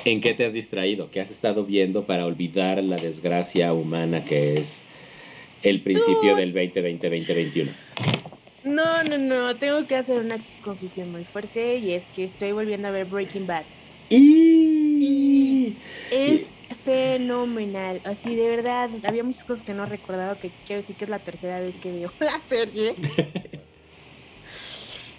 ¿en 0.04 0.20
qué 0.20 0.34
te 0.34 0.44
has 0.44 0.52
distraído? 0.52 1.10
¿Qué 1.10 1.20
has 1.20 1.30
estado 1.30 1.64
viendo 1.64 2.04
para 2.04 2.26
olvidar 2.26 2.82
la 2.82 2.96
desgracia 2.96 3.72
humana 3.72 4.24
que 4.24 4.58
es 4.58 4.82
el 5.62 5.80
principio 5.80 6.36
del 6.36 6.54
2020-2021? 6.54 7.68
No, 8.64 9.04
no, 9.04 9.18
no, 9.18 9.56
tengo 9.56 9.86
que 9.86 9.94
hacer 9.94 10.20
una 10.20 10.38
confesión 10.62 11.12
muy 11.12 11.24
fuerte 11.24 11.76
y 11.78 11.92
es 11.92 12.06
que 12.14 12.24
estoy 12.24 12.52
volviendo 12.52 12.88
a 12.88 12.90
ver 12.90 13.04
Breaking 13.04 13.46
Bad. 13.46 13.64
Y... 14.08 14.73
Es 16.14 16.48
fenomenal. 16.84 18.00
Así, 18.04 18.34
de 18.36 18.48
verdad, 18.48 18.90
había 19.06 19.24
muchas 19.24 19.44
cosas 19.44 19.64
que 19.64 19.74
no 19.74 19.84
recordaba, 19.84 20.36
que 20.36 20.50
quiero 20.66 20.82
decir 20.82 20.96
que 20.96 21.04
es 21.04 21.10
la 21.10 21.18
tercera 21.18 21.60
vez 21.60 21.76
que 21.78 21.90
veo 21.90 22.12
la 22.20 22.40
serie. 22.40 22.94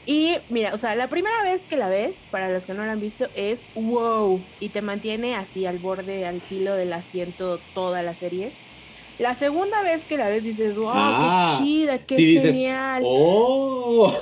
y 0.05 0.37
mira, 0.49 0.73
o 0.73 0.77
sea, 0.77 0.95
la 0.95 1.09
primera 1.09 1.43
vez 1.43 1.65
que 1.65 1.75
la 1.75 1.89
ves, 1.89 2.15
para 2.31 2.49
los 2.49 2.65
que 2.65 2.73
no 2.73 2.85
la 2.85 2.93
han 2.93 3.01
visto, 3.01 3.27
es 3.35 3.65
wow. 3.75 4.41
Y 4.59 4.69
te 4.69 4.81
mantiene 4.81 5.35
así 5.35 5.65
al 5.65 5.79
borde, 5.79 6.25
al 6.25 6.41
filo 6.41 6.75
del 6.75 6.93
asiento 6.93 7.59
toda 7.73 8.01
la 8.01 8.15
serie. 8.15 8.51
La 9.19 9.33
segunda 9.33 9.81
vez 9.81 10.03
que 10.03 10.17
la 10.17 10.29
ves 10.29 10.43
dices, 10.43 10.75
wow, 10.75 10.91
qué 10.91 10.91
ah, 10.95 11.55
chida, 11.57 11.97
qué 11.99 12.15
genial. 12.41 13.01
oh. 13.05 14.13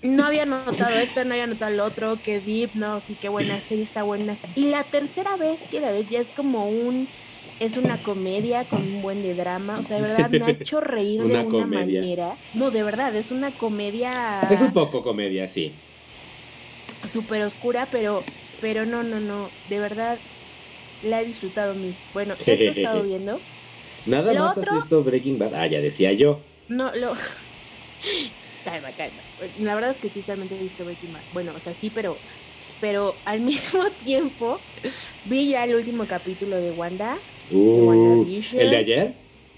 No 0.00 0.24
había 0.26 0.46
notado 0.46 0.96
esto, 0.98 1.24
no 1.24 1.32
había 1.34 1.46
notado 1.48 1.72
el 1.72 1.80
otro, 1.80 2.22
qué 2.22 2.40
deep, 2.40 2.70
no, 2.74 3.00
sí, 3.00 3.16
qué 3.18 3.28
buena 3.28 3.60
serie, 3.60 3.82
está 3.84 4.04
buena. 4.04 4.34
Y 4.54 4.66
la 4.70 4.84
tercera 4.84 5.36
vez 5.36 5.66
que 5.68 5.80
la 5.80 5.90
ves 5.90 6.06
ya 6.08 6.20
es 6.20 6.32
como 6.32 6.68
un, 6.70 7.08
es 7.58 7.76
una 7.76 8.02
comedia 8.02 8.68
con 8.68 8.82
un 8.82 9.02
buen 9.02 9.22
de 9.22 9.34
drama, 9.34 9.78
o 9.80 9.82
sea, 9.82 9.96
de 9.96 10.02
verdad 10.02 10.30
me 10.30 10.46
ha 10.46 10.50
hecho 10.50 10.80
reír 10.80 11.26
de 11.26 11.40
una 11.40 11.66
manera. 11.66 12.38
No, 12.52 12.70
de 12.70 12.84
verdad, 12.84 13.14
es 13.16 13.32
una 13.32 13.56
comedia. 13.56 14.48
Es 14.52 14.60
un 14.62 14.72
poco 14.72 15.02
comedia, 15.02 15.46
sí. 15.48 15.72
Súper 17.04 17.42
oscura, 17.42 17.88
pero, 17.90 18.24
pero 18.60 18.86
no, 18.86 19.02
no, 19.02 19.20
no, 19.20 19.48
de 19.64 19.80
verdad 19.80 20.18
la 21.00 21.20
he 21.22 21.24
disfrutado 21.26 21.74
mí. 21.74 21.96
Bueno, 22.12 22.34
eso 22.46 22.70
he 22.70 22.72
estado 22.72 23.02
viendo. 23.02 23.40
Nada 24.06 24.34
más 24.34 24.58
has 24.58 24.70
visto 24.70 25.02
Breaking 25.04 25.38
Bad. 25.38 25.54
Ah, 25.54 25.66
ya 25.66 25.80
decía 25.80 26.12
yo. 26.12 26.40
No, 26.68 26.92
lo. 26.94 27.14
calma, 28.70 28.90
calma. 28.90 29.22
La 29.60 29.74
verdad 29.74 29.90
es 29.90 29.96
que 29.98 30.10
sí, 30.10 30.22
solamente 30.22 30.56
he 30.56 30.62
visto 30.62 30.84
Breaking 30.84 31.12
Bad. 31.12 31.22
Bueno, 31.32 31.52
o 31.56 31.60
sea, 31.60 31.74
sí, 31.74 31.90
pero. 31.94 32.16
Pero 32.80 33.16
al 33.24 33.40
mismo 33.52 33.84
tiempo 34.04 34.60
vi 35.24 35.48
ya 35.48 35.64
el 35.64 35.74
último 35.74 36.06
capítulo 36.06 36.56
de 36.56 36.70
Wanda. 36.70 37.18
Uh, 37.50 38.24
¿El 38.52 38.70
de 38.70 38.76
ayer? 38.76 39.14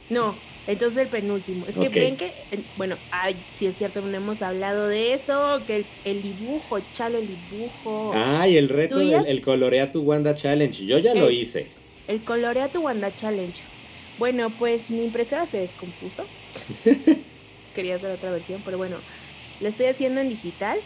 No, 0.08 0.34
entonces 0.66 1.04
el 1.04 1.08
penúltimo. 1.08 1.66
Es 1.66 1.76
que 1.76 1.88
ven 1.88 2.16
que, 2.16 2.32
bueno, 2.76 2.96
ay, 3.10 3.36
sí 3.54 3.66
es 3.66 3.76
cierto, 3.76 4.00
no 4.02 4.16
hemos 4.16 4.40
hablado 4.42 4.88
de 4.88 5.14
eso, 5.14 5.60
que 5.66 5.84
el, 6.04 6.22
dibujo, 6.22 6.78
chalo 6.94 7.18
el 7.18 7.28
dibujo. 7.28 8.12
Ay, 8.14 8.56
el 8.56 8.68
reto, 8.68 9.00
el, 9.00 9.26
el, 9.26 9.42
Colorea 9.42 9.90
tu 9.90 10.02
Wanda 10.02 10.34
Challenge. 10.34 10.86
Yo 10.86 10.98
ya 10.98 11.14
lo 11.14 11.30
hice. 11.30 11.66
El 12.08 12.22
Colorea 12.22 12.68
tu 12.68 12.80
Wanda 12.80 13.14
Challenge. 13.14 13.60
Bueno, 14.18 14.50
pues 14.50 14.90
mi 14.90 15.04
impresora 15.04 15.46
se 15.46 15.58
descompuso. 15.58 16.24
Quería 17.74 17.96
hacer 17.96 18.10
otra 18.10 18.30
versión, 18.30 18.62
pero 18.64 18.78
bueno, 18.78 18.96
lo 19.60 19.68
estoy 19.68 19.86
haciendo 19.86 20.20
en 20.20 20.28
digital. 20.28 20.78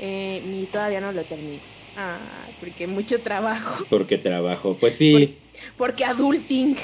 Eh, 0.00 0.42
y 0.44 0.64
todavía 0.66 1.00
no 1.00 1.12
lo 1.12 1.22
termino. 1.24 1.60
Ah, 1.96 2.18
porque 2.60 2.86
mucho 2.86 3.20
trabajo. 3.20 3.84
Porque 3.90 4.18
trabajo, 4.18 4.76
pues 4.78 4.96
sí. 4.96 5.34
porque 5.78 6.04
adulting. 6.04 6.76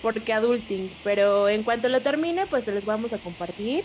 Porque 0.00 0.32
adulting. 0.32 0.90
Pero 1.02 1.48
en 1.48 1.64
cuanto 1.64 1.88
lo 1.88 2.00
termine, 2.00 2.46
pues 2.46 2.64
se 2.64 2.72
les 2.72 2.84
vamos 2.84 3.12
a 3.12 3.18
compartir. 3.18 3.82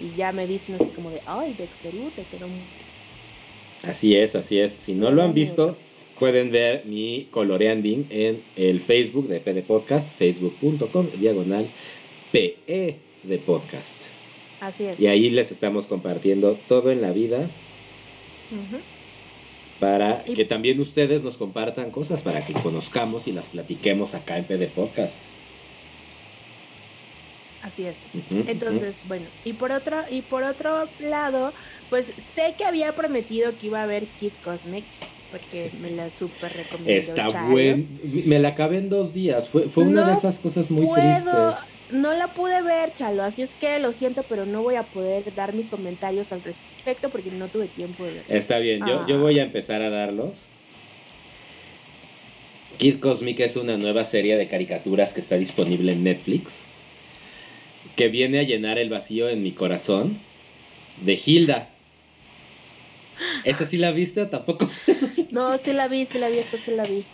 Y 0.00 0.16
ya 0.16 0.32
me 0.32 0.46
dicen 0.46 0.76
así 0.76 0.86
como 0.86 1.10
de, 1.10 1.20
ay, 1.26 1.54
Bexeru, 1.58 2.10
te 2.16 2.22
quedó 2.24 2.46
Así 3.82 4.16
es, 4.16 4.34
así 4.34 4.58
es. 4.58 4.72
Si 4.80 4.94
no 4.94 5.10
lo 5.10 5.22
han 5.22 5.34
visto, 5.34 5.76
pueden 6.18 6.50
ver 6.50 6.84
mi 6.86 7.28
coloreanding 7.30 8.06
en 8.10 8.42
el 8.56 8.80
Facebook 8.80 9.28
de 9.28 9.40
PD 9.40 9.62
Podcast, 9.62 10.16
facebook.com, 10.16 11.08
diagonal 11.18 11.68
PE 12.32 12.96
de 13.22 13.38
podcast. 13.38 13.96
Así 14.60 14.84
es. 14.84 14.98
Y 15.00 15.06
ahí 15.06 15.30
les 15.30 15.52
estamos 15.52 15.86
compartiendo 15.86 16.58
todo 16.68 16.90
en 16.90 17.02
la 17.02 17.12
vida. 17.12 17.48
Para 19.80 20.24
que 20.24 20.44
también 20.44 20.80
ustedes 20.80 21.22
nos 21.22 21.36
compartan 21.36 21.90
cosas, 21.90 22.22
para 22.22 22.44
que 22.44 22.54
conozcamos 22.54 23.26
y 23.26 23.32
las 23.32 23.48
platiquemos 23.48 24.14
acá 24.14 24.38
en 24.38 24.44
PD 24.44 24.68
Podcast. 24.68 25.18
Así 27.62 27.84
es. 27.84 27.96
Entonces, 28.46 29.00
bueno, 29.08 29.26
y 29.44 29.52
por 29.52 29.72
otro, 29.72 29.98
y 30.08 30.22
por 30.22 30.44
otro 30.44 30.88
lado, 31.00 31.52
pues 31.90 32.06
sé 32.34 32.54
que 32.56 32.64
había 32.64 32.94
prometido 32.94 33.52
que 33.58 33.66
iba 33.66 33.80
a 33.80 33.82
haber 33.82 34.04
Kid 34.06 34.30
Cosmic, 34.44 34.84
porque 35.32 35.72
me 35.82 35.90
la 35.90 36.14
súper 36.14 36.52
recomiendo. 36.52 36.92
Está 36.92 37.26
buen, 37.46 37.88
me 38.24 38.38
la 38.38 38.50
acabé 38.50 38.78
en 38.78 38.88
dos 38.88 39.12
días, 39.12 39.48
fue, 39.48 39.68
fue 39.68 39.82
una 39.84 40.06
de 40.06 40.14
esas 40.14 40.38
cosas 40.38 40.70
muy 40.70 40.86
tristes. 40.94 41.56
No 41.90 42.12
la 42.14 42.28
pude 42.28 42.62
ver, 42.62 42.94
Chalo, 42.94 43.22
así 43.22 43.42
es 43.42 43.50
que 43.60 43.78
lo 43.78 43.92
siento, 43.92 44.24
pero 44.28 44.44
no 44.44 44.62
voy 44.62 44.74
a 44.74 44.82
poder 44.82 45.32
dar 45.34 45.54
mis 45.54 45.68
comentarios 45.68 46.32
al 46.32 46.42
respecto 46.42 47.10
porque 47.10 47.30
no 47.30 47.46
tuve 47.46 47.68
tiempo 47.68 48.04
de 48.04 48.22
Está 48.28 48.58
bien, 48.58 48.84
yo, 48.84 49.06
yo 49.06 49.20
voy 49.20 49.38
a 49.38 49.44
empezar 49.44 49.82
a 49.82 49.90
darlos. 49.90 50.46
Kid 52.78 52.98
Cosmic 52.98 53.40
es 53.40 53.56
una 53.56 53.76
nueva 53.76 54.04
serie 54.04 54.36
de 54.36 54.48
caricaturas 54.48 55.12
que 55.12 55.20
está 55.20 55.36
disponible 55.36 55.92
en 55.92 56.02
Netflix, 56.02 56.64
que 57.94 58.08
viene 58.08 58.40
a 58.40 58.42
llenar 58.42 58.78
el 58.78 58.90
vacío 58.90 59.28
en 59.28 59.42
mi 59.42 59.52
corazón 59.52 60.18
de 61.02 61.20
Hilda. 61.24 61.70
¿Esa 63.44 63.64
sí 63.64 63.78
la 63.78 63.92
viste 63.92 64.22
o 64.22 64.28
tampoco? 64.28 64.68
no, 65.30 65.56
sí 65.58 65.72
la 65.72 65.86
vi, 65.86 66.04
sí 66.04 66.18
la 66.18 66.28
vi, 66.28 66.38
esa 66.38 66.58
sí 66.58 66.72
la 66.72 66.84
vi. 66.84 67.04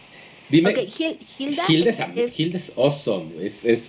Dime. 0.49 0.73
Hilda, 0.73 1.65
Hilda, 1.69 1.91
es, 2.17 2.41
Hilda 2.41 2.57
es 2.57 2.73
awesome. 2.77 3.31
Es, 3.41 3.65
es 3.65 3.89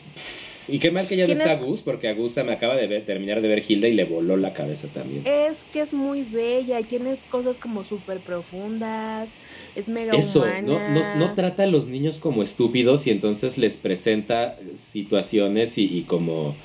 y 0.67 0.79
qué 0.79 0.91
mal 0.91 1.07
que 1.07 1.15
ya 1.15 1.27
no 1.27 1.33
está 1.33 1.55
Gus, 1.57 1.81
porque 1.81 2.09
Augusta 2.09 2.43
me 2.43 2.53
acaba 2.53 2.75
de 2.75 2.87
ver, 2.87 3.05
terminar 3.05 3.41
de 3.41 3.47
ver 3.47 3.63
Hilda 3.67 3.87
y 3.87 3.93
le 3.93 4.05
voló 4.05 4.37
la 4.37 4.53
cabeza 4.53 4.87
también. 4.91 5.23
Es 5.25 5.65
que 5.65 5.81
es 5.81 5.93
muy 5.93 6.23
bella 6.23 6.79
y 6.79 6.83
tiene 6.83 7.17
cosas 7.29 7.59
como 7.59 7.83
súper 7.83 8.21
profundas, 8.21 9.37
es 9.75 9.89
mega 9.89 10.13
Eso, 10.17 10.45
No, 10.63 11.15
no, 11.15 11.35
trata 11.35 11.63
a 11.63 11.67
los 11.67 11.87
niños 11.87 12.19
como 12.19 12.43
estúpidos 12.43 13.07
y 13.07 13.11
entonces 13.11 13.57
les 13.57 13.77
presenta 13.77 14.57
situaciones 14.75 15.77
y, 15.77 16.03
como 16.03 16.55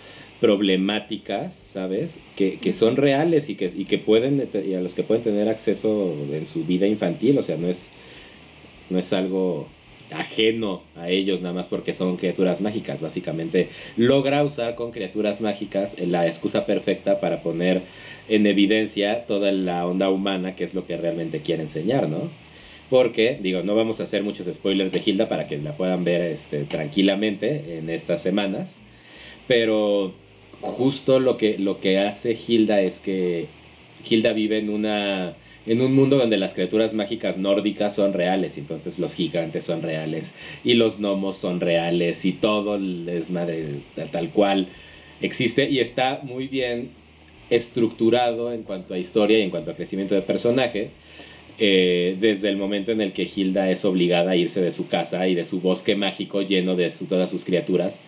problemáticas, 0.41 1.55
¿sabes? 1.55 2.21
Que, 2.37 2.59
que, 2.61 2.73
son 2.73 2.97
reales 2.97 3.49
y 3.49 3.57
que, 3.57 3.73
y 3.75 3.85
que 3.87 3.99
pueden, 3.99 4.49
y 4.65 4.75
a 4.75 4.81
los 4.81 4.95
que 4.95 5.03
pueden 5.03 5.25
tener 5.25 5.49
acceso 5.49 6.15
en 6.33 6.47
su 6.47 6.65
vida 6.65 6.87
infantil, 6.87 7.39
o 7.39 7.43
sea, 7.43 7.57
no 7.57 7.69
es, 7.69 7.91
no 8.89 8.99
es 8.99 9.13
algo 9.13 9.78
ajeno 10.11 10.83
a 10.97 11.09
ellos 11.11 11.41
nada 11.41 11.55
más 11.55 11.67
porque 11.67 11.93
son 11.93 12.17
criaturas 12.17 12.61
mágicas. 12.61 13.01
Básicamente 13.01 13.69
logra 13.97 14.45
usar 14.45 14.75
con 14.75 14.91
criaturas 14.91 15.41
mágicas 15.41 15.95
la 15.99 16.27
excusa 16.27 16.67
perfecta 16.67 17.21
para 17.21 17.43
poner 17.43 17.83
en 18.29 18.47
evidencia 18.47 19.27
toda 19.27 19.53
la 19.53 19.87
onda 19.87 20.11
humana 20.11 20.55
que 20.57 20.65
es 20.65 20.75
lo 20.75 20.87
que 20.87 20.97
realmente 20.97 21.41
quiere 21.41 21.63
enseñar, 21.63 22.09
¿no? 22.09 22.31
porque, 22.91 23.39
digo, 23.41 23.63
no 23.63 23.75
vamos 23.75 24.01
a 24.01 24.05
hacer 24.05 24.23
muchos 24.23 24.47
spoilers 24.55 24.93
de 24.93 25.03
Hilda 25.05 25.29
para 25.29 25.47
que 25.47 25.59
la 25.59 25.77
puedan 25.77 26.05
ver 26.05 26.23
este, 26.23 26.65
tranquilamente 26.65 27.79
en 27.79 27.91
estas 27.91 28.23
semanas, 28.23 28.77
pero 29.47 30.13
justo 30.61 31.21
lo 31.21 31.37
que, 31.37 31.59
lo 31.59 31.81
que 31.81 31.99
hace 31.99 32.37
Hilda 32.47 32.81
es 32.81 33.01
que 33.01 33.47
Hilda 34.09 34.33
vive 34.33 34.59
en 34.59 34.71
una 34.71 35.35
en 35.69 35.83
un 35.83 35.95
mundo 35.95 36.17
donde 36.17 36.39
las 36.39 36.55
criaturas 36.55 36.95
mágicas 36.95 37.37
nórdicas 37.37 37.95
son 37.95 38.15
reales, 38.15 38.57
entonces 38.57 38.99
los 38.99 39.15
gigantes 39.15 39.67
son 39.67 39.83
reales 39.83 40.33
y 40.65 40.75
los 40.75 40.99
gnomos 40.99 41.37
son 41.37 41.61
reales 41.61 42.25
y 42.25 42.33
todo 42.33 42.77
es 42.77 43.29
madre 43.29 43.67
tal 44.11 44.31
cual 44.31 44.69
existe 45.21 45.69
y 45.69 45.81
está 45.81 46.21
muy 46.23 46.49
bien 46.49 46.89
estructurado 47.51 48.51
en 48.51 48.63
cuanto 48.63 48.95
a 48.95 48.99
historia 48.99 49.39
y 49.39 49.43
en 49.43 49.51
cuanto 49.51 49.71
a 49.71 49.75
crecimiento 49.75 50.15
de 50.15 50.23
personaje. 50.23 50.91
Eh, 51.61 52.17
desde 52.21 52.49
el 52.49 52.57
momento 52.57 52.93
en 52.93 53.01
el 53.01 53.13
que 53.13 53.29
Hilda 53.35 53.69
es 53.69 53.85
obligada 53.85 54.31
a 54.31 54.37
irse 54.37 54.61
de 54.61 54.71
su 54.71 54.87
casa 54.87 55.27
y 55.27 55.35
de 55.35 55.45
su 55.45 55.61
bosque 55.61 55.97
mágico 55.97 56.41
lleno 56.41 56.77
de 56.77 56.89
todas 57.09 57.31
sus 57.31 57.45
criaturas 57.45 57.99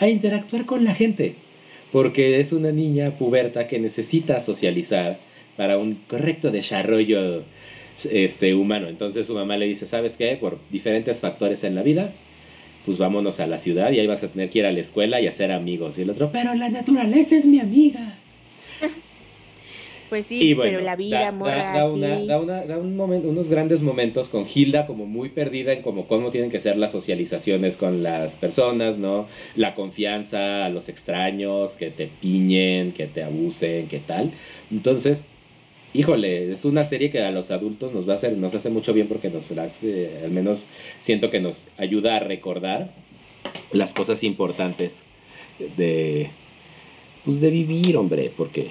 a 0.00 0.08
interactuar 0.08 0.66
con 0.66 0.82
la 0.82 0.92
gente, 0.92 1.34
porque 1.92 2.40
es 2.40 2.52
una 2.52 2.72
niña 2.72 3.12
puberta 3.12 3.68
que 3.68 3.78
necesita 3.78 4.40
socializar 4.40 5.18
para 5.56 5.78
un 5.78 5.94
correcto 6.08 6.50
desarrollo 6.50 7.42
este, 8.10 8.54
humano. 8.54 8.88
Entonces 8.88 9.26
su 9.26 9.34
mamá 9.34 9.56
le 9.56 9.66
dice, 9.66 9.86
¿sabes 9.86 10.16
qué? 10.16 10.36
Por 10.36 10.58
diferentes 10.70 11.20
factores 11.20 11.64
en 11.64 11.74
la 11.74 11.82
vida, 11.82 12.12
pues 12.84 12.98
vámonos 12.98 13.40
a 13.40 13.46
la 13.46 13.58
ciudad 13.58 13.90
y 13.92 14.00
ahí 14.00 14.06
vas 14.06 14.22
a 14.22 14.28
tener 14.28 14.50
que 14.50 14.60
ir 14.60 14.66
a 14.66 14.72
la 14.72 14.80
escuela 14.80 15.20
y 15.20 15.26
hacer 15.26 15.52
amigos. 15.52 15.98
Y 15.98 16.02
el 16.02 16.10
otro, 16.10 16.30
pero 16.32 16.54
la 16.54 16.68
naturaleza 16.68 17.36
es 17.36 17.46
mi 17.46 17.60
amiga. 17.60 18.18
Pues 20.08 20.28
sí, 20.28 20.54
pero 20.54 20.80
la 20.82 20.94
vida, 20.94 21.32
da, 21.32 21.72
da, 21.72 22.78
un 22.78 22.94
momento, 22.94 23.28
unos 23.28 23.48
grandes 23.48 23.82
momentos 23.82 24.28
con 24.28 24.46
Hilda 24.46 24.86
como 24.86 25.04
muy 25.04 25.30
perdida 25.30 25.72
en 25.72 25.82
como 25.82 26.06
cómo 26.06 26.30
tienen 26.30 26.48
que 26.48 26.60
ser 26.60 26.78
las 26.78 26.92
socializaciones 26.92 27.76
con 27.76 28.04
las 28.04 28.36
personas, 28.36 28.98
¿no? 28.98 29.26
La 29.56 29.74
confianza 29.74 30.64
a 30.64 30.68
los 30.68 30.88
extraños, 30.88 31.74
que 31.74 31.90
te 31.90 32.08
piñen, 32.20 32.92
que 32.92 33.08
te 33.08 33.24
abusen, 33.24 33.88
qué 33.88 33.98
tal. 33.98 34.30
Entonces, 34.70 35.24
híjole, 35.94 36.52
es 36.52 36.64
una 36.64 36.84
serie 36.84 37.10
que 37.10 37.22
a 37.22 37.30
los 37.30 37.50
adultos 37.50 37.92
nos 37.92 38.08
va 38.08 38.12
a 38.12 38.16
hacer, 38.16 38.36
nos 38.36 38.54
hace 38.54 38.70
mucho 38.70 38.92
bien 38.92 39.08
porque 39.08 39.30
nos 39.30 39.50
hace, 39.50 40.20
al 40.24 40.30
menos 40.30 40.66
siento 41.00 41.30
que 41.30 41.40
nos 41.40 41.68
ayuda 41.78 42.16
a 42.16 42.20
recordar 42.20 42.90
las 43.72 43.94
cosas 43.94 44.22
importantes 44.22 45.02
de, 45.76 46.30
pues 47.24 47.40
de 47.40 47.50
vivir, 47.50 47.96
hombre, 47.96 48.32
porque... 48.36 48.70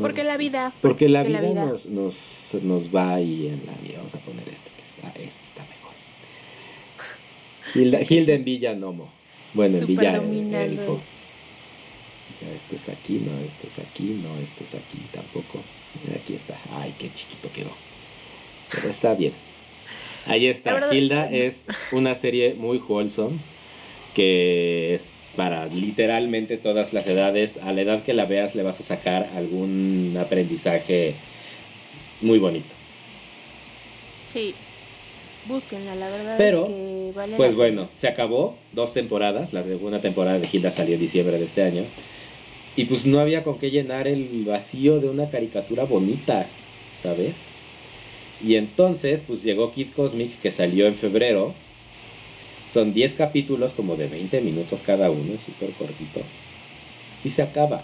porque 0.00 0.24
la 0.24 0.36
vida. 0.36 0.72
Porque 0.80 1.08
la, 1.08 1.22
vida, 1.22 1.40
Nos, 1.40 1.86
nos, 1.86 2.56
nos, 2.62 2.94
va 2.94 3.14
ahí 3.14 3.46
en 3.46 3.62
la 3.66 3.72
vida. 3.82 3.98
Vamos 3.98 4.14
a 4.14 4.18
poner 4.18 4.48
este 4.48 4.70
que 4.76 4.82
está, 4.82 5.08
este 5.08 5.44
está 5.46 5.62
mejor. 5.64 5.94
Hilda, 7.74 8.00
Hilda 8.08 8.34
en 8.34 8.44
Villa 8.44 8.74
Nomo. 8.74 9.10
Bueno, 9.54 9.78
en 9.78 9.86
Villa. 9.86 10.20
Este 12.54 12.76
es 12.76 12.88
aquí, 12.88 13.14
no, 13.14 13.36
este 13.40 13.66
es 13.66 13.78
aquí, 13.78 14.20
no, 14.22 14.38
este 14.38 14.64
es 14.64 14.74
aquí 14.74 14.98
tampoco. 15.12 15.62
Aquí 16.14 16.34
está. 16.34 16.58
Ay, 16.72 16.94
qué 16.98 17.10
chiquito 17.12 17.50
quedó. 17.52 17.70
Pero 18.70 18.88
está 18.88 19.14
bien. 19.14 19.32
Ahí 20.26 20.46
está. 20.46 20.92
Hilda 20.92 21.30
es 21.30 21.64
una 21.92 22.14
serie 22.14 22.54
muy 22.54 22.78
wholesome 22.78 23.38
que 24.14 24.94
es 24.94 25.06
para 25.36 25.66
literalmente 25.66 26.56
todas 26.58 26.92
las 26.92 27.06
edades. 27.06 27.56
A 27.58 27.72
la 27.72 27.82
edad 27.82 28.02
que 28.02 28.12
la 28.12 28.24
veas 28.24 28.54
le 28.54 28.62
vas 28.62 28.80
a 28.80 28.82
sacar 28.82 29.30
algún 29.36 30.16
aprendizaje 30.20 31.14
muy 32.20 32.38
bonito. 32.38 32.74
Sí. 34.28 34.54
Búsquenla, 35.48 35.94
la 35.94 36.10
verdad. 36.10 36.34
Pero, 36.36 36.64
es 36.64 36.68
que 36.68 37.12
vale 37.14 37.36
pues 37.36 37.54
bueno, 37.54 37.88
se 37.94 38.06
acabó 38.06 38.58
dos 38.72 38.92
temporadas. 38.92 39.54
La 39.54 39.64
segunda 39.64 40.00
temporada 40.00 40.38
de 40.38 40.48
Hilda 40.52 40.70
salió 40.70 40.94
en 40.94 41.00
diciembre 41.00 41.38
de 41.38 41.46
este 41.46 41.62
año. 41.62 41.84
Y 42.76 42.84
pues 42.84 43.06
no 43.06 43.18
había 43.18 43.42
con 43.42 43.58
qué 43.58 43.70
llenar 43.70 44.06
el 44.06 44.44
vacío 44.44 45.00
de 45.00 45.08
una 45.08 45.30
caricatura 45.30 45.84
bonita, 45.84 46.46
¿sabes? 46.94 47.44
Y 48.44 48.56
entonces, 48.56 49.24
pues 49.26 49.42
llegó 49.42 49.72
Kid 49.72 49.88
Cosmic, 49.96 50.38
que 50.40 50.52
salió 50.52 50.86
en 50.86 50.94
febrero. 50.94 51.54
Son 52.70 52.92
10 52.92 53.14
capítulos, 53.14 53.72
como 53.72 53.96
de 53.96 54.06
20 54.06 54.40
minutos 54.42 54.82
cada 54.82 55.10
uno, 55.10 55.32
es 55.34 55.40
súper 55.40 55.70
cortito. 55.70 56.20
Y 57.24 57.30
se 57.30 57.42
acaba. 57.42 57.82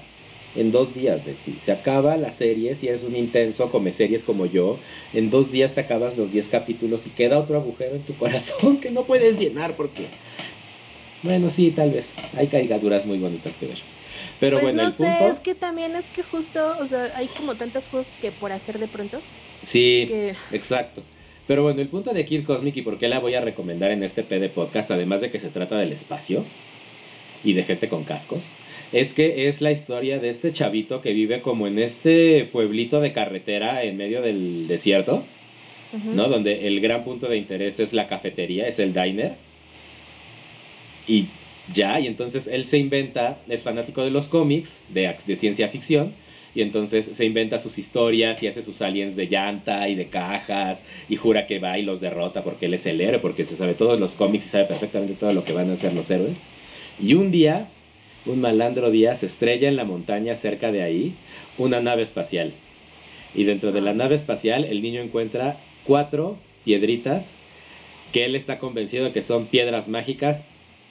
En 0.57 0.71
dos 0.71 0.95
días, 0.95 1.25
Betsy. 1.25 1.57
Se 1.61 1.73
acaba 1.73 2.17
la 2.17 2.31
serie, 2.31 2.75
si 2.75 2.89
eres 2.89 3.03
un 3.03 3.17
intenso, 3.17 3.71
come 3.71 3.93
series 3.93 4.23
como 4.23 4.47
yo. 4.47 4.79
En 5.13 5.31
dos 5.31 5.51
días 5.51 5.73
te 5.73 5.81
acabas 5.81 6.17
los 6.17 6.31
10 6.33 6.49
capítulos 6.49 7.07
y 7.07 7.11
queda 7.11 7.39
otro 7.39 7.57
agujero 7.57 7.97
en 7.97 8.03
tu 8.03 8.15
corazón 8.15 8.77
que 8.81 8.91
no 8.91 9.05
puedes 9.05 9.39
llenar 9.39 9.75
porque... 9.77 10.07
Bueno, 11.23 11.51
sí, 11.51 11.71
tal 11.71 11.91
vez. 11.91 12.13
Hay 12.37 12.49
caricaturas 12.49 13.07
muy 13.07 13.19
bonitas 13.19 13.57
que 13.57 13.67
ver. 13.67 13.79
Pero 14.41 14.57
pues 14.57 14.65
bueno, 14.65 14.83
no 14.83 14.89
el 14.89 14.95
sé, 14.95 15.27
es 15.27 15.41
que 15.41 15.55
también 15.55 15.97
es 15.97 16.07
que 16.07 16.23
justo, 16.23 16.77
o 16.81 16.87
sea, 16.87 17.13
hay 17.17 17.29
como 17.29 17.55
tantas 17.55 17.89
cosas 17.89 18.13
que 18.21 18.31
por 18.31 18.53
hacer 18.53 18.79
de 18.79 18.89
pronto. 18.89 19.21
Sí, 19.63 20.07
exacto. 20.53 21.03
Pero 21.47 21.63
bueno, 21.63 21.81
el 21.81 21.89
punto 21.89 22.13
de 22.13 22.25
Kid 22.25 22.45
Cosmic 22.45 22.77
y 22.77 22.83
por 22.83 22.99
qué 22.99 23.09
la 23.09 23.19
voy 23.19 23.35
a 23.35 23.41
recomendar 23.41 23.91
en 23.91 24.03
este 24.03 24.23
PD 24.23 24.49
podcast, 24.49 24.91
además 24.91 25.21
de 25.21 25.31
que 25.31 25.39
se 25.39 25.49
trata 25.49 25.79
del 25.79 25.93
espacio 25.93 26.45
y 27.43 27.53
de 27.53 27.65
gente 27.65 27.89
con 27.89 28.05
cascos, 28.05 28.45
es 28.95 29.13
que 29.13 29.49
es 29.49 29.61
la 29.61 29.73
historia 29.73 30.21
de 30.21 30.29
este 30.29 30.53
chavito 30.53 31.03
que 31.03 31.13
vive 31.13 31.41
como 31.41 31.67
en 31.67 31.81
este 31.81 32.49
pueblito 32.51 33.01
de 33.01 33.13
carretera 33.13 33.83
en 33.83 33.97
medio 33.97 34.23
del 34.23 34.69
desierto, 34.69 35.25
¿no? 36.15 36.29
Donde 36.29 36.69
el 36.69 36.81
gran 36.81 37.03
punto 37.03 37.29
de 37.29 37.37
interés 37.37 37.81
es 37.81 37.93
la 37.93 38.07
cafetería, 38.07 38.69
es 38.69 38.79
el 38.79 38.95
diner. 38.95 39.35
Y 41.09 41.27
ya, 41.73 41.99
y 41.99 42.07
entonces 42.07 42.47
él 42.47 42.69
se 42.69 42.79
inventa, 42.79 43.39
es 43.49 43.65
fanático 43.65 44.05
de 44.05 44.11
los 44.11 44.29
cómics, 44.29 44.81
de, 44.91 45.13
de 45.27 45.37
ciencia 45.37 45.69
ficción, 45.69 46.13
y 46.55 46.63
entonces 46.63 47.11
se 47.15 47.25
inventa 47.25 47.59
sus 47.59 47.79
historias 47.79 48.41
y 48.45 48.47
hace 48.47 48.63
sus 48.63 48.81
aliens 48.81 49.17
de 49.17 49.27
llanta 49.27 49.89
y 49.89 49.97
de 49.97 50.07
cajas 50.07 50.85
y 51.09 51.17
jura 51.17 51.49
que 51.49 51.59
va 51.59 51.79
y 51.79 51.83
los 51.83 52.01
derrota 52.01 52.45
porque 52.45 52.67
él 52.67 52.75
es 52.75 52.87
el 52.87 53.01
héroe, 53.01 53.19
porque 53.19 53.45
se 53.45 53.57
sabe 53.57 53.75
todos 53.75 53.99
los 53.99 54.13
cómics 54.13 54.47
y 54.47 54.49
sabe 54.51 54.67
perfectamente 54.67 55.15
todo 55.15 55.33
lo 55.33 55.45
que 55.45 55.53
van 55.53 55.69
a 55.71 55.73
hacer 55.73 55.93
los 55.95 56.09
héroes. 56.11 56.43
Y 57.03 57.15
un 57.15 57.33
día, 57.33 57.69
un 58.27 58.41
malandro 58.41 58.91
día, 58.91 59.15
se 59.15 59.27
estrella 59.27 59.69
en 59.69 59.77
la 59.77 59.85
montaña 59.85 60.37
cerca 60.37 60.73
de 60.73 60.83
ahí 60.83 61.15
una 61.59 61.81
nave 61.81 62.03
espacial. 62.03 62.53
Y 63.35 63.45
dentro 63.45 63.73
de 63.73 63.81
la 63.81 63.95
nave 63.95 64.15
espacial 64.15 64.65
el 64.65 64.83
niño 64.83 65.01
encuentra 65.01 65.59
cuatro 65.85 66.39
piedritas 66.65 67.35
que 68.13 68.25
él 68.25 68.37
está 68.37 68.59
convencido 68.59 69.07
de 69.07 69.13
que 69.13 69.23
son 69.23 69.47
piedras 69.47 69.89
mágicas 69.89 70.43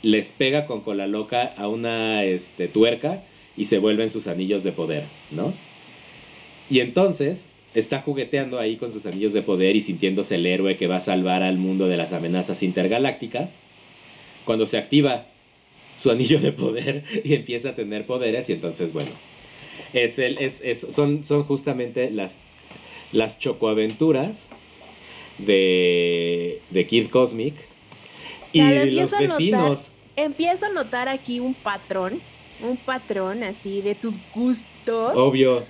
les 0.04 0.34
pega 0.34 0.68
con 0.68 0.82
cola 0.82 1.08
loca 1.08 1.54
a 1.58 1.68
una 1.68 2.24
este, 2.26 2.68
tuerca 2.68 3.24
y 3.56 3.66
se 3.66 3.80
vuelven 3.80 4.10
sus 4.10 4.28
anillos 4.28 4.64
de 4.64 4.74
poder, 4.74 5.06
¿no? 5.32 5.54
Y 6.70 6.82
entonces 6.82 7.50
está 7.74 8.02
jugueteando 8.02 8.60
ahí 8.60 8.76
con 8.76 8.92
sus 8.92 9.06
anillos 9.06 9.34
de 9.34 9.42
poder 9.42 9.76
y 9.76 9.82
sintiéndose 9.82 10.36
el 10.36 10.46
héroe 10.46 10.76
que 10.76 10.88
va 10.88 10.98
a 10.98 11.00
salvar 11.00 11.42
al 11.42 11.58
mundo 11.58 11.88
de 11.88 11.98
las 11.98 12.14
amenazas 12.14 12.62
intergalácticas. 12.64 13.60
Cuando 14.46 14.66
se 14.68 14.78
activa 14.78 15.26
su 15.98 16.12
anillo 16.12 16.40
de 16.40 16.52
poder 16.52 17.04
y 17.24 17.34
empieza 17.34 17.70
a 17.70 17.76
tener 17.76 18.06
poderes 18.06 18.50
y 18.50 18.54
entonces, 18.54 18.94
bueno, 18.94 19.12
es 19.94 20.20
el, 20.20 20.38
es, 20.38 20.62
son, 20.92 21.24
son 21.24 21.44
justamente 21.44 22.10
las, 22.10 22.38
las 23.12 23.40
chocoaventuras 23.40 24.50
de, 25.38 26.62
de 26.70 26.88
Kid 26.88 27.08
Cosmic 27.10 27.56
y 28.52 28.62
los 28.92 29.12
vecinos 29.12 29.92
empiezo 30.16 30.68
a 30.68 30.70
notar 30.70 31.10
aquí 31.10 31.40
un 31.40 31.54
patrón, 31.54 32.22
un 32.62 32.78
patrón 32.78 33.44
así 33.44 33.82
de 33.82 33.96
tus 33.96 34.18
gustos. 34.34 35.14
Obvio. 35.16 35.66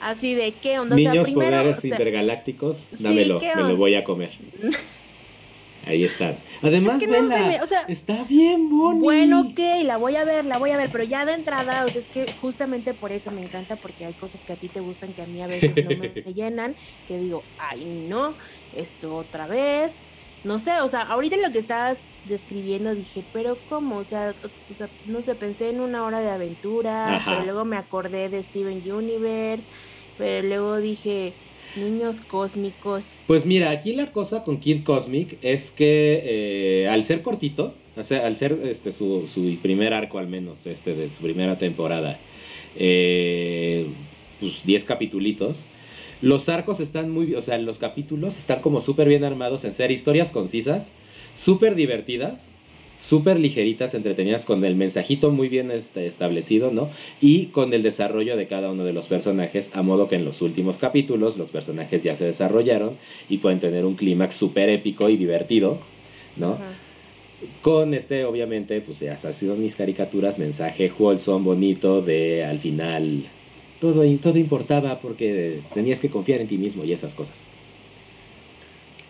Así 0.00 0.34
de 0.34 0.52
qué 0.52 0.78
onda. 0.78 0.94
Niños 0.94 1.12
o 1.12 1.14
sea, 1.14 1.24
primero, 1.24 1.56
poderes 1.56 1.84
intergalácticos, 1.84 2.86
dámelo, 2.98 3.40
me 3.40 3.62
lo 3.62 3.76
voy 3.76 3.94
a 3.94 4.04
comer. 4.04 4.30
Ahí 5.86 6.04
está. 6.04 6.36
Además, 6.62 7.00
está 7.88 8.24
bien 8.24 8.68
bonito. 8.68 9.04
Bueno, 9.04 9.40
ok, 9.42 9.84
la 9.84 9.96
voy 9.96 10.16
a 10.16 10.24
ver, 10.24 10.44
la 10.44 10.58
voy 10.58 10.70
a 10.70 10.76
ver, 10.76 10.90
pero 10.90 11.04
ya 11.04 11.24
de 11.24 11.34
entrada, 11.34 11.84
o 11.84 11.88
sea, 11.88 12.00
es 12.00 12.08
que 12.08 12.30
justamente 12.40 12.92
por 12.92 13.12
eso 13.12 13.30
me 13.30 13.40
encanta, 13.40 13.76
porque 13.76 14.04
hay 14.04 14.12
cosas 14.14 14.44
que 14.44 14.52
a 14.52 14.56
ti 14.56 14.68
te 14.68 14.80
gustan 14.80 15.12
que 15.12 15.22
a 15.22 15.26
mí 15.26 15.40
a 15.40 15.46
veces 15.46 15.84
no 15.84 15.90
me, 15.90 16.10
me 16.26 16.34
llenan, 16.34 16.74
que 17.06 17.18
digo, 17.18 17.44
ay, 17.58 17.84
no, 17.84 18.34
esto 18.74 19.14
otra 19.14 19.46
vez, 19.46 19.94
no 20.46 20.58
sé, 20.58 20.80
o 20.80 20.88
sea, 20.88 21.02
ahorita 21.02 21.36
lo 21.36 21.50
que 21.50 21.58
estabas 21.58 21.98
describiendo 22.24 22.94
dije, 22.94 23.24
pero 23.32 23.56
¿cómo? 23.68 23.96
O 23.98 24.04
sea, 24.04 24.34
no 25.06 25.22
sé, 25.22 25.34
pensé 25.34 25.70
en 25.70 25.80
una 25.80 26.04
hora 26.04 26.20
de 26.20 26.30
aventura, 26.30 27.20
pero 27.24 27.44
luego 27.44 27.64
me 27.64 27.76
acordé 27.76 28.28
de 28.28 28.42
Steven 28.42 28.82
Universe, 28.90 29.64
pero 30.18 30.46
luego 30.46 30.76
dije, 30.78 31.32
niños 31.76 32.20
cósmicos. 32.20 33.16
Pues 33.26 33.46
mira, 33.46 33.70
aquí 33.70 33.94
la 33.94 34.12
cosa 34.12 34.44
con 34.44 34.58
Kid 34.58 34.84
Cosmic 34.84 35.38
es 35.42 35.70
que 35.70 36.22
eh, 36.24 36.88
al 36.88 37.04
ser 37.04 37.22
cortito, 37.22 37.74
o 37.96 38.02
sea, 38.02 38.26
al 38.26 38.36
ser 38.36 38.58
este 38.64 38.92
su, 38.92 39.26
su, 39.26 39.56
primer 39.60 39.94
arco 39.94 40.18
al 40.18 40.28
menos, 40.28 40.66
este 40.66 40.94
de 40.94 41.10
su 41.10 41.22
primera 41.22 41.58
temporada, 41.58 42.18
eh, 42.76 43.86
pues 44.40 44.62
10 44.64 44.84
capitulitos, 44.84 45.64
Los 46.22 46.48
arcos 46.48 46.80
están 46.80 47.10
muy, 47.10 47.34
o 47.34 47.42
sea, 47.42 47.58
los 47.58 47.78
capítulos 47.78 48.38
están 48.38 48.60
como 48.60 48.80
súper 48.80 49.08
bien 49.08 49.24
armados 49.24 49.64
en 49.64 49.74
ser 49.74 49.90
historias 49.90 50.30
concisas, 50.32 50.92
súper 51.34 51.74
divertidas, 51.74 52.48
súper 52.98 53.38
ligeritas, 53.38 53.94
entretenidas, 53.94 54.44
con 54.44 54.64
el 54.64 54.76
mensajito 54.76 55.30
muy 55.30 55.48
bien 55.48 55.70
este, 55.70 56.06
establecido, 56.06 56.70
¿no? 56.70 56.90
Y 57.20 57.46
con 57.46 57.72
el 57.72 57.82
desarrollo 57.82 58.36
de 58.36 58.46
cada 58.46 58.70
uno 58.70 58.84
de 58.84 58.92
los 58.92 59.06
personajes, 59.06 59.70
a 59.72 59.82
modo 59.82 60.08
que 60.08 60.16
en 60.16 60.24
los 60.24 60.42
últimos 60.42 60.78
capítulos 60.78 61.36
los 61.36 61.50
personajes 61.50 62.02
ya 62.02 62.16
se 62.16 62.24
desarrollaron 62.24 62.96
y 63.28 63.38
pueden 63.38 63.58
tener 63.58 63.84
un 63.84 63.94
clímax 63.94 64.34
súper 64.34 64.68
épico 64.68 65.08
y 65.08 65.16
divertido, 65.16 65.78
¿no? 66.36 66.58
Con 67.62 67.94
este, 67.94 68.24
obviamente, 68.24 68.80
pues 68.80 69.00
ya 69.00 69.16
sido 69.16 69.56
mis 69.56 69.76
caricaturas, 69.76 70.38
mensaje 70.38 70.90
wholesome, 70.96 71.44
bonito, 71.44 72.00
de 72.00 72.44
al 72.44 72.58
final 72.58 73.24
todo, 73.80 74.04
todo 74.18 74.38
importaba 74.38 74.98
porque 74.98 75.60
tenías 75.74 76.00
que 76.00 76.08
confiar 76.08 76.40
en 76.40 76.48
ti 76.48 76.56
mismo 76.56 76.84
y 76.84 76.92
esas 76.92 77.14
cosas. 77.14 77.44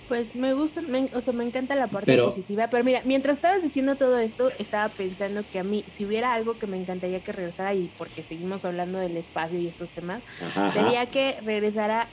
Pues 0.08 0.36
me 0.36 0.54
gusta, 0.54 0.82
me- 0.82 1.10
o 1.14 1.20
sea, 1.20 1.32
me 1.32 1.42
encanta 1.44 1.74
la 1.74 1.88
parte 1.88 2.06
Pero- 2.12 2.26
positiva, 2.26 2.68
pero 2.70 2.84
mira, 2.84 3.02
mientras 3.04 3.38
estabas 3.38 3.60
diciendo 3.62 3.96
todo 3.96 4.18
esto, 4.18 4.50
estaba 4.58 4.88
pensando 4.88 5.42
que 5.50 5.58
a 5.58 5.64
mí, 5.64 5.84
si 5.90 6.04
hubiera 6.04 6.32
algo 6.32 6.58
que 6.58 6.66
me 6.68 6.76
encantaría 6.76 7.20
que 7.20 7.32
regresara, 7.32 7.74
y 7.74 7.90
porque 7.98 8.22
seguimos 8.22 8.64
hablando 8.64 8.98
del 8.98 9.16
espacio 9.16 9.58
y 9.58 9.66
estos 9.66 9.90
temas, 9.90 10.22
Ajá, 10.40 10.68
ajá. 10.68 10.80
sería 10.82 11.06
que 11.06 11.36
regresara 11.44 12.06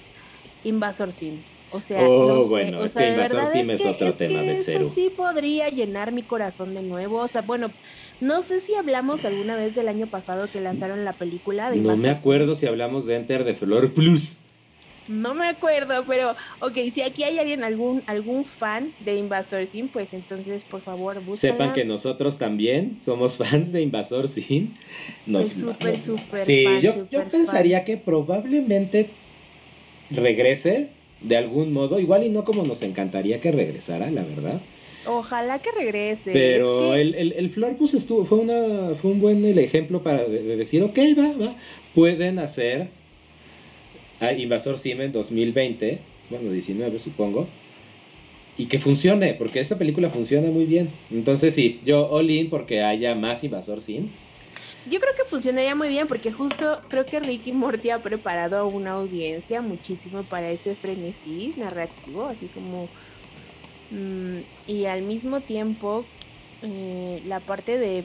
Invasor 0.63 1.11
Sim. 1.11 1.41
O 1.75 1.81
sea, 1.81 2.01
Oh, 2.07 2.27
no 2.35 2.41
sé, 2.43 2.49
bueno, 2.49 2.79
o 2.81 2.87
sea, 2.87 3.01
de 3.01 3.17
verdad 3.17 3.51
Sim 3.51 3.61
es 3.61 3.69
es 3.71 3.81
que, 3.81 3.89
otro 3.89 4.07
es 4.07 4.17
tema, 4.19 4.39
que 4.41 4.57
eso 4.57 4.83
sí 4.85 5.11
podría 5.15 5.69
llenar 5.69 6.11
mi 6.11 6.21
corazón 6.21 6.75
de 6.75 6.83
nuevo. 6.83 7.17
O 7.17 7.27
sea, 7.27 7.41
bueno, 7.41 7.71
no 8.21 8.43
sé 8.43 8.61
si 8.61 8.75
hablamos 8.75 9.25
alguna 9.25 9.55
vez 9.55 9.73
del 9.73 9.87
año 9.87 10.05
pasado 10.05 10.47
que 10.51 10.61
lanzaron 10.61 11.03
la 11.03 11.13
película 11.13 11.71
de 11.71 11.77
No 11.77 11.81
Invasor 11.93 12.01
me 12.01 12.09
Sim. 12.09 12.17
acuerdo 12.19 12.55
si 12.55 12.67
hablamos 12.67 13.07
de 13.07 13.15
Enter 13.15 13.43
the 13.43 13.55
Flor 13.55 13.91
Plus. 13.93 14.37
No 15.07 15.33
me 15.33 15.47
acuerdo, 15.47 16.05
pero 16.07 16.35
ok, 16.61 16.77
si 16.93 17.01
aquí 17.01 17.23
hay 17.23 17.37
alguien, 17.37 17.63
algún, 17.63 18.03
algún 18.07 18.45
fan 18.45 18.91
de 18.99 19.15
Invasor 19.15 19.67
Sim, 19.67 19.87
pues 19.89 20.13
entonces 20.13 20.63
por 20.63 20.81
favor 20.81 21.21
búsquenla. 21.23 21.55
Sepan 21.55 21.73
que 21.73 21.83
nosotros 21.83 22.37
también 22.37 22.97
somos 23.01 23.37
fans 23.37 23.71
de 23.73 23.81
Invasor 23.81 24.29
Sim. 24.29 24.69
Nos- 25.27 25.47
Soy 25.49 25.61
súper, 25.61 25.99
súper 25.99 26.39
Sí, 26.39 26.63
fan, 26.63 26.81
yo, 26.81 27.07
yo 27.11 27.19
fan. 27.19 27.29
pensaría 27.29 27.83
que 27.83 27.97
probablemente 27.97 29.09
regrese 30.11 30.89
de 31.21 31.37
algún 31.37 31.71
modo, 31.73 31.99
igual 31.99 32.23
y 32.23 32.29
no 32.29 32.43
como 32.43 32.63
nos 32.63 32.81
encantaría 32.81 33.39
que 33.39 33.51
regresara, 33.51 34.11
la 34.11 34.23
verdad. 34.23 34.61
Ojalá 35.07 35.59
que 35.59 35.71
regrese. 35.71 36.31
Pero 36.33 36.93
es 36.93 36.95
que- 36.95 37.01
el, 37.01 37.15
el, 37.15 37.31
el 37.33 37.49
Florpus 37.49 37.93
estuvo, 37.93 38.25
fue, 38.25 38.39
una, 38.39 38.95
fue 38.95 39.11
un 39.11 39.19
buen 39.21 39.43
el 39.45 39.57
ejemplo 39.59 40.01
para 40.01 40.23
de, 40.25 40.43
de 40.43 40.55
decir, 40.57 40.83
ok, 40.83 40.97
va, 41.17 41.45
va, 41.45 41.55
pueden 41.95 42.39
hacer 42.39 42.87
a 44.23 44.33
Invasor 44.33 44.77
Sim 44.77 45.01
en 45.01 45.11
2020, 45.11 45.99
bueno, 46.29 46.51
19 46.51 46.99
supongo, 46.99 47.47
y 48.57 48.67
que 48.67 48.79
funcione, 48.79 49.33
porque 49.33 49.59
esa 49.59 49.77
película 49.77 50.09
funciona 50.09 50.49
muy 50.49 50.65
bien. 50.65 50.89
Entonces 51.11 51.55
sí, 51.55 51.79
yo 51.85 52.09
all 52.09 52.29
in 52.29 52.49
porque 52.49 52.81
haya 52.81 53.15
más 53.15 53.43
Invasor 53.43 53.81
Sim. 53.81 54.07
Yo 54.89 54.99
creo 54.99 55.15
que 55.15 55.23
funcionaría 55.23 55.75
muy 55.75 55.87
bien 55.87 56.07
porque 56.07 56.31
justo 56.31 56.81
creo 56.89 57.05
que 57.05 57.19
Ricky 57.19 57.53
Morty 57.53 57.89
ha 57.89 57.99
preparado 57.99 58.57
a 58.57 58.63
una 58.65 58.91
audiencia 58.91 59.61
muchísimo 59.61 60.23
para 60.23 60.51
ese 60.51 60.75
frenesí 60.75 61.53
narrativo, 61.57 62.25
así 62.25 62.47
como... 62.53 62.89
mm, 63.91 64.39
y 64.67 64.85
al 64.85 65.01
mismo 65.03 65.39
tiempo 65.39 66.05
eh, 66.61 67.21
la 67.25 67.39
parte 67.39 67.77
de, 67.77 68.03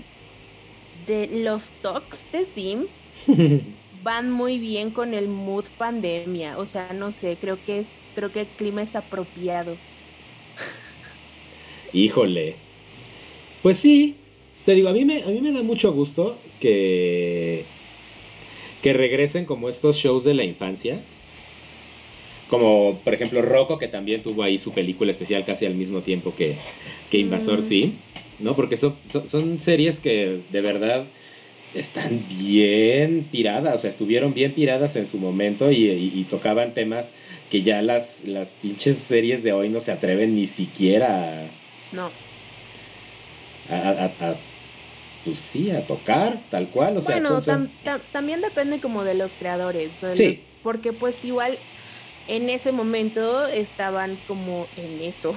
de 1.06 1.42
los 1.42 1.72
talks 1.82 2.30
de 2.32 2.46
Sim 2.46 2.86
van 4.02 4.30
muy 4.30 4.58
bien 4.58 4.92
con 4.92 5.14
el 5.14 5.28
mood 5.28 5.66
pandemia. 5.76 6.58
O 6.58 6.66
sea, 6.66 6.92
no 6.94 7.12
sé, 7.12 7.38
creo 7.38 7.62
que 7.62 7.78
es, 7.78 8.10
creo 8.14 8.32
que 8.32 8.40
el 8.42 8.54
clima 8.56 8.82
es 8.82 8.94
apropiado. 8.96 9.82
Híjole. 11.92 12.64
Pues 13.62 13.78
sí, 13.78 14.26
te 14.64 14.74
digo, 14.74 14.88
a 14.88 14.92
mí 14.92 15.04
me, 15.04 15.22
a 15.24 15.28
mí 15.28 15.40
me 15.40 15.52
da 15.52 15.62
mucho 15.62 15.92
gusto 15.92 16.52
que, 16.58 17.74
que 18.80 18.92
regresen 18.92 19.44
como 19.46 19.68
estos 19.68 19.96
shows 19.96 20.24
de 20.24 20.34
la 20.34 20.44
infancia. 20.44 21.08
Como 22.46 23.02
por 23.04 23.12
ejemplo 23.14 23.42
Rocco, 23.42 23.78
que 23.78 23.88
también 23.88 24.22
tuvo 24.22 24.42
ahí 24.42 24.58
su 24.58 24.72
película 24.72 25.10
especial 25.10 25.44
casi 25.44 25.66
al 25.66 25.74
mismo 25.74 26.02
tiempo 26.02 26.34
que, 26.34 26.64
que 27.10 27.18
Invasor 27.18 27.60
Mm. 27.60 27.62
sí, 27.62 28.06
¿no? 28.38 28.56
Porque 28.56 28.76
son, 28.78 28.98
son, 29.04 29.28
son 29.28 29.60
series 29.60 30.00
que 30.00 30.44
de 30.48 30.60
verdad 30.62 31.12
están 31.74 32.24
bien 32.28 33.24
tiradas, 33.30 33.74
o 33.74 33.78
sea, 33.78 33.90
estuvieron 33.90 34.34
bien 34.34 34.54
tiradas 34.54 34.96
en 34.96 35.06
su 35.06 35.18
momento 35.18 35.70
y, 35.70 35.88
y- 35.90 36.12
y 36.14 36.24
tocaban 36.24 36.74
temas 36.74 37.10
que 37.50 37.62
ya 37.62 37.82
las, 37.82 38.20
las 38.24 38.50
pinches 38.54 38.98
series 38.98 39.42
de 39.42 39.52
hoy 39.52 39.68
no 39.68 39.80
se 39.80 39.92
atreven 39.92 40.34
ni 40.34 40.46
siquiera 40.46 41.46
No. 41.92 42.10
a, 43.70 43.74
a- 43.74 43.90
a- 44.04 44.30
a- 44.30 44.36
pues 45.24 45.38
sí, 45.38 45.70
a 45.70 45.86
tocar, 45.86 46.38
tal 46.50 46.68
cual, 46.68 46.96
o 46.96 47.02
sea, 47.02 47.16
bueno, 47.16 47.28
entonces- 47.38 47.54
tam- 47.54 47.68
tam- 47.84 48.00
también 48.12 48.40
depende 48.40 48.80
como 48.80 49.04
de 49.04 49.14
los 49.14 49.34
creadores. 49.34 50.00
de 50.00 50.16
Sí. 50.16 50.26
los- 50.28 50.38
porque 50.62 50.92
pues 50.92 51.22
igual 51.24 51.58
en 52.28 52.48
ese 52.50 52.72
momento 52.72 53.46
estaban 53.46 54.18
como 54.26 54.66
en 54.76 55.00
eso. 55.02 55.34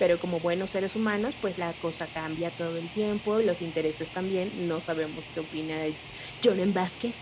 Pero 0.00 0.18
como 0.18 0.40
buenos 0.40 0.70
seres 0.70 0.96
humanos, 0.96 1.36
pues 1.40 1.58
la 1.58 1.74
cosa 1.74 2.08
cambia 2.12 2.50
todo 2.50 2.76
el 2.78 2.88
tiempo 2.88 3.38
y 3.38 3.44
los 3.44 3.62
intereses 3.62 4.10
también. 4.10 4.50
No 4.66 4.80
sabemos 4.80 5.28
qué 5.32 5.40
opina 5.40 5.76
de 5.76 5.94
Vázquez, 6.72 7.14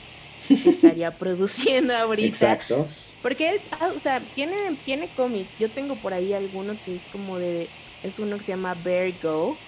que 0.48 0.70
estaría 0.70 1.10
produciendo 1.18 1.94
ahorita. 1.94 2.28
exacto. 2.28 2.86
Porque 3.20 3.50
él, 3.50 3.60
ah, 3.72 3.92
o 3.94 3.98
sea, 4.00 4.20
tiene, 4.34 4.76
tiene 4.84 5.08
cómics. 5.16 5.58
Yo 5.58 5.68
tengo 5.70 5.96
por 5.96 6.14
ahí 6.14 6.32
alguno 6.32 6.78
que 6.84 6.94
es 6.94 7.02
como 7.12 7.38
de. 7.38 7.68
Es 8.04 8.20
uno 8.20 8.38
que 8.38 8.44
se 8.44 8.52
llama 8.52 8.74
Bear 8.74 9.12
Go. 9.20 9.58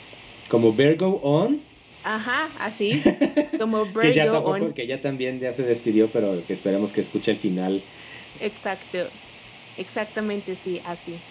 Como 0.48 0.72
Virgo 0.72 1.20
On, 1.22 1.60
Ajá, 2.02 2.54
así. 2.58 3.02
Como 3.58 3.92
que 3.98 4.12
Bear 4.12 4.12
ya 4.12 4.30
tampoco, 4.30 4.66
on. 4.66 4.72
que 4.72 4.86
ya 4.86 5.00
también 5.00 5.40
ya 5.40 5.52
se 5.52 5.64
despidió, 5.64 6.10
pero 6.10 6.44
que 6.46 6.52
esperemos 6.52 6.92
que 6.92 7.00
escuche 7.00 7.32
el 7.32 7.38
final. 7.38 7.84
Exacto. 8.38 9.12
Exactamente, 9.76 10.56
sí, 10.56 10.80
así. 10.84 11.24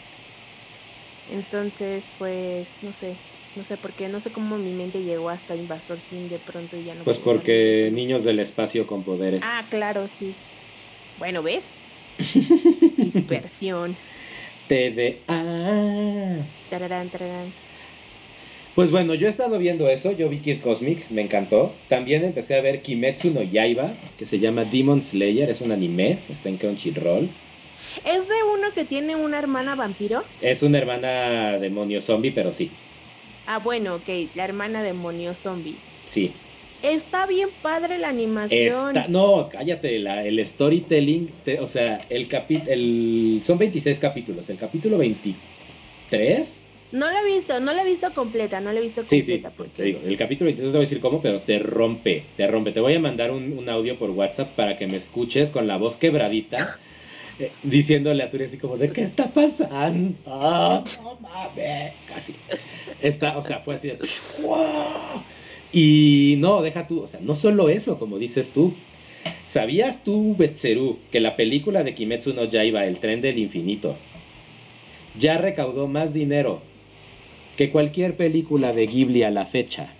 Entonces, 1.29 2.09
pues, 2.17 2.83
no 2.83 2.93
sé. 2.93 3.23
No 3.55 3.63
sé 3.63 3.77
por 3.77 3.95
qué. 3.95 4.09
No 4.09 4.19
sé 4.19 4.31
cómo 4.31 4.57
mi 4.57 4.73
mente 4.73 5.03
llegó 5.03 5.29
hasta 5.29 5.55
Invasor 5.55 6.01
Sim 6.01 6.27
de 6.29 6.39
pronto 6.39 6.77
y 6.77 6.83
ya 6.85 6.95
no 6.95 7.05
Pues 7.05 7.17
porque 7.19 7.89
salir. 7.91 7.93
niños 7.93 8.23
del 8.23 8.39
espacio 8.39 8.87
con 8.87 9.03
poderes. 9.03 9.41
Ah, 9.41 9.67
claro, 9.69 10.07
sí. 10.07 10.41
Bueno, 11.15 11.43
¿ves? 11.43 11.89
Dispersión. 13.01 13.97
TDA. 14.67 15.39
Tararán, 16.69 17.09
tararán. 17.11 17.49
Pues 18.73 18.89
bueno, 18.91 19.13
yo 19.13 19.27
he 19.27 19.29
estado 19.29 19.59
viendo 19.59 19.89
eso, 19.89 20.11
yo 20.11 20.29
vi 20.29 20.41
Kid 20.41 20.61
Cosmic, 20.61 21.09
me 21.11 21.21
encantó. 21.21 21.83
También 21.87 22.23
empecé 22.23 22.55
a 22.55 22.61
ver 22.61 22.81
Kimetsu 22.81 23.31
no 23.31 23.43
Yaiba, 23.43 23.99
que 24.15 24.25
se 24.25 24.39
llama 24.39 24.65
Demon 24.65 25.01
Slayer, 25.01 25.49
es 25.49 25.61
un 25.61 25.71
anime, 25.71 26.25
está 26.29 26.49
en 26.49 26.57
Crunchyroll. 26.57 27.35
¿Es 28.03 28.27
de 28.27 28.35
uno 28.53 28.73
que 28.75 28.85
tiene 28.85 29.15
una 29.15 29.39
hermana 29.39 29.75
vampiro? 29.75 30.25
Es 30.41 30.63
una 30.63 30.79
hermana 30.79 31.59
demonio 31.59 32.01
zombie, 32.01 32.31
pero 32.33 32.51
sí, 32.51 32.71
Ah, 33.45 33.59
bueno, 33.59 33.95
ok, 33.95 34.09
la 34.33 34.45
hermana 34.45 34.81
demonio 34.83 35.35
zombie. 35.35 35.83
sí. 36.05 36.33
Está 36.81 37.25
bien 37.27 37.51
padre 37.61 37.99
la 37.99 38.09
animación. 38.09 38.93
Está, 38.93 39.07
no, 39.07 39.47
cállate, 39.49 39.99
la- 39.99 40.25
el 40.25 40.43
storytelling, 40.45 41.41
te- 41.43 41.59
o 41.59 41.67
sea, 41.67 42.05
el 42.09 42.27
el, 42.67 43.41
son 43.43 43.57
26 43.59 43.99
capítulos, 43.99 44.49
el 44.49 44.57
capítulo 44.57 44.97
23, 44.97 46.65
No 46.91 47.09
la 47.11 47.21
he 47.21 47.25
visto, 47.25 47.59
no 47.59 47.73
la 47.73 47.81
he 47.81 47.85
visto 47.85 48.13
completa, 48.13 48.61
no 48.61 48.71
la 48.71 48.79
he 48.79 48.81
visto 48.83 49.05
sí, 49.05 49.23
sí, 49.23 49.39
completa. 49.41 49.55
porque... 49.55 49.81
te 49.81 49.83
digo, 49.83 50.01
el 50.03 50.17
capítulo 50.17 50.45
23 50.47 50.67
no 50.67 50.71
te 50.73 50.77
voy 50.77 50.85
a 50.85 50.87
decir 50.89 50.99
cómo, 51.01 51.21
pero 51.21 51.43
te 51.43 51.59
rompe, 51.59 52.33
te 52.35 52.47
rompe. 52.47 52.71
Te 52.71 52.79
voy 52.79 52.95
a 52.95 52.99
mandar 52.99 53.31
un, 53.31 53.53
un 53.57 53.69
audio 53.69 53.97
por 53.97 54.11
WhatsApp 54.11 54.55
para 54.55 54.77
que 54.77 54.87
me 54.87 54.97
escuches 54.97 55.51
con 55.51 55.67
la 55.67 55.77
voz 55.77 55.97
quebradita, 55.97 56.79
eh, 57.39 57.51
diciéndole 57.63 58.23
a 58.23 58.29
Turi 58.29 58.45
así 58.45 58.57
como, 58.57 58.77
¿de 58.77 58.91
qué 58.91 59.01
está 59.01 59.31
pasando? 59.31 60.15
Ah, 60.25 60.83
no 61.01 61.17
mames, 61.19 61.93
casi. 62.07 62.35
Está, 63.01 63.37
o 63.37 63.41
sea, 63.41 63.59
fue 63.59 63.75
así 63.75 63.87
de, 63.87 63.97
¡wow! 64.43 65.23
Y 65.71 66.35
no, 66.39 66.61
deja 66.61 66.87
tú, 66.87 67.01
o 67.01 67.07
sea, 67.07 67.19
no 67.21 67.35
solo 67.35 67.69
eso, 67.69 67.99
como 67.99 68.17
dices 68.17 68.51
tú. 68.51 68.73
¿Sabías 69.45 70.03
tú, 70.03 70.35
Betseru, 70.37 70.99
que 71.11 71.19
la 71.19 71.35
película 71.35 71.83
de 71.83 71.93
Kimetsu 71.93 72.33
no 72.33 72.45
Yaiba, 72.45 72.85
El 72.85 72.99
tren 72.99 73.21
del 73.21 73.37
infinito, 73.37 73.95
ya 75.17 75.37
recaudó 75.37 75.87
más 75.87 76.13
dinero 76.13 76.61
que 77.57 77.71
cualquier 77.71 78.15
película 78.15 78.73
de 78.73 78.87
Ghibli 78.87 79.23
a 79.23 79.31
la 79.31 79.45
fecha? 79.45 79.93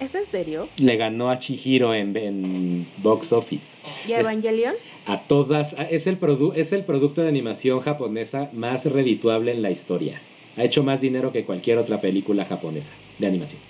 ¿Es 0.00 0.14
en 0.14 0.26
serio? 0.30 0.68
Le 0.76 0.96
ganó 0.96 1.28
a 1.28 1.38
Chihiro 1.40 1.92
en, 1.92 2.16
en 2.16 2.86
box 2.98 3.32
office. 3.32 3.76
¿Y 4.06 4.12
Es- 4.12 4.20
Evangelion? 4.20 4.74
A 5.06 5.22
todas, 5.22 5.74
a- 5.74 5.84
es 5.84 6.06
el, 6.06 6.20
produ- 6.20 6.52
es 6.54 6.72
el 6.72 6.84
producto 6.84 7.22
de 7.22 7.28
animación 7.28 7.80
japonesa 7.80 8.50
más 8.52 8.84
redituable 8.84 9.52
en 9.52 9.62
la 9.62 9.70
historia. 9.70 10.20
Ha 10.56 10.64
hecho 10.64 10.82
más 10.84 11.00
dinero 11.00 11.32
que 11.32 11.44
cualquier 11.44 11.78
otra 11.78 12.00
película 12.00 12.44
japonesa 12.44 12.92
de 13.18 13.26
animación. 13.26 13.60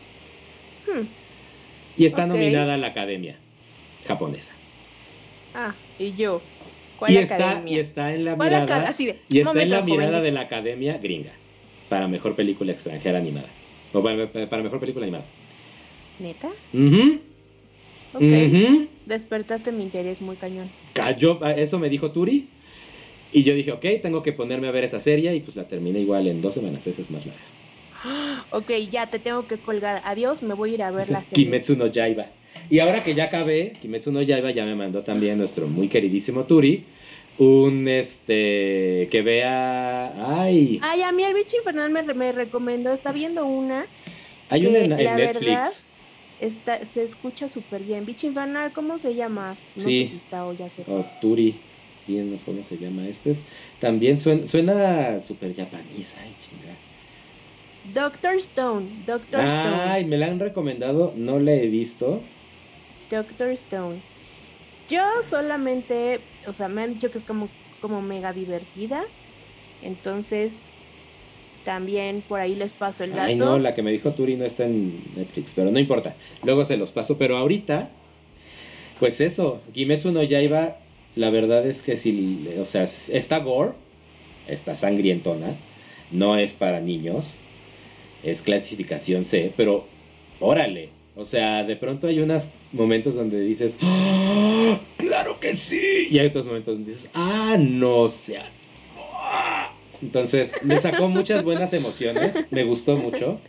Hmm. 0.87 1.07
Y 1.97 2.05
está 2.07 2.27
nominada 2.27 2.75
a 2.75 2.77
la 2.77 2.89
Academia 2.89 3.37
japonesa. 4.07 4.55
Ah, 5.55 5.75
y 5.99 6.13
yo. 6.15 6.41
¿Cuál 6.99 7.13
y 7.13 7.17
está, 7.19 7.37
academia? 7.37 7.77
y 7.77 7.79
está 7.79 8.15
en 8.15 8.25
la 8.25 8.37
¿Cuál 8.37 8.49
mirada, 8.51 8.65
aca- 8.81 8.89
así 8.89 9.07
de, 9.07 9.21
y 9.31 9.39
está 9.41 9.63
en 9.63 9.71
la 9.71 9.83
mirada 9.83 10.09
joven. 10.11 10.23
de 10.25 10.33
la 10.33 10.41
academia 10.41 10.99
gringa 10.99 11.33
para 11.89 12.09
mejor 12.09 12.35
película 12.35 12.73
extranjera 12.73 13.19
animada. 13.19 13.49
O 13.93 14.03
para, 14.03 14.27
para 14.49 14.63
mejor 14.63 14.81
película 14.81 15.05
animada. 15.05 15.25
¿Neta? 16.19 16.49
Ujú, 16.73 17.21
Ok. 18.15 18.23
ujú. 18.23 18.89
Despertaste 19.07 19.73
mi 19.73 19.85
interés 19.85 20.21
muy 20.21 20.37
cañón. 20.37 20.69
Cayó, 20.95 21.39
eso 21.45 21.79
me 21.79 21.89
dijo 21.89 22.11
Turi. 22.11 22.45
Y 23.33 23.43
yo 23.45 23.55
dije, 23.55 23.73
ok, 23.73 23.85
tengo 24.03 24.23
que 24.23 24.33
ponerme 24.33 24.69
a 24.69 24.71
ver 24.71 24.85
esa 24.85 25.01
serie. 25.01 25.35
Y 25.35 25.41
pues 25.41 25.57
la 25.57 25.65
terminé 25.65 26.01
igual 26.01 26.27
en 26.27 26.41
dos 26.41 26.55
semanas. 26.55 26.87
Esa 26.87 27.03
es 27.03 27.11
más 27.11 27.27
larga. 27.27 27.43
Ok, 28.51 28.71
ya 28.91 29.07
te 29.11 29.19
tengo 29.19 29.47
que 29.47 29.59
colgar. 29.59 30.01
Adiós, 30.05 30.43
me 30.43 30.55
voy 30.55 30.71
a 30.71 30.75
ir 30.75 30.83
a 30.83 30.91
ver 30.91 31.11
la 31.11 31.21
serie. 31.23 31.45
Kimetsu 31.45 31.77
no 31.77 31.87
Yaiba. 31.87 32.27
Y 32.71 32.79
ahora 32.81 33.03
que 33.03 33.15
ya 33.15 33.25
acabé, 33.25 33.73
Kimetsu 33.81 34.11
no 34.13 34.23
Yaiba 34.23 34.51
ya 34.51 34.65
me 34.65 34.75
mandó 34.75 35.03
también 35.03 35.39
nuestro 35.39 35.67
muy 35.69 35.89
queridísimo 35.89 36.45
Turi. 36.45 36.85
Un 37.39 37.87
este 37.87 39.09
que 39.11 39.23
vea. 39.23 40.41
Ay, 40.41 40.81
Ay, 40.83 41.03
a 41.03 41.13
mí 41.13 41.23
el 41.23 41.35
bicho 41.35 41.57
infernal 41.59 41.91
me, 41.91 42.03
me 42.15 42.33
recomendó. 42.33 42.93
Está 42.93 43.13
viendo 43.13 43.45
una. 43.47 43.87
hay 44.49 44.61
que 44.63 44.69
una 44.69 44.79
en, 44.79 44.93
en 44.93 45.05
la 45.05 45.17
Netflix. 45.17 45.45
verdad, 45.45 45.71
Está, 46.39 46.87
se 46.87 47.03
escucha 47.05 47.49
súper 47.49 47.83
bien. 47.85 48.05
Bicho 48.07 48.27
infernal, 48.27 48.73
¿cómo 48.73 48.99
se 48.99 49.15
llama? 49.15 49.65
No 49.75 49.83
Sí. 49.85 50.05
sé 50.05 50.11
si 50.11 50.17
está 50.17 50.47
o 50.47 50.53
ya 50.53 50.71
se 50.71 50.85
O 50.87 51.05
Turi. 51.21 51.69
Bien, 52.07 52.31
no 52.31 52.39
sé 52.39 52.45
cómo 52.45 52.65
se 52.65 52.79
llama. 52.79 53.09
Este 53.09 53.31
es. 53.31 53.47
También 53.79 54.19
suena, 54.19 54.47
suena 54.47 55.21
súper 55.21 55.55
japonés. 55.55 56.15
Ay, 56.17 56.37
chinga. 56.37 56.85
Doctor 57.83 58.35
Stone. 58.37 59.05
Doctor 59.05 59.41
Ay, 59.41 60.05
me 60.07 60.17
la 60.17 60.27
han 60.27 60.39
recomendado. 60.39 61.15
No 61.17 61.39
la 61.41 61.53
he 61.55 61.69
visto. 61.69 62.07
Stone. 62.07 62.39
Doctor 63.11 63.51
Stone. 63.51 64.09
Yo 64.89 65.03
solamente, 65.25 66.31
o 66.47 66.53
sea, 66.53 66.69
me 66.69 66.83
han 66.83 66.95
dicho 66.95 67.11
que 67.11 67.19
es 67.19 67.25
como, 67.25 67.59
como 67.81 68.03
mega 68.03 68.33
divertida. 68.33 69.05
Entonces, 69.81 70.78
también 71.65 72.23
por 72.27 72.41
ahí 72.41 72.55
les 72.55 72.73
paso 72.73 73.05
el 73.05 73.11
dato. 73.11 73.23
Ay, 73.23 73.37
no, 73.37 73.59
la 73.59 73.75
que 73.75 73.83
me 73.83 73.91
dijo 73.91 74.13
Turi 74.13 74.37
no 74.37 74.45
está 74.45 74.65
en 74.65 75.03
Netflix, 75.17 75.53
pero 75.55 75.71
no 75.71 75.79
importa. 75.79 76.17
Luego 76.43 76.65
se 76.65 76.77
los 76.77 76.91
paso. 76.91 77.19
Pero 77.19 77.37
ahorita, 77.37 77.91
pues 79.01 79.21
eso, 79.21 79.61
Kimetsu 79.75 80.13
no 80.13 80.23
Yaiba, 80.23 80.79
la 81.17 81.31
verdad 81.31 81.67
es 81.67 81.83
que 81.83 81.97
si, 81.97 82.49
o 82.59 82.65
sea, 82.65 82.85
está 82.85 83.39
gore, 83.39 83.73
está 84.47 84.77
sangrientona, 84.77 85.57
no 86.11 86.37
es 86.37 86.53
para 86.53 86.81
niños, 86.81 87.27
es 88.23 88.43
clasificación 88.43 89.25
C, 89.25 89.53
pero 89.57 89.87
órale. 90.41 90.91
O 91.17 91.25
sea, 91.25 91.65
de 91.65 91.75
pronto 91.75 92.07
hay 92.07 92.21
unos 92.21 92.49
momentos 92.73 93.17
donde 93.17 93.41
dices, 93.41 93.77
¡Ah, 93.83 94.79
¡Claro 94.99 95.41
que 95.41 95.57
sí! 95.57 96.07
Y 96.11 96.19
hay 96.21 96.29
otros 96.29 96.47
momentos 96.47 96.77
donde 96.77 96.93
dices, 96.93 97.11
¡Ah, 97.13 97.57
no 97.59 98.07
seas! 98.09 98.69
Entonces, 100.01 100.53
me 100.63 100.79
sacó 100.79 101.09
muchas 101.09 101.43
buenas 101.45 101.73
emociones, 101.73 102.35
me 102.51 102.63
gustó 102.65 102.97
mucho. 102.97 103.41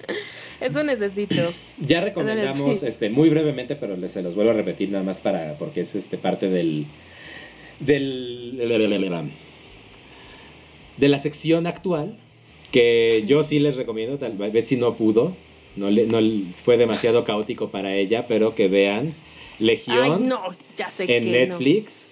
Eso 0.59 0.83
necesito. 0.83 1.53
Ya 1.79 2.01
recomendamos 2.01 2.83
este 2.83 3.09
muy 3.09 3.29
brevemente, 3.29 3.75
pero 3.75 3.95
les- 3.95 4.11
se 4.13 4.21
los 4.23 4.35
vuelvo 4.35 4.51
a 4.51 4.55
repetir 4.55 4.89
nada 4.89 5.03
más 5.03 5.19
para 5.19 5.53
porque 5.59 5.81
es 5.81 5.95
este 5.95 6.17
parte 6.17 6.49
del 6.49 6.85
del 7.79 8.57
de 10.97 11.07
la 11.07 11.17
sección 11.19 11.65
actual 11.65 12.17
que 12.73 13.23
yo 13.25 13.43
sí 13.43 13.59
les 13.59 13.77
recomiendo, 13.77 14.17
tal 14.17 14.33
vez 14.33 14.51
Betsy 14.51 14.75
no 14.75 14.95
pudo, 14.95 15.35
no 15.77 15.89
le, 15.89 16.05
no 16.07 16.19
fue 16.63 16.77
demasiado 16.77 17.23
caótico 17.23 17.69
para 17.69 17.95
ella, 17.95 18.25
pero 18.27 18.53
que 18.53 18.67
vean 18.67 19.13
Legión 19.59 19.97
Ay, 20.03 20.27
no, 20.27 20.41
ya 20.75 20.91
sé 20.91 21.03
en 21.03 21.23
que 21.23 21.31
Netflix. 21.31 22.05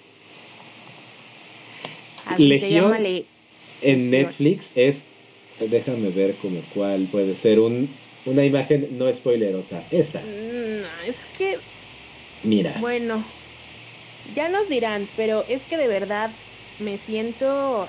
no. 2.26 2.32
Así 2.34 2.44
se 2.44 2.50
Legión 2.50 2.84
llama 2.84 3.00
Le- 3.00 3.26
En. 3.82 4.10
Netflix 4.10 4.72
es 4.76 5.06
déjame 5.60 6.10
ver 6.10 6.36
como 6.36 6.62
cuál 6.74 7.08
puede 7.12 7.36
ser 7.36 7.60
un 7.60 7.90
una 8.28 8.44
imagen 8.44 8.90
no 8.98 9.12
spoilerosa. 9.12 9.84
Esta. 9.90 10.20
Mm, 10.20 10.82
No, 10.82 10.88
es 11.08 11.18
que, 11.38 11.58
Mira. 12.44 12.76
bueno, 12.80 13.24
ya 14.36 14.50
nos 14.50 14.70
dirán, 14.70 15.08
pero 15.16 15.46
es 15.50 15.64
que 15.66 15.78
de 15.78 15.88
verdad 15.88 16.30
me 16.80 16.98
siento... 16.98 17.88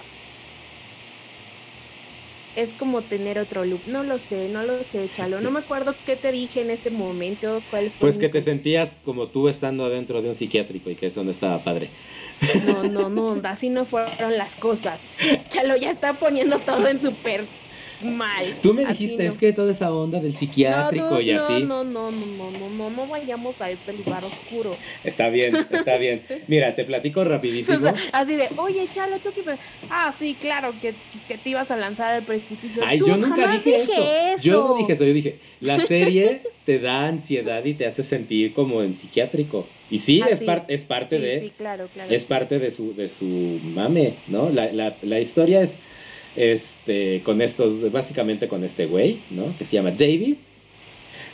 Es 2.57 2.71
como 2.75 3.03
tener 3.03 3.39
otro 3.39 3.65
look. 3.65 3.83
No 3.87 4.03
lo 4.03 4.19
sé, 4.19 4.49
no 4.49 4.65
lo 4.65 4.83
sé, 4.83 5.09
Chalo. 5.13 5.41
No 5.41 5.53
me 5.53 5.61
acuerdo 5.61 5.95
qué 6.05 6.17
te 6.17 6.33
dije 6.33 6.63
en 6.63 6.71
ese 6.71 6.91
momento, 6.91 7.63
cuál 7.71 7.91
fue. 7.91 8.01
Pues 8.01 8.17
mi 8.17 8.23
que 8.23 8.29
te 8.31 8.41
sentías 8.41 9.01
como 9.05 9.29
tú 9.29 9.49
estando 9.49 9.89
dentro 9.89 10.23
de 10.23 10.29
un 10.29 10.35
psiquiátrico 10.35 10.91
y 10.91 10.97
que 10.97 11.07
eso 11.07 11.23
no 11.23 11.31
estaba 11.31 11.63
padre. 11.63 11.89
No, 12.65 12.83
no, 12.85 13.09
no, 13.09 13.49
así 13.49 13.69
no 13.69 13.85
fueron 13.85 14.37
las 14.37 14.55
cosas. 14.57 15.05
Chalo 15.49 15.77
ya 15.77 15.91
está 15.91 16.15
poniendo 16.15 16.59
todo 16.59 16.89
en 16.89 17.01
súper 17.01 17.47
mal. 18.03 18.57
Tú 18.63 18.75
me 18.75 18.85
dijiste, 18.87 19.25
no. 19.25 19.31
es 19.31 19.39
que 19.39 19.53
toda 19.53 19.73
esa 19.73 19.93
onda 19.93 20.21
del 20.21 20.35
psiquiátrico 20.35 21.11
no, 21.11 21.21
y 21.21 21.31
así. 21.33 21.63
No, 21.65 21.85
no, 21.85 22.11
no, 22.11 22.27
no, 22.27 22.51
no, 22.51 22.71
no, 22.71 22.91
no 22.91 23.07
vayamos 23.07 23.61
a 23.61 23.71
este 23.71 23.93
lugar 23.93 24.25
oscuro. 24.25 24.77
Está 25.05 25.29
bien, 25.29 25.55
está 25.71 25.97
bien. 25.97 26.23
Mira, 26.47 26.75
te 26.75 26.85
platico 26.85 27.21
O 27.23 27.25
rapidísimo. 27.25 27.79
sea, 27.81 27.95
así 28.13 28.37
de, 28.37 28.49
oye, 28.57 28.87
Chalo, 28.93 29.19
tú 29.19 29.33
que... 29.33 29.43
Ah, 29.91 30.15
sí, 30.19 30.37
claro, 30.41 30.73
que, 30.81 30.95
pues, 31.11 31.23
que 31.25 31.39
te 31.39 31.51
ibas 31.51 31.71
a 31.71 31.77
lanzar 31.77 32.15
al 32.15 32.23
precipicio. 32.25 32.83
Ay, 32.85 32.99
Tú 32.99 33.09
yo 33.09 33.17
nunca 33.17 33.37
jamás 33.37 33.65
dije, 33.65 33.79
dije 33.81 34.33
eso. 34.35 34.43
Yo 34.45 34.69
no 34.69 34.77
dije 34.79 34.93
eso, 34.93 35.05
yo 35.05 35.13
dije, 35.13 35.39
la 35.61 35.79
serie 35.81 36.43
te 36.65 36.79
da 36.79 37.07
ansiedad 37.07 37.65
y 37.65 37.75
te 37.75 37.87
hace 37.87 38.03
sentir 38.03 38.53
como 38.55 38.83
en 38.83 38.95
psiquiátrico. 38.95 39.67
Y 39.91 40.01
sí, 40.01 40.21
Ah, 40.23 40.29
es, 40.31 40.41
sí. 40.41 40.45
par- 40.45 40.67
es 40.69 40.85
parte 40.85 41.17
Sí, 41.19 41.23
de... 41.25 41.41
sí, 41.41 41.53
claro, 41.57 41.89
claro. 41.93 42.11
es 42.13 42.25
parte 42.27 42.59
de 42.59 42.71
su, 42.71 42.95
de 42.95 43.09
su 43.09 43.25
mame, 43.25 44.15
¿no? 44.29 44.51
La, 44.51 44.71
la, 44.73 44.95
la 45.03 45.19
historia 45.21 45.63
es 45.63 45.79
este, 46.39 47.21
con 47.25 47.43
estos, 47.43 47.91
básicamente 47.91 48.47
con 48.49 48.65
este 48.65 48.87
güey. 48.87 49.19
Que 49.59 49.65
se 49.65 49.77
llama 49.77 49.91
David, 49.91 50.37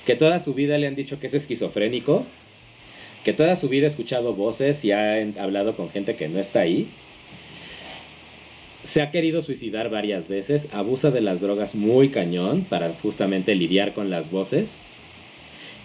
que 0.06 0.16
toda 0.16 0.40
su 0.40 0.54
vida 0.54 0.78
le 0.78 0.86
han 0.86 0.96
dicho 0.96 1.20
que 1.20 1.26
es 1.26 1.34
esquizofrénico, 1.34 2.24
que 3.22 3.32
toda 3.32 3.56
su 3.56 3.68
vida 3.68 3.86
ha 3.86 3.88
escuchado 3.90 4.34
voces 4.34 4.84
y 4.84 4.92
ha 4.92 5.20
hablado 5.38 5.76
con 5.76 5.90
gente 5.90 6.16
que 6.16 6.28
no 6.28 6.38
está 6.38 6.60
ahí. 6.60 6.88
Se 8.82 9.00
ha 9.00 9.10
querido 9.10 9.40
suicidar 9.40 9.88
varias 9.90 10.28
veces, 10.28 10.68
abusa 10.72 11.10
de 11.10 11.20
las 11.20 11.40
drogas 11.40 11.74
muy 11.74 12.10
cañón 12.10 12.64
para 12.64 12.92
justamente 13.02 13.54
lidiar 13.54 13.94
con 13.94 14.10
las 14.10 14.30
voces. 14.30 14.78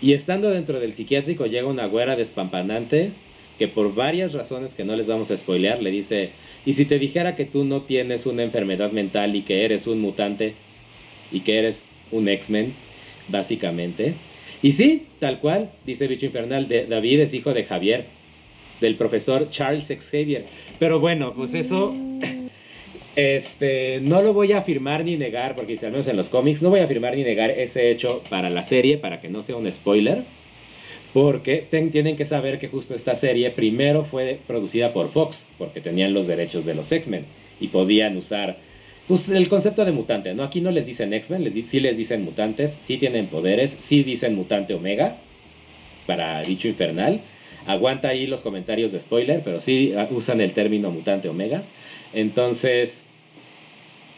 Y 0.02 0.14
estando 0.14 0.50
dentro 0.50 0.80
del 0.80 0.94
psiquiátrico 0.94 1.46
llega 1.46 1.68
una 1.68 1.86
güera 1.86 2.16
despampanante 2.16 3.12
que 3.58 3.68
por 3.68 3.94
varias 3.94 4.32
razones 4.34 4.74
que 4.74 4.86
no 4.86 4.96
les 4.96 5.08
vamos 5.08 5.30
a 5.32 5.38
spoilear 5.38 5.82
le 5.82 5.92
dice, 5.92 6.32
¿y 6.66 6.74
si 6.74 6.86
te 6.86 7.00
dijera 7.00 7.36
que 7.36 7.46
tú 7.46 7.66
no 7.66 7.82
tienes 7.82 8.26
una 8.26 8.44
enfermedad 8.44 8.92
mental 8.92 9.36
y 9.36 9.42
que 9.42 9.66
eres 9.66 9.88
un 9.88 10.02
mutante 10.02 10.54
y 11.32 11.42
que 11.42 11.60
eres 11.60 11.86
un 12.12 12.28
X-Men, 12.28 12.74
básicamente? 13.28 14.14
Y 14.62 14.74
sí, 14.74 15.06
tal 15.20 15.40
cual, 15.40 15.72
dice 15.86 16.08
Bicho 16.08 16.26
Infernal, 16.26 16.68
de, 16.68 16.86
David 16.86 17.22
es 17.22 17.34
hijo 17.34 17.54
de 17.54 17.64
Javier, 17.64 18.06
del 18.82 18.96
profesor 18.96 19.50
Charles 19.50 19.88
Xavier. 19.88 20.46
Pero 20.80 21.00
bueno, 21.00 21.34
pues 21.34 21.54
eso... 21.54 21.96
Este, 23.16 24.00
no 24.02 24.22
lo 24.22 24.34
voy 24.34 24.54
a 24.54 24.60
afirmar 24.60 25.04
ni 25.04 25.18
negar, 25.18 25.54
porque 25.54 25.78
al 25.82 25.92
menos 25.92 26.08
en 26.08 26.16
los 26.16 26.30
cómics, 26.30 26.62
no 26.62 26.70
voy 26.70 26.80
a 26.80 26.86
afirmar 26.86 27.18
ni 27.18 27.24
negar 27.24 27.50
ese 27.50 27.92
hecho 27.92 28.24
para 28.30 28.50
la 28.50 28.64
serie, 28.64 28.98
para 28.98 29.20
que 29.20 29.28
no 29.28 29.42
sea 29.42 29.58
un 29.58 29.70
spoiler, 29.70 30.24
porque 31.14 31.66
tienen 31.70 32.16
que 32.16 32.26
saber 32.26 32.60
que 32.60 32.68
justo 32.68 32.94
esta 32.94 33.16
serie 33.16 33.50
primero 33.52 34.04
fue 34.06 34.40
producida 34.46 34.94
por 34.94 35.12
Fox, 35.12 35.46
porque 35.58 35.82
tenían 35.82 36.14
los 36.14 36.28
derechos 36.28 36.66
de 36.66 36.76
los 36.76 36.92
X-Men 36.92 37.26
y 37.60 37.70
podían 37.70 38.16
usar 38.18 38.58
pues, 39.08 39.28
el 39.30 39.50
concepto 39.50 39.86
de 39.86 39.92
mutante, 39.92 40.34
¿no? 40.34 40.44
Aquí 40.44 40.62
no 40.62 40.72
les 40.72 40.86
dicen 40.86 41.14
X-Men, 41.14 41.44
les 41.44 41.68
sí 41.68 41.80
les 41.80 41.98
dicen 41.98 42.24
mutantes, 42.24 42.78
sí 42.80 42.98
tienen 42.98 43.26
poderes, 43.26 43.76
sí 43.80 44.04
dicen 44.04 44.36
mutante 44.36 44.74
Omega 44.74 45.18
para 46.06 46.42
dicho 46.44 46.68
infernal. 46.68 47.22
Aguanta 47.66 48.10
ahí 48.10 48.26
los 48.28 48.42
comentarios 48.42 48.92
de 48.92 49.00
spoiler, 49.00 49.42
pero 49.44 49.62
sí 49.62 49.94
ah, 49.98 50.08
usan 50.12 50.42
el 50.42 50.54
término 50.54 50.92
mutante 50.92 51.30
Omega. 51.30 51.64
Entonces, 52.14 53.06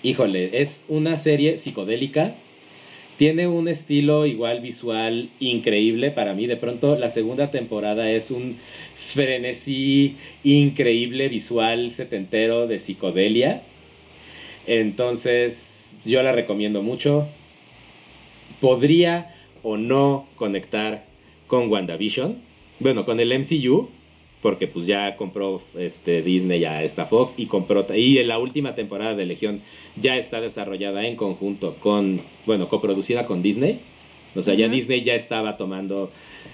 híjole, 0.03 0.61
es 0.61 0.83
una 0.87 1.17
serie 1.17 1.57
psicodélica. 1.57 2.33
Tiene 3.21 3.47
un 3.47 3.67
estilo 3.67 4.25
igual 4.25 4.61
visual 4.61 5.29
increíble 5.39 6.09
para 6.09 6.33
mí. 6.33 6.47
De 6.47 6.57
pronto 6.57 6.97
la 6.97 7.11
segunda 7.11 7.51
temporada 7.51 8.09
es 8.09 8.31
un 8.31 8.57
frenesí 8.95 10.15
increíble 10.43 11.29
visual 11.29 11.91
setentero 11.91 12.65
de 12.65 12.79
psicodelia. 12.79 13.61
Entonces 14.65 15.99
yo 16.03 16.23
la 16.23 16.31
recomiendo 16.31 16.81
mucho. 16.81 17.27
Podría 18.59 19.35
o 19.61 19.77
no 19.77 20.25
conectar 20.35 21.05
con 21.45 21.71
WandaVision. 21.71 22.39
Bueno, 22.79 23.05
con 23.05 23.19
el 23.19 23.37
MCU 23.37 23.87
porque 24.41 24.67
pues 24.67 24.85
ya 24.87 25.15
compró 25.15 25.61
este 25.77 26.21
Disney 26.21 26.59
ya 26.61 26.83
está 26.83 27.05
Fox 27.05 27.35
y 27.37 27.45
compró 27.45 27.85
y 27.95 28.17
en 28.17 28.27
la 28.27 28.39
última 28.39 28.73
temporada 28.75 29.15
de 29.15 29.25
Legión 29.25 29.61
ya 29.95 30.17
está 30.17 30.41
desarrollada 30.41 31.05
en 31.05 31.15
conjunto 31.15 31.75
con 31.79 32.21
bueno 32.45 32.67
coproducida 32.67 33.25
con 33.25 33.41
Disney 33.41 33.79
o 34.35 34.41
sea 34.41 34.53
ya. 34.55 34.67
Disney 34.67 35.03
ya 35.03 35.15
estaba 35.15 35.57
tomando 35.57 36.11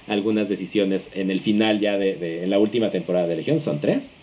algunas 0.08 0.50
decisiones 0.50 1.10
en 1.14 1.32
el 1.32 1.40
final 1.42 1.80
ya 1.80 1.98
de, 1.98 2.16
de- 2.16 2.44
en 2.44 2.50
la 2.50 2.60
última 2.60 2.90
temporada 2.90 3.28
de 3.28 3.36
Legión 3.38 3.60
son 3.60 3.80
tres 3.80 4.14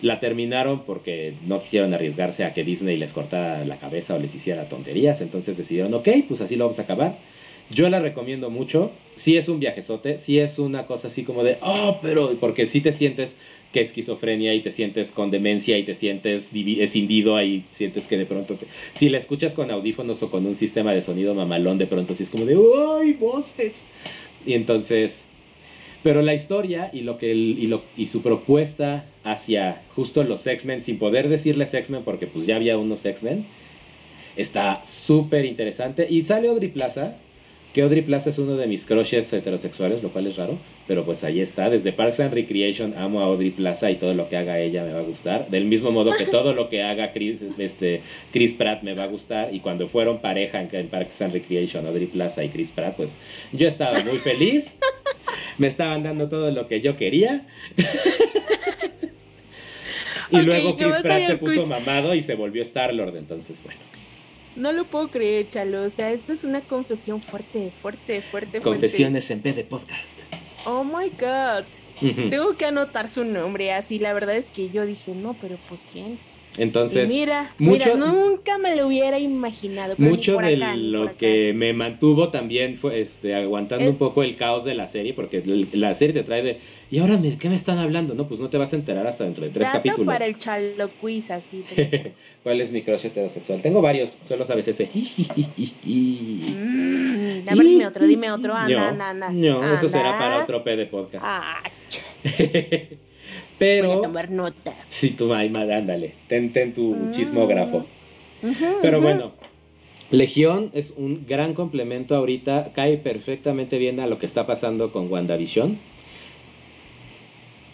La 0.00 0.20
terminaron 0.20 0.84
porque 0.84 1.34
no 1.46 1.62
quisieron 1.62 1.94
arriesgarse 1.94 2.44
a 2.44 2.52
que 2.52 2.64
Disney 2.64 2.96
les 2.98 3.12
cortara 3.12 3.64
la 3.64 3.78
cabeza 3.78 4.14
o 4.14 4.18
les 4.18 4.34
hiciera 4.34 4.68
tonterías. 4.68 5.20
Entonces 5.20 5.56
decidieron, 5.56 5.94
ok, 5.94 6.08
pues 6.28 6.40
así 6.40 6.56
lo 6.56 6.64
vamos 6.64 6.78
a 6.78 6.82
acabar. 6.82 7.16
Yo 7.70 7.88
la 7.88 8.00
recomiendo 8.00 8.50
mucho. 8.50 8.92
Sí 9.16 9.36
es 9.36 9.48
un 9.48 9.60
viajezote, 9.60 10.18
sí 10.18 10.38
es 10.38 10.58
una 10.58 10.86
cosa 10.86 11.08
así 11.08 11.22
como 11.22 11.44
de, 11.44 11.56
oh, 11.60 11.98
pero 12.02 12.36
porque 12.40 12.66
sí 12.66 12.80
te 12.80 12.92
sientes 12.92 13.36
que 13.72 13.80
esquizofrenia 13.80 14.54
y 14.54 14.60
te 14.60 14.70
sientes 14.70 15.10
con 15.10 15.30
demencia 15.30 15.78
y 15.78 15.84
te 15.84 15.94
sientes 15.94 16.50
escindido 16.52 17.36
ahí, 17.36 17.64
sientes 17.70 18.06
que 18.06 18.16
de 18.16 18.26
pronto, 18.26 18.56
si 18.94 19.08
la 19.08 19.18
escuchas 19.18 19.54
con 19.54 19.70
audífonos 19.70 20.22
o 20.22 20.30
con 20.30 20.46
un 20.46 20.54
sistema 20.54 20.92
de 20.92 21.02
sonido 21.02 21.34
mamalón, 21.34 21.78
de 21.78 21.86
pronto 21.86 22.14
sí 22.14 22.24
es 22.24 22.30
como 22.30 22.44
de, 22.44 22.56
¡ay, 23.00 23.12
voces! 23.14 23.72
Y 24.46 24.54
entonces, 24.54 25.26
pero 26.02 26.22
la 26.22 26.34
historia 26.34 26.90
y, 26.92 27.00
lo 27.00 27.18
que 27.18 27.34
y, 27.34 27.66
lo, 27.66 27.82
y 27.96 28.06
su 28.06 28.22
propuesta 28.22 29.06
hacia 29.24 29.82
justo 29.96 30.22
los 30.22 30.46
X-Men, 30.46 30.82
sin 30.82 30.98
poder 30.98 31.28
decirles 31.28 31.74
X-Men 31.74 32.02
porque 32.04 32.26
pues 32.26 32.46
ya 32.46 32.56
había 32.56 32.78
unos 32.78 33.04
X-Men, 33.04 33.44
está 34.36 34.84
súper 34.84 35.44
interesante. 35.44 36.06
Y 36.08 36.24
sale 36.24 36.48
Audrey 36.48 36.68
Plaza, 36.68 37.16
que 37.74 37.82
Audrey 37.82 38.02
Plaza 38.02 38.30
es 38.30 38.38
uno 38.38 38.56
de 38.56 38.68
mis 38.68 38.86
crushes 38.86 39.32
heterosexuales, 39.32 40.00
lo 40.00 40.10
cual 40.10 40.28
es 40.28 40.36
raro, 40.36 40.56
pero 40.86 41.04
pues 41.04 41.24
ahí 41.24 41.40
está. 41.40 41.70
Desde 41.70 41.92
Parks 41.92 42.20
and 42.20 42.32
Recreation 42.32 42.94
amo 42.96 43.20
a 43.20 43.24
Audrey 43.24 43.50
Plaza 43.50 43.90
y 43.90 43.96
todo 43.96 44.14
lo 44.14 44.28
que 44.28 44.36
haga 44.36 44.60
ella 44.60 44.84
me 44.84 44.92
va 44.92 45.00
a 45.00 45.02
gustar. 45.02 45.48
Del 45.48 45.64
mismo 45.64 45.90
modo 45.90 46.12
que 46.16 46.24
todo 46.26 46.54
lo 46.54 46.68
que 46.68 46.84
haga 46.84 47.12
Chris, 47.12 47.42
este, 47.58 48.00
Chris 48.32 48.52
Pratt 48.52 48.84
me 48.84 48.94
va 48.94 49.02
a 49.02 49.06
gustar. 49.08 49.52
Y 49.52 49.58
cuando 49.58 49.88
fueron 49.88 50.20
pareja 50.20 50.62
en, 50.62 50.86
Parks 50.86 51.20
and 51.22 51.32
Recreation, 51.32 51.84
Audrey 51.84 52.06
Plaza 52.06 52.44
y 52.44 52.50
Chris 52.50 52.70
Pratt, 52.70 52.94
pues 52.94 53.18
yo 53.50 53.66
estaba 53.66 53.98
muy 54.04 54.18
feliz. 54.18 54.76
Me 55.58 55.66
estaban 55.66 56.04
dando 56.04 56.28
todo 56.28 56.52
lo 56.52 56.68
que 56.68 56.80
yo 56.80 56.96
quería. 56.96 57.44
y 60.30 60.42
luego 60.42 60.76
Chris 60.76 60.94
Pratt 61.02 61.26
se 61.26 61.36
puso 61.38 61.66
mamado 61.66 62.14
y 62.14 62.22
se 62.22 62.36
volvió 62.36 62.62
Star-Lord, 62.62 63.16
entonces 63.16 63.60
bueno. 63.64 63.80
No 64.56 64.72
lo 64.72 64.84
puedo 64.84 65.08
creer, 65.08 65.48
Chalo. 65.50 65.82
O 65.82 65.90
sea, 65.90 66.12
esto 66.12 66.32
es 66.32 66.44
una 66.44 66.60
confesión 66.60 67.20
fuerte, 67.20 67.70
fuerte, 67.70 68.22
fuerte. 68.22 68.60
Confesiones 68.60 69.30
en 69.30 69.42
vez 69.42 69.56
de 69.56 69.64
podcast. 69.64 70.20
Oh 70.64 70.84
my 70.84 71.10
god. 71.10 71.64
Tengo 72.00 72.56
que 72.56 72.64
anotar 72.66 73.08
su 73.08 73.24
nombre. 73.24 73.72
Así, 73.72 73.98
la 73.98 74.12
verdad 74.12 74.36
es 74.36 74.46
que 74.46 74.70
yo 74.70 74.84
dije, 74.84 75.12
no, 75.14 75.34
pero 75.40 75.56
pues 75.68 75.86
quién. 75.90 76.18
Entonces, 76.56 77.08
mira, 77.08 77.52
mira, 77.58 77.96
nunca 77.96 78.58
me 78.58 78.76
lo 78.76 78.86
hubiera 78.86 79.18
imaginado. 79.18 79.94
mucho 79.98 80.38
de 80.38 80.56
lo 80.76 81.16
que 81.16 81.52
me 81.54 81.72
mantuvo 81.72 82.28
también 82.28 82.76
fue 82.76 83.00
este, 83.00 83.34
aguantando 83.34 83.90
un 83.90 83.96
poco 83.96 84.22
el 84.22 84.36
caos 84.36 84.64
de 84.64 84.74
la 84.74 84.86
serie, 84.86 85.14
porque 85.14 85.42
la 85.72 85.94
serie 85.96 86.14
te 86.14 86.22
trae 86.22 86.42
de, 86.42 86.58
¿y 86.90 86.98
ahora 86.98 87.16
de 87.16 87.36
qué 87.38 87.48
me 87.48 87.56
están 87.56 87.78
hablando? 87.78 88.14
No, 88.14 88.28
pues 88.28 88.40
no 88.40 88.50
te 88.50 88.58
vas 88.58 88.72
a 88.72 88.76
enterar 88.76 89.06
hasta 89.06 89.24
dentro 89.24 89.44
de 89.44 89.50
tres 89.50 89.68
capítulos. 89.68 90.06
para 90.06 90.26
el 90.26 90.38
chalo 90.38 90.90
quiz, 91.00 91.30
así. 91.30 91.64
¿Cuál 92.44 92.60
es 92.60 92.70
mi 92.70 92.82
crush 92.82 93.06
heterosexual? 93.06 93.60
Tengo 93.60 93.82
varios, 93.82 94.16
solo 94.26 94.44
sabes 94.44 94.68
ese. 94.68 94.88
mm, 94.94 95.00
dime 97.52 97.86
otro, 97.86 98.06
dime 98.06 98.30
otro. 98.30 98.54
Anda, 98.54 98.90
anda, 98.90 99.10
anda. 99.10 99.30
No, 99.30 99.74
eso 99.74 99.88
será 99.88 100.16
para 100.18 100.42
otro 100.42 100.62
P 100.62 100.76
de 100.76 100.86
podcast. 100.86 101.24
Ah, 101.26 101.62
Pero. 103.58 103.88
Voy 103.88 103.98
a 103.98 104.02
tomar 104.02 104.30
nota. 104.30 104.74
Sí, 104.88 105.10
tú, 105.10 105.32
ay, 105.32 105.52
ándale. 105.54 106.14
Ten, 106.28 106.52
ten 106.52 106.72
tu 106.72 106.94
mm. 106.94 107.12
chismógrafo. 107.12 107.86
Pero 108.82 109.00
bueno, 109.00 109.32
Legión 110.10 110.70
es 110.74 110.92
un 110.96 111.26
gran 111.26 111.54
complemento 111.54 112.14
ahorita. 112.14 112.72
Cae 112.74 112.98
perfectamente 112.98 113.78
bien 113.78 114.00
a 114.00 114.06
lo 114.06 114.18
que 114.18 114.26
está 114.26 114.46
pasando 114.46 114.92
con 114.92 115.10
WandaVision. 115.10 115.78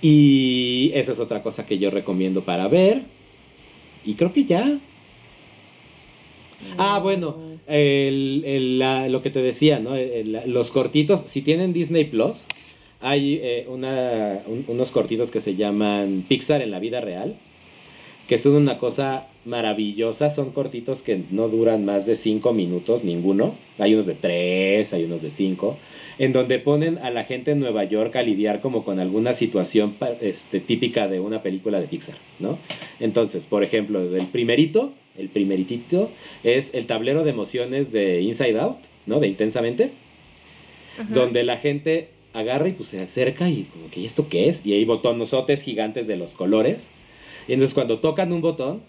Y 0.02 0.92
esa 0.94 1.12
es 1.12 1.18
otra 1.18 1.42
cosa 1.42 1.66
que 1.66 1.78
yo 1.78 1.90
recomiendo 1.90 2.42
para 2.42 2.68
ver. 2.68 3.02
Y 4.04 4.14
creo 4.14 4.32
que 4.32 4.44
ya. 4.44 4.78
Ah, 6.78 7.00
bueno, 7.02 7.36
el, 7.66 8.78
lo 9.10 9.22
que 9.22 9.30
te 9.30 9.42
decía, 9.42 9.78
¿no? 9.78 9.94
los 10.46 10.70
cortitos, 10.70 11.22
si 11.26 11.42
tienen 11.42 11.72
Disney 11.72 12.04
Plus, 12.04 12.46
hay 13.00 13.40
eh, 13.42 13.66
una, 13.68 14.40
unos 14.68 14.90
cortitos 14.90 15.30
que 15.30 15.40
se 15.40 15.56
llaman 15.56 16.24
Pixar 16.28 16.60
en 16.60 16.70
la 16.70 16.78
vida 16.78 17.00
real, 17.00 17.36
que 18.28 18.38
son 18.38 18.54
una 18.54 18.78
cosa 18.78 19.26
maravillosa. 19.44 20.30
Son 20.30 20.50
cortitos 20.50 21.02
que 21.02 21.22
no 21.30 21.48
duran 21.48 21.84
más 21.84 22.06
de 22.06 22.14
5 22.14 22.52
minutos, 22.52 23.02
ninguno. 23.02 23.54
Hay 23.78 23.94
unos 23.94 24.06
de 24.06 24.14
3, 24.14 24.92
hay 24.92 25.04
unos 25.04 25.22
de 25.22 25.30
5, 25.30 25.78
en 26.18 26.32
donde 26.32 26.58
ponen 26.58 26.98
a 26.98 27.10
la 27.10 27.24
gente 27.24 27.52
en 27.52 27.60
Nueva 27.60 27.84
York 27.84 28.14
a 28.16 28.22
lidiar 28.22 28.60
como 28.60 28.84
con 28.84 29.00
alguna 29.00 29.32
situación 29.32 29.96
este, 30.20 30.60
típica 30.60 31.08
de 31.08 31.20
una 31.20 31.42
película 31.42 31.80
de 31.80 31.88
Pixar, 31.88 32.16
¿no? 32.38 32.58
Entonces, 33.00 33.46
por 33.46 33.64
ejemplo, 33.64 34.00
el 34.00 34.26
primerito, 34.26 34.92
el 35.16 35.28
primeritito 35.28 36.10
es 36.44 36.72
el 36.74 36.86
tablero 36.86 37.24
de 37.24 37.30
emociones 37.30 37.90
de 37.92 38.20
Inside 38.20 38.60
Out, 38.60 38.78
¿no? 39.06 39.20
De 39.20 39.28
Intensamente, 39.28 39.90
donde 41.08 41.44
la 41.44 41.56
gente 41.56 42.10
agarra 42.32 42.68
y 42.68 42.72
pues 42.72 42.88
se 42.90 43.00
acerca 43.00 43.48
y 43.48 43.64
como 43.64 43.90
que, 43.90 44.00
¿y 44.00 44.06
esto 44.06 44.28
qué 44.28 44.48
es? 44.48 44.64
Y 44.64 44.72
hay 44.72 44.84
botonosotes 44.84 45.62
gigantes 45.62 46.06
de 46.06 46.16
los 46.16 46.34
colores. 46.34 46.90
Y 47.48 47.52
entonces 47.54 47.74
cuando 47.74 47.98
tocan 47.98 48.32
un 48.32 48.40
botón, 48.40 48.82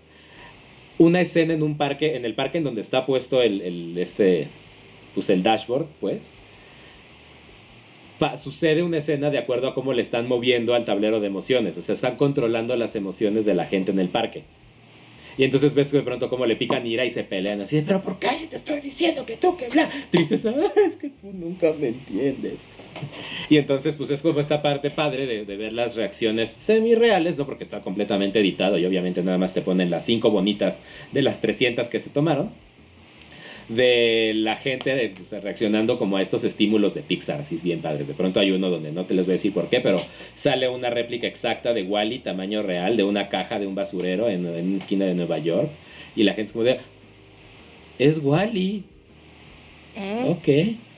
una 0.98 1.22
escena 1.22 1.54
en 1.54 1.64
un 1.64 1.78
parque, 1.78 2.16
en 2.16 2.26
el 2.26 2.36
parque 2.36 2.60
en 2.60 2.64
donde 2.64 2.82
está 2.82 3.06
puesto 3.06 3.42
el, 3.42 3.98
este, 3.98 4.48
pues 5.16 5.30
el 5.30 5.44
dashboard, 5.44 5.88
pues, 6.00 6.32
sucede 8.38 8.84
una 8.84 9.00
escena 9.00 9.32
de 9.32 9.40
acuerdo 9.40 9.68
a 9.68 9.74
cómo 9.74 9.94
le 9.94 10.02
están 10.02 10.28
moviendo 10.28 10.76
al 10.76 10.86
tablero 10.86 11.20
de 11.20 11.28
emociones. 11.28 11.78
O 11.78 11.82
sea, 11.82 11.96
están 11.96 12.18
controlando 12.18 12.76
las 12.76 12.96
emociones 12.96 13.46
de 13.46 13.56
la 13.56 13.66
gente 13.66 13.92
en 13.92 14.00
el 14.00 14.10
parque. 14.10 14.44
Y 15.38 15.44
entonces 15.44 15.74
ves 15.74 15.92
de 15.92 16.02
pronto 16.02 16.30
como 16.30 16.46
le 16.46 16.56
pican 16.56 16.86
ira 16.86 17.06
y 17.06 17.10
se 17.10 17.24
pelean 17.24 17.62
así 17.62 17.82
pero 17.86 18.02
¿por 18.02 18.20
qué 18.20 18.30
si 18.38 18.48
te 18.48 18.58
estoy 18.58 18.82
diciendo 18.82 19.26
que 19.26 19.38
tú 19.38 19.58
que? 19.58 19.68
Tristeza, 20.10 20.54
es 20.86 20.96
que 20.96 21.10
tú 21.10 21.32
nunca 21.34 21.74
me 21.74 21.90
entiendes. 21.90 22.68
Y 23.50 23.58
entonces 23.58 23.96
pues 23.96 24.10
es 24.10 24.22
como 24.22 24.40
esta 24.40 24.62
parte 24.62 24.92
padre 24.92 25.26
de, 25.26 25.46
de 25.46 25.58
ver 25.58 25.74
las 25.74 25.96
reacciones 25.96 26.56
semi-reales, 26.58 27.38
¿no? 27.38 27.46
Porque 27.46 27.64
está 27.64 27.82
completamente 27.82 28.40
editado 28.40 28.78
y 28.78 28.86
obviamente 28.86 29.24
nada 29.24 29.38
más 29.38 29.54
te 29.54 29.62
ponen 29.62 29.90
las 29.90 30.06
cinco 30.06 30.30
bonitas 30.32 30.82
de 31.12 31.22
las 31.22 31.42
300 31.42 31.90
que 31.90 32.00
se 32.00 32.10
tomaron 32.10 32.52
de 33.76 34.34
la 34.36 34.56
gente 34.56 35.14
pues, 35.16 35.32
reaccionando 35.44 35.98
como 35.98 36.18
a 36.18 36.22
estos 36.22 36.44
estímulos 36.44 36.94
de 36.94 37.02
Pixar, 37.02 37.42
así 37.42 37.56
es 37.56 37.64
bien 37.64 37.82
padres. 37.82 38.08
De 38.08 38.14
pronto 38.14 38.40
hay 38.40 38.52
uno 38.52 38.70
donde 38.70 38.92
no 38.92 39.06
te 39.06 39.14
les 39.14 39.26
voy 39.26 39.34
a 39.34 39.38
decir 39.38 39.54
por 39.54 39.70
qué, 39.70 39.80
pero 39.80 40.02
sale 40.36 40.68
una 40.68 40.90
réplica 40.90 41.28
exacta 41.28 41.74
de 41.74 41.84
Wally, 41.84 42.20
tamaño 42.20 42.64
real, 42.64 42.98
de 42.98 43.04
una 43.04 43.30
caja 43.30 43.60
de 43.60 43.68
un 43.68 43.76
basurero 43.76 44.30
en, 44.30 44.46
una 44.46 44.78
esquina 44.78 45.06
de 45.06 45.14
Nueva 45.14 45.40
York. 45.40 45.70
Y 46.16 46.24
la 46.24 46.34
gente 46.34 46.48
es 46.48 46.52
como 46.54 46.66
de, 46.66 46.80
es 48.00 48.20
Wally. 48.22 48.84
¿Eh? 49.96 50.26
Ok. 50.28 50.91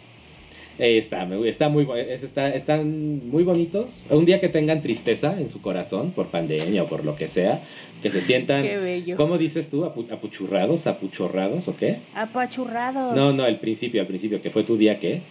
Está, 0.83 1.25
está 1.45 1.69
muy, 1.69 1.87
está, 2.09 2.49
están 2.49 3.29
muy 3.29 3.43
bonitos. 3.43 4.03
Un 4.09 4.25
día 4.25 4.41
que 4.41 4.49
tengan 4.49 4.81
tristeza 4.81 5.39
en 5.39 5.47
su 5.47 5.61
corazón 5.61 6.11
por 6.11 6.27
pandemia 6.27 6.83
o 6.83 6.87
por 6.87 7.05
lo 7.05 7.15
que 7.15 7.29
sea, 7.29 7.63
que 8.01 8.09
se 8.09 8.21
sientan, 8.21 8.63
Qué 8.63 9.13
¿cómo 9.15 9.37
dices 9.37 9.69
tú? 9.69 9.85
¿Apuchurrados? 9.85 10.85
¿Apuchorrados 10.85 11.69
o 11.69 11.77
qué? 11.77 11.99
Apachurrados. 12.13 13.15
No, 13.15 13.31
no, 13.31 13.45
al 13.45 13.61
principio, 13.61 14.01
al 14.01 14.07
principio, 14.07 14.41
que 14.41 14.49
fue 14.49 14.65
tu 14.65 14.75
día 14.75 14.99
qué? 14.99 15.21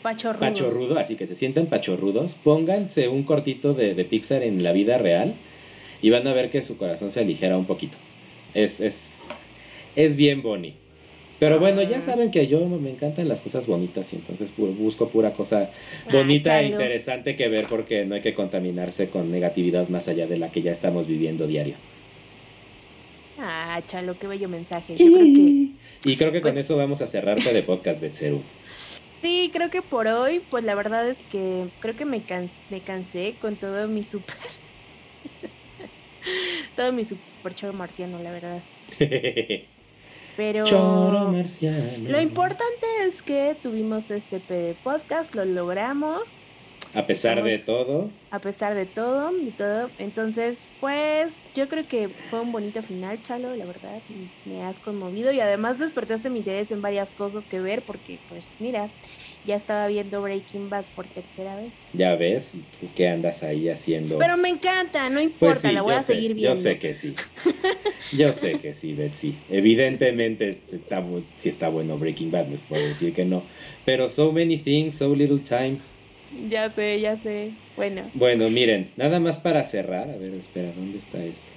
Pachorrudos. 0.00 0.48
Pachorrudo, 0.48 0.98
así 0.98 1.16
que 1.16 1.26
se 1.26 1.34
sientan 1.34 1.66
pachorrudos. 1.66 2.34
Pónganse 2.34 3.08
un 3.08 3.24
cortito 3.24 3.74
de, 3.74 3.94
de 3.94 4.04
Pixar 4.06 4.42
en 4.42 4.62
la 4.62 4.72
vida 4.72 4.96
real 4.96 5.34
y 6.00 6.08
van 6.08 6.26
a 6.26 6.32
ver 6.32 6.50
que 6.50 6.62
su 6.62 6.78
corazón 6.78 7.10
se 7.10 7.20
aligera 7.20 7.58
un 7.58 7.66
poquito. 7.66 7.98
Es, 8.54 8.80
es, 8.80 9.28
es 9.94 10.16
bien 10.16 10.40
bonito. 10.40 10.81
Pero 11.42 11.58
bueno, 11.58 11.82
ya 11.82 12.00
saben 12.00 12.30
que 12.30 12.46
yo 12.46 12.64
me 12.66 12.90
encantan 12.90 13.26
las 13.26 13.40
cosas 13.40 13.66
bonitas 13.66 14.12
y 14.12 14.16
entonces 14.16 14.48
busco 14.56 15.08
pura 15.08 15.32
cosa 15.32 15.70
bonita 16.12 16.60
e 16.62 16.68
interesante 16.68 17.34
que 17.34 17.48
ver 17.48 17.66
porque 17.68 18.04
no 18.04 18.14
hay 18.14 18.20
que 18.20 18.32
contaminarse 18.32 19.08
con 19.08 19.32
negatividad 19.32 19.88
más 19.88 20.06
allá 20.06 20.28
de 20.28 20.36
la 20.36 20.52
que 20.52 20.62
ya 20.62 20.70
estamos 20.70 21.08
viviendo 21.08 21.48
diario. 21.48 21.74
Ah, 23.40 23.82
chalo, 23.88 24.16
qué 24.20 24.28
bello 24.28 24.48
mensaje. 24.48 24.94
Yo 24.96 25.04
creo 25.04 25.18
que... 25.18 25.66
Y 26.12 26.16
creo 26.16 26.30
que 26.30 26.40
con 26.40 26.52
pues 26.52 26.64
eso 26.64 26.76
vamos 26.76 27.02
a 27.02 27.08
cerrarte 27.08 27.52
de 27.52 27.62
podcast, 27.64 28.00
Betseru. 28.00 28.40
Sí, 29.20 29.50
creo 29.52 29.68
que 29.68 29.82
por 29.82 30.06
hoy, 30.06 30.42
pues 30.48 30.62
la 30.62 30.76
verdad 30.76 31.08
es 31.08 31.24
que 31.24 31.64
creo 31.80 31.96
que 31.96 32.04
me, 32.04 32.22
me 32.70 32.80
cansé 32.80 33.34
con 33.40 33.56
todo 33.56 33.88
mi 33.88 34.04
super... 34.04 34.36
todo 36.76 36.92
mi 36.92 37.04
super 37.04 37.54
show 37.56 37.72
marciano, 37.72 38.22
la 38.22 38.30
verdad. 38.30 38.62
Pero 40.36 40.64
lo 40.66 42.20
importante 42.20 42.86
es 43.06 43.22
que 43.22 43.56
tuvimos 43.62 44.10
este 44.10 44.40
podcast, 44.82 45.34
lo 45.34 45.44
logramos. 45.44 46.44
A 46.94 47.06
pesar 47.06 47.42
de 47.42 47.58
todo, 47.58 48.10
A 48.30 48.40
pesar 48.40 48.74
de 48.74 48.86
todo, 48.86 49.30
y 49.42 49.52
todo. 49.52 49.94
Entonces, 49.98 50.70
pues 50.78 51.50
yo 51.54 51.68
creo 51.68 51.86
que 51.86 52.16
fue 52.24 52.40
un 52.40 52.50
bonito 52.52 52.82
final, 52.82 53.20
Chalo, 53.22 53.54
la 53.56 53.66
verdad. 53.66 54.02
Me 54.44 54.62
has 54.62 54.80
conmovido 54.80 55.32
y 55.32 55.40
además 55.40 55.78
despertaste 55.78 56.30
mi 56.30 56.38
interés 56.38 56.70
en 56.70 56.80
varias 56.82 57.12
cosas 57.12 57.46
que 57.46 57.60
ver 57.60 57.84
porque, 57.84 58.22
pues 58.26 58.54
mira, 58.58 58.94
ya 59.44 59.56
estaba 59.56 59.86
viendo 59.86 60.22
Breaking 60.22 60.68
Bad 60.70 60.86
por 60.94 61.08
tercera 61.08 61.56
vez. 61.56 61.90
ya 61.92 62.16
ves, 62.16 62.52
¿tú 62.80 62.92
qué 62.94 63.08
andas 63.08 63.42
ahí 63.42 63.68
haciendo? 63.68 64.18
Pero 64.18 64.36
me 64.38 64.48
encanta, 64.48 65.08
no 65.10 65.16
Pues 65.16 65.24
importa, 65.24 65.68
sí, 65.68 65.74
la 65.74 65.82
voy 65.82 65.94
a 65.94 66.02
sé, 66.02 66.14
seguir 66.14 66.34
viendo. 66.34 66.54
Yo 66.54 66.62
sé 66.62 66.78
que 66.78 66.94
sí. 66.94 67.14
Yo 68.10 68.32
sé 68.32 68.60
que 68.60 68.74
sí, 68.74 68.94
Betsy. 68.94 69.44
Evidentemente 69.48 70.64
está, 70.70 71.04
sí 71.36 71.48
está 71.48 71.68
bueno 71.68 71.98
Breaking 71.98 72.30
Bad, 72.30 72.48
les 72.48 72.66
puedo 72.66 72.86
decir 72.86 73.14
que 73.14 73.24
no. 73.24 73.42
Pero 73.84 74.08
so 74.10 74.32
many 74.32 74.58
things, 74.58 74.98
so 74.98 75.14
little 75.14 75.40
time. 75.40 75.78
Ya 76.50 76.70
sé, 76.70 77.00
ya 77.00 77.16
sé. 77.16 77.50
Bueno, 77.76 78.02
Bueno, 78.14 78.48
miren, 78.50 78.90
nada 78.96 79.20
más 79.20 79.38
para 79.38 79.64
cerrar. 79.64 80.08
A 80.10 80.16
ver, 80.16 80.34
espera, 80.34 80.72
¿dónde 80.76 80.98
está 80.98 81.22
esto? 81.24 81.50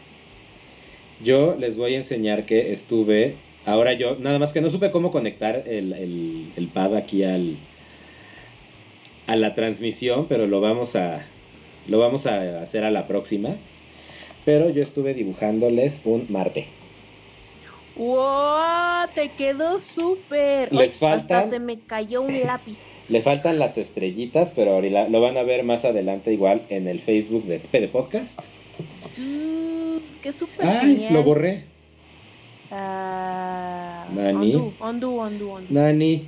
Yo 1.23 1.55
les 1.57 1.77
voy 1.77 1.93
a 1.93 1.97
enseñar 1.97 2.45
que 2.45 2.71
estuve. 2.73 3.35
Ahora 3.65 3.93
yo, 3.93 4.17
nada 4.19 4.37
más 4.37 4.53
que 4.53 4.61
no 4.61 4.69
supe 4.69 4.91
cómo 4.91 5.11
conectar 5.11 5.63
el, 5.67 5.93
el, 5.93 6.51
el 6.55 6.67
pad 6.67 6.95
aquí 6.95 7.23
al, 7.23 7.55
a 9.27 9.35
la 9.35 9.55
transmisión, 9.55 10.27
pero 10.27 10.45
lo 10.47 10.61
vamos 10.61 10.95
a 10.95 11.25
lo 11.87 11.99
vamos 11.99 12.25
a 12.25 12.61
hacer 12.61 12.83
a 12.83 12.91
la 12.91 13.07
próxima. 13.07 13.55
Pero 14.43 14.69
yo 14.69 14.83
estuve 14.83 15.13
dibujándoles 15.13 16.01
un 16.03 16.25
Marte. 16.29 16.67
¡Wow! 17.95 19.07
Te 19.13 19.29
quedó 19.29 19.79
súper. 19.79 20.73
Les 20.73 21.01
Ay, 21.01 21.09
Hasta 21.13 21.41
faltan- 21.41 21.49
se 21.49 21.59
me 21.59 21.79
cayó 21.79 22.21
un 22.21 22.41
lápiz. 22.43 22.77
Le 23.07 23.21
faltan 23.21 23.59
las 23.59 23.77
estrellitas, 23.77 24.51
pero 24.55 24.73
ahorita 24.73 25.07
lo 25.09 25.21
van 25.21 25.37
a 25.37 25.43
ver 25.43 25.63
más 25.63 25.85
adelante 25.85 26.33
igual 26.33 26.63
en 26.69 26.87
el 26.87 26.99
Facebook 26.99 27.45
de 27.45 27.59
PD 27.59 27.87
Podcast. 27.87 28.39
Dude, 29.15 30.01
¡Qué 30.21 30.33
súper 30.33 30.65
Ay, 30.65 30.79
genial! 30.95 31.13
lo 31.13 31.23
borré. 31.23 31.63
Ah, 32.71 34.05
Nani. 34.13 34.55
Undo, 34.55 34.73
undo, 34.79 35.09
undo. 35.53 35.61
Nani. 35.69 36.27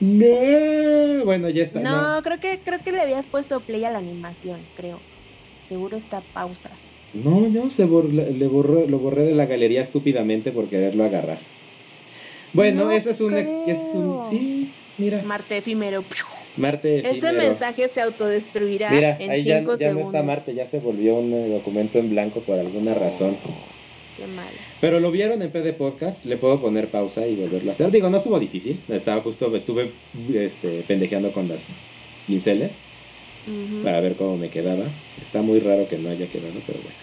No. 0.00 1.24
Bueno, 1.26 1.50
ya 1.50 1.64
está. 1.64 1.80
No, 1.80 2.16
No, 2.16 2.22
creo 2.22 2.40
que 2.40 2.58
creo 2.64 2.78
que 2.82 2.92
le 2.92 3.00
habías 3.02 3.26
puesto 3.26 3.60
play 3.60 3.84
a 3.84 3.90
la 3.90 3.98
animación, 3.98 4.60
creo. 4.76 4.98
Seguro 5.68 5.96
está 5.98 6.22
pausa. 6.32 6.70
No, 7.14 7.40
no, 7.48 7.70
se 7.70 7.86
bor- 7.86 8.08
le 8.10 8.46
borró, 8.46 8.86
lo 8.86 8.98
borré 8.98 9.22
de 9.24 9.34
la 9.34 9.46
galería 9.46 9.82
estúpidamente 9.82 10.52
por 10.52 10.66
quererlo 10.68 11.04
agarrar. 11.04 11.38
Bueno, 12.52 12.84
No 12.86 12.90
eso 12.90 13.10
es 13.10 13.20
un, 13.20 13.36
es 13.36 13.78
un. 13.94 14.20
Sí, 14.28 14.70
mira. 14.98 15.22
Marte 15.22 15.56
efímero. 15.58 16.02
Marte. 16.56 16.98
Ese 16.98 17.10
efímero. 17.10 17.38
mensaje 17.38 17.88
se 17.88 18.00
autodestruirá 18.00 18.90
Mira, 18.90 19.16
en 19.20 19.30
ahí 19.30 19.44
ya, 19.44 19.58
5 19.60 19.70
ya 19.76 19.86
no 19.88 19.98
segundos. 19.98 20.06
está 20.14 20.22
Marte, 20.24 20.54
ya 20.54 20.66
se 20.66 20.78
volvió 20.80 21.14
un 21.16 21.32
eh, 21.32 21.48
documento 21.48 21.98
en 21.98 22.10
blanco 22.10 22.40
por 22.40 22.58
alguna 22.58 22.94
razón. 22.94 23.36
Qué 24.16 24.26
mal. 24.26 24.48
Pero 24.80 24.98
lo 24.98 25.10
vieron 25.12 25.40
en 25.42 25.50
PD 25.50 25.72
Podcast, 25.72 26.24
le 26.24 26.36
puedo 26.36 26.60
poner 26.60 26.88
pausa 26.88 27.26
y 27.26 27.36
volverlo 27.36 27.70
a 27.70 27.74
hacer. 27.74 27.90
Digo, 27.92 28.10
no 28.10 28.16
estuvo 28.16 28.38
difícil, 28.40 28.80
estaba 28.88 29.22
justo, 29.22 29.54
estuve 29.54 29.92
este, 30.34 30.82
pendejeando 30.88 31.30
con 31.32 31.48
las 31.48 31.68
pinceles 32.26 32.72
Para 33.84 34.00
ver 34.00 34.16
cómo 34.16 34.36
me 34.36 34.48
quedaba. 34.50 34.84
Está 35.20 35.42
muy 35.42 35.60
raro 35.60 35.88
que 35.88 35.98
no 35.98 36.10
haya 36.10 36.26
quedado, 36.28 36.54
pero 36.66 36.80
bueno. 36.80 36.96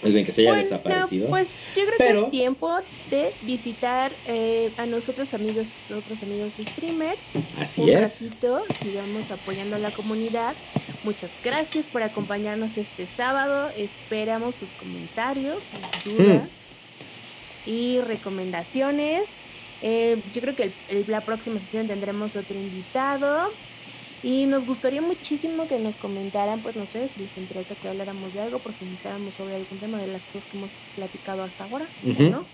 Es 0.00 0.12
bien 0.12 0.24
que 0.24 0.30
se 0.30 0.42
haya 0.42 0.50
Bueno, 0.50 0.62
desaparecido. 0.62 1.28
Pues 1.28 1.48
yo 1.74 1.82
creo 1.84 1.98
que 1.98 2.04
Pero- 2.04 2.24
es 2.26 2.30
tiempo 2.30 2.72
de 3.10 3.32
visitar 3.42 4.12
eh, 4.28 4.70
a 4.76 4.86
nosotros 4.86 5.34
amigos, 5.34 5.68
otros 5.92 6.22
amigos 6.22 6.52
streamers. 6.60 7.18
Así 7.58 7.80
un 7.80 7.88
es. 7.88 8.00
ratito, 8.22 8.62
sigamos 8.80 9.28
apoyando 9.32 9.74
a 9.74 9.80
la 9.80 9.90
comunidad. 9.90 10.54
Muchas 11.02 11.30
gracias 11.42 11.86
por 11.86 12.04
acompañarnos 12.04 12.78
este 12.78 13.06
sábado. 13.08 13.70
Esperamos 13.76 14.54
sus 14.54 14.72
comentarios, 14.72 15.64
sus 16.04 16.14
dudas 16.16 16.42
Hmm. 16.44 17.70
y 17.70 17.98
recomendaciones. 18.00 19.30
Eh, 19.82 20.16
yo 20.32 20.40
creo 20.40 20.54
que 20.56 20.62
el- 20.64 20.72
el- 20.90 21.04
la 21.08 21.20
próxima 21.22 21.58
sesión 21.60 21.88
tendremos 21.88 22.36
otro 22.36 22.54
invitado. 22.56 23.50
Y 24.22 24.46
nos 24.46 24.66
gustaría 24.66 25.00
muchísimo 25.00 25.68
que 25.68 25.78
nos 25.78 25.94
comentaran, 25.96 26.60
pues 26.60 26.74
no 26.76 26.86
sé, 26.86 27.08
si 27.08 27.22
les 27.22 27.36
interesa 27.36 27.74
que 27.80 27.88
habláramos 27.88 28.34
de 28.34 28.40
algo, 28.40 28.58
profundizáramos 28.58 29.34
sobre 29.34 29.54
algún 29.54 29.78
tema 29.78 29.98
de 29.98 30.08
las 30.08 30.24
cosas 30.24 30.44
que 30.50 30.58
hemos 30.58 30.70
platicado 30.96 31.42
hasta 31.44 31.64
ahora, 31.64 31.86
¿o 32.04 32.10
Ujú, 32.10 32.22
¿no? 32.24 32.44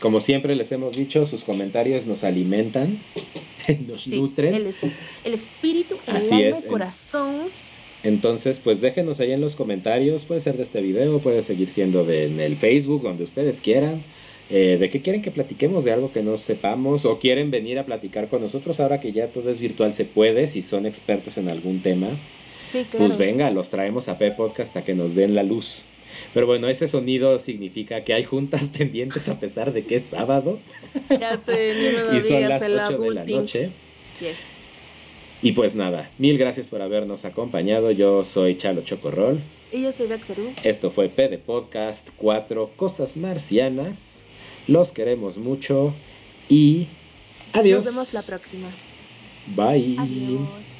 Como 0.00 0.20
siempre 0.20 0.54
les 0.56 0.72
hemos 0.72 0.96
dicho, 0.96 1.24
sus 1.24 1.44
comentarios 1.44 2.04
nos 2.04 2.24
alimentan, 2.24 2.98
nos 3.86 4.02
Sí, 4.02 4.20
nutren. 4.20 4.54
el, 4.54 4.66
es- 4.66 4.82
el 4.82 5.34
espíritu, 5.34 5.96
el 6.08 6.16
Así 6.16 6.34
alma, 6.34 6.48
es, 6.48 6.56
el 6.58 6.62
el- 6.64 6.68
corazón. 6.68 7.48
Entonces, 8.02 8.58
pues 8.58 8.80
déjenos 8.80 9.18
ahí 9.20 9.32
en 9.32 9.40
los 9.40 9.56
comentarios, 9.56 10.24
puede 10.24 10.40
ser 10.40 10.56
de 10.56 10.62
este 10.64 10.80
video, 10.80 11.18
puede 11.20 11.42
seguir 11.42 11.70
siendo 11.70 12.04
de, 12.04 12.26
en 12.26 12.40
el 12.40 12.56
Facebook, 12.56 13.02
donde 13.02 13.24
ustedes 13.24 13.60
quieran. 13.60 14.02
Eh, 14.48 14.76
¿De 14.78 14.90
qué 14.90 15.02
quieren 15.02 15.22
que 15.22 15.30
platiquemos? 15.30 15.84
¿De 15.84 15.92
algo 15.92 16.12
que 16.12 16.22
no 16.22 16.38
sepamos? 16.38 17.04
¿O 17.04 17.18
quieren 17.18 17.50
venir 17.50 17.78
a 17.78 17.86
platicar 17.86 18.28
con 18.28 18.42
nosotros 18.42 18.78
ahora 18.78 19.00
que 19.00 19.12
ya 19.12 19.28
todo 19.28 19.50
es 19.50 19.58
virtual? 19.58 19.92
Se 19.92 20.04
puede, 20.04 20.48
si 20.48 20.62
son 20.62 20.86
expertos 20.86 21.36
en 21.36 21.48
algún 21.48 21.80
tema. 21.80 22.08
Sí, 22.70 22.84
claro. 22.90 23.06
Pues 23.06 23.18
venga, 23.18 23.50
los 23.50 23.70
traemos 23.70 24.08
a 24.08 24.18
P 24.18 24.30
Podcast 24.32 24.76
a 24.76 24.84
que 24.84 24.94
nos 24.94 25.14
den 25.14 25.34
la 25.34 25.42
luz. 25.42 25.82
Pero 26.32 26.46
bueno, 26.46 26.68
ese 26.68 26.88
sonido 26.88 27.38
significa 27.38 28.04
que 28.04 28.14
hay 28.14 28.24
juntas 28.24 28.68
pendientes 28.76 29.28
a 29.28 29.38
pesar 29.38 29.72
de 29.72 29.84
que 29.84 29.96
es 29.96 30.04
sábado 30.04 30.58
Ya 31.10 31.38
sé, 31.42 31.74
ni 31.74 31.96
me 31.96 32.04
lo 32.04 32.14
y 32.16 32.22
son 32.22 32.48
las 32.48 32.62
el 32.62 32.78
8 32.78 32.98
de 32.98 33.10
la 33.10 33.24
noche. 33.24 33.70
Yes. 34.20 34.36
Y 35.42 35.52
pues 35.52 35.74
nada, 35.74 36.10
mil 36.18 36.38
gracias 36.38 36.70
por 36.70 36.80
habernos 36.80 37.24
acompañado. 37.24 37.90
Yo 37.90 38.24
soy 38.24 38.56
Chalo 38.56 38.82
Chocorrol. 38.82 39.40
Y 39.70 39.82
yo 39.82 39.92
soy 39.92 40.06
Bexeru. 40.06 40.52
Esto 40.62 40.90
fue 40.90 41.08
P 41.08 41.28
de 41.28 41.38
Podcast, 41.38 42.08
cuatro 42.16 42.70
cosas 42.76 43.16
marcianas. 43.16 44.15
Los 44.68 44.92
queremos 44.92 45.38
mucho 45.38 45.94
y 46.48 46.86
adiós. 47.52 47.84
Nos 47.84 47.94
vemos 47.94 48.14
la 48.14 48.22
próxima. 48.22 48.68
Bye. 49.54 49.96
Adiós. 49.98 50.75